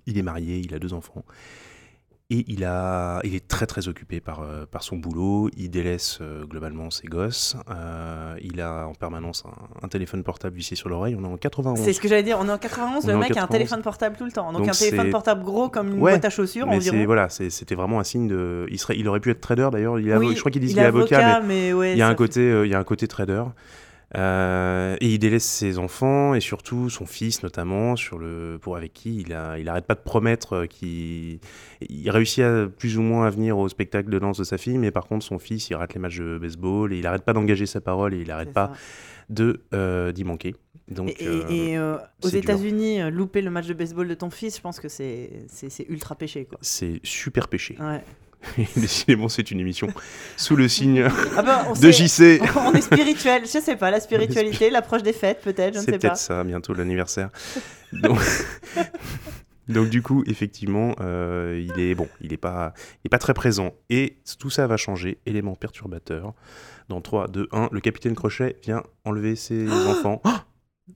[0.07, 1.25] Il est marié, il a deux enfants.
[2.35, 6.19] Et il, a, il est très très occupé par, euh, par son boulot, il délaisse
[6.21, 10.89] euh, globalement ses gosses, euh, il a en permanence un, un téléphone portable vissé sur
[10.89, 11.79] l'oreille, on est en 91.
[11.79, 12.39] C'est ce que j'allais dire.
[12.41, 13.49] On est en 91, On le mec a un 91.
[13.51, 14.53] téléphone portable tout le temps.
[14.53, 17.05] Donc, Donc un téléphone portable gros comme une Ouais, boîte à chaussures Mais environ.
[17.05, 18.67] voilà, c'était vraiment un signe de.
[18.71, 20.01] Il serait, il aurait pu être trader d'ailleurs.
[20.01, 22.03] Il Oui, je crois qu'ils disent il qu'il est avocat, mais mais ouais, il y
[22.03, 23.45] a ça un fait- côté, euh, il y a un côté trader.
[24.17, 28.93] Euh, et il délaisse ses enfants et surtout son fils notamment sur le pour avec
[28.93, 31.41] qui il a il arrête pas de promettre euh, qu'il
[31.89, 34.79] il réussit à, plus ou moins à venir au spectacle de danse de sa fille
[34.79, 37.33] mais par contre son fils il rate les matchs de baseball et il arrête pas
[37.33, 38.73] d'engager sa parole et il arrête c'est pas
[39.31, 40.55] de euh, d'y manquer
[40.89, 41.27] donc Et,
[41.79, 42.29] euh, euh, aux.
[42.29, 45.31] États-Unis, louper le match de baseball de ton fils, je pense que c'est
[45.89, 46.59] ultra péché quoi.
[46.61, 48.03] c'est super péché Ouais.
[48.77, 49.89] décidément c'est une émission
[50.37, 51.07] sous le signe
[51.37, 55.13] Ah bah, on de JC on est spirituel, je sais pas, la spiritualité, l'approche des
[55.13, 56.09] fêtes peut-être, je ne C'est sais pas.
[56.09, 57.31] peut-être ça, bientôt l'anniversaire.
[57.93, 58.19] Donc...
[59.69, 63.33] Donc du coup, effectivement, euh, il est bon, il est pas, il est pas très
[63.35, 63.73] présent.
[63.89, 65.19] Et tout ça va changer.
[65.25, 66.35] Élément perturbateur.
[66.91, 70.21] Dans 3, 2, 1, le capitaine Crochet vient enlever ses enfants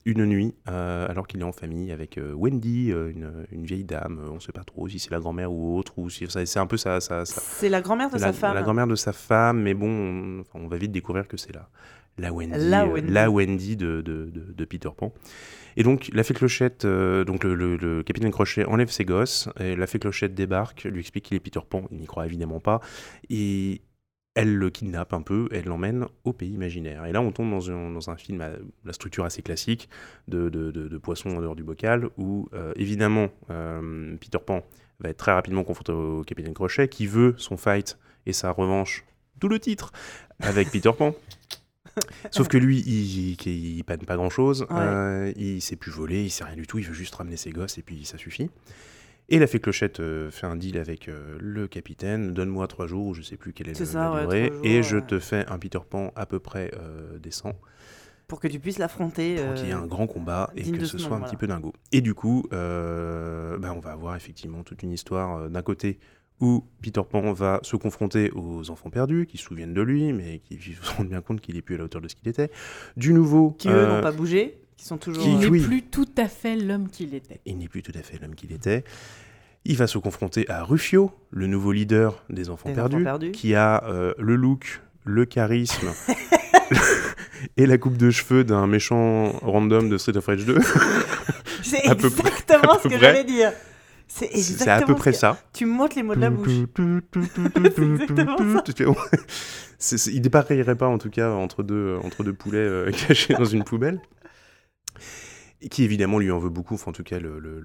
[0.04, 3.84] une nuit, euh, alors qu'il est en famille avec euh, Wendy, euh, une, une vieille
[3.84, 4.20] dame.
[4.30, 6.66] On sait pas trop si c'est la grand-mère ou autre, ou si ça- c'est un
[6.66, 8.54] peu sa, sa- C'est la grand-mère de la, sa femme.
[8.54, 11.68] la grand-mère de sa femme, mais bon, on, va vite découvrir que c'est la,
[12.18, 13.12] la Wendy, La Wendy.
[13.12, 15.12] la Wendy de, de, de- de Peter Pan.
[15.78, 19.74] Et donc, la fée Clochette, donc le, le- le capitaine Crochet enlève ses gosses, et
[19.76, 22.80] la fée Clochette débarque, lui explique qu'il est Peter Pan, il n'y croit évidemment pas,
[23.30, 23.80] et
[24.34, 27.04] elle le kidnappe un peu, elle l'emmène au pays imaginaire.
[27.06, 28.50] Et là, on tombe dans un, dans un film à
[28.84, 29.88] la structure assez classique
[30.28, 34.62] de, de, de, de poisson en dehors du bocal, où euh, évidemment, euh, Peter Pan
[35.00, 39.04] va être très rapidement confronté au capitaine Crochet, qui veut son fight et sa revanche,
[39.40, 39.92] d'où le titre,
[40.40, 41.14] avec Peter Pan.
[42.30, 45.32] Sauf que lui, il, il, il panne pas grand chose, Ouais.
[45.36, 47.76] il sait plus voler, il sait rien du tout, il veut juste ramener ses gosses
[47.78, 48.50] et puis ça suffit.
[49.30, 53.14] Et la fée Clochette euh, fait un deal avec euh, le capitaine, donne-moi trois jours,
[53.14, 55.80] je sais plus quelle est, ça, la ouais, trois et je te fais un Peter
[55.88, 57.52] Pan à peu près euh, décent
[58.26, 59.36] Pour que tu puisses l'affronter.
[59.36, 61.26] pour qu'il y ait un grand combat et que ce soit un voilà.
[61.26, 61.74] petit peu dingo.
[61.92, 65.98] Et du coup, bah, on va avoir effectivement toute une histoire d'un côté
[66.40, 70.40] où Peter Pan va se confronter aux enfants perdus qui se souviennent de lui, mais
[70.40, 72.50] qui se rendent bien compte qu'il est plus à la hauteur de ce qu'il était.
[72.96, 75.22] Du nouveau, Qui eux euh, n'ont pas bougé, qui sont toujours.
[75.22, 75.60] qui- Il n'est oui.
[75.60, 77.40] plus tout à fait l'homme qu'il était.
[77.44, 78.84] il n'est plus tout à fait l'homme qu'il était.
[79.66, 83.32] Il va se confronter à Rufio, le nouveau leader des enfants, Des perdus, enfants perdus.
[83.32, 85.88] qui a euh, le look, le charisme
[87.56, 90.58] et la coupe de cheveux d'un méchant random de Street of Rage 2.
[91.62, 93.52] C'est peu exactement ce que j'allais dire.
[94.06, 94.64] C'est exactement.
[94.64, 95.38] C'est à peu près que- ça.
[95.52, 96.48] Tu m'ôtes les mots de la bouche.
[96.48, 98.36] exactement
[100.06, 103.64] il dépareillerait pas en tout cas entre deux, entre deux poulets euh, cachés dans une
[103.64, 104.00] poubelle.
[105.60, 107.60] Et qui évidemment lui en veut beaucoup, enfin en tout cas le, le-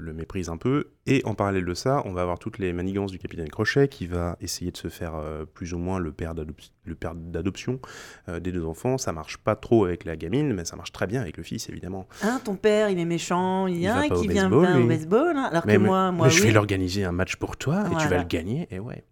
[0.00, 0.88] le- méprise un peu.
[1.06, 4.08] Et en parallèle de ça, on va avoir toutes les manigances du capitaine Crochet qui
[4.08, 7.78] va essayer de se faire euh, plus ou moins le père d'adoption
[8.28, 8.98] euh, des deux enfants.
[8.98, 11.68] Ça marche pas trop avec la gamine, mais ça marche très bien avec le fils
[11.68, 12.08] évidemment.
[12.22, 15.36] Hein, ton père, il est méchant, il y a un qui vient pas au baseball,
[15.36, 16.46] hein, alors Mais, que moi, moi mais je oui.
[16.48, 18.66] vais l'organiser un match pour toi et tu vas le gagner.
[18.72, 19.04] Et ouais.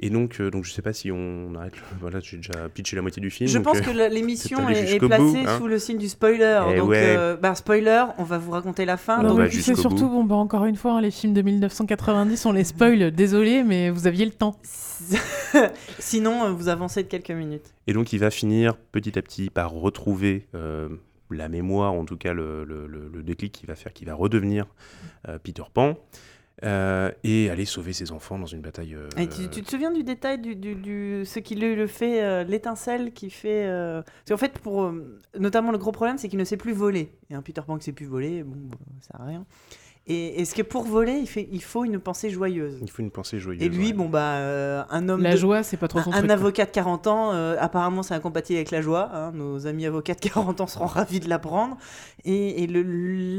[0.00, 1.76] Et donc, euh, donc je sais pas si on arrête.
[1.76, 3.48] le- Voilà, j'ai déjà pitché la moitié du film.
[3.48, 5.58] Je donc, pense euh, que la- l'émission est, placée bout, hein.
[5.58, 6.60] sous le signe du spoiler.
[6.72, 7.14] Eh donc, ouais.
[7.16, 9.22] euh, bah, spoiler, on va vous raconter la fin.
[9.22, 10.08] Non, donc- c'est surtout, bout.
[10.08, 13.12] bon, bah, encore une fois, hein, les films de 1990, on les spoil.
[13.12, 14.56] Désolé, mais vous aviez le temps.
[15.98, 17.74] Sinon, euh, vous avancez de quelques minutes.
[17.86, 20.88] Et donc, il va finir petit à petit par retrouver euh,
[21.30, 24.14] la mémoire, en tout cas le, le- le- le déclic qui va faire qu'il va
[24.14, 24.66] redevenir
[25.28, 25.96] euh, Peter Pan.
[26.62, 28.94] Euh, et aller sauver ses enfants dans une bataille.
[28.94, 33.66] euh, tu, te souviens du détail du, ce qui le, fait, euh, l'étincelle qui fait.
[33.66, 34.92] Parce qu'en fait, pour,
[35.38, 37.12] notamment le gros problème, c'est qu'il ne sait plus voler.
[37.30, 39.46] Et un Peter Pan qui sait plus voler, bon, bah, ça sert à rien.
[40.06, 42.76] Et, et ce que pour voler, il, fait, il faut une pensée joyeuse.
[42.82, 43.62] Il faut une pensée joyeuse.
[43.62, 43.92] Et lui, ouais.
[43.94, 45.22] bon, bah, euh, un homme.
[45.22, 46.30] La de- joie, c'est pas trop son un truc.
[46.30, 49.08] avocat de 40 ans, euh, apparemment, c'est incompatible avec la joie.
[49.14, 49.32] hein.
[49.32, 51.78] Nos amis avocats de 40 ans seront ravis de l'apprendre.
[52.24, 52.82] Et, et le,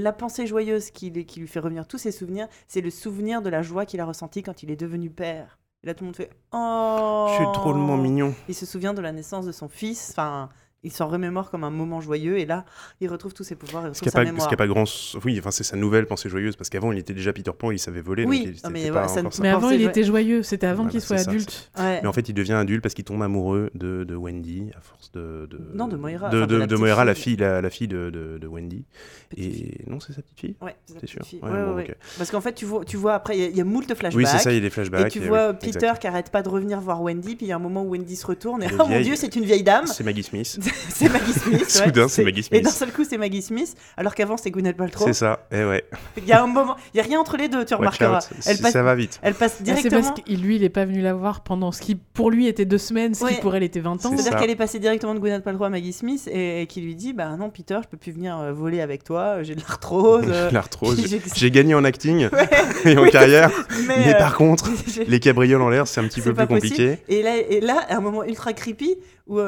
[0.02, 3.44] la pensée joyeuse qui, lui- qui lui fait revenir tous ses souvenirs, c'est le souvenir
[3.44, 5.60] de la joie qu'il a ressentie quand il est devenu père.
[5.84, 8.34] Et là, tout le monde fait Oh Je suis drôlement mignon.
[8.50, 10.10] Il se souvient de la naissance de son fils.
[10.12, 10.50] Enfin,
[10.86, 12.38] il s'en remémore comme un moment joyeux.
[12.38, 12.64] Et là,
[13.02, 13.84] il retrouve tous ses pouvoirs.
[13.84, 14.50] Retrouve sa a, pas- mémoire.
[14.50, 14.86] y a pas grand.
[15.26, 16.56] Oui, enfin, c'est sa nouvelle pensée joyeuse.
[16.56, 18.24] Parce qu'avant, il était déjà Peter Pan, il savait voler.
[18.26, 19.22] Oui, donc il- non, mais ça.
[19.42, 20.44] Mais avant, il était joyeux.
[20.44, 21.72] C'était avant qu'il soit ça, adulte.
[21.78, 22.00] Ouais.
[22.02, 25.12] Mais en fait, il devient adulte parce qu'il tombe amoureux de, de Wendy, à force
[25.12, 25.48] de.
[25.50, 27.36] de Non, de Moira, De, enfin, de de- la de petite Moira, la fille.
[27.36, 28.86] la, la fille de, de, de Wendy.
[29.30, 29.74] Petite fille.
[29.86, 31.40] Et non, c'est sa petite fille Ouais, c'est sûr fille.
[31.42, 31.84] Ouais, bon.
[32.18, 33.86] Parce qu'en fait, tu vois, tu vois après, il y a- il y, a moult
[33.86, 34.16] flashbacks.
[34.16, 35.08] Oui, c'est ça, il y a des flashbacks.
[35.08, 37.52] Et tu et vois Peter qui arrête pas de revenir voir Wendy, puis il y
[37.52, 39.88] a un moment où Wendy se retourne et oh mon dieu, c'est une vieille dame.
[39.88, 40.60] C'est Maggie Smith.
[40.90, 41.60] c'est Maggie Smith.
[41.62, 41.66] ouais.
[41.86, 42.80] Soudain, c'est Maggie Et d'un Smith.
[42.80, 45.06] seul coup, c'est Maggie Smith, alors qu'avant, c'était Gwyneth Paltrow.
[45.06, 45.84] C'est ça, et ouais.
[46.18, 48.20] Il y a un moment, il y a rien entre les deux, tu remarqueras.
[48.46, 49.20] Elle passe, Ça va vite.
[49.22, 50.02] elle passe Ah, c'est directement.
[50.02, 52.66] parce que lui, il est pas venu la voir pendant ce qui, pour lui, était
[52.66, 53.36] deux semaines, ce Ouais.
[53.36, 53.98] qui pour elle était 20 ans.
[54.10, 54.40] C'est C'est-à-dire ça.
[54.40, 57.14] qu'elle est passée directement de Gwyneth Paltrow à Maggie Smith et, et qui lui dit
[57.14, 60.26] Bah non, Peter, je peux plus venir euh, voler avec toi, j'ai de l'arthrose.
[60.28, 61.06] euh, L'arthrose.
[61.08, 62.50] j'ai- J'ai gagné en acting Ouais,
[62.86, 63.52] et en oui, carrière,
[63.88, 64.70] mais, mais euh, par contre,
[65.08, 67.00] les cabrioles en l'air, c'est un petit c'est peu plus compliqué.
[67.08, 68.96] Et là, et là, à un moment ultra creepy
[69.28, 69.40] où.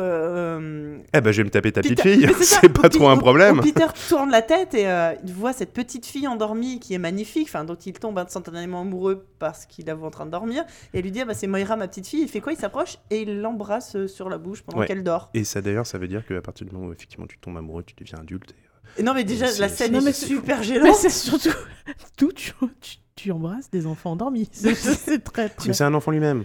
[1.18, 3.10] Euh, euh, Eh ben, je vais me taper ta petite Peter- fille, c'est pas trop
[3.10, 3.62] un problème.
[3.62, 7.48] Peter tourne la tête et euh, il voit cette petite fille endormie qui est magnifique,
[7.50, 10.64] enfin dont il tombe instantanément amoureux parce qu'il la voit en train de dormir.
[10.94, 12.22] Et il lui dit ah, bah, c'est Moira ma petite fille.
[12.22, 12.54] Il fait quoi?
[12.54, 14.88] Il s'approche et il l'embrasse euh, sur la bouche pendant Ouais.
[14.88, 15.30] qu'elle dort.
[15.34, 17.84] Et ça d'ailleurs, ça veut dire qu'à partir du moment où effectivement tu tombes amoureux,
[17.84, 18.54] tu deviens adulte.
[18.98, 20.96] et, Et non mais déjà la scène est c'est- super Mais gênante.
[20.96, 21.50] c'est surtout
[22.18, 24.48] tout, tu, tu, tu embrasses des enfants endormis.
[24.54, 25.68] C'est très, très...
[25.68, 26.44] Mais c'est un enfant lui-même.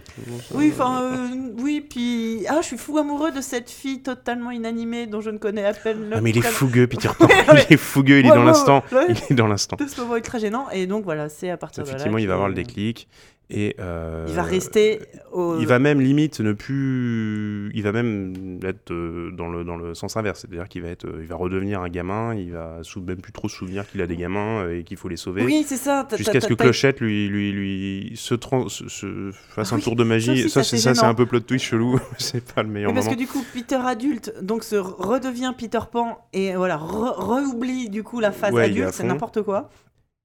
[0.53, 1.27] Oui, enfin, euh,
[1.59, 5.37] oui, puis ah, je suis fou amoureux de cette fille totalement inanimée dont je ne
[5.37, 7.27] connais à peine le Ah, mais il est fougueux, Peter Pan.
[7.29, 8.83] Il est fougueux, il est dans l'instant.
[9.07, 9.77] Il est dans l'instant.
[9.77, 12.27] de ce moment ultra gênant et donc voilà c'est à partir Effectivement, de là il
[12.27, 13.07] va avoir le déclic.
[13.49, 14.99] Et euh, il va rester
[15.31, 15.59] au...
[15.59, 17.71] Il va même limite ne plus.
[17.75, 20.41] Il va même être euh, dans le, dans le sens inverse.
[20.41, 23.31] C'est-à-dire qu'il va, être, euh, il va redevenir un gamin, il va sou- même plus
[23.31, 25.43] trop se souvenir qu'il a des gamins euh, et qu'il faut les sauver.
[25.43, 29.71] oui c'est ça Jusqu'à ce que Clochette lui, lui, lui se, trans- se- se fasse
[29.71, 30.49] Ah un oui, tour de magie.
[30.49, 31.99] Ça, c'est ça, c'est un peu plot twist chelou.
[32.17, 33.15] c'est pas le meilleur parce moment.
[33.17, 38.03] que du coup, Peter adulte, donc se redevient Peter Pan et voilà, re- re-oublie du
[38.03, 39.69] coup la phase Ouais, adulte, c'est n'importe quoi.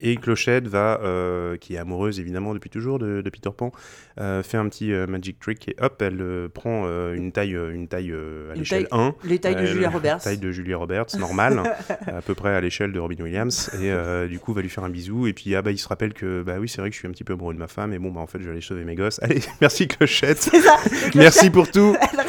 [0.01, 3.73] Et Clochette va, euh, qui est amoureuse évidemment depuis toujours de, de Peter Pan,
[4.21, 7.89] euh, fait un petit euh, magic trick et hop, elle euh, prend une taille, une
[7.89, 9.15] taille à Une l'échelle taille 1.
[9.25, 10.21] Les tailles de Julia Roberts.
[10.23, 11.63] Taille de Julia Roberts, normale,
[12.07, 13.71] à peu près à l'échelle de Robin Williams.
[13.81, 15.27] Et du coup, va lui faire un bisou.
[15.27, 17.09] Et puis, ah bah, il se rappelle que, bah oui, c'est vrai que je suis
[17.09, 17.93] un petit peu amoureux de ma femme.
[17.93, 19.19] Et bon, bah en fait, je vais aller sauver mes gosses.
[19.23, 20.39] Allez, merci Clochette.
[20.39, 20.51] Ça.
[20.51, 21.97] Clochette, Merci pour tout.
[22.13, 22.21] Elle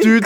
[0.00, 0.24] Tut,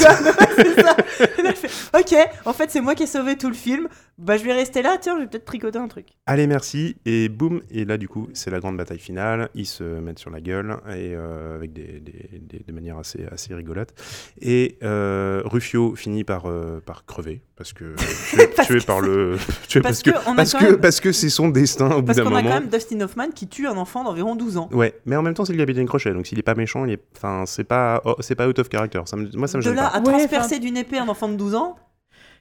[1.95, 2.15] ok,
[2.45, 3.89] en fait c'est moi qui ai sauvé tout le film.
[4.19, 6.09] Bah je vais rester là, tiens, je vais peut-être tricoter un truc.
[6.27, 6.97] Allez, merci.
[7.07, 7.63] Et boum.
[7.71, 9.49] Et là, du coup, c'est la grande bataille finale.
[9.55, 13.25] Ils se mettent sur la gueule et euh, avec des, des, des, des manières assez,
[13.33, 13.95] assez rigolotes.
[14.41, 17.95] Et euh, Rufio finit par, euh, par crever parce que
[18.31, 19.37] tué, Parce tué que par le
[19.69, 22.07] tué parce parce que que parce que même- parce que c'est son destin au bout
[22.07, 22.55] Parce d'un qu'on a moment.
[22.55, 24.71] quand même Dustin Hoffman qui tue un enfant d'environ 12 ans.
[24.73, 26.93] Ouais, mais en même temps, c'est le capitaine Crochet, donc s'il est pas méchant, il
[26.95, 29.03] est, enfin, c'est pas, oh, c'est pas out of character.
[29.05, 29.29] Ça me...
[29.37, 29.97] Moi, ça me De là pas.
[29.99, 31.77] à Ouais, transpercer d'une épée un enfant de 12 ans,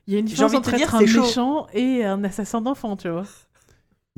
[0.08, 1.22] Il y a une J'ai différence envie de te entre dire, être un chaud.
[1.22, 3.26] méchant et un assassin d'enfant, tu vois.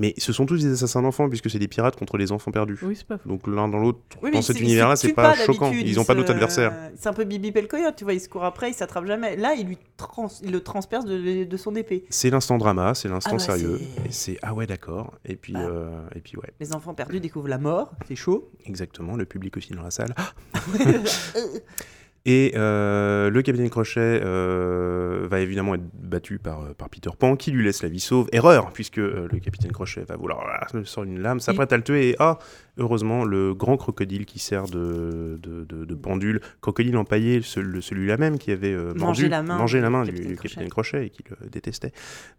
[0.02, 2.80] Mais ce sont tous des assassins d'enfants puisque c'est des pirates contre les enfants perdus.
[2.82, 3.30] Oui, c'est pas faux.
[3.30, 5.72] Donc l'un dans l'autre, Oui, dans cet univers-là, c'est pas, pas choquant.
[5.72, 6.74] Ils ils ont pas d'autre adversaire.
[6.98, 9.36] C'est un peu Bibi Pelcoyote, tu vois, il se court après, il s'attrape jamais.
[9.36, 10.28] Là, il lui trans...
[10.42, 12.04] il le transperce de, de son épée.
[12.10, 13.80] C'est l'instant drama, c'est l'instant Ah bah, sérieux.
[14.10, 15.14] c'est ah ouais d'accord.
[15.24, 15.60] Et puis Bah.
[15.62, 18.50] euh, et puis ouais, Les enfants perdus découvrent la mort, c'est chaud.
[18.66, 19.16] exactement.
[19.16, 20.16] Le public aussi dans la salle.
[22.26, 27.36] Et euh, le capitaine Crochet euh, va évidemment être battu par, euh, par Peter Pan,
[27.36, 28.30] qui lui laisse la vie sauve.
[28.32, 31.78] Erreur, puisque euh, le capitaine Crochet va vouloir ah, me sort une lame, s'apprête à
[31.78, 32.10] le tuer.
[32.10, 32.38] Et ah,
[32.78, 38.38] heureusement, le grand crocodile qui sert de, de, de- de pendule, crocodile empaillé, celui-là même
[38.38, 41.24] qui avait Mangé la main mangé du la main du capitaine capitaine Crochet et qui
[41.42, 41.92] le détestait,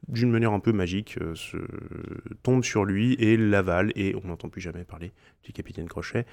[0.06, 1.56] d'une manière un peu magique, se
[2.44, 3.90] tombe sur lui et l'avale.
[3.96, 6.24] Et on n'entend plus jamais parler du capitaine Crochet.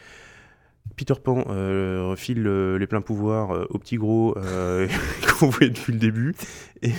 [0.96, 4.88] Peter Pan euh, refile euh, les pleins pouvoirs euh, au petit gros euh,
[5.40, 6.36] qu'on voyait depuis le début.
[6.82, 6.92] Et,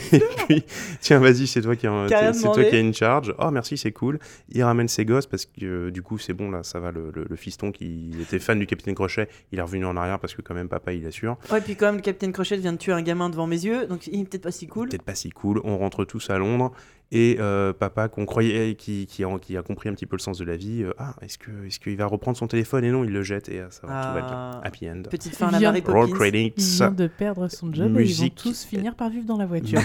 [0.46, 0.64] puis,
[1.00, 3.34] tiens, vas-y, c'est toi qui a c'est toi qui une charge.
[3.38, 4.18] Oh, merci, c'est cool.
[4.50, 6.90] Il ramène ses gosses parce que du coup, c'est bon, là, ça va.
[6.90, 10.18] Le, le- le fiston qui était fan du Capitaine Crochet, il est revenu en arrière
[10.18, 11.36] parce que quand même, papa, il assure.
[11.50, 13.86] Ouais, puis quand même, le capitaine Crochet vient de tuer un gamin devant mes yeux,
[13.86, 14.88] donc il est peut-être pas si cool.
[14.88, 15.60] Peut-être pas si cool.
[15.64, 16.72] On rentre tous à Londres.
[17.12, 20.20] Et euh, papa qu'on croyait, qui, qui, a, qui a compris un petit peu le
[20.20, 22.84] sens de la vie, euh, ah, est-ce que est-ce qu'il va reprendre son téléphone?
[22.84, 24.28] Et non, il le jette et ah, ça va, tout va bien.
[24.30, 24.60] Ah.
[24.62, 25.02] Happy end.
[25.10, 26.16] Petite fin à la Mary Roll Poppins.
[26.16, 26.54] credits.
[26.56, 28.36] Il vient de perdre son job et ils vont Musique.
[28.36, 29.80] tous finir par vivre dans la voiture.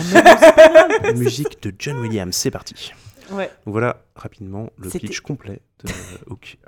[1.15, 2.93] Musique de John Williams, c'est parti.
[3.31, 3.49] Ouais.
[3.65, 5.91] Voilà rapidement le pitch complet de
[6.29, 6.59] Hook.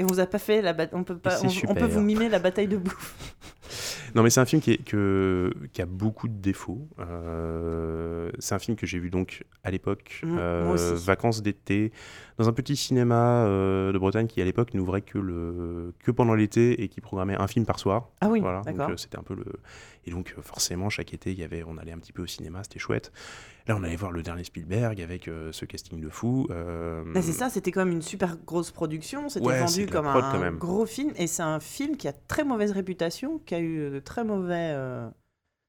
[0.00, 0.98] Et on vous a pas fait la bataille.
[0.98, 1.38] On peut pas.
[1.68, 3.14] On, peut vous mimer la bataille de bouffe.
[4.14, 6.88] Non, mais c'est un film qui, est, que, qui a beaucoup de défauts.
[7.00, 11.92] Euh, c'est un film que j'ai vu donc à l'époque, Mm, euh, vacances d'été,
[12.38, 16.34] dans un petit cinéma euh, de Bretagne qui à l'époque n'ouvrait que, le, que pendant
[16.34, 18.08] l'été et qui programmait un film par soir.
[18.20, 18.40] Ah oui.
[18.40, 18.90] Voilà, D'accord.
[18.96, 19.44] c'était un peu le.
[20.06, 22.62] Et donc forcément chaque été il y avait, on allait un petit peu au cinéma,
[22.62, 23.10] c'était chouette.
[23.66, 26.46] Là on allait voir le dernier Spielberg avec ce casting de fou.
[27.06, 29.30] Mais c'est ça, c'était quand même une super grosse production.
[29.30, 31.12] C'était Ouais, vendu comme un, gros film.
[31.16, 34.72] Et c'est un film qui a très mauvaise réputation, qui a eu de très mauvais,
[34.74, 35.08] euh,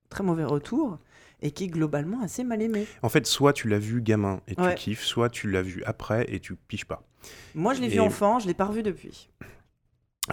[0.09, 0.97] très mauvais retours
[1.41, 2.85] et qui est globalement assez mal aimé.
[3.01, 6.25] En fait, soit tu l'as vu gamin et tu kiffes, soit tu l'as vu après
[6.33, 7.03] et tu piges pas.
[7.53, 9.29] Moi, je l'ai vu enfant, je l'ai pas revu depuis.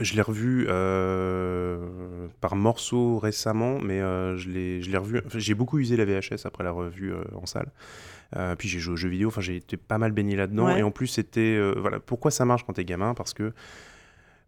[0.00, 5.20] Je l'ai revu euh, par morceaux récemment, mais euh, je l'ai revu.
[5.26, 7.70] enfin, j'ai beaucoup usé la VHS après la revue euh, en salle.
[8.36, 10.66] Euh, puis j'ai joué aux jeux vidéo, enfin j'ai été pas mal baigné là-dedans.
[10.66, 10.80] Ouais.
[10.80, 11.40] Et en plus, c'était.
[11.58, 13.12] euh, voilà, pourquoi ça marche quand t'es gamin?
[13.12, 13.52] Parce que.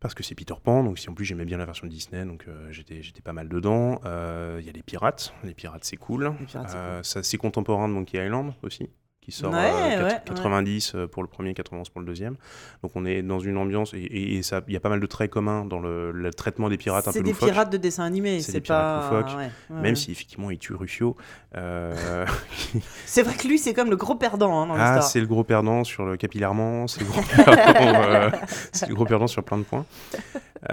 [0.04, 2.26] Parce que c'est Peter Pan, donc si en plus j'aimais bien la version de Disney,
[2.26, 4.02] donc euh, j'étais j'étais pas mal dedans.
[4.04, 6.34] Euh, Il y a les pirates, les pirates c'est cool.
[6.40, 8.90] Les pirates, c'est Euh, ça, c'est contemporain de Monkey Island aussi,
[9.24, 10.20] qui sort Ouais, euh, ouais, quat- ouais.
[10.26, 12.36] 90 euh, pour le premier, 91 pour le deuxième.
[12.82, 15.00] Donc on est dans une ambiance et- et et ça- il y a pas mal
[15.00, 17.48] de traits communs dans le, le traitement des pirates un C'est peu des loufoques.
[17.48, 19.10] pirates de dessin animé, C'est c'est des pas.
[19.10, 19.36] loufoques,
[19.70, 21.16] Même si effectivement il tue Rufio.
[21.56, 22.26] Euh,
[23.06, 25.44] C'est vrai que lui, c'est comme le gros perdant hein, dans ah, c'est le gros
[25.44, 28.30] perdant sur le capillairement, c'est le gros perdant, euh,
[28.72, 29.86] c'est le gros perdant sur plein de points.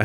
[0.00, 0.04] Euh,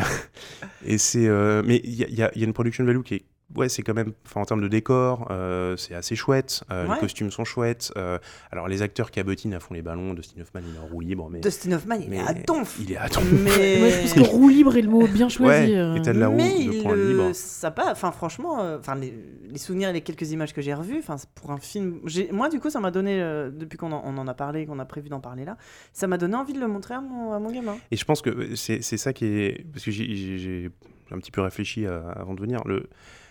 [0.84, 3.24] et c'est, euh, mais y, y il y a une production value qui est,
[3.56, 6.62] ouais, c'est quand même, enfin en termes de décor, euh, c'est assez chouette.
[6.70, 6.94] euh, Ouais.
[6.94, 7.92] Les costumes sont chouettes.
[7.96, 8.18] euh,
[8.52, 10.14] alors les acteurs cabotinent à fond les ballons.
[10.14, 12.76] Dustin Hoffman il est en roue libre, mais Dustin Hoffman, il est à donf.
[12.80, 13.24] Il est à donf.
[13.30, 13.78] Mais...
[13.80, 15.72] Moi, je pense que roue libre est le mot bien choisi.
[15.74, 17.30] Ouais, et t'as de la roue mais de il, prendre libre.
[17.34, 19.14] ça pas enfin franchement euh, enfin les,
[19.50, 22.00] les souvenirs et les quelques images que j'ai revues enfin pour un film
[22.32, 24.78] moi du coup ça m'a donné euh, depuis qu'on en, on en a parlé qu'on
[24.78, 25.56] a prévu d'en parler là
[25.92, 28.22] ça m'a donné envie de le montrer à mon, à mon gamin Et je pense
[28.22, 29.66] que c'est c'est ça qui est.
[29.72, 30.70] Parce que j'ai-
[31.10, 32.60] un petit peu réfléchi à- avant de venir.
[32.66, 32.86] Le...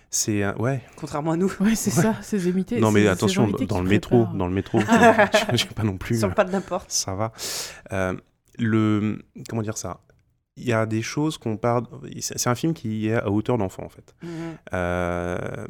[0.09, 0.45] C'est.
[0.55, 0.81] Ouais.
[0.95, 2.79] contrairement à nous Ouais, c'est ça, ces invités.
[2.79, 4.25] non, mais attention, dans le métro.
[4.33, 4.79] Dans le métro.
[4.79, 6.19] je je vais pas non plus.
[6.19, 7.31] sur le pas de la porte Ça va.
[7.91, 8.13] Euh,
[8.57, 9.19] le.
[9.49, 9.99] Comment dire ça?
[10.55, 11.85] Il y a des choses qu'on parle.
[12.19, 14.15] C'est c'est un film qui est à hauteur d'enfant, en fait.
[14.23, 14.29] Mhm.
[14.73, 15.67] Euh,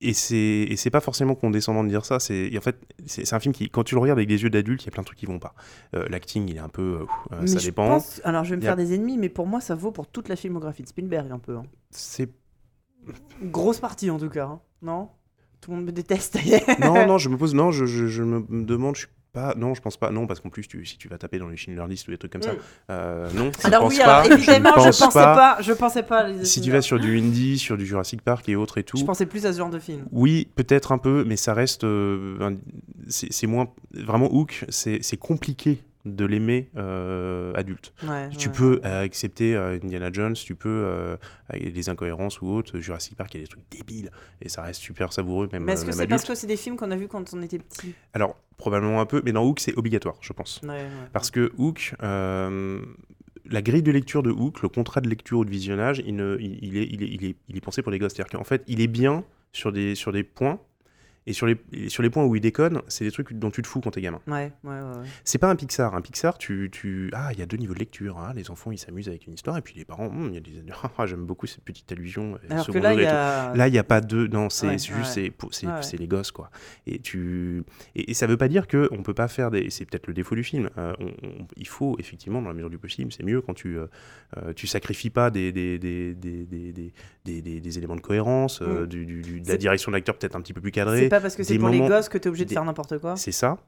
[0.00, 2.18] et c'est et c'est pas forcément condescendant de dire ça.
[2.20, 2.76] C'est en fait
[3.06, 4.88] c'est c'est un film qui quand tu le regardes avec des yeux d'adulte, il y
[4.88, 5.54] a plein de trucs qui vont pas.
[5.94, 7.86] Euh, L'acting, il est un peu euh, euh, mais ça je dépend.
[7.88, 10.06] pense alors je vais me a- faire des ennemis mais pour moi ça vaut pour
[10.06, 11.62] toute la filmographie de Spielberg un peu hein.
[11.90, 12.28] C'est
[13.42, 14.60] grosse partie en tout cas hein.
[14.82, 15.08] non?
[15.60, 16.38] Tout le monde me déteste
[16.80, 19.74] non non, je me pose non, je, je, je me demande, je suis pas non,
[19.74, 21.84] je pense pas non parce qu'en plus tu, si tu vas taper dans les Schindler
[21.88, 22.56] List ou des trucs comme ça, Mm.
[22.90, 23.50] euh, non.
[23.60, 25.34] je alors pense oui pas, alors évidemment je, pense pensais pas.
[25.56, 25.62] pas.
[25.62, 28.54] je pensais pas les Si tu vas sur du indie, sur du Jurassic Park et
[28.56, 31.24] autres et tout, je pensais plus à ce genre de film Oui, peut-être un peu,
[31.26, 31.82] mais ça reste.
[31.82, 32.54] euh,
[33.08, 33.68] c'est moins.
[33.92, 37.94] Vraiment, Hook, c'est compliqué de l'aimer euh, adulte.
[38.06, 38.54] ouais, Tu ouais.
[38.54, 41.16] peux euh, accepter euh, Indiana Jones, tu peux.
[41.48, 42.78] avec des incohérences ou autres.
[42.78, 44.10] Jurassic Park, il y a des trucs débiles
[44.42, 46.76] et ça reste super savoureux, même, mais est-ce que c'est parce que c'est des films
[46.76, 49.76] qu'on a vus quand on était petit Alors, probablement un peu, mais dans Hook, c'est
[49.78, 50.60] obligatoire, je pense.
[50.62, 50.86] Ouais.
[51.12, 51.94] Parce que Hook.
[53.46, 56.36] la grille de lecture de Hook, le contrat de lecture ou de visionnage, il, ne-
[56.40, 58.14] il, il est, il, est, il, est, il est pensé pour les gosses.
[58.14, 60.58] C'est-à-dire qu'en fait, il est bien sur des, sur des points,
[61.26, 63.62] et sur les, et sur les points où il déconne, c'est des trucs dont tu
[63.62, 64.20] te fous quand t'es gamin.
[64.26, 64.80] Ouais, ouais, ouais.
[64.80, 65.06] ouais.
[65.24, 65.94] C'est pas un Pixar.
[65.94, 67.10] Un Pixar, tu, tu...
[67.14, 68.18] ah, il y a deux niveaux de lecture.
[68.18, 68.32] hein.
[68.36, 70.40] Les enfants, ils s'amusent avec une histoire, et puis les parents, Hum, il y a
[70.40, 70.52] des,
[70.98, 72.34] ah, j'aime beaucoup cette petite allusion.
[72.34, 73.54] euh, Alors que second là, il y a.
[73.54, 74.26] Là, pas de.
[74.26, 75.82] Non, c'est Ouais, juste, ouais.
[75.82, 76.50] c'est les gosses, quoi.
[76.86, 77.62] Et, tu...
[77.94, 79.70] et, et ça veut pas dire qu'on peut pas faire des.
[79.70, 80.68] C'est peut-être le défaut du film.
[80.78, 83.78] Euh, on- on- Il faut, effectivement, dans la mesure du possible, c'est mieux quand tu,
[83.78, 83.86] euh,
[84.36, 88.86] euh, tu sacrifies pas des, des, des, des, des, éléments de cohérence, euh, Mm.
[88.86, 91.08] du, du- du- de la direction de l'acteur peut-être un petit peu plus cadrée.
[91.16, 93.16] Pas parce que c'est pour les gosses que t'es obligé de des- faire n'importe quoi.
[93.16, 93.58] C'est ça.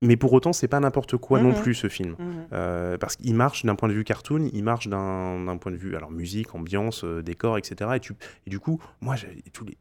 [0.00, 1.60] Mais pour autant, c'est pas n'importe quoi non Mhm.
[1.62, 2.14] plus, ce film.
[2.18, 2.46] Mhm.
[2.52, 5.96] Euh, parce qu'il marche d'un point de vue cartoon, il marche d'un point de vue
[5.96, 7.90] alors musique, ambiance, euh, décor, etc.
[7.96, 8.12] Et, tu,
[8.46, 9.76] et du coup, moi, j'ai tous les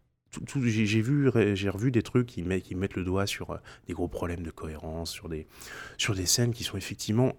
[1.02, 4.08] vu, j'ai revu des trucs qui, met- qui mettent le doigt sur euh, des gros
[4.08, 5.46] problèmes de cohérence, sur des,
[5.98, 7.34] sur des scènes qui sont effectivement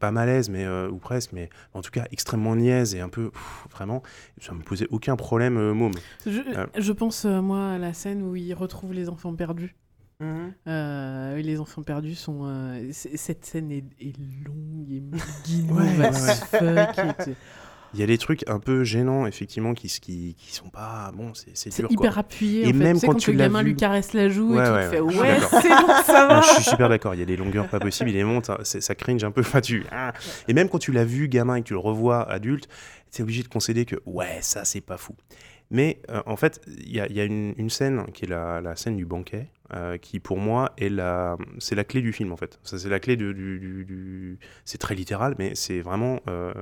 [0.00, 3.30] pas malaises, mais euh, ou presque, mais en tout cas extrêmement niaises et un peu
[3.30, 4.02] pff, vraiment,
[4.40, 5.92] ça me posait aucun problème, euh, môme.
[6.26, 6.66] Je, Euh.
[6.76, 9.74] je pense, euh, moi, à la scène où il retrouve les enfants perdus.
[10.20, 10.52] Mhm.
[10.66, 12.40] Euh, les enfants perdus sont.
[12.42, 15.00] euh, cette scène est, est longue et
[15.72, 17.28] Ouais, fuck.
[17.94, 21.10] Il y a des trucs un peu gênants, effectivement, qui, qui, qui sont pas.
[21.14, 22.18] Bon, c'est hyper quoi.
[22.20, 22.62] appuyé.
[22.62, 22.72] Et en fait.
[22.74, 24.66] même Tu sais, quand quand tu le gamin vu- lui caresse la joue Ouais,
[24.96, 26.40] et ouais, suis ouais, c'est bon, ça va.
[26.42, 27.14] Je suis super d'accord.
[27.14, 28.10] Il y a des longueurs pas possibles.
[28.10, 28.50] Il les monte.
[28.50, 29.40] hein, Ça cringe un peu.
[29.40, 29.84] Enfin, tu...
[29.90, 30.12] ah.
[30.48, 32.68] Et même quand tu l'as vu gamin et que tu le revois adulte,
[33.10, 35.14] tu es obligé de concéder que ouais, ça, c'est pas fou.
[35.70, 38.28] Mais euh, en fait, il y a, il y a une, une scène qui est
[38.28, 42.12] la, la scène du banquet, euh, qui pour moi est la, c'est la clé du
[42.14, 42.58] film en fait.
[42.62, 46.20] Ça, c'est la clé de- du, du- du- C'est très littéral, mais c'est vraiment.
[46.28, 46.52] euh,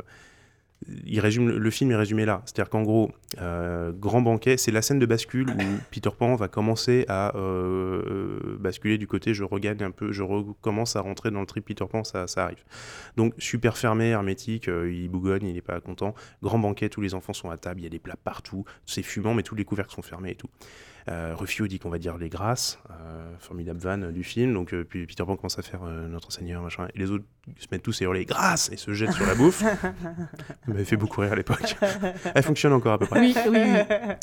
[1.04, 2.42] il résume, le film est résumé là.
[2.44, 3.10] C'est-à-dire qu'en gros,
[3.40, 5.58] euh, grand banquet, c'est la scène de bascule où
[5.90, 10.96] Peter Pan va commencer à euh, basculer du côté je regagne un peu, je recommence
[10.96, 12.64] à rentrer dans le trip Peter Pan, ça, ça arrive.
[13.16, 16.14] Donc super fermé, hermétique, euh, il bougonne, il n'est pas content.
[16.42, 19.02] Grand banquet, tous les enfants sont à table, il y a des plats partout, c'est
[19.02, 20.48] fumant, mais tous les couvercles sont fermés et tout.
[21.08, 24.52] Euh, Rufio dit qu'on va dire les grâces, euh, formidable vanne du film.
[24.54, 26.88] Donc, euh, puis Peter Pan commence à faire euh, Notre Seigneur, machin.
[26.94, 27.24] Et les autres
[27.58, 29.60] se mettent tous à hurler grâce et se jettent sur la bouffe.
[29.60, 29.94] Ça
[30.66, 31.76] m'avait fait beaucoup rire à l'époque.
[32.34, 33.20] Elle fonctionne encore à peu près.
[33.20, 34.14] Oui, oui, oui.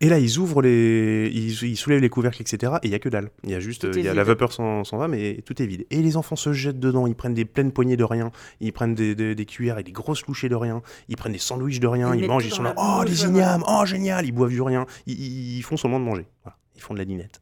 [0.00, 1.28] Et là, ils ouvrent les.
[1.34, 2.74] Ils, ils soulèvent les couvercles, etc.
[2.82, 3.30] Et il n'y a que dalle.
[3.42, 3.84] Il y a juste.
[3.96, 5.86] Il y a la vapeur s'en va, mais tout est vide.
[5.90, 7.08] Et les enfants se jettent dedans.
[7.08, 8.30] Ils prennent des pleines poignées de rien.
[8.60, 10.82] Ils prennent des, des- des cuillères et des grosses louchées de rien.
[11.08, 12.14] Ils prennent des sandwichs de rien.
[12.14, 12.46] Ils mangent.
[12.46, 12.74] Ils sont là.
[12.76, 13.64] Oh, des ignames.
[13.66, 14.24] Oh, génial.
[14.24, 14.86] Ils boivent du rien.
[15.06, 16.26] Ils, ils- font semblant de manger.
[16.44, 16.56] Voilà.
[16.76, 17.40] Ils font de la dinette.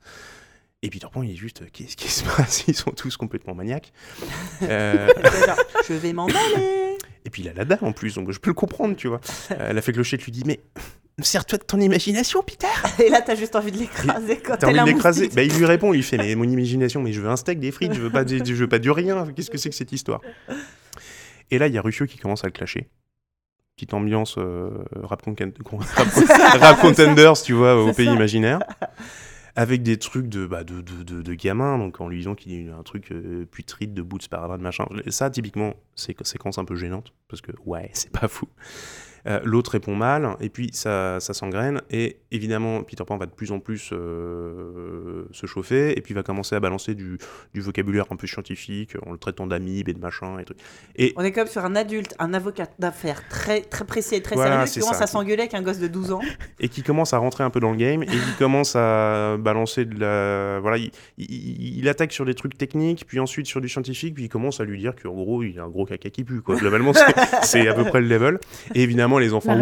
[0.82, 1.62] Et Peter Pan, il est juste.
[1.72, 2.64] Qu'est-ce qui se passe?
[2.68, 3.92] Ils sont tous complètement maniaques.
[4.62, 5.08] Euh,
[5.88, 6.85] je vais m'en aller.
[7.26, 9.20] Et puis il a la dalle en plus, donc je peux le comprendre, tu vois.
[9.50, 10.60] Euh, la fée clochette lui dit Mais
[11.20, 12.66] sers-toi de ton imagination, Peter
[13.04, 15.66] Et là, t'as juste envie de l'écraser quand T'as envie de l'écraser bah, Il lui
[15.66, 18.10] répond, il fait Mais mon imagination, mais je veux un steak, des frites, je veux
[18.10, 20.20] pas, du- je veux pas du rien, qu'est-ce que c'est que cette histoire?
[21.50, 22.88] Et là, il y a Rufio qui commence à le clasher.
[23.76, 24.70] Petite ambiance euh,
[25.02, 25.34] rap, con-
[25.94, 26.08] rap-
[26.60, 28.12] rap contenders, tu vois, au pays ça.
[28.14, 28.60] imaginaire.
[29.56, 32.76] Avec des trucs de, bah, de, de, de, gamin, donc en lui disant qu'il a
[32.76, 34.86] un truc euh, putride de bout de machin.
[35.08, 38.48] Ça, typiquement, c'est séquence un peu gênante, parce que ouais, c'est pas fou.
[39.26, 43.32] Euh, L'autre répond mal, et puis ça, ça s'engraine, et évidemment, Peter Pan va de
[43.32, 47.18] plus en plus euh, se chauffer, et puis va commencer à balancer du,
[47.54, 50.58] du vocabulaire un peu scientifique, en le traitant d'amibes et de machin, et trucs.
[50.96, 54.36] Et On est comme sur un adulte, un avocat d'affaires très, très précis et très
[54.36, 55.04] Voilà, sérieux qui commence ça.
[55.04, 56.20] à s'engueuler avec un gosse de 12 ans.
[56.60, 59.84] et qui commence à rentrer un peu dans le game et qui commence à balancer
[59.84, 63.68] de la voilà il, il- il attaque sur des trucs techniques puis ensuite sur du
[63.68, 66.24] scientifique puis il commence à lui dire qu'en gros il a un gros caca qui
[66.24, 66.92] pue quoi globalement
[67.42, 68.38] c'est à peu près le level
[68.74, 69.56] et évidemment les enfants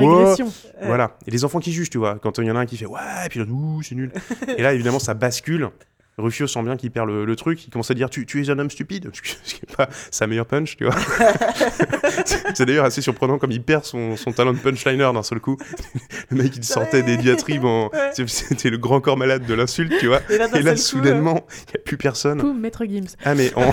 [0.83, 2.77] voilà et les enfants qui jugent tu vois quand il y en a un qui
[2.77, 4.13] fait ouais et puis l'autre ouh c'est nul
[4.57, 5.71] et là évidemment ça bascule
[6.17, 8.51] Rufio sent bien qu'il perd le, le truc, il commence à dire tu, tu es
[8.51, 9.11] un homme stupide,
[9.45, 10.95] ce qui n'est pas sa meilleure punch, tu vois.
[12.55, 15.57] c'est d'ailleurs assez surprenant comme il perd son, son talent de punchliner d'un seul coup.
[16.31, 17.89] le mec il sortait des diatribes en.
[17.89, 18.27] Ouais.
[18.27, 20.21] C'était le grand corps malade de l'insulte, tu vois.
[20.31, 22.39] Et là, Et euh, soudainement, il n'y a plus personne.
[22.39, 23.17] Poum, maître Gims.
[23.25, 23.73] Ah, mais en.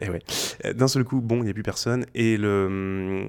[0.00, 0.18] Et ouais.
[0.64, 2.04] Euh, D'un seul coup, bon, il n'y a plus personne.
[2.14, 3.28] Et, le...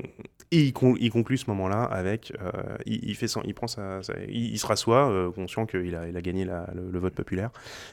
[0.51, 2.33] et il, con- il conclut ce moment-là avec.
[2.41, 2.51] euh,
[2.87, 5.95] il, il fait son- il, prend sa, sa- il, il se rassoit, euh, conscient qu'il
[5.95, 7.51] a, il a gagné la- le, le vote populaire.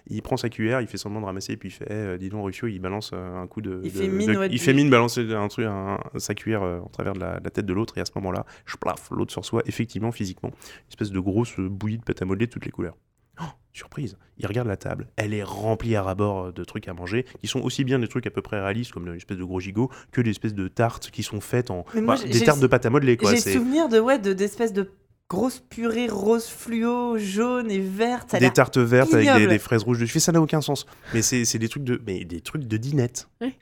[0.09, 2.31] Il prend sa cuillère, il fait semblant de ramasser, et puis il fait Eh, dis
[2.31, 3.81] donc, Rufio, il balance un coup de.
[3.85, 5.99] Il de- fait mine, de- ouais, il de- fait mine de balancer un truc, un-
[6.16, 8.47] sa cuillère en travers de la, de la tête de l'autre, et à ce moment-là,
[8.81, 12.47] plaf, l'autre sur soi, effectivement, physiquement, une espèce de grosse bouillie de pâte à modeler
[12.47, 12.97] de toutes les couleurs.
[13.40, 16.94] Oh, surprise, il regarde la table, elle est remplie à rabord euh, de trucs à
[16.94, 19.44] manger, qui sont aussi bien des trucs à peu près réalistes, comme une espèce de
[19.44, 21.84] gros gigot, que des espèces de tartes qui sont faites en...
[21.94, 23.30] Moi, bah, des tartes de pâte à modeler, quoi.
[23.30, 24.90] J'ai souvenir de ouais de d'espèces de
[25.28, 28.36] grosses purées rose fluo, jaune et verte.
[28.38, 30.84] Des tartes vertes avec des, fraises rouges dessus, ça n'a aucun sens.
[31.14, 33.28] Mais c'est c'est des trucs de, mais des trucs de dinette.
[33.40, 33.54] Oui.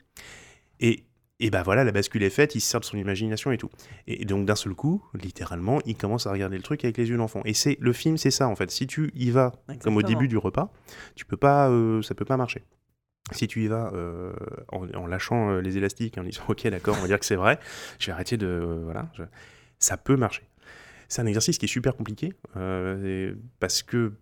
[0.81, 1.05] Et,
[1.45, 3.69] et bah voilà, la bascule est faite, il se sert de son imagination et tout.
[4.07, 7.17] Et donc d'un seul coup, littéralement, il commence à regarder le truc avec les yeux
[7.17, 7.41] d'enfant.
[7.45, 8.71] Et c'est le film, c'est ça en fait.
[8.71, 9.51] Si tu y vas
[9.83, 10.71] comme au début du repas,
[11.15, 12.63] tu peux pas, euh, ça peut pas marcher.
[13.33, 14.33] Si tu y vas euh,
[14.71, 17.35] en, en lâchant euh, les élastiques, en disant ok d'accord, on va dire que c'est
[17.35, 17.59] vrai,
[17.99, 19.23] je vais arrêter de, euh, voilà, je-
[19.79, 20.43] ça peut marcher.
[21.07, 22.33] C'est un exercice qui est super compliqué
[23.59, 24.13] parce que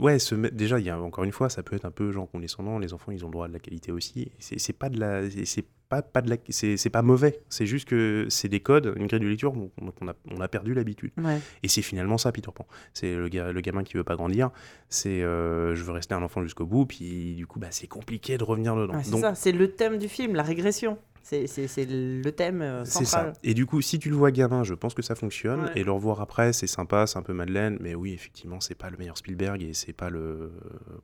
[0.00, 2.10] ouais, se mettre- déjà il y a encore une fois, ça peut être un peu
[2.12, 2.78] genre condescendant.
[2.78, 4.30] Les enfants, ils ont le droit à de la qualité aussi.
[4.38, 7.40] C'est pas de la, c'est- pas pas de la, c'est pas mauvais.
[7.50, 9.70] C'est juste que c'est des codes, une grille de lecture, donc
[10.00, 11.12] on, a on a perdu l'habitude.
[11.18, 11.38] Ouais.
[11.62, 12.66] Et c'est finalement ça, Peter Pan.
[12.94, 14.50] C'est le, le gamin qui veut pas grandir.
[14.88, 16.86] C'est euh, je veux rester un enfant jusqu'au bout.
[16.86, 18.94] Puis du coup, bah, c'est compliqué de revenir dedans.
[19.02, 20.98] C'est ça, c'est le thème du film, la régression.
[21.24, 23.32] C'est le thème euh, c'est central.
[23.34, 23.40] ça.
[23.42, 25.62] Et du coup, si tu le vois gamin, je pense que ça fonctionne.
[25.62, 25.72] Ouais.
[25.76, 27.78] Et le revoir après, c'est sympa, c'est un peu Madeleine.
[27.80, 30.52] Mais oui, effectivement, c'est pas le meilleur Spielberg et c'est pas le.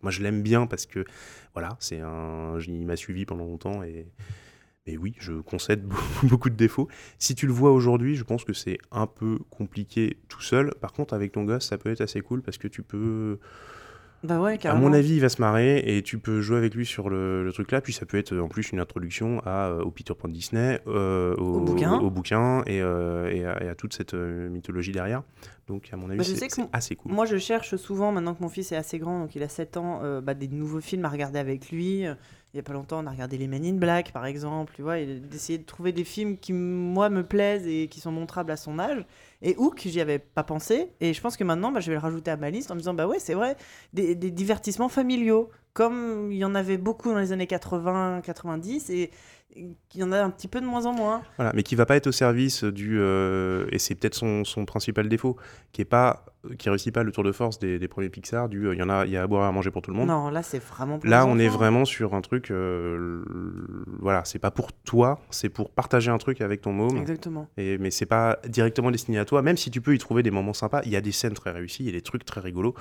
[0.03, 1.05] Moi, je l'aime bien parce que
[1.55, 2.59] voilà, c'est un.
[2.61, 4.07] Il m'a suivi pendant longtemps et.
[4.87, 6.89] Mais oui, je concède beaucoup, beaucoup de défauts.
[7.19, 10.75] Si tu le vois aujourd'hui, je pense que c'est un peu compliqué tout seul.
[10.81, 13.39] Par contre, avec ton gosse, ça peut être assez cool parce que tu peux.
[14.23, 14.89] Bah ouais, À carrément.
[14.89, 17.53] mon avis, il va se marrer et tu peux jouer avec lui sur le, le
[17.53, 17.81] truc là.
[17.81, 20.79] Puis ça peut être en plus une introduction à, euh, au Peter Pan de Disney,
[20.87, 21.99] euh, au, Au bouquin.
[21.99, 25.23] au bouquin et, euh, et à, et à toute cette euh, mythologie derrière.
[25.69, 27.13] Donc, à mon avis, Bah, c'est assez cool.
[27.13, 29.77] Moi, je cherche souvent, maintenant que mon fils est assez grand, donc il a 7
[29.77, 32.07] ans, euh, bah, des nouveaux films à regarder avec lui.
[32.07, 32.15] Euh,
[32.53, 34.83] Il n'y a pas longtemps, on a regardé Les Men in Black, par exemple, tu
[34.83, 38.51] vois, et d'essayer de trouver des films qui, moi, me plaisent et qui sont montrables
[38.51, 39.07] à son âge.
[39.43, 42.01] Et Hook, j'y avais pas pensé, et je pense que maintenant, bah, je vais le
[42.01, 43.57] rajouter à ma liste en me disant, bah ouais, c'est vrai,
[43.93, 48.91] des, des divertissements familiaux, comme il y en avait beaucoup dans les années 80, 90,
[48.91, 49.11] et
[49.57, 51.23] et il y en a un petit peu de moins en moins.
[51.37, 54.65] Voilà, mais qui va pas être au service du euh, et c'est peut-être son, son
[54.65, 55.37] principal défaut,
[55.73, 56.25] qui est pas
[56.59, 58.49] qui réussit pas le tour de force des, des premiers Pixar.
[58.49, 59.83] Du euh, il y en a il y a à boire et à manger pour
[59.83, 60.09] tout le monde.
[60.09, 62.51] Non, là, c'est vraiment pour Là, on est vraiment sur un truc.
[62.51, 63.23] euh,
[64.01, 66.97] voilà, c'est pas pour toi, c'est pour partager un truc avec ton môme.
[66.97, 67.49] Exactement.
[67.57, 70.31] Et, mais c'est pas directement destiné à toi, même si tu peux y trouver des
[70.31, 70.81] moments sympas.
[70.85, 72.75] Il y a des scènes très réussies, il y a des trucs très rigolos.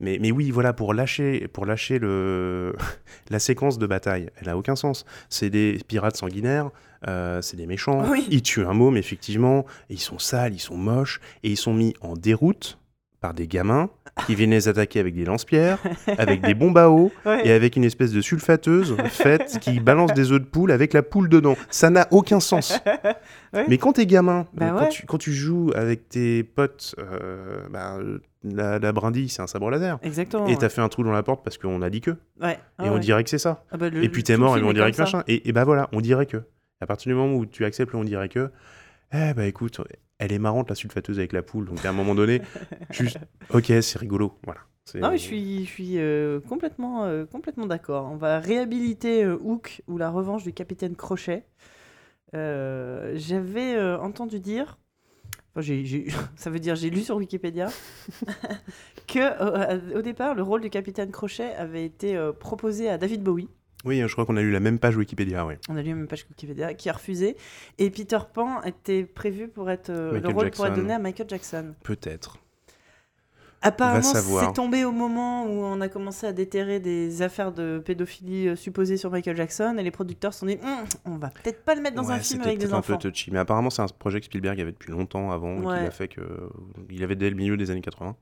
[0.00, 2.74] Mais, mais oui, voilà, pour lâcher, pour lâcher le,
[3.30, 5.04] la séquence de bataille, elle a aucun sens.
[5.28, 6.70] C'est des pirates sanguinaires,
[7.08, 8.26] euh, c'est des méchants, Oui.
[8.30, 11.74] ils tuent un môme, effectivement, et ils sont sales, ils sont moches, et ils sont
[11.74, 12.78] mis en déroute
[13.20, 13.88] par des gamins
[14.26, 15.78] qui viennent les attaquer avec des lance-pierres,
[16.18, 17.10] avec des bombes à eau,
[17.42, 21.02] et avec une espèce de sulfateuse faite qui balance des œufs de poule avec la
[21.02, 21.56] poule dedans.
[21.70, 22.78] Ça n'a aucun sens.
[23.68, 24.78] Mais quand t'es gamin, Bah ouais.
[24.78, 29.42] quand, tu, quand tu joues avec tes potes, euh, bah, euh, la, la brindille, c'est
[29.42, 29.98] un sabre laser.
[30.02, 30.46] Exactement.
[30.46, 30.56] Et ouais.
[30.56, 32.12] t'as fait un trou dans la porte parce qu'on a dit que.
[32.40, 32.58] Ouais.
[32.78, 33.00] Ah et on ouais.
[33.00, 33.64] dirait que c'est ça.
[33.70, 35.04] Ah bah, le- et puis t'es mort et on dirait que ça.
[35.04, 35.22] machin.
[35.26, 36.42] Et, et bah voilà, on dirait que.
[36.80, 38.50] À partir du moment où tu acceptes le on dirait que,
[39.12, 39.80] eh bah écoute,
[40.18, 41.64] elle est marrante la sulfateuse avec la poule.
[41.66, 42.42] Donc à un moment donné,
[42.90, 43.18] juste,
[43.50, 44.36] ok, c'est rigolo.
[44.44, 44.60] Voilà.
[44.96, 48.10] Non, mais je suis, je suis euh, complètement, euh, complètement d'accord.
[48.12, 51.46] On va réhabiliter euh, Hook ou la revanche du capitaine Crochet.
[52.34, 54.78] J'avais entendu dire,
[55.56, 57.68] enfin, ça veut dire j'ai lu sur Wikipédia,
[59.06, 63.22] que euh, au départ le rôle du capitaine Crochet avait été euh, proposé à David
[63.22, 63.48] Bowie.
[63.84, 65.54] Oui, je crois qu'on a lu la même page Wikipédia, oui.
[65.68, 67.36] On a lu la même page Wikipédia qui a refusé.
[67.76, 70.80] Et Peter Pan était prévu pour être euh, le rôle pour être Jackson.
[70.80, 71.74] donné à Michael Jackson.
[71.82, 72.38] Peut-être.
[73.64, 78.48] Apparemment, c'est tombé au moment où on a commencé à déterrer des affaires de pédophilie
[78.48, 81.64] euh, supposées sur Michael Jackson et les producteurs se sont dit Hum, on va peut-être
[81.64, 82.92] pas le mettre dans un film c'était avec des peut-être un enfants.
[82.98, 83.30] peu touchy.
[83.30, 85.78] Mais apparemment, c'est un projet que Spielberg avait depuis longtemps avant, Ouais.
[85.78, 86.20] qu'il a fait que.
[86.90, 88.14] Il avait dès le milieu des années 80,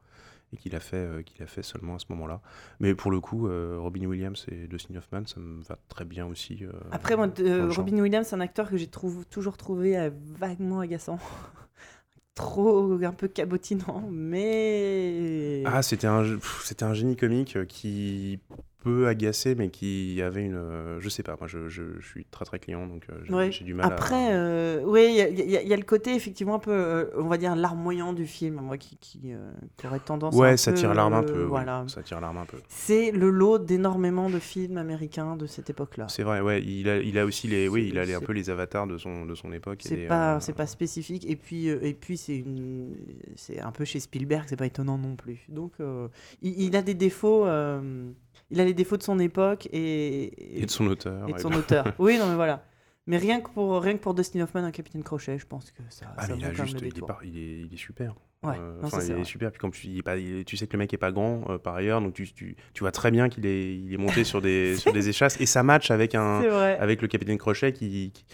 [0.55, 2.41] et qu'il a, fait, euh, qu'il a fait seulement à ce moment-là.
[2.79, 6.27] Mais pour le coup, euh, Robin Williams et Dustin Hoffman, ça me va très bien
[6.27, 6.59] aussi.
[6.63, 7.29] euh, Après, moi.
[7.71, 11.19] Robin Williams, c'est un acteur que j'ai toujours trouvé vaguement agaçant.
[12.35, 15.63] Trop un peu cabotinant, mais.
[15.67, 16.25] Ah, c'était un,
[16.85, 18.41] un génie comique qui
[18.83, 20.55] peut agacer, mais qui avait une.
[20.57, 23.33] euh, je sais pas, moi je, je, je suis très très client, donc euh, j'ai,
[23.35, 23.51] Ouais.
[23.51, 24.37] du mal Après, à.
[24.37, 25.21] euh, oui, il y,
[25.57, 28.77] a- y y le côté effectivement un peu, on va dire, larmoyant du film, moi,
[28.79, 31.43] qui, qui, euh, qui aurait tendance à Ouais, un ça peu, tire l'arme un peu.
[31.43, 31.85] oui, Voilà.
[31.89, 32.57] Ça tire l'arme un peu.
[32.69, 36.09] C'est le lot d'énormément de films américains de cette époque-là.
[36.09, 36.63] C'est vrai, ouais.
[36.63, 38.99] Il a, il a aussi les, oui, il a les- un peu les avatars de
[38.99, 39.81] son, de son époque.
[39.83, 41.25] C'est pas, euh, c'est pas spécifique.
[41.29, 42.95] Et puis, et puis c'est une,
[43.63, 45.45] un peu chez Spielberg, c'est pas étonnant non plus.
[45.49, 45.73] Donc,
[46.43, 47.47] il, il a des défauts.
[47.47, 48.11] euh,
[48.53, 51.29] il a les défauts de son époque et, Et de son auteur.
[51.29, 51.93] et de son auteur.
[51.99, 52.65] Oui, non mais voilà.
[53.09, 55.83] Mais rien que pour rien que pour Dustin Hoffman, un Capitaine Crochet, je pense que
[55.91, 56.07] ça.
[56.17, 58.15] Ah, ça mais il, a juste, le il, est il, est, il est super.
[58.45, 59.51] Ouais, Euh, non, il est super.
[59.51, 60.17] Puis comme tu, il est pas,
[60.47, 62.81] tu sais que le mec est pas grand euh, par ailleurs, donc tu, tu, tu
[62.85, 65.63] vois très bien qu'il est, il est monté sur des, sur des échasses et ça
[65.65, 66.43] match avec un,
[66.79, 68.25] avec le capitaine Crochet qui, qui,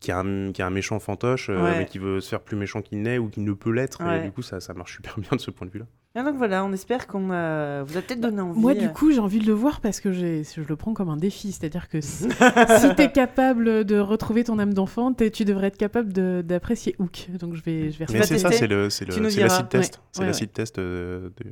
[0.00, 1.78] qui a un, qui a un méchant fantoche, euh, Ouais.
[1.78, 4.02] mais qui veut se faire plus méchant qu'il n'est ou qui ne peut l'être.
[4.04, 4.20] Ouais.
[4.20, 5.86] Et du coup, ça, ça marche super bien de ce point de vue-là.
[6.14, 7.82] Et donc voilà, on espère qu'on a...
[7.84, 8.58] vous a peut-être donné envie.
[8.58, 11.10] Moi, euh, du coup, j'ai envie de le voir parce que je le prends comme
[11.10, 11.52] un défi.
[11.52, 12.28] C'est-à-dire que si,
[12.80, 17.28] si t'es capable de retrouver ton âme d'enfant, tu devrais être capable de- d'apprécier Hook.
[17.38, 19.30] Donc, je vais, je vais Tu Mais c'est ça, c'est le, c'est le, Tu nous
[19.30, 20.00] c'est l'acide test.
[20.12, 21.50] C'est ouais, l'acide test euh, de,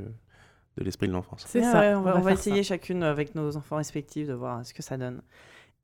[0.78, 1.44] de l'esprit de l'enfance.
[1.46, 1.80] C'est Ouais, ça.
[1.80, 2.68] ouais, on va, on va faire essayer ça.
[2.70, 5.20] chacune avec nos enfants respectifs de voir ce que ça donne.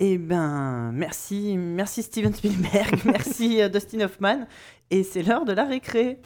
[0.01, 4.47] Eh ben, merci, merci Steven Spielberg, merci euh, Dustin Hoffman,
[4.91, 6.19] et c'est l'heure de la récré.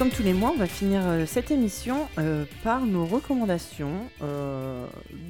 [0.00, 4.86] Comme tous les mois, on va finir euh, cette émission euh, par nos recommandations euh,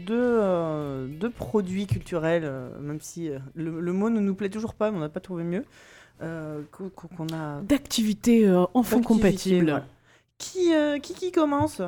[0.07, 4.93] de, euh, de produits culturels, même si le, le mot ne nous plaît toujours pas,
[4.93, 5.65] mais on n'a pas trouvé mieux,
[6.21, 7.63] qu'on a...
[7.63, 9.83] D'activités enfants compatibles.
[10.39, 10.71] Qui,
[11.03, 11.83] qui, qui commence?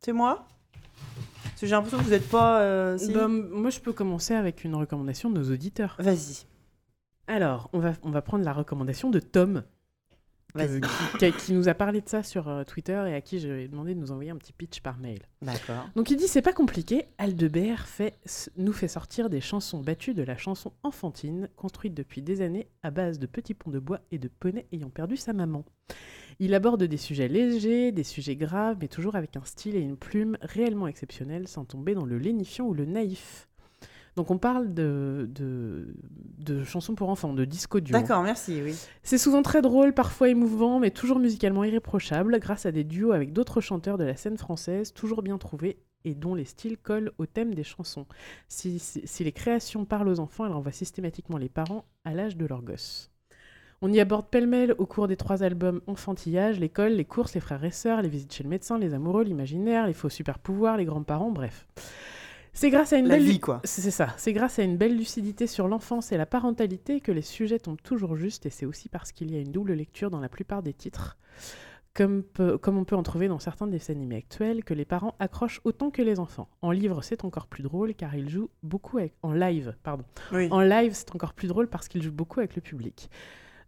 [0.00, 0.46] C'est moi?
[1.44, 2.98] Parce que j'ai l'impression que vous n'êtes pas...
[2.98, 5.96] si Bah, moi, je peux commencer avec une recommandation de nos auditeurs.
[5.98, 6.44] Vas-y.
[7.28, 9.62] Alors, on va, on va prendre la recommandation de Tom,
[10.54, 13.94] que- qui, nous a parlé de ça sur euh, Twitter et à qui j'ai demandé
[13.94, 15.20] de nous envoyer un petit pitch par mail.
[15.42, 15.88] D'accord.
[15.96, 18.14] Donc il dit c'est pas compliqué, Aldebert fait,
[18.56, 22.90] nous fait sortir des chansons battues de la chanson enfantine, construite depuis des années à
[22.90, 25.64] base de petits ponts de bois et de poneys ayant perdu sa maman.
[26.40, 29.96] Il aborde des sujets légers, des sujets graves, mais toujours avec un style et une
[29.96, 33.48] plume réellement exceptionnels sans tomber dans le lénifiant ou le naïf.
[34.16, 35.94] Donc on parle de, de,
[36.38, 37.98] de chansons pour enfants, de disco duo.
[37.98, 38.74] D'accord, merci, oui.
[39.02, 43.32] C'est souvent très drôle, parfois émouvant, mais toujours musicalement irréprochable, grâce à des duos avec
[43.32, 47.26] d'autres chanteurs de la scène française, toujours bien trouvés et dont les styles collent au
[47.26, 48.06] thème des chansons.
[48.46, 52.36] Si, si- si les créations parlent aux enfants, elles renvoient systématiquement les parents à l'âge
[52.36, 53.10] de leur gosse.
[53.82, 57.64] On y aborde pêle-mêle au cours des trois albums Enfantillage, l'école, les courses, les frères
[57.64, 61.30] et sœurs, les visites chez le médecin, les amoureux, l'imaginaire, les faux super-pouvoirs, les grands-parents,
[61.32, 61.66] bref.
[62.54, 63.60] C'est grâce à une La belle vie, quoi.
[63.64, 64.14] c'est ça.
[64.16, 67.82] C'est grâce à une belle lucidité sur l'enfance et la parentalité que les sujets tombent
[67.82, 70.62] toujours juste, et c'est aussi parce qu'il y a une double lecture dans la plupart
[70.62, 71.18] des titres,
[71.94, 72.22] comme,
[72.62, 75.90] comme on peut en trouver dans certains dessins animés actuels, que les parents accrochent autant
[75.90, 76.48] que les enfants.
[76.62, 79.14] En livre, c'est encore plus drôle car ils jouent beaucoup avec...
[79.22, 80.04] En live, pardon.
[80.32, 80.48] Oui.
[80.52, 83.10] En live, c'est encore plus drôle parce qu'il joue beaucoup avec le public.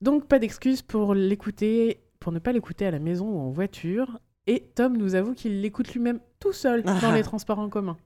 [0.00, 4.20] Donc, pas d'excuse pour l'écouter, pour ne pas l'écouter à la maison ou en voiture.
[4.46, 7.96] Et Tom nous avoue qu'il l'écoute lui-même tout seul dans les transports en commun.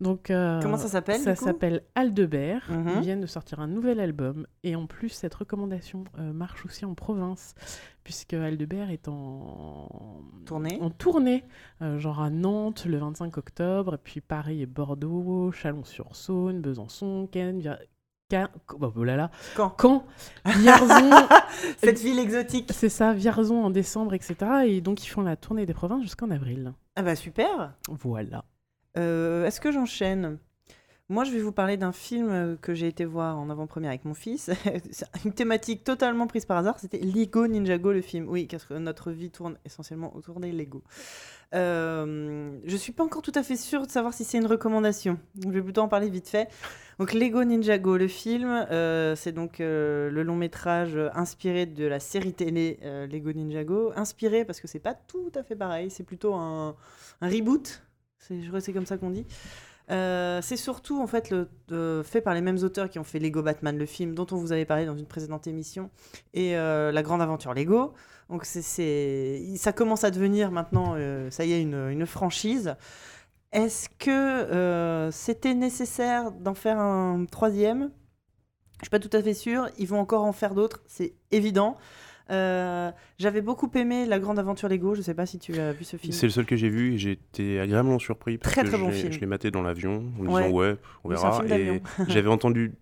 [0.00, 2.64] Donc, euh, Comment ça s'appelle, Ça s'appelle Aldebert.
[2.70, 2.92] Mhm.
[2.96, 4.46] Ils viennent de sortir un nouvel album.
[4.64, 7.54] Et en plus, cette recommandation euh, marche aussi en province,
[8.02, 9.88] puisque Aldebert est en
[10.46, 11.44] Tournée en tournée,
[11.82, 17.60] euh, genre à Nantes le 25 octobre, et puis Paris et Bordeaux, Chalon-sur-Saône, Besançon, Cannes,
[17.60, 17.78] Via-
[18.30, 20.04] Ca- oh, oh là là, Quand Caen,
[20.46, 21.10] Vierzon,
[21.78, 22.70] Cette ville exotique.
[22.72, 24.36] c'est ça, Vierzon en décembre, etc.
[24.66, 26.72] Et donc ils font la tournée des provinces jusqu'en avril.
[26.96, 27.74] Ah bah super.
[27.88, 28.44] Voilà.
[28.98, 30.38] Euh, Est-ce que j'enchaîne?
[31.12, 34.06] Moi, je vais vous parler d'un film euh, que j'ai été voir en avant-première avec
[34.06, 34.50] mon fils.
[35.26, 36.78] Une thématique totalement prise par hasard.
[36.78, 38.26] C'était Lego Ninjago, le film.
[38.30, 40.82] Oui, parce que notre vie tourne essentiellement autour des Lego.
[41.54, 45.18] Euh, je suis pas encore tout à fait sûre de savoir si c'est une recommandation.
[45.44, 46.48] Je vais plutôt en parler vite fait.
[46.98, 52.00] Donc Lego Ninjago, le film, euh, c'est donc euh, le long métrage inspiré de la
[52.00, 53.92] série télé Lego Ninjago.
[53.96, 55.90] Inspiré parce que c'est pas tout à fait pareil.
[55.90, 56.74] C'est plutôt un,
[57.20, 57.82] un reboot.
[58.30, 59.26] Je crois que c'est comme ça qu'on dit.
[59.90, 61.34] Euh, c'est surtout en fait
[61.72, 64.36] euh, fait par les mêmes auteurs qui ont fait Lego Batman, le film dont on
[64.36, 65.90] vous avait parlé dans une précédente émission,
[66.34, 67.94] et euh, La Grande Aventure Lego.
[68.30, 70.96] Donc ça commence à devenir maintenant,
[71.30, 72.76] ça y est, une, franchise.
[73.52, 77.90] Est-ce que c'était nécessaire d'en faire un troisième?
[78.78, 79.68] Je suis pas tout à fait sûre.
[79.76, 81.76] Ils vont encore en faire d'autres, c'est évident.
[82.30, 84.94] Euh, j'avais beaucoup aimé La Grande Aventure Lego.
[84.94, 86.12] Je sais pas si tu as vu ce film.
[86.12, 88.78] C'est le seul que j'ai vu et j'ai été agréablement surpris parce Très, que très
[88.78, 89.12] bon je l'ai- film.
[89.12, 90.42] je l'ai maté dans l'avion en me Ouais.
[90.44, 91.42] disant ouais, on verra.
[91.48, 92.72] Et j'avais entendu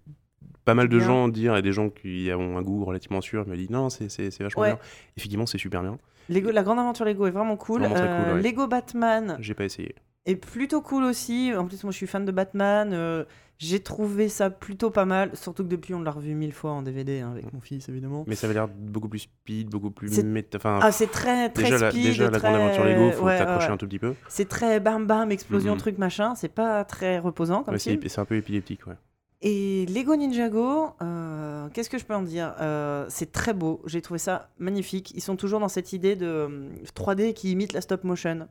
[0.65, 1.07] pas mal de Bien.
[1.07, 4.07] gens dire et des gens qui ont un goût relativement sûr me disent non, c'est
[4.43, 4.69] vachement Ouais.
[4.73, 4.79] bien.
[5.17, 5.99] Effectivement, c'est super bien.
[6.29, 7.81] Lego, la grande aventure Lego est vraiment cool.
[7.81, 8.43] Vraiment très cool, Euh, ouais.
[8.43, 9.95] Lego Batman J'ai pas essayé.
[10.27, 11.53] Est plutôt cool aussi.
[11.57, 12.91] En plus, moi, je suis fan de Batman.
[12.93, 13.25] Euh,
[13.59, 15.31] J'ai trouvé ça plutôt pas mal.
[15.35, 18.25] Surtout que depuis, on l'a revu mille fois en DVD hein, avec mon fils, évidemment.
[18.27, 20.57] Mais ça avait l'air beaucoup plus speed, beaucoup plus méta.
[20.57, 22.03] Enfin, Ah, c'est très, très déjà, la, speed.
[22.05, 22.49] déjà la très...
[22.49, 23.73] grande aventure Lego, faut ouais, t'accrocher ouais.
[23.75, 24.15] un tout petit peu.
[24.29, 25.79] C'est très bam bam, explosion, Mhm.
[25.79, 26.35] truc machin.
[26.37, 28.95] C'est pas très reposant comme Ouais, c'est un peu épileptique, ouais.
[29.43, 34.01] Et Lego Ninjago, euh, qu'est-ce que je peux en dire Euh, C'est très beau, j'ai
[34.01, 35.13] trouvé ça magnifique.
[35.15, 38.45] Ils sont toujours dans cette idée de euh, 3D qui imite la stop motion, euh,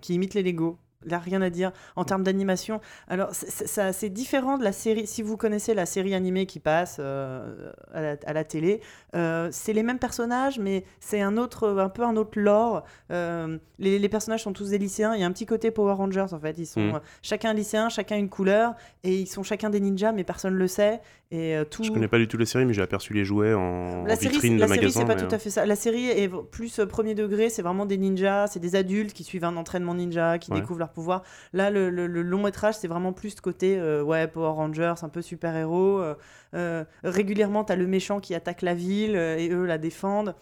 [0.00, 0.78] qui imite les Lego.
[1.06, 2.80] Là, rien à dire en termes d'animation.
[3.08, 5.06] Alors, c'est- différent de la série.
[5.06, 8.80] Si vous connaissez la série animée qui passe euh, à, la, à la télé,
[9.14, 12.84] euh, c'est les mêmes personnages, mais c'est un autre, un peu un autre lore.
[13.10, 15.14] Euh, les, les personnages sont tous des lycéens.
[15.14, 16.56] Il y a un petit côté Power Rangers en fait.
[16.58, 20.24] Ils sont euh, chacun lycéen, chacun une couleur, et ils sont chacun des ninjas, mais
[20.24, 21.00] personne le sait.
[21.30, 21.82] Et euh, tout.
[21.82, 24.16] Je connais pas du tout la série, mais j'ai aperçu les jouets en, La en
[24.16, 25.00] série, vitrine de la série, magasin.
[25.00, 25.66] c'est pas tout à fait ça.
[25.66, 29.24] La série est plus euh, premier degré, c'est vraiment des ninjas, c'est des adultes qui
[29.24, 30.60] suivent un entraînement ninja, qui Ouais.
[30.60, 31.22] découvrent leur pouvoir.
[31.52, 34.94] Là, le, le- le long métrage, c'est vraiment plus ce côté euh, ouais, Power Rangers,
[35.02, 35.98] un peu super-héros.
[36.00, 36.14] euh,
[36.54, 40.34] euh, régulièrement, tu as le méchant qui attaque la ville et eux la défendent.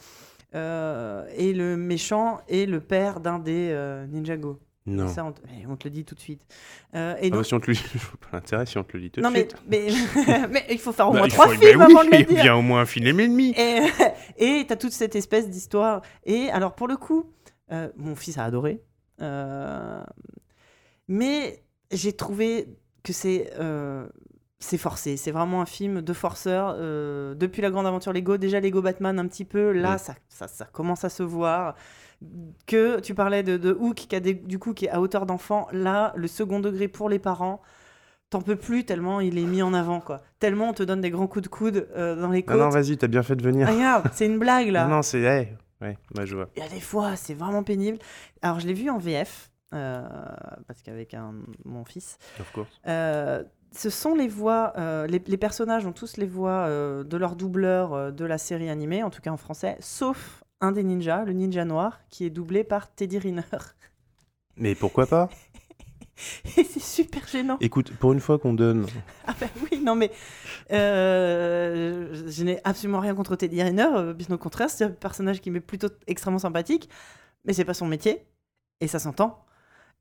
[0.54, 3.74] Et le méchant est le père d'un des
[4.10, 4.60] Ninjago.
[4.84, 5.06] Non.
[5.06, 6.42] Ça, on te, on te le dit tout de suite.
[6.96, 7.84] Euh, et Ah bah, si on te le dit,
[8.20, 9.56] pas l'intérêt si on te le dit tout de non, mais, suite.
[9.68, 9.86] mais,
[10.50, 12.16] mais il faut faire au Bah, moins trois faut- films bah oui, avant de le
[12.30, 12.58] il y a dire.
[12.58, 13.54] au moins un film et demi.
[13.56, 13.86] Et
[14.38, 16.02] et t'as toute cette espèce d'histoire.
[16.24, 17.30] Et alors, pour le coup,
[17.70, 18.82] euh, mon fils a adoré.
[19.20, 20.02] Euh,
[21.12, 22.68] mais j'ai trouvé
[23.02, 24.06] que c'est euh,
[24.58, 25.16] c'est forcé.
[25.16, 26.74] C'est vraiment un film de forceur.
[26.78, 29.72] euh, depuis la grande aventure Lego, déjà Lego Batman un petit peu.
[29.72, 31.74] Là, ça, ça, ça commence à se voir.
[32.66, 35.26] Que tu parlais de, de Hook, qui a des- du coup qui est à hauteur
[35.26, 35.66] d'enfant.
[35.72, 37.60] Là, le second degré pour les parents
[38.30, 40.22] t'en peux plus tellement il est mis en avant, quoi.
[40.38, 42.60] Tellement on te donne des grands coups de coude euh, dans les Ah côtes.
[42.62, 43.68] non, vas-y, t'as bien fait de venir.
[43.68, 44.86] Regarde, c'est une blague là.
[44.86, 45.20] Non, non, c'est.
[45.20, 45.48] hey,
[45.82, 46.48] Ouais, ouais, je vois.
[46.56, 47.98] Il y a des fois, c'est vraiment pénible.
[48.40, 51.16] Alors, je l'ai vu en VF, parce qu'avec
[51.64, 52.80] mon fils, Of course.
[52.86, 53.42] euh,
[53.74, 57.36] ce sont les voix, euh, les, les personnages ont tous les voix euh, de leur
[57.36, 61.24] doubleur euh, de la série animée, en tout cas en français, sauf un des ninjas,
[61.24, 63.42] le ninja noir, qui est doublé par Teddy Riner.
[64.56, 65.30] Mais pourquoi pas?
[66.58, 67.56] Et c'est super gênant.
[67.60, 68.86] Écoute, pour une fois qu'on donne.
[69.26, 70.10] Ah bah oui, non mais
[70.70, 75.40] euh, je n'ai absolument rien contre Teddy Riner, euh, bien au contraire, c'est un personnage
[75.40, 76.88] qui m'est plutôt extrêmement sympathique,
[77.44, 78.24] mais c'est pas son métier,
[78.80, 79.44] et ça s'entend.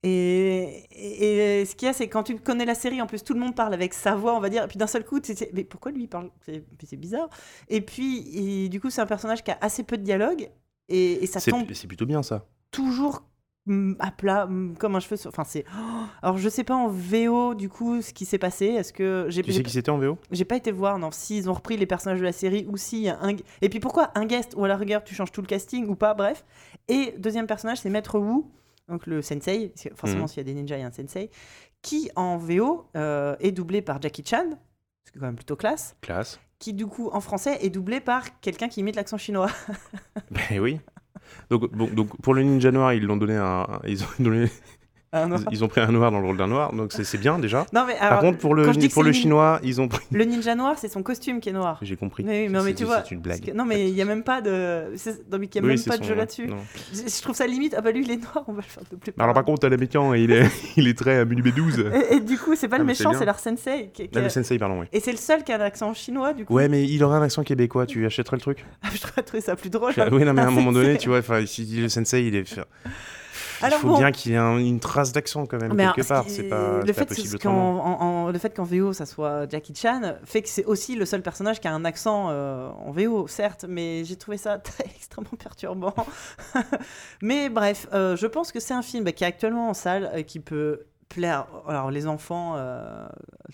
[0.03, 3.23] Et, et- et ce qu'il y a, c'est quand tu connais la série, en plus
[3.23, 5.19] tout le monde parle avec sa voix, on va dire, et puis d'un seul coup,
[5.19, 6.31] tu sais, mais pourquoi lui il parle?
[6.45, 7.29] C'est bizarre.
[7.69, 10.49] Et puis, il- du coup, c'est un personnage qui a assez peu de dialogue,
[10.89, 12.45] et, et ça tombe c'est plutôt bien ça.
[12.71, 13.23] toujours
[13.67, 15.29] mm, à plat, mm, comme un cheveu sur...
[15.29, 15.65] Enfin, c'est...
[15.71, 18.65] Oh Alors, je sais pas en VO, du coup, ce qui s'est passé.
[18.65, 19.27] Est-ce que...
[19.29, 21.77] J'ai Tu sais qui c'était en VO j'ai pas été voir, non, s'ils ont repris
[21.77, 23.35] les personnages de la série ou si un.
[23.61, 25.95] Et puis pourquoi un guest ou à la rigueur tu changes tout le casting ou
[25.95, 26.43] pas, bref.
[26.87, 28.43] Et deuxième personnage, c'est Maître Wu,
[28.91, 30.27] donc le sensei, forcément Mhm.
[30.27, 31.29] s'il y a des ninjas, il y a un sensei,
[31.81, 34.45] qui en VO euh, est doublé par Jackie Chan,
[35.05, 36.39] ce qui est quand même plutôt classe, Classe.
[36.59, 39.49] qui du coup en français est doublé par quelqu'un qui imite l'accent chinois.
[40.31, 40.79] Ben oui.
[41.49, 43.65] Donc, bon, donc pour le ninja noir, ils l'ont donné un.
[43.87, 44.49] Ils ont, donné-.
[45.51, 47.65] Ils- ont pris un noir dans le rôle d'un noir, donc c'est bien déjà.
[47.73, 50.05] Non, mais Par contre, pour le, pour le chinois, ils ont pris.
[50.11, 51.79] le ninja noir, c'est son costume qui est noir.
[51.81, 52.23] J'ai compris.
[52.23, 53.41] Mais oui, mais, mais C'est- tu vois, C'est une blague.
[53.45, 54.85] que- non mais il y a même pas de,
[55.31, 56.49] non, mais il y a Oui, même pas de jeu là-dessus.
[56.93, 57.75] Je, je trouve ça limite.
[57.77, 59.11] Ah bah lui il est noir, on va le faire de plus.
[59.19, 60.45] Alors par contre, t'as l'américain, il est,
[60.77, 61.91] il est très à B12.
[62.11, 63.89] Et, et du coup, c'est pas Ah, le méchant, c'est leur sensei.
[63.93, 64.85] qui- qui Ah, a- le sensei, pardon, oui.
[64.93, 66.53] Et c'est le seul qui a un accent chinois, du coup.
[66.53, 68.65] Ouais, mais il aurait un accent québécois, tu achèterais le truc?
[68.81, 69.93] Ah, je trouve trouvé ça plus drôle.
[70.11, 72.59] Oui, non, mais à un moment donné, tu vois, si le sensei, il est.
[73.61, 73.97] Il Alors faut bon.
[73.97, 76.25] bien qu'il y ait un- une trace d'accent quand même, quelque part.
[76.27, 79.75] C'est pas, le fait possible qu'en en- en- le fait qu'en VO ça soit Jackie
[79.75, 83.27] Chan fait que c'est aussi le seul personnage qui a un accent euh, en VO,
[83.27, 85.93] certes, mais j'ai trouvé ça très, extrêmement perturbant.
[87.21, 90.21] mais bref, euh, je pense que c'est un film qui est actuellement en salle, euh,
[90.23, 91.45] qui peut plaire.
[91.67, 93.05] Alors les enfants, euh,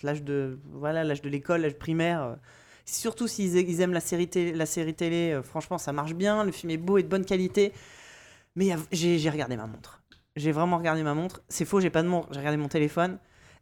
[0.03, 2.35] l'âge de voilà, l'âge de l'école, l'âge primaire.
[2.85, 6.43] Surtout s'ils ils aiment la série, télé, la série télé, euh, franchement, ça marche bien.
[6.45, 7.73] Le film est beau et de bonne qualité.
[8.57, 10.01] Mais j'ai regardé ma montre.
[10.35, 11.41] J'ai vraiment regardé ma montre.
[11.47, 12.27] C'est faux, j'ai pas de montre.
[12.33, 13.19] J'ai regardé mon téléphone.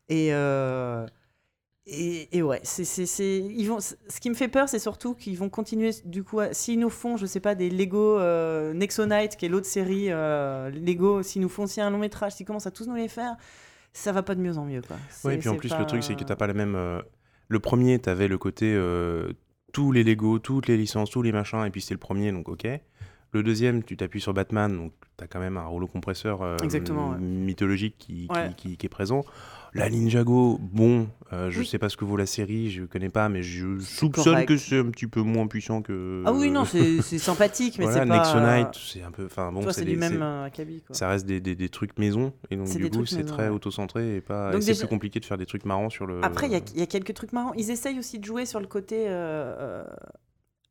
[0.09, 1.06] Et, euh,
[1.85, 5.14] et, et ouais, c'est, c'est, c'est- ils vont, ce qui me fait peur, c'est surtout
[5.14, 9.35] qu'ils vont continuer, du coup, s'ils nous font, je sais pas, des Lego euh, Nexonite,
[9.38, 12.65] qui est l'autre série euh, Lego, s'ils nous font aussi un long métrage, s'ils commencent
[12.67, 13.35] à tous nous les faire,
[13.93, 14.82] ça va pas de mieux en mieux.
[14.82, 14.95] Quoi.
[14.98, 16.53] Oui, C'est- et puis en c'est plus, pas- le truc, c'est que t'as pas la
[16.53, 16.75] même.
[16.75, 17.01] euh,
[17.49, 18.75] Le premier, t'avais le côté
[19.74, 22.48] tous les Lego, toutes les licences, tous les machins, et puis c'était le premier, donc
[22.49, 22.65] ok.
[23.35, 27.19] Le deuxième, tu t'appuies sur Batman, donc t'as quand même un rouleau compresseur euh, ouais.
[27.19, 28.51] mythologique qui, qui- Ouais.
[28.55, 29.25] qui- qui est présent.
[29.73, 31.65] La Ninjago, bon, euh, je Oui.
[31.65, 34.47] sais pas ce que vaut la série, je connais pas, mais je soupçonne correct.
[34.47, 36.23] que c'est un petit peu moins puissant que.
[36.25, 38.55] Ah oui, non, c'est, sympathique, mais voilà, c'est pas.
[38.59, 39.25] Nexonite, c'est un peu.
[39.25, 42.55] Enfin bon, c'est du même euh, acabit, ça reste des, des- des trucs maison, et
[42.55, 43.53] donc du coup, c'est très ouais.
[43.53, 44.53] auto-centré et pas.
[44.53, 46.23] C'est déjà- plus compliqué de faire des trucs marrants sur le.
[46.23, 47.51] Après, il y y, a quelques trucs marrants.
[47.57, 49.11] Ils essayent aussi de jouer sur le côté euh,
[49.59, 49.83] euh,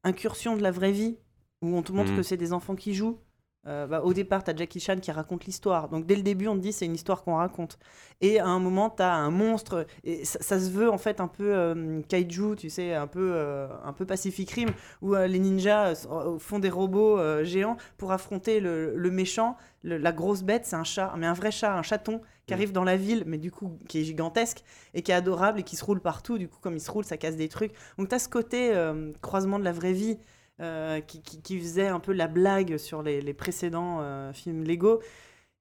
[0.02, 1.16] incursion de la vraie vie,
[1.64, 2.16] où on te montre Mhm.
[2.18, 3.18] que c'est des enfants qui jouent.
[3.66, 5.88] Euh, bah, au départ, tu as Jackie Chan qui raconte l'histoire.
[5.88, 7.78] Donc dès le début, on te dit c'est une histoire qu'on raconte.
[8.20, 9.86] Et à un moment, tu as un monstre.
[10.04, 13.30] Et ça, ça se veut en fait un peu euh, kaiju, tu sais, un peu,
[13.32, 14.68] euh, un peu Pacific Rim,
[15.00, 15.94] où les ninjas
[16.38, 19.56] font des robots géants pour affronter le, le méchant.
[19.82, 22.58] Le- la grosse bête, c'est un chat, mais un vrai chat, un chaton qui Mhm.
[22.58, 24.62] arrive dans la ville, mais du coup qui est gigantesque
[24.92, 26.36] et qui est adorable et qui se roule partout.
[26.36, 27.72] Du coup, comme il se roule, ça casse des trucs.
[27.96, 28.74] Donc, tu as ce côté
[29.22, 30.18] croisement de la vraie vie
[30.60, 34.64] euh, qui, qui- qui faisait un peu la blague sur les, les précédents euh, films
[34.64, 35.00] Lego.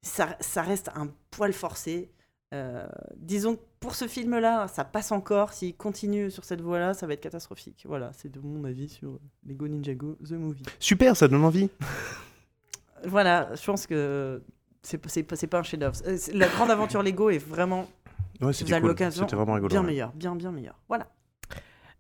[0.02, 2.12] Ça, ça reste un poil forcé.
[2.54, 5.54] Euh, disons que pour ce film-là, ça passe encore.
[5.54, 7.84] S'il continue sur cette voie-là, ça va être catastrophique.
[7.88, 10.64] Voilà, c'est de mon avis sur Lego Ninjago The Movie.
[10.80, 11.70] Super, ça donne envie.
[13.06, 14.42] Voilà, je pense que
[14.82, 15.98] c'est pas- un chef-d'œuvre.
[16.34, 17.88] La grande aventure Lego est vraiment,
[18.42, 18.90] Ouais, c'était cool.
[18.90, 19.70] l'occasion, C'était vraiment rigolo.
[19.70, 19.88] bien ouais.
[19.88, 20.80] meilleur, bien bien meilleur.
[20.88, 21.08] Voilà.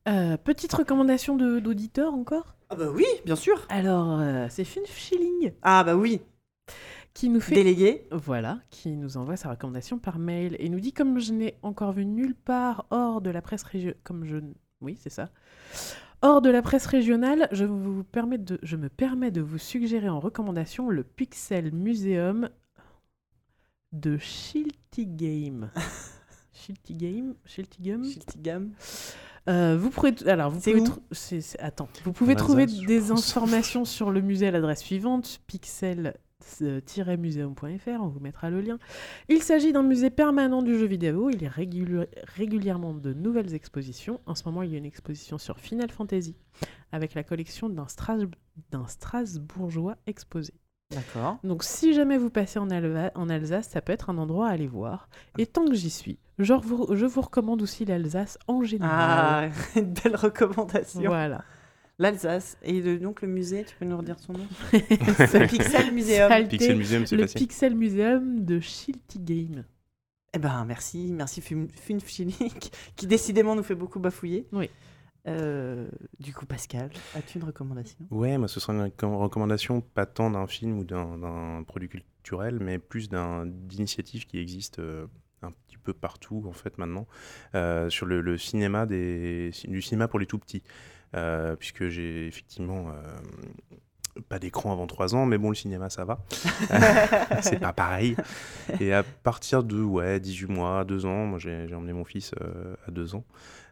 [0.07, 3.65] Euh, petite recommandation d'auditeur encore Ah bah oui, bien sûr.
[3.69, 6.21] Alors, euh, c'est Finn Schilling Ah bah oui,
[7.13, 8.07] qui nous fait délégué.
[8.11, 11.93] Voilà, qui nous envoie sa recommandation par mail et nous dit comme je n'ai encore
[11.93, 14.37] vu nulle part hors de la presse régionale, comme je,
[14.81, 15.29] oui c'est ça,
[16.21, 20.09] hors de la presse régionale, je vous permets de, je me permets de vous suggérer
[20.09, 22.49] en recommandation le Pixel Museum
[23.93, 25.69] de Shilty Game.
[26.51, 28.71] Shilty Game, Shilty Game.
[29.49, 30.83] Euh, vous pourrez alors vous pouvez
[31.59, 33.11] attends vous pouvez trouver des pense.
[33.11, 36.13] informations sur le musée à l'adresse suivante pixel
[37.17, 38.79] museum.fr, on vous mettra le lien.
[39.29, 41.51] Il s'agit d'un musée permanent du jeu vidéo, il y a
[42.35, 44.19] régulièrement de nouvelles expositions.
[44.25, 46.35] En ce moment, il y a une exposition sur Final Fantasy
[46.91, 47.87] avec la collection d'un
[48.87, 50.53] Strasbourgeois exposé.
[50.91, 51.39] D'accord.
[51.43, 54.67] Donc si jamais vous passez en, en, Alsace, ça peut être un endroit à aller
[54.67, 55.09] voir.
[55.39, 59.51] Et tant que j'y suis, je vous, je vous recommande aussi l'Alsace en général.
[59.53, 61.01] Ah, une belle recommandation.
[61.05, 61.43] Voilà.
[61.99, 62.57] L'Alsace.
[62.63, 66.47] Et donc le musée, tu peux nous redire son nom Le Pixel Museum.
[66.47, 69.63] Pixel Museum, c'est Le Pixel Museum de Shilty Game.
[70.35, 74.47] Eh ben merci, merci Funfchinic, qui décidément nous fait beaucoup bafouiller.
[74.51, 74.69] Oui.
[75.27, 75.87] Euh,
[76.19, 77.99] du coup, Pascal, as-tu une recommandation?
[78.09, 82.79] Ouais, moi, ce sera une recommandation pas tant d'un film ou d'un produit culturel, mais
[82.79, 85.05] plus d'initiatives qui existent euh,
[85.83, 87.07] peu partout, en fait, maintenant,
[87.55, 90.63] euh, sur le, cinéma des, du cinéma pour les tout petits.
[91.59, 92.91] puisque j'ai effectivement
[94.29, 96.19] pas d'écran avant 3 ans, mais bon, le cinéma, ça va.
[97.41, 98.15] c'est pas pareil.
[98.79, 102.33] Et à partir de ouais, 18 mois, 2 ans, moi j'ai emmené mon fils
[102.87, 103.23] à 2 ans,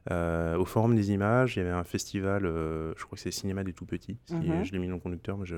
[0.09, 3.29] euh, au Forum des images, il y avait un festival, euh, je crois que c'est
[3.31, 4.17] Cinéma des Tout Petits.
[4.31, 4.63] Mhm.
[4.63, 5.55] Je l'ai mis dans le conducteur, mais je...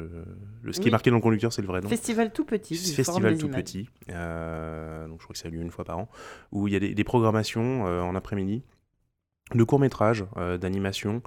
[0.62, 1.88] le, ce qui est marqué dans le conducteur, c'est le vrai nom.
[1.88, 2.76] Festival Tout Petit.
[2.76, 3.90] Festival Tout Petit.
[4.10, 6.10] Euh, donc je crois que ça a lieu une fois par an,
[6.52, 8.64] où il y a des, des programmations en après-midi
[9.56, 10.26] de courts-métrages,
[10.60, 11.22] d'animation.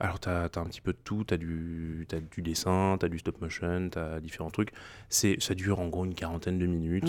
[0.00, 1.24] Alors, tu as, un petit peu de tout.
[1.26, 2.06] Tu as, du
[2.38, 4.72] dessin, tu as du stop motion, tu as différents trucs.
[5.08, 7.06] Ça dure en gros une quarantaine de minutes.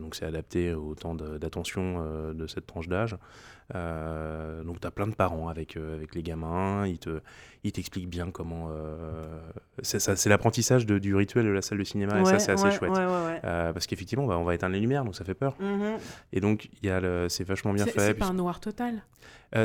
[0.00, 3.16] donc, c'est adapté au temps d'attention de cette tranche d'âge.
[3.74, 7.20] Euh, donc tu as plein de parents avec, euh, avec les gamins, ils te
[7.64, 8.70] ils t'expliquent bien comment...
[8.70, 9.40] Euh,
[9.82, 12.92] c'est l'apprentissage du rituel de la salle de cinéma et ça c'est assez chouette.
[13.42, 15.56] parce qu'effectivement bah, on va éteindre les lumières donc ça fait peur.
[15.60, 15.98] Mm-hmm.
[16.32, 16.68] Et donc
[17.28, 18.00] c'est vachement bien fait.
[18.00, 19.02] C'est pas un noir total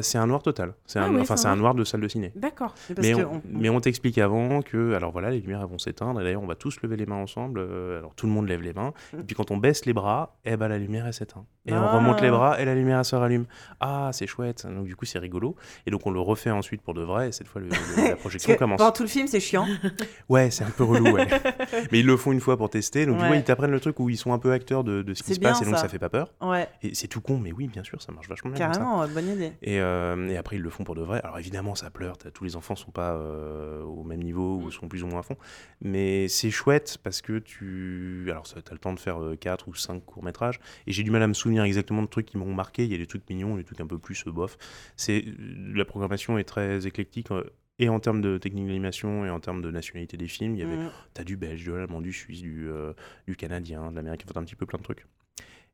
[0.01, 0.73] c'est un noir total.
[0.85, 2.31] C'est ah un, enfin, c'est un noir de salle de ciné.
[2.35, 2.73] D'accord.
[2.97, 6.21] Mais, on, mais on t'explique avant que, alors voilà, les lumières vont s'éteindre.
[6.21, 7.59] Et d'ailleurs, on va tous lever les mains ensemble.
[7.97, 8.93] alors tout le monde lève les mains.
[9.13, 11.45] Et puis quand on baisse les bras, eh ben, la lumière elle s'éteint.
[11.67, 12.31] Et on remonte les ah.
[12.31, 13.45] bras et la lumière se rallume.
[13.79, 14.65] Ah, c'est chouette.
[14.65, 15.55] Donc du coup, c'est rigolo.
[15.85, 17.29] Et donc on le refait ensuite pour de vrai.
[17.29, 18.77] Et cette fois, la projection commence.
[18.77, 19.67] Pendant tout le film, c'est chiant.
[20.29, 21.11] ouais, c'est un peu relou.
[21.11, 21.27] Ouais.
[21.91, 23.05] Mais ils le font une fois pour tester.
[23.05, 25.23] Donc du coup, ils t'apprennent le truc où ils sont un peu acteurs de, ce
[25.23, 25.87] qui se passe et donc ça.
[25.87, 26.33] fait pas peur.
[26.41, 26.67] Ouais.
[26.81, 28.69] Et c'est tout con, mais oui, bien sûr, ça marche vachement bien.
[28.69, 29.53] Carrément, bonne idée.
[29.61, 31.21] Et, euh, et, après, ils le font pour de vrai.
[31.23, 32.17] Alors évidemment, ça pleure.
[32.17, 34.71] Tous les enfants sont pas euh, au même niveau ou mm.
[34.71, 35.37] sont plus ou moins à fond.
[35.81, 38.27] Mais c'est chouette parce que tu.
[38.29, 40.59] Alors, tu as le temps de faire 4 euh, ou 5 courts-métrages.
[40.85, 42.85] Et j'ai du mal à me souvenir exactement de trucs qui m'ont marqué.
[42.85, 44.57] Il y a des trucs mignons, des trucs un peu plus bof.
[44.95, 47.43] C'est la programmation est très éclectique euh,
[47.79, 50.55] et en termes de technique d'animation et en termes de nationalité des films.
[50.55, 50.91] Il y avait, mm.
[51.13, 52.93] t'as du belge, du allemand, du suisse, du, euh,
[53.27, 55.05] du canadien, de l'américain, un petit peu plein de trucs.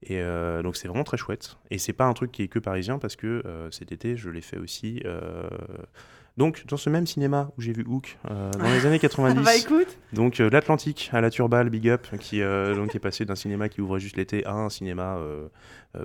[0.01, 1.57] Et euh, donc c'est vraiment très chouette.
[1.71, 4.41] Et c'est pas un truc qui est que parisien parce que cet été je l'ai
[4.41, 5.01] fait aussi
[6.35, 9.43] donc, dans ce même cinéma où j'ai vu Hook euh, dans les années 90.
[9.43, 9.99] bah écoute.
[10.13, 13.69] Donc, euh, l'Atlantique à la Turbale, Big Up, qui euh, donc, est passé d'un cinéma
[13.69, 15.19] qui ouvrait juste l'été à un cinéma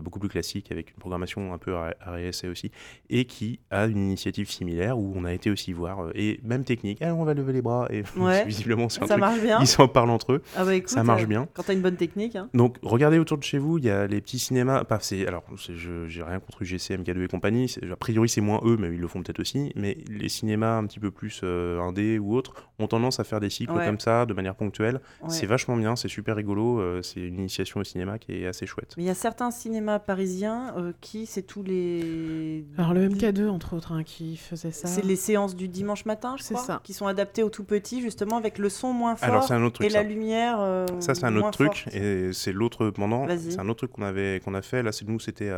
[0.00, 2.70] beaucoup plus classique avec une programmation un peu RSA aussi,
[3.10, 7.00] et qui a une initiative similaire où on a été aussi voir, et même technique,
[7.02, 8.02] on va lever les bras, et
[8.46, 9.20] visiblement, c'est un ça truc.
[9.20, 9.58] Marche bien.
[9.60, 10.42] Ils s'en parlent entre eux.
[10.56, 11.48] Ah bah écoute, ça marche bien.
[11.54, 12.36] Quand tu as une bonne technique.
[12.36, 12.48] Hein.
[12.54, 14.84] Donc, regardez autour de chez vous, il y a les petits cinémas.
[14.84, 17.74] Pas, alors, je j'ai rien contre UGC, MK2 et compagnie.
[17.90, 19.72] A priori, c'est moins eux, mais ils le font peut-être aussi.
[19.76, 23.40] Mais les cinémas un petit peu plus euh, indé ou autre ont tendance à faire
[23.40, 25.00] des cycles comme ça de manière ponctuelle.
[25.28, 26.80] C'est vachement bien, c'est super rigolo.
[26.80, 28.94] Euh, c'est une initiation au cinéma qui est assez chouette.
[28.96, 32.64] Mais il y a certains cinémas parisiens euh, qui, c'est tous les.
[32.76, 34.88] Alors le MK2, entre autres, hein, qui faisait ça.
[34.88, 36.80] C'est les séances du dimanche matin, je crois, ça.
[36.84, 39.76] qui sont adaptées aux tout petits, justement, avec le son moins fort Alors, un autre
[39.76, 40.58] truc, et la lumière.
[41.00, 41.86] ça, c'est un autre truc.
[41.92, 43.26] Et c'est l'autre pendant.
[43.38, 44.82] C'est un autre truc qu'on avait qu'on a fait.
[44.82, 45.52] Là, c'est nous, c'était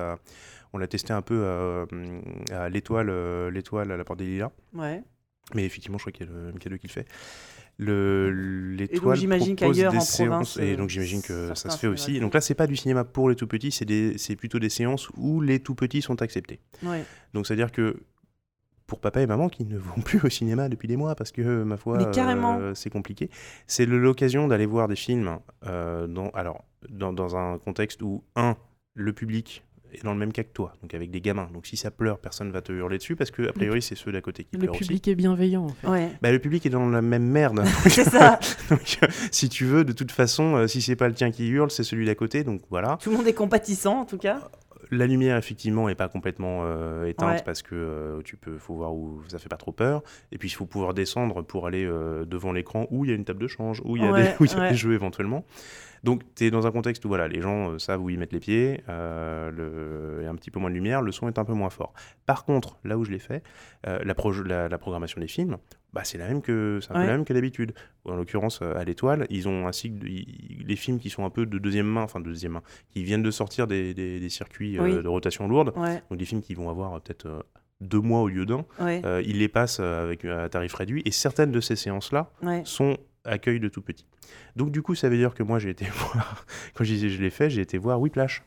[0.73, 1.87] on l'a testé un peu
[2.53, 4.51] à, l'étoile, l'étoile à la porte des Lilas.
[4.75, 5.03] Ouais.
[5.55, 7.07] Mais effectivement, je crois qu'il y a le MK2 qui le fait.
[7.81, 9.19] L'étoile
[9.57, 12.21] qu'ailleurs en province, et donc j'imagine que ça se fait aussi.
[12.21, 15.41] Donc là, c'est pas du cinéma pour les tout petits, c'est plutôt des séances où
[15.41, 16.61] les tout petits sont acceptés.
[16.83, 17.05] Ouais.
[17.35, 17.97] Donc c'est à dire que
[18.87, 21.63] pour papa et maman qui ne vont plus au cinéma depuis des mois parce que
[21.63, 23.31] ma foi, euh, c'est compliqué,
[23.67, 28.57] c'est l'occasion d'aller voir des films euh, dans, alors dans, dans un contexte où un
[28.95, 31.49] le public est dans le même cas que toi, donc avec des gamins.
[31.53, 34.13] Donc si ça pleure, personne va te hurler dessus parce que a priori c'est ceux
[34.13, 34.81] d'à côté qui pleurent aussi.
[34.81, 35.65] Le public est bienveillant.
[35.65, 35.87] En fait.
[35.89, 36.11] ouais.
[36.23, 37.65] bah, le public est dans la même merde.
[37.89, 38.39] c'est ça.
[38.71, 41.49] donc, euh, si tu veux, de toute façon, euh, si c'est pas le tien qui
[41.49, 42.45] hurle, c'est celui d'à côté.
[42.45, 42.99] Donc voilà.
[43.01, 44.51] Tout le monde est compatissant en tout cas.
[44.93, 49.23] La lumière effectivement est pas complètement euh, éteinte parce que tu peux, faut voir où
[49.29, 50.03] ça fait pas trop peur.
[50.33, 51.87] Et puis il faut pouvoir descendre pour aller
[52.27, 54.31] devant l'écran où il y a une table de change, où il y a, des,
[54.41, 55.45] où y a des jeux éventuellement.
[56.03, 58.33] Donc, tu es dans un contexte où voilà, les gens euh, savent où ils mettent
[58.33, 60.21] les pieds, euh, le...
[60.21, 61.71] il y a un petit peu moins de lumière, le son est un peu moins
[61.71, 61.93] fort.
[62.27, 63.43] Par contre, là où je l'ai fait,
[63.87, 65.59] euh, la, la, programmation des films,
[65.93, 67.07] bah, c'est la même que c'est Ouais.
[67.07, 67.73] la même que d'habitude.
[68.05, 70.07] En l'occurrence, à l'étoile, ils ont un cycle, de-
[70.67, 73.23] les films qui sont un peu de deuxième main, enfin de deuxième main, qui viennent
[73.23, 74.95] de sortir des, des- des circuits Oui.
[75.03, 77.45] de rotation lourde, Ouais, donc des films qui vont avoir peut-être
[77.83, 78.65] deux mois au lieu d'un.
[78.81, 82.31] ouais, Euh, ils les passent euh, avec un tarif réduit et certaines de ces séances-là
[82.43, 82.63] ouais.
[82.65, 84.07] sont accueil de tout petit.
[84.57, 87.21] Donc du coup, ça veut dire que moi j'ai été voir, quand je disais je
[87.21, 88.43] l'ai fait, j'ai été voir Whiplash.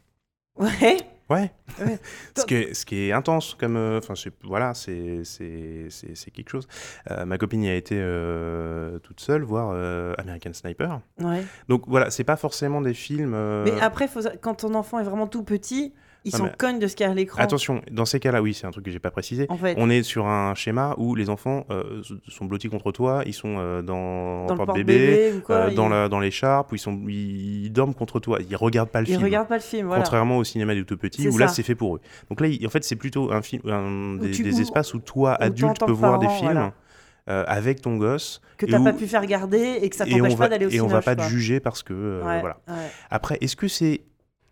[0.57, 0.97] Ouais.
[1.29, 1.51] Ouais.
[1.79, 1.99] Ouais.
[2.37, 5.23] ce, qui est, ce qui est intense comme, euh, enfin voilà, c'est
[6.33, 6.67] quelque chose.
[7.09, 9.71] Euh, ma copine y a été euh, toute seule voir
[10.19, 11.01] American Sniper.
[11.21, 11.43] ouais.
[11.69, 13.35] Donc voilà, c'est pas forcément des films.
[13.63, 14.21] Mais après, faut...
[14.41, 15.93] quand ton enfant est vraiment tout petit,
[16.25, 17.41] il Non, s'en mais- cogne de ce qu'il y a à l'écran.
[17.41, 19.45] Attention, dans ces cas-là, oui, c'est un truc que j'ai pas précisé.
[19.49, 23.23] En fait, On est sur un schéma où les enfants euh, sont blottis contre toi,
[23.25, 25.91] ils sont euh, dans, dans porte-bébé, quoi, euh, dans ils...
[25.91, 29.11] la- dans l'écharpe, où ils, sont, ils, dorment contre toi, ils regardent pas le ils
[29.15, 29.23] film.
[29.23, 29.87] regardent pas le film.
[29.87, 30.01] Voilà.
[30.03, 32.01] Contrairement au cinéma des tout petits, où là c'est fait pour eux.
[32.29, 35.79] Donc là, en fait, c'est plutôt un film, un, des, espaces où toi, où adulte,
[35.85, 36.73] peux voir des films voilà.
[37.29, 38.41] euh, avec ton gosse.
[38.57, 40.79] que t'as où- pas pu faire garder et que ça t'empêche pas d'aller au et
[40.79, 42.57] on va pas te juger parce que euh, Ouais, voilà.
[42.69, 42.73] ouais.
[43.09, 44.01] Après, est-ce que c'est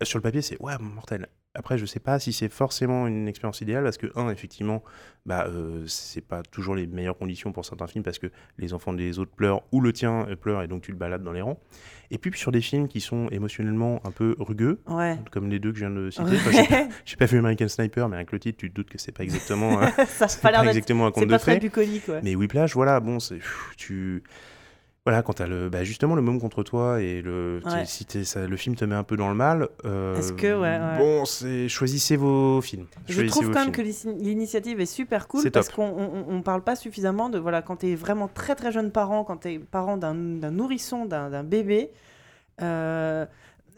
[0.04, 1.28] sur le papier, c'est ouais mortel.
[1.54, 4.82] Après, je sais pas si c'est forcément une expérience idéale parce que un, effectivement,
[5.26, 8.94] bah euh, c'est pas toujours les meilleures conditions pour certains films parce que les enfants
[8.94, 11.42] des autres pleurent ou le tien euh, pleure et donc tu le balades dans les
[11.42, 11.60] rangs.
[12.10, 15.18] Et puis sur des films qui sont émotionnellement un peu rugueux, Ouais.
[15.32, 16.24] comme les deux que je viens de citer.
[16.24, 18.90] Enfin, j'ai pas- j'ai pas vu American Sniper, mais avec le titre, tu te doutes
[18.90, 21.60] que c'est pas exactement, ça a c'est pas exactement un conte de fées.
[22.08, 22.22] ouais.
[22.24, 24.24] Mais Whiplash, voilà, bon, c'est pff, tu
[25.06, 27.86] voilà quand t'as le bah, justement le môme contre toi et le Ouais.
[27.86, 29.68] si t'es- ça, le film te met un peu dans le mal.
[29.86, 30.98] euh, Est-ce que, ouais, ouais.
[31.00, 32.86] Bon, c'est choisissez vos films.
[33.08, 36.42] Je Choisissez trouve quand même que l'ini- l'initiative est super cool parce qu'on on, on
[36.44, 39.54] parle pas suffisamment de voilà quand tu es vraiment très très jeune parent, quand tu
[39.54, 41.90] es parent d'un nourrisson, d'un d'un bébé,
[42.62, 43.26] euh,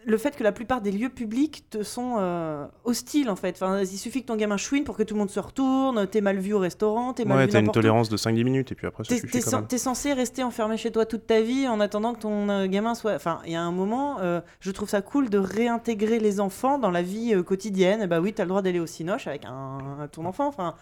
[0.06, 3.56] le fait que la plupart des lieux publics te sont euh, hostiles en fait.
[3.62, 6.22] Enfin, il suffit que ton gamin chouine pour que tout le monde se retourne, t'es
[6.22, 7.72] mal vu au restaurant, t'es mal Ouais, vu t'as une où.
[7.72, 9.68] tolérance de 5-10 minutes et puis après ça T'es t'es quand sen- même.
[9.68, 12.96] t'es censé rester enfermé chez toi toute ta vie en attendant que ton euh, gamin
[12.96, 13.14] soit.
[13.16, 16.78] Enfin, il y a un moment, euh, je trouve ça cool de réintégrer les enfants
[16.80, 18.02] dans la vie quotidienne.
[18.02, 20.48] Et bah oui, t'as le droit d'aller au cinoche avec un, ton enfant.
[20.48, 20.76] Enfin,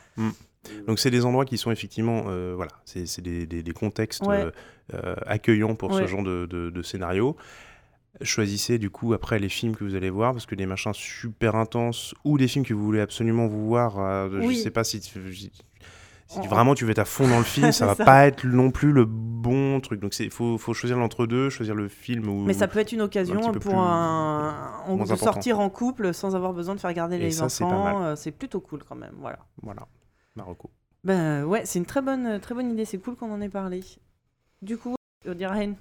[0.88, 4.26] Donc c'est des endroits qui sont effectivement, euh, voilà, c'est c'est des, des- des contextes
[4.26, 4.46] Ouais.
[4.94, 7.36] euh, accueillants pour ce genre de, de, de scénario.
[8.24, 11.56] Choisissez du coup après les films que vous allez voir parce que des machins super
[11.56, 14.56] intenses ou des films que vous voulez absolument vous voir, euh, Oui.
[14.56, 15.02] je sais pas si,
[16.48, 18.06] vraiment tu veux être à fond dans le film, ça va Ça.
[18.06, 20.00] pas être non plus le bon truc.
[20.00, 23.02] Donc il faut, faut choisir l'entre-deux, choisir le film ou mais ça peut être une
[23.02, 25.16] occasion pour un, de important.
[25.18, 28.04] sortir en couple sans avoir besoin de faire garder les ça, enfants.
[28.06, 29.14] euh, C'est plutôt cool quand même.
[29.20, 29.40] Voilà.
[29.62, 29.88] voilà,
[30.36, 30.70] Marocco.
[31.04, 32.86] Ben ouais, c'est une très bonne, très bonne idée.
[32.86, 33.82] C'est cool qu'on en ait parlé.
[34.62, 34.96] Du coup,
[35.28, 35.76] Odirahen,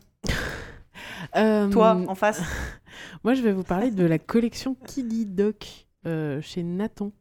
[1.36, 2.42] Euh, toi en face.
[3.24, 7.12] Moi, je vais vous parler de la collection Kiddy Doc euh, chez Nathan.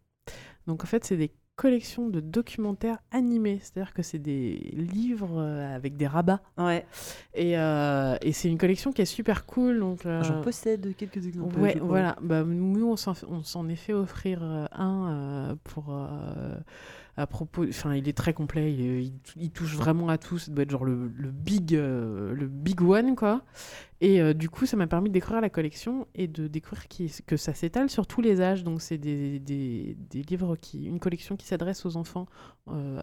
[0.68, 3.60] Donc, en fait, c'est des collections de documentaires animés.
[3.61, 6.42] C'est-à-dire que c'est des livres euh, avec des rabats.
[6.58, 6.86] Ouais.
[7.34, 9.80] Et, euh, et c'est une collection qui est super cool.
[9.80, 11.60] Donc, euh, J'en possède quelques exemples.
[11.60, 12.16] Ouais, voilà.
[12.22, 15.94] Bah, nous, on s'en, on s'en est fait offrir euh, un euh, pour.
[17.19, 17.65] Euh, à propos.
[17.67, 18.73] Enfin, il est très complet.
[18.73, 20.38] Il, est- il tou- il touche vraiment à tout.
[20.39, 23.43] Ça doit être genre le, le big, euh, le big one, quoi.
[24.01, 27.11] Et euh, du coup, ça m'a permis de découvrir la collection et de découvrir qui-
[27.27, 28.64] que ça s'étale sur tous les âges.
[28.64, 30.85] Donc, c'est des, des, des livres qui.
[30.85, 32.27] Une collection qui s'adresse aux enfants
[32.69, 33.01] euh,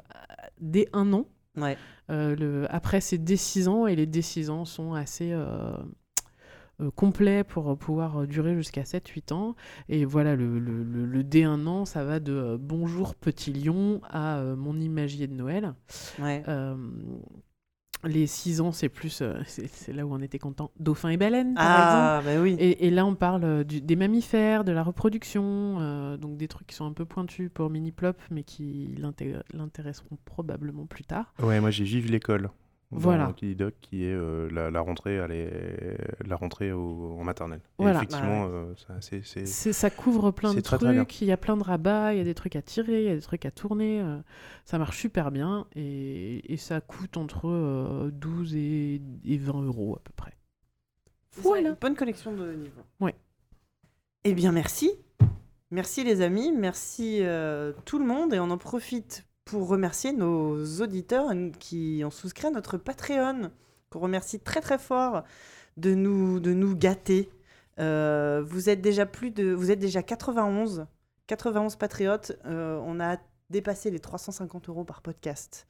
[0.61, 1.27] dès un an.
[1.57, 1.77] Ouais.
[2.11, 5.33] Euh, le, après, c'est dès 6 ans et les dès 6 ans sont assez
[6.81, 9.57] euh, complets pour euh, pouvoir euh, durer jusqu'à 7-8 ans.
[9.89, 13.53] Et voilà, le, le, le, le dès 1 an, ça va de euh, Bonjour petit
[13.53, 15.75] lion à euh, Mon imagier de Noël.
[16.21, 16.43] Ouais.
[16.49, 16.77] Euh,
[18.05, 19.21] les 6 ans, c'est plus.
[19.23, 20.71] euh, c'est là où on était content.
[20.79, 21.81] Dauphin et baleine, par exemple.
[21.81, 22.55] Ah, bah oui.
[22.59, 26.67] Et, et là, on parle du- des mammifères, de la reproduction, euh, donc des trucs
[26.69, 31.33] qui sont un peu pointus pour Mini-Plop, mais qui l'inté- l'intéresseront probablement plus tard.
[31.43, 32.51] Ouais, moi j'ai Vive l'école.
[32.93, 33.35] Voilà.
[33.57, 35.51] Doc, qui est euh, la, la rentrée, à les-
[36.25, 37.61] la rentrée au- en maternelle.
[37.79, 37.99] Et Voilà.
[37.99, 41.05] effectivement, euh, ça- c'est- c'est C'est- Ça couvre plein de c'est très, très bien.
[41.05, 43.07] trucs, il y a plein de rabats, il y a des trucs à tirer, il
[43.09, 44.01] y a des trucs à tourner.
[44.01, 44.19] euh,
[44.65, 49.97] ça marche super bien et, et ça coûte entre euh, 12 et, et 20 euros
[49.97, 50.33] à peu près.
[51.33, 51.73] Voilà.
[51.81, 52.85] Bonne collection de livres.
[53.01, 53.15] Ouais.
[54.25, 54.91] Eh bien, merci.
[55.73, 60.63] Merci les amis, merci euh, tout le monde et on en profite pour remercier nos
[60.83, 63.53] auditeurs qui ont souscrit à notre Patreon,
[63.91, 65.23] qu'on remercie très très fort
[65.77, 67.31] de nous, de nous gâter.
[67.79, 70.87] Euh, vous êtes déjà plus de, vous êtes déjà 91,
[71.29, 72.33] 91 patriotes.
[72.45, 73.19] Euh, on a
[73.49, 75.69] dépassé les 350 euros par podcast.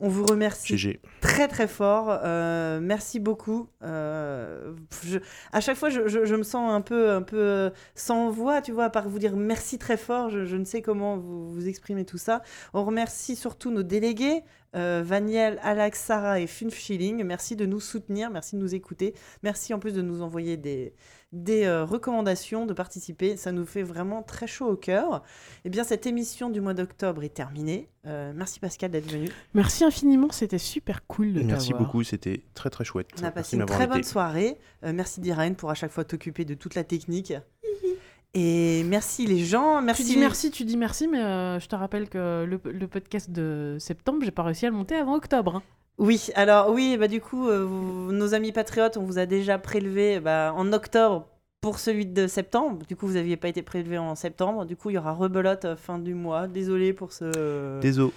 [0.00, 1.00] On vous remercie GG.
[1.20, 2.18] très très fort.
[2.24, 3.68] Euh, merci beaucoup.
[3.82, 4.74] Euh,
[5.04, 5.18] je-
[5.52, 8.72] à chaque fois, je, je- je me sens un peu, un peu sans voix, tu
[8.72, 10.30] vois, à part vous dire merci très fort.
[10.30, 12.42] Je, ne sais comment vous, vous exprimer tout ça.
[12.72, 14.42] On remercie surtout nos délégués.
[14.76, 17.22] euh, Vaniel, Alex, Sarah et Funf Schilling.
[17.22, 19.14] Merci de nous soutenir, merci de nous écouter.
[19.44, 20.92] Merci en plus de nous envoyer des,
[21.34, 23.36] des euh, recommandations, de participer.
[23.36, 25.22] Ça nous fait vraiment très chaud au cœur.
[25.64, 27.88] Eh bien, cette émission du mois d'octobre est terminée.
[28.06, 29.28] Euh, merci Pascal d'être venu.
[29.52, 33.08] Merci infiniment, c'était super cool de Merci beaucoup, c'était très très chouette.
[33.20, 34.58] On a passé une très bonne soirée.
[34.84, 37.32] Euh, merci Diraine pour à chaque fois t'occuper de toute la technique.
[38.36, 39.80] Et merci les gens.
[39.80, 40.02] Merci.
[40.02, 43.30] Tu dis merci, tu dis merci, mais euh, je te rappelle que le, le podcast
[43.30, 45.56] de septembre, j'ai pas réussi à le monter avant octobre.
[45.56, 45.62] hein.
[45.98, 47.66] Oui, alors oui, bah du coup, euh,
[48.10, 51.28] nos amis patriotes, on vous a déjà prélevé bah, en octobre
[51.60, 52.84] pour celui de septembre.
[52.86, 54.64] Du coup, vous n'aviez pas été prélevé en septembre.
[54.66, 56.48] Du coup, il y aura rebelote euh, fin du mois.
[56.48, 57.80] Désolé pour ce.
[57.80, 58.12] Désolé.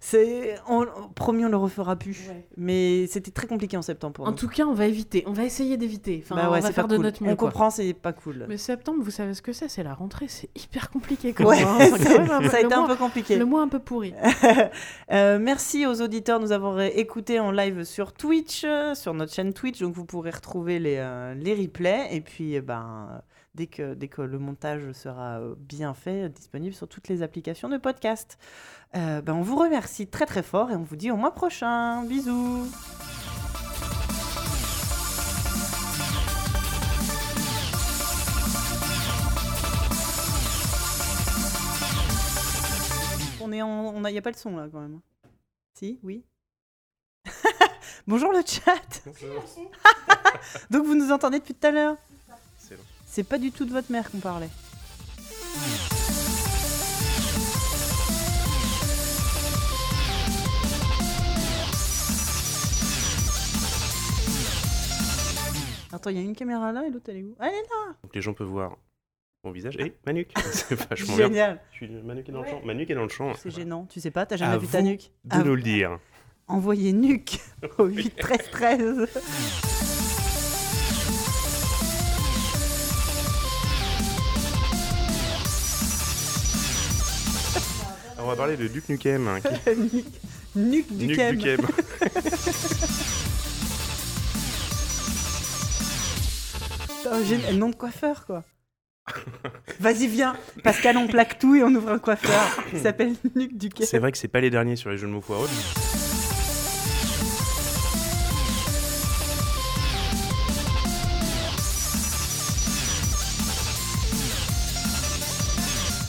[0.00, 0.86] C'est on...
[1.14, 2.28] promis, on le refera plus.
[2.28, 2.46] Ouais.
[2.56, 4.36] Mais c'était très compliqué en septembre pour En nous.
[4.36, 6.22] tout cas, on va éviter, on va essayer d'éviter.
[6.24, 7.04] Enfin, Bah ouais, on va faire de cool.
[7.04, 7.30] notre mieux.
[7.32, 7.48] On quoi.
[7.48, 8.46] comprend, c'est pas cool.
[8.48, 11.34] Mais septembre, vous savez ce que c'est C'est la rentrée, c'est hyper compliqué.
[11.40, 11.78] Ouais, hein.
[11.90, 11.96] Quand
[12.40, 13.36] peu- ça a été un mois- peu compliqué.
[13.36, 14.14] Le mois un peu pourri.
[15.10, 19.52] Euh, merci aux auditeurs nous avoir écoutés en live sur Twitch, euh, sur notre chaîne
[19.52, 22.08] Twitch, donc vous pourrez retrouver les, euh, les replays.
[22.12, 23.22] Et puis, eh ben,
[23.58, 27.68] dès, que, dès que le montage sera euh, bien fait, disponible sur toutes les applications
[27.68, 28.38] de podcast.
[28.94, 32.04] Euh, ben, on vous remercie très très fort et on vous dit au mois prochain.
[32.04, 32.68] Bisous.
[43.40, 43.68] On est en...
[43.68, 44.20] on a...
[44.22, 45.00] pas le son là quand même.
[45.74, 46.24] Si, oui.
[48.06, 49.02] Bonjour le chat.
[50.70, 51.96] Donc vous nous entendez depuis tout à l'heure?
[53.18, 54.48] C'est pas du tout de votre mère qu'on parlait.
[65.92, 67.34] Attends, il y a une caméra là et l'autre elle est où?
[67.40, 68.76] Elle est là Donc les gens peuvent voir
[69.42, 69.76] mon visage.
[69.80, 71.26] Et Manuk, c'est vachement bien.
[71.26, 72.64] Génial Je suis Manuk est dans le champ.
[72.64, 73.32] Manuk est dans le champ.
[73.34, 75.10] C'est gênant, tu sais pas, t'as jamais À vu ta nuque?
[75.24, 75.98] De Ah, nous le dire.
[76.46, 77.40] Envoyez nuque
[77.78, 79.08] au 8 13 13
[88.28, 89.26] on va parler de Duke Nukem.
[89.26, 90.04] hein, qui-
[90.56, 91.36] Nuke kem.
[91.36, 91.60] Nukem.
[97.06, 98.44] Oh, j'ai- nom de coiffeur, quoi.
[99.80, 100.36] Vas-y, viens.
[100.62, 102.62] Pascal, on plaque tout et on ouvre un coiffeur.
[102.74, 103.86] Il s'appelle Nuque du Quai.
[103.86, 105.48] C'est vrai que c'est pas les derniers sur les jeux de mots foireux.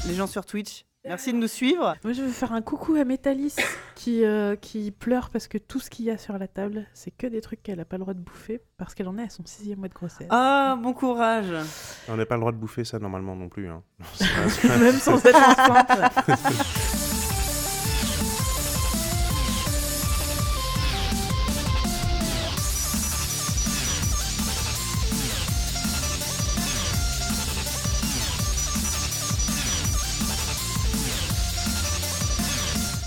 [0.07, 1.95] Les gens sur Twitch, merci de nous suivre.
[2.03, 3.55] Moi, je veux faire un coucou à Métalis
[3.95, 7.11] qui, euh, qui pleure parce que tout ce qu'il y a sur la table, c'est
[7.11, 9.29] que des trucs qu'elle n'a pas le droit de bouffer parce qu'elle en est à
[9.29, 10.27] son sixième mois de grossesse.
[10.29, 11.51] Ah, bon courage.
[12.07, 13.67] On n'a pas le droit de bouffer ça normalement non plus.
[13.69, 13.81] hein.
[14.79, 15.89] Même sans être enceinte.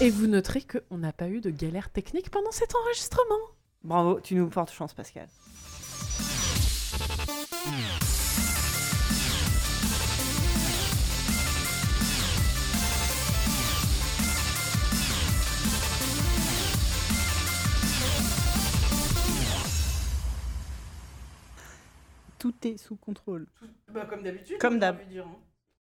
[0.03, 3.39] Et vous noterez qu'on n'a pas eu de galère technique pendant cet enregistrement.
[3.85, 5.29] Bravo, tu nous portes chance, Pascal.
[22.41, 23.47] Tout est sous contrôle.
[23.95, 24.59] Bah, comme d'habitude.
[24.59, 24.97] Comme d'hab.
[25.17, 25.52] hein.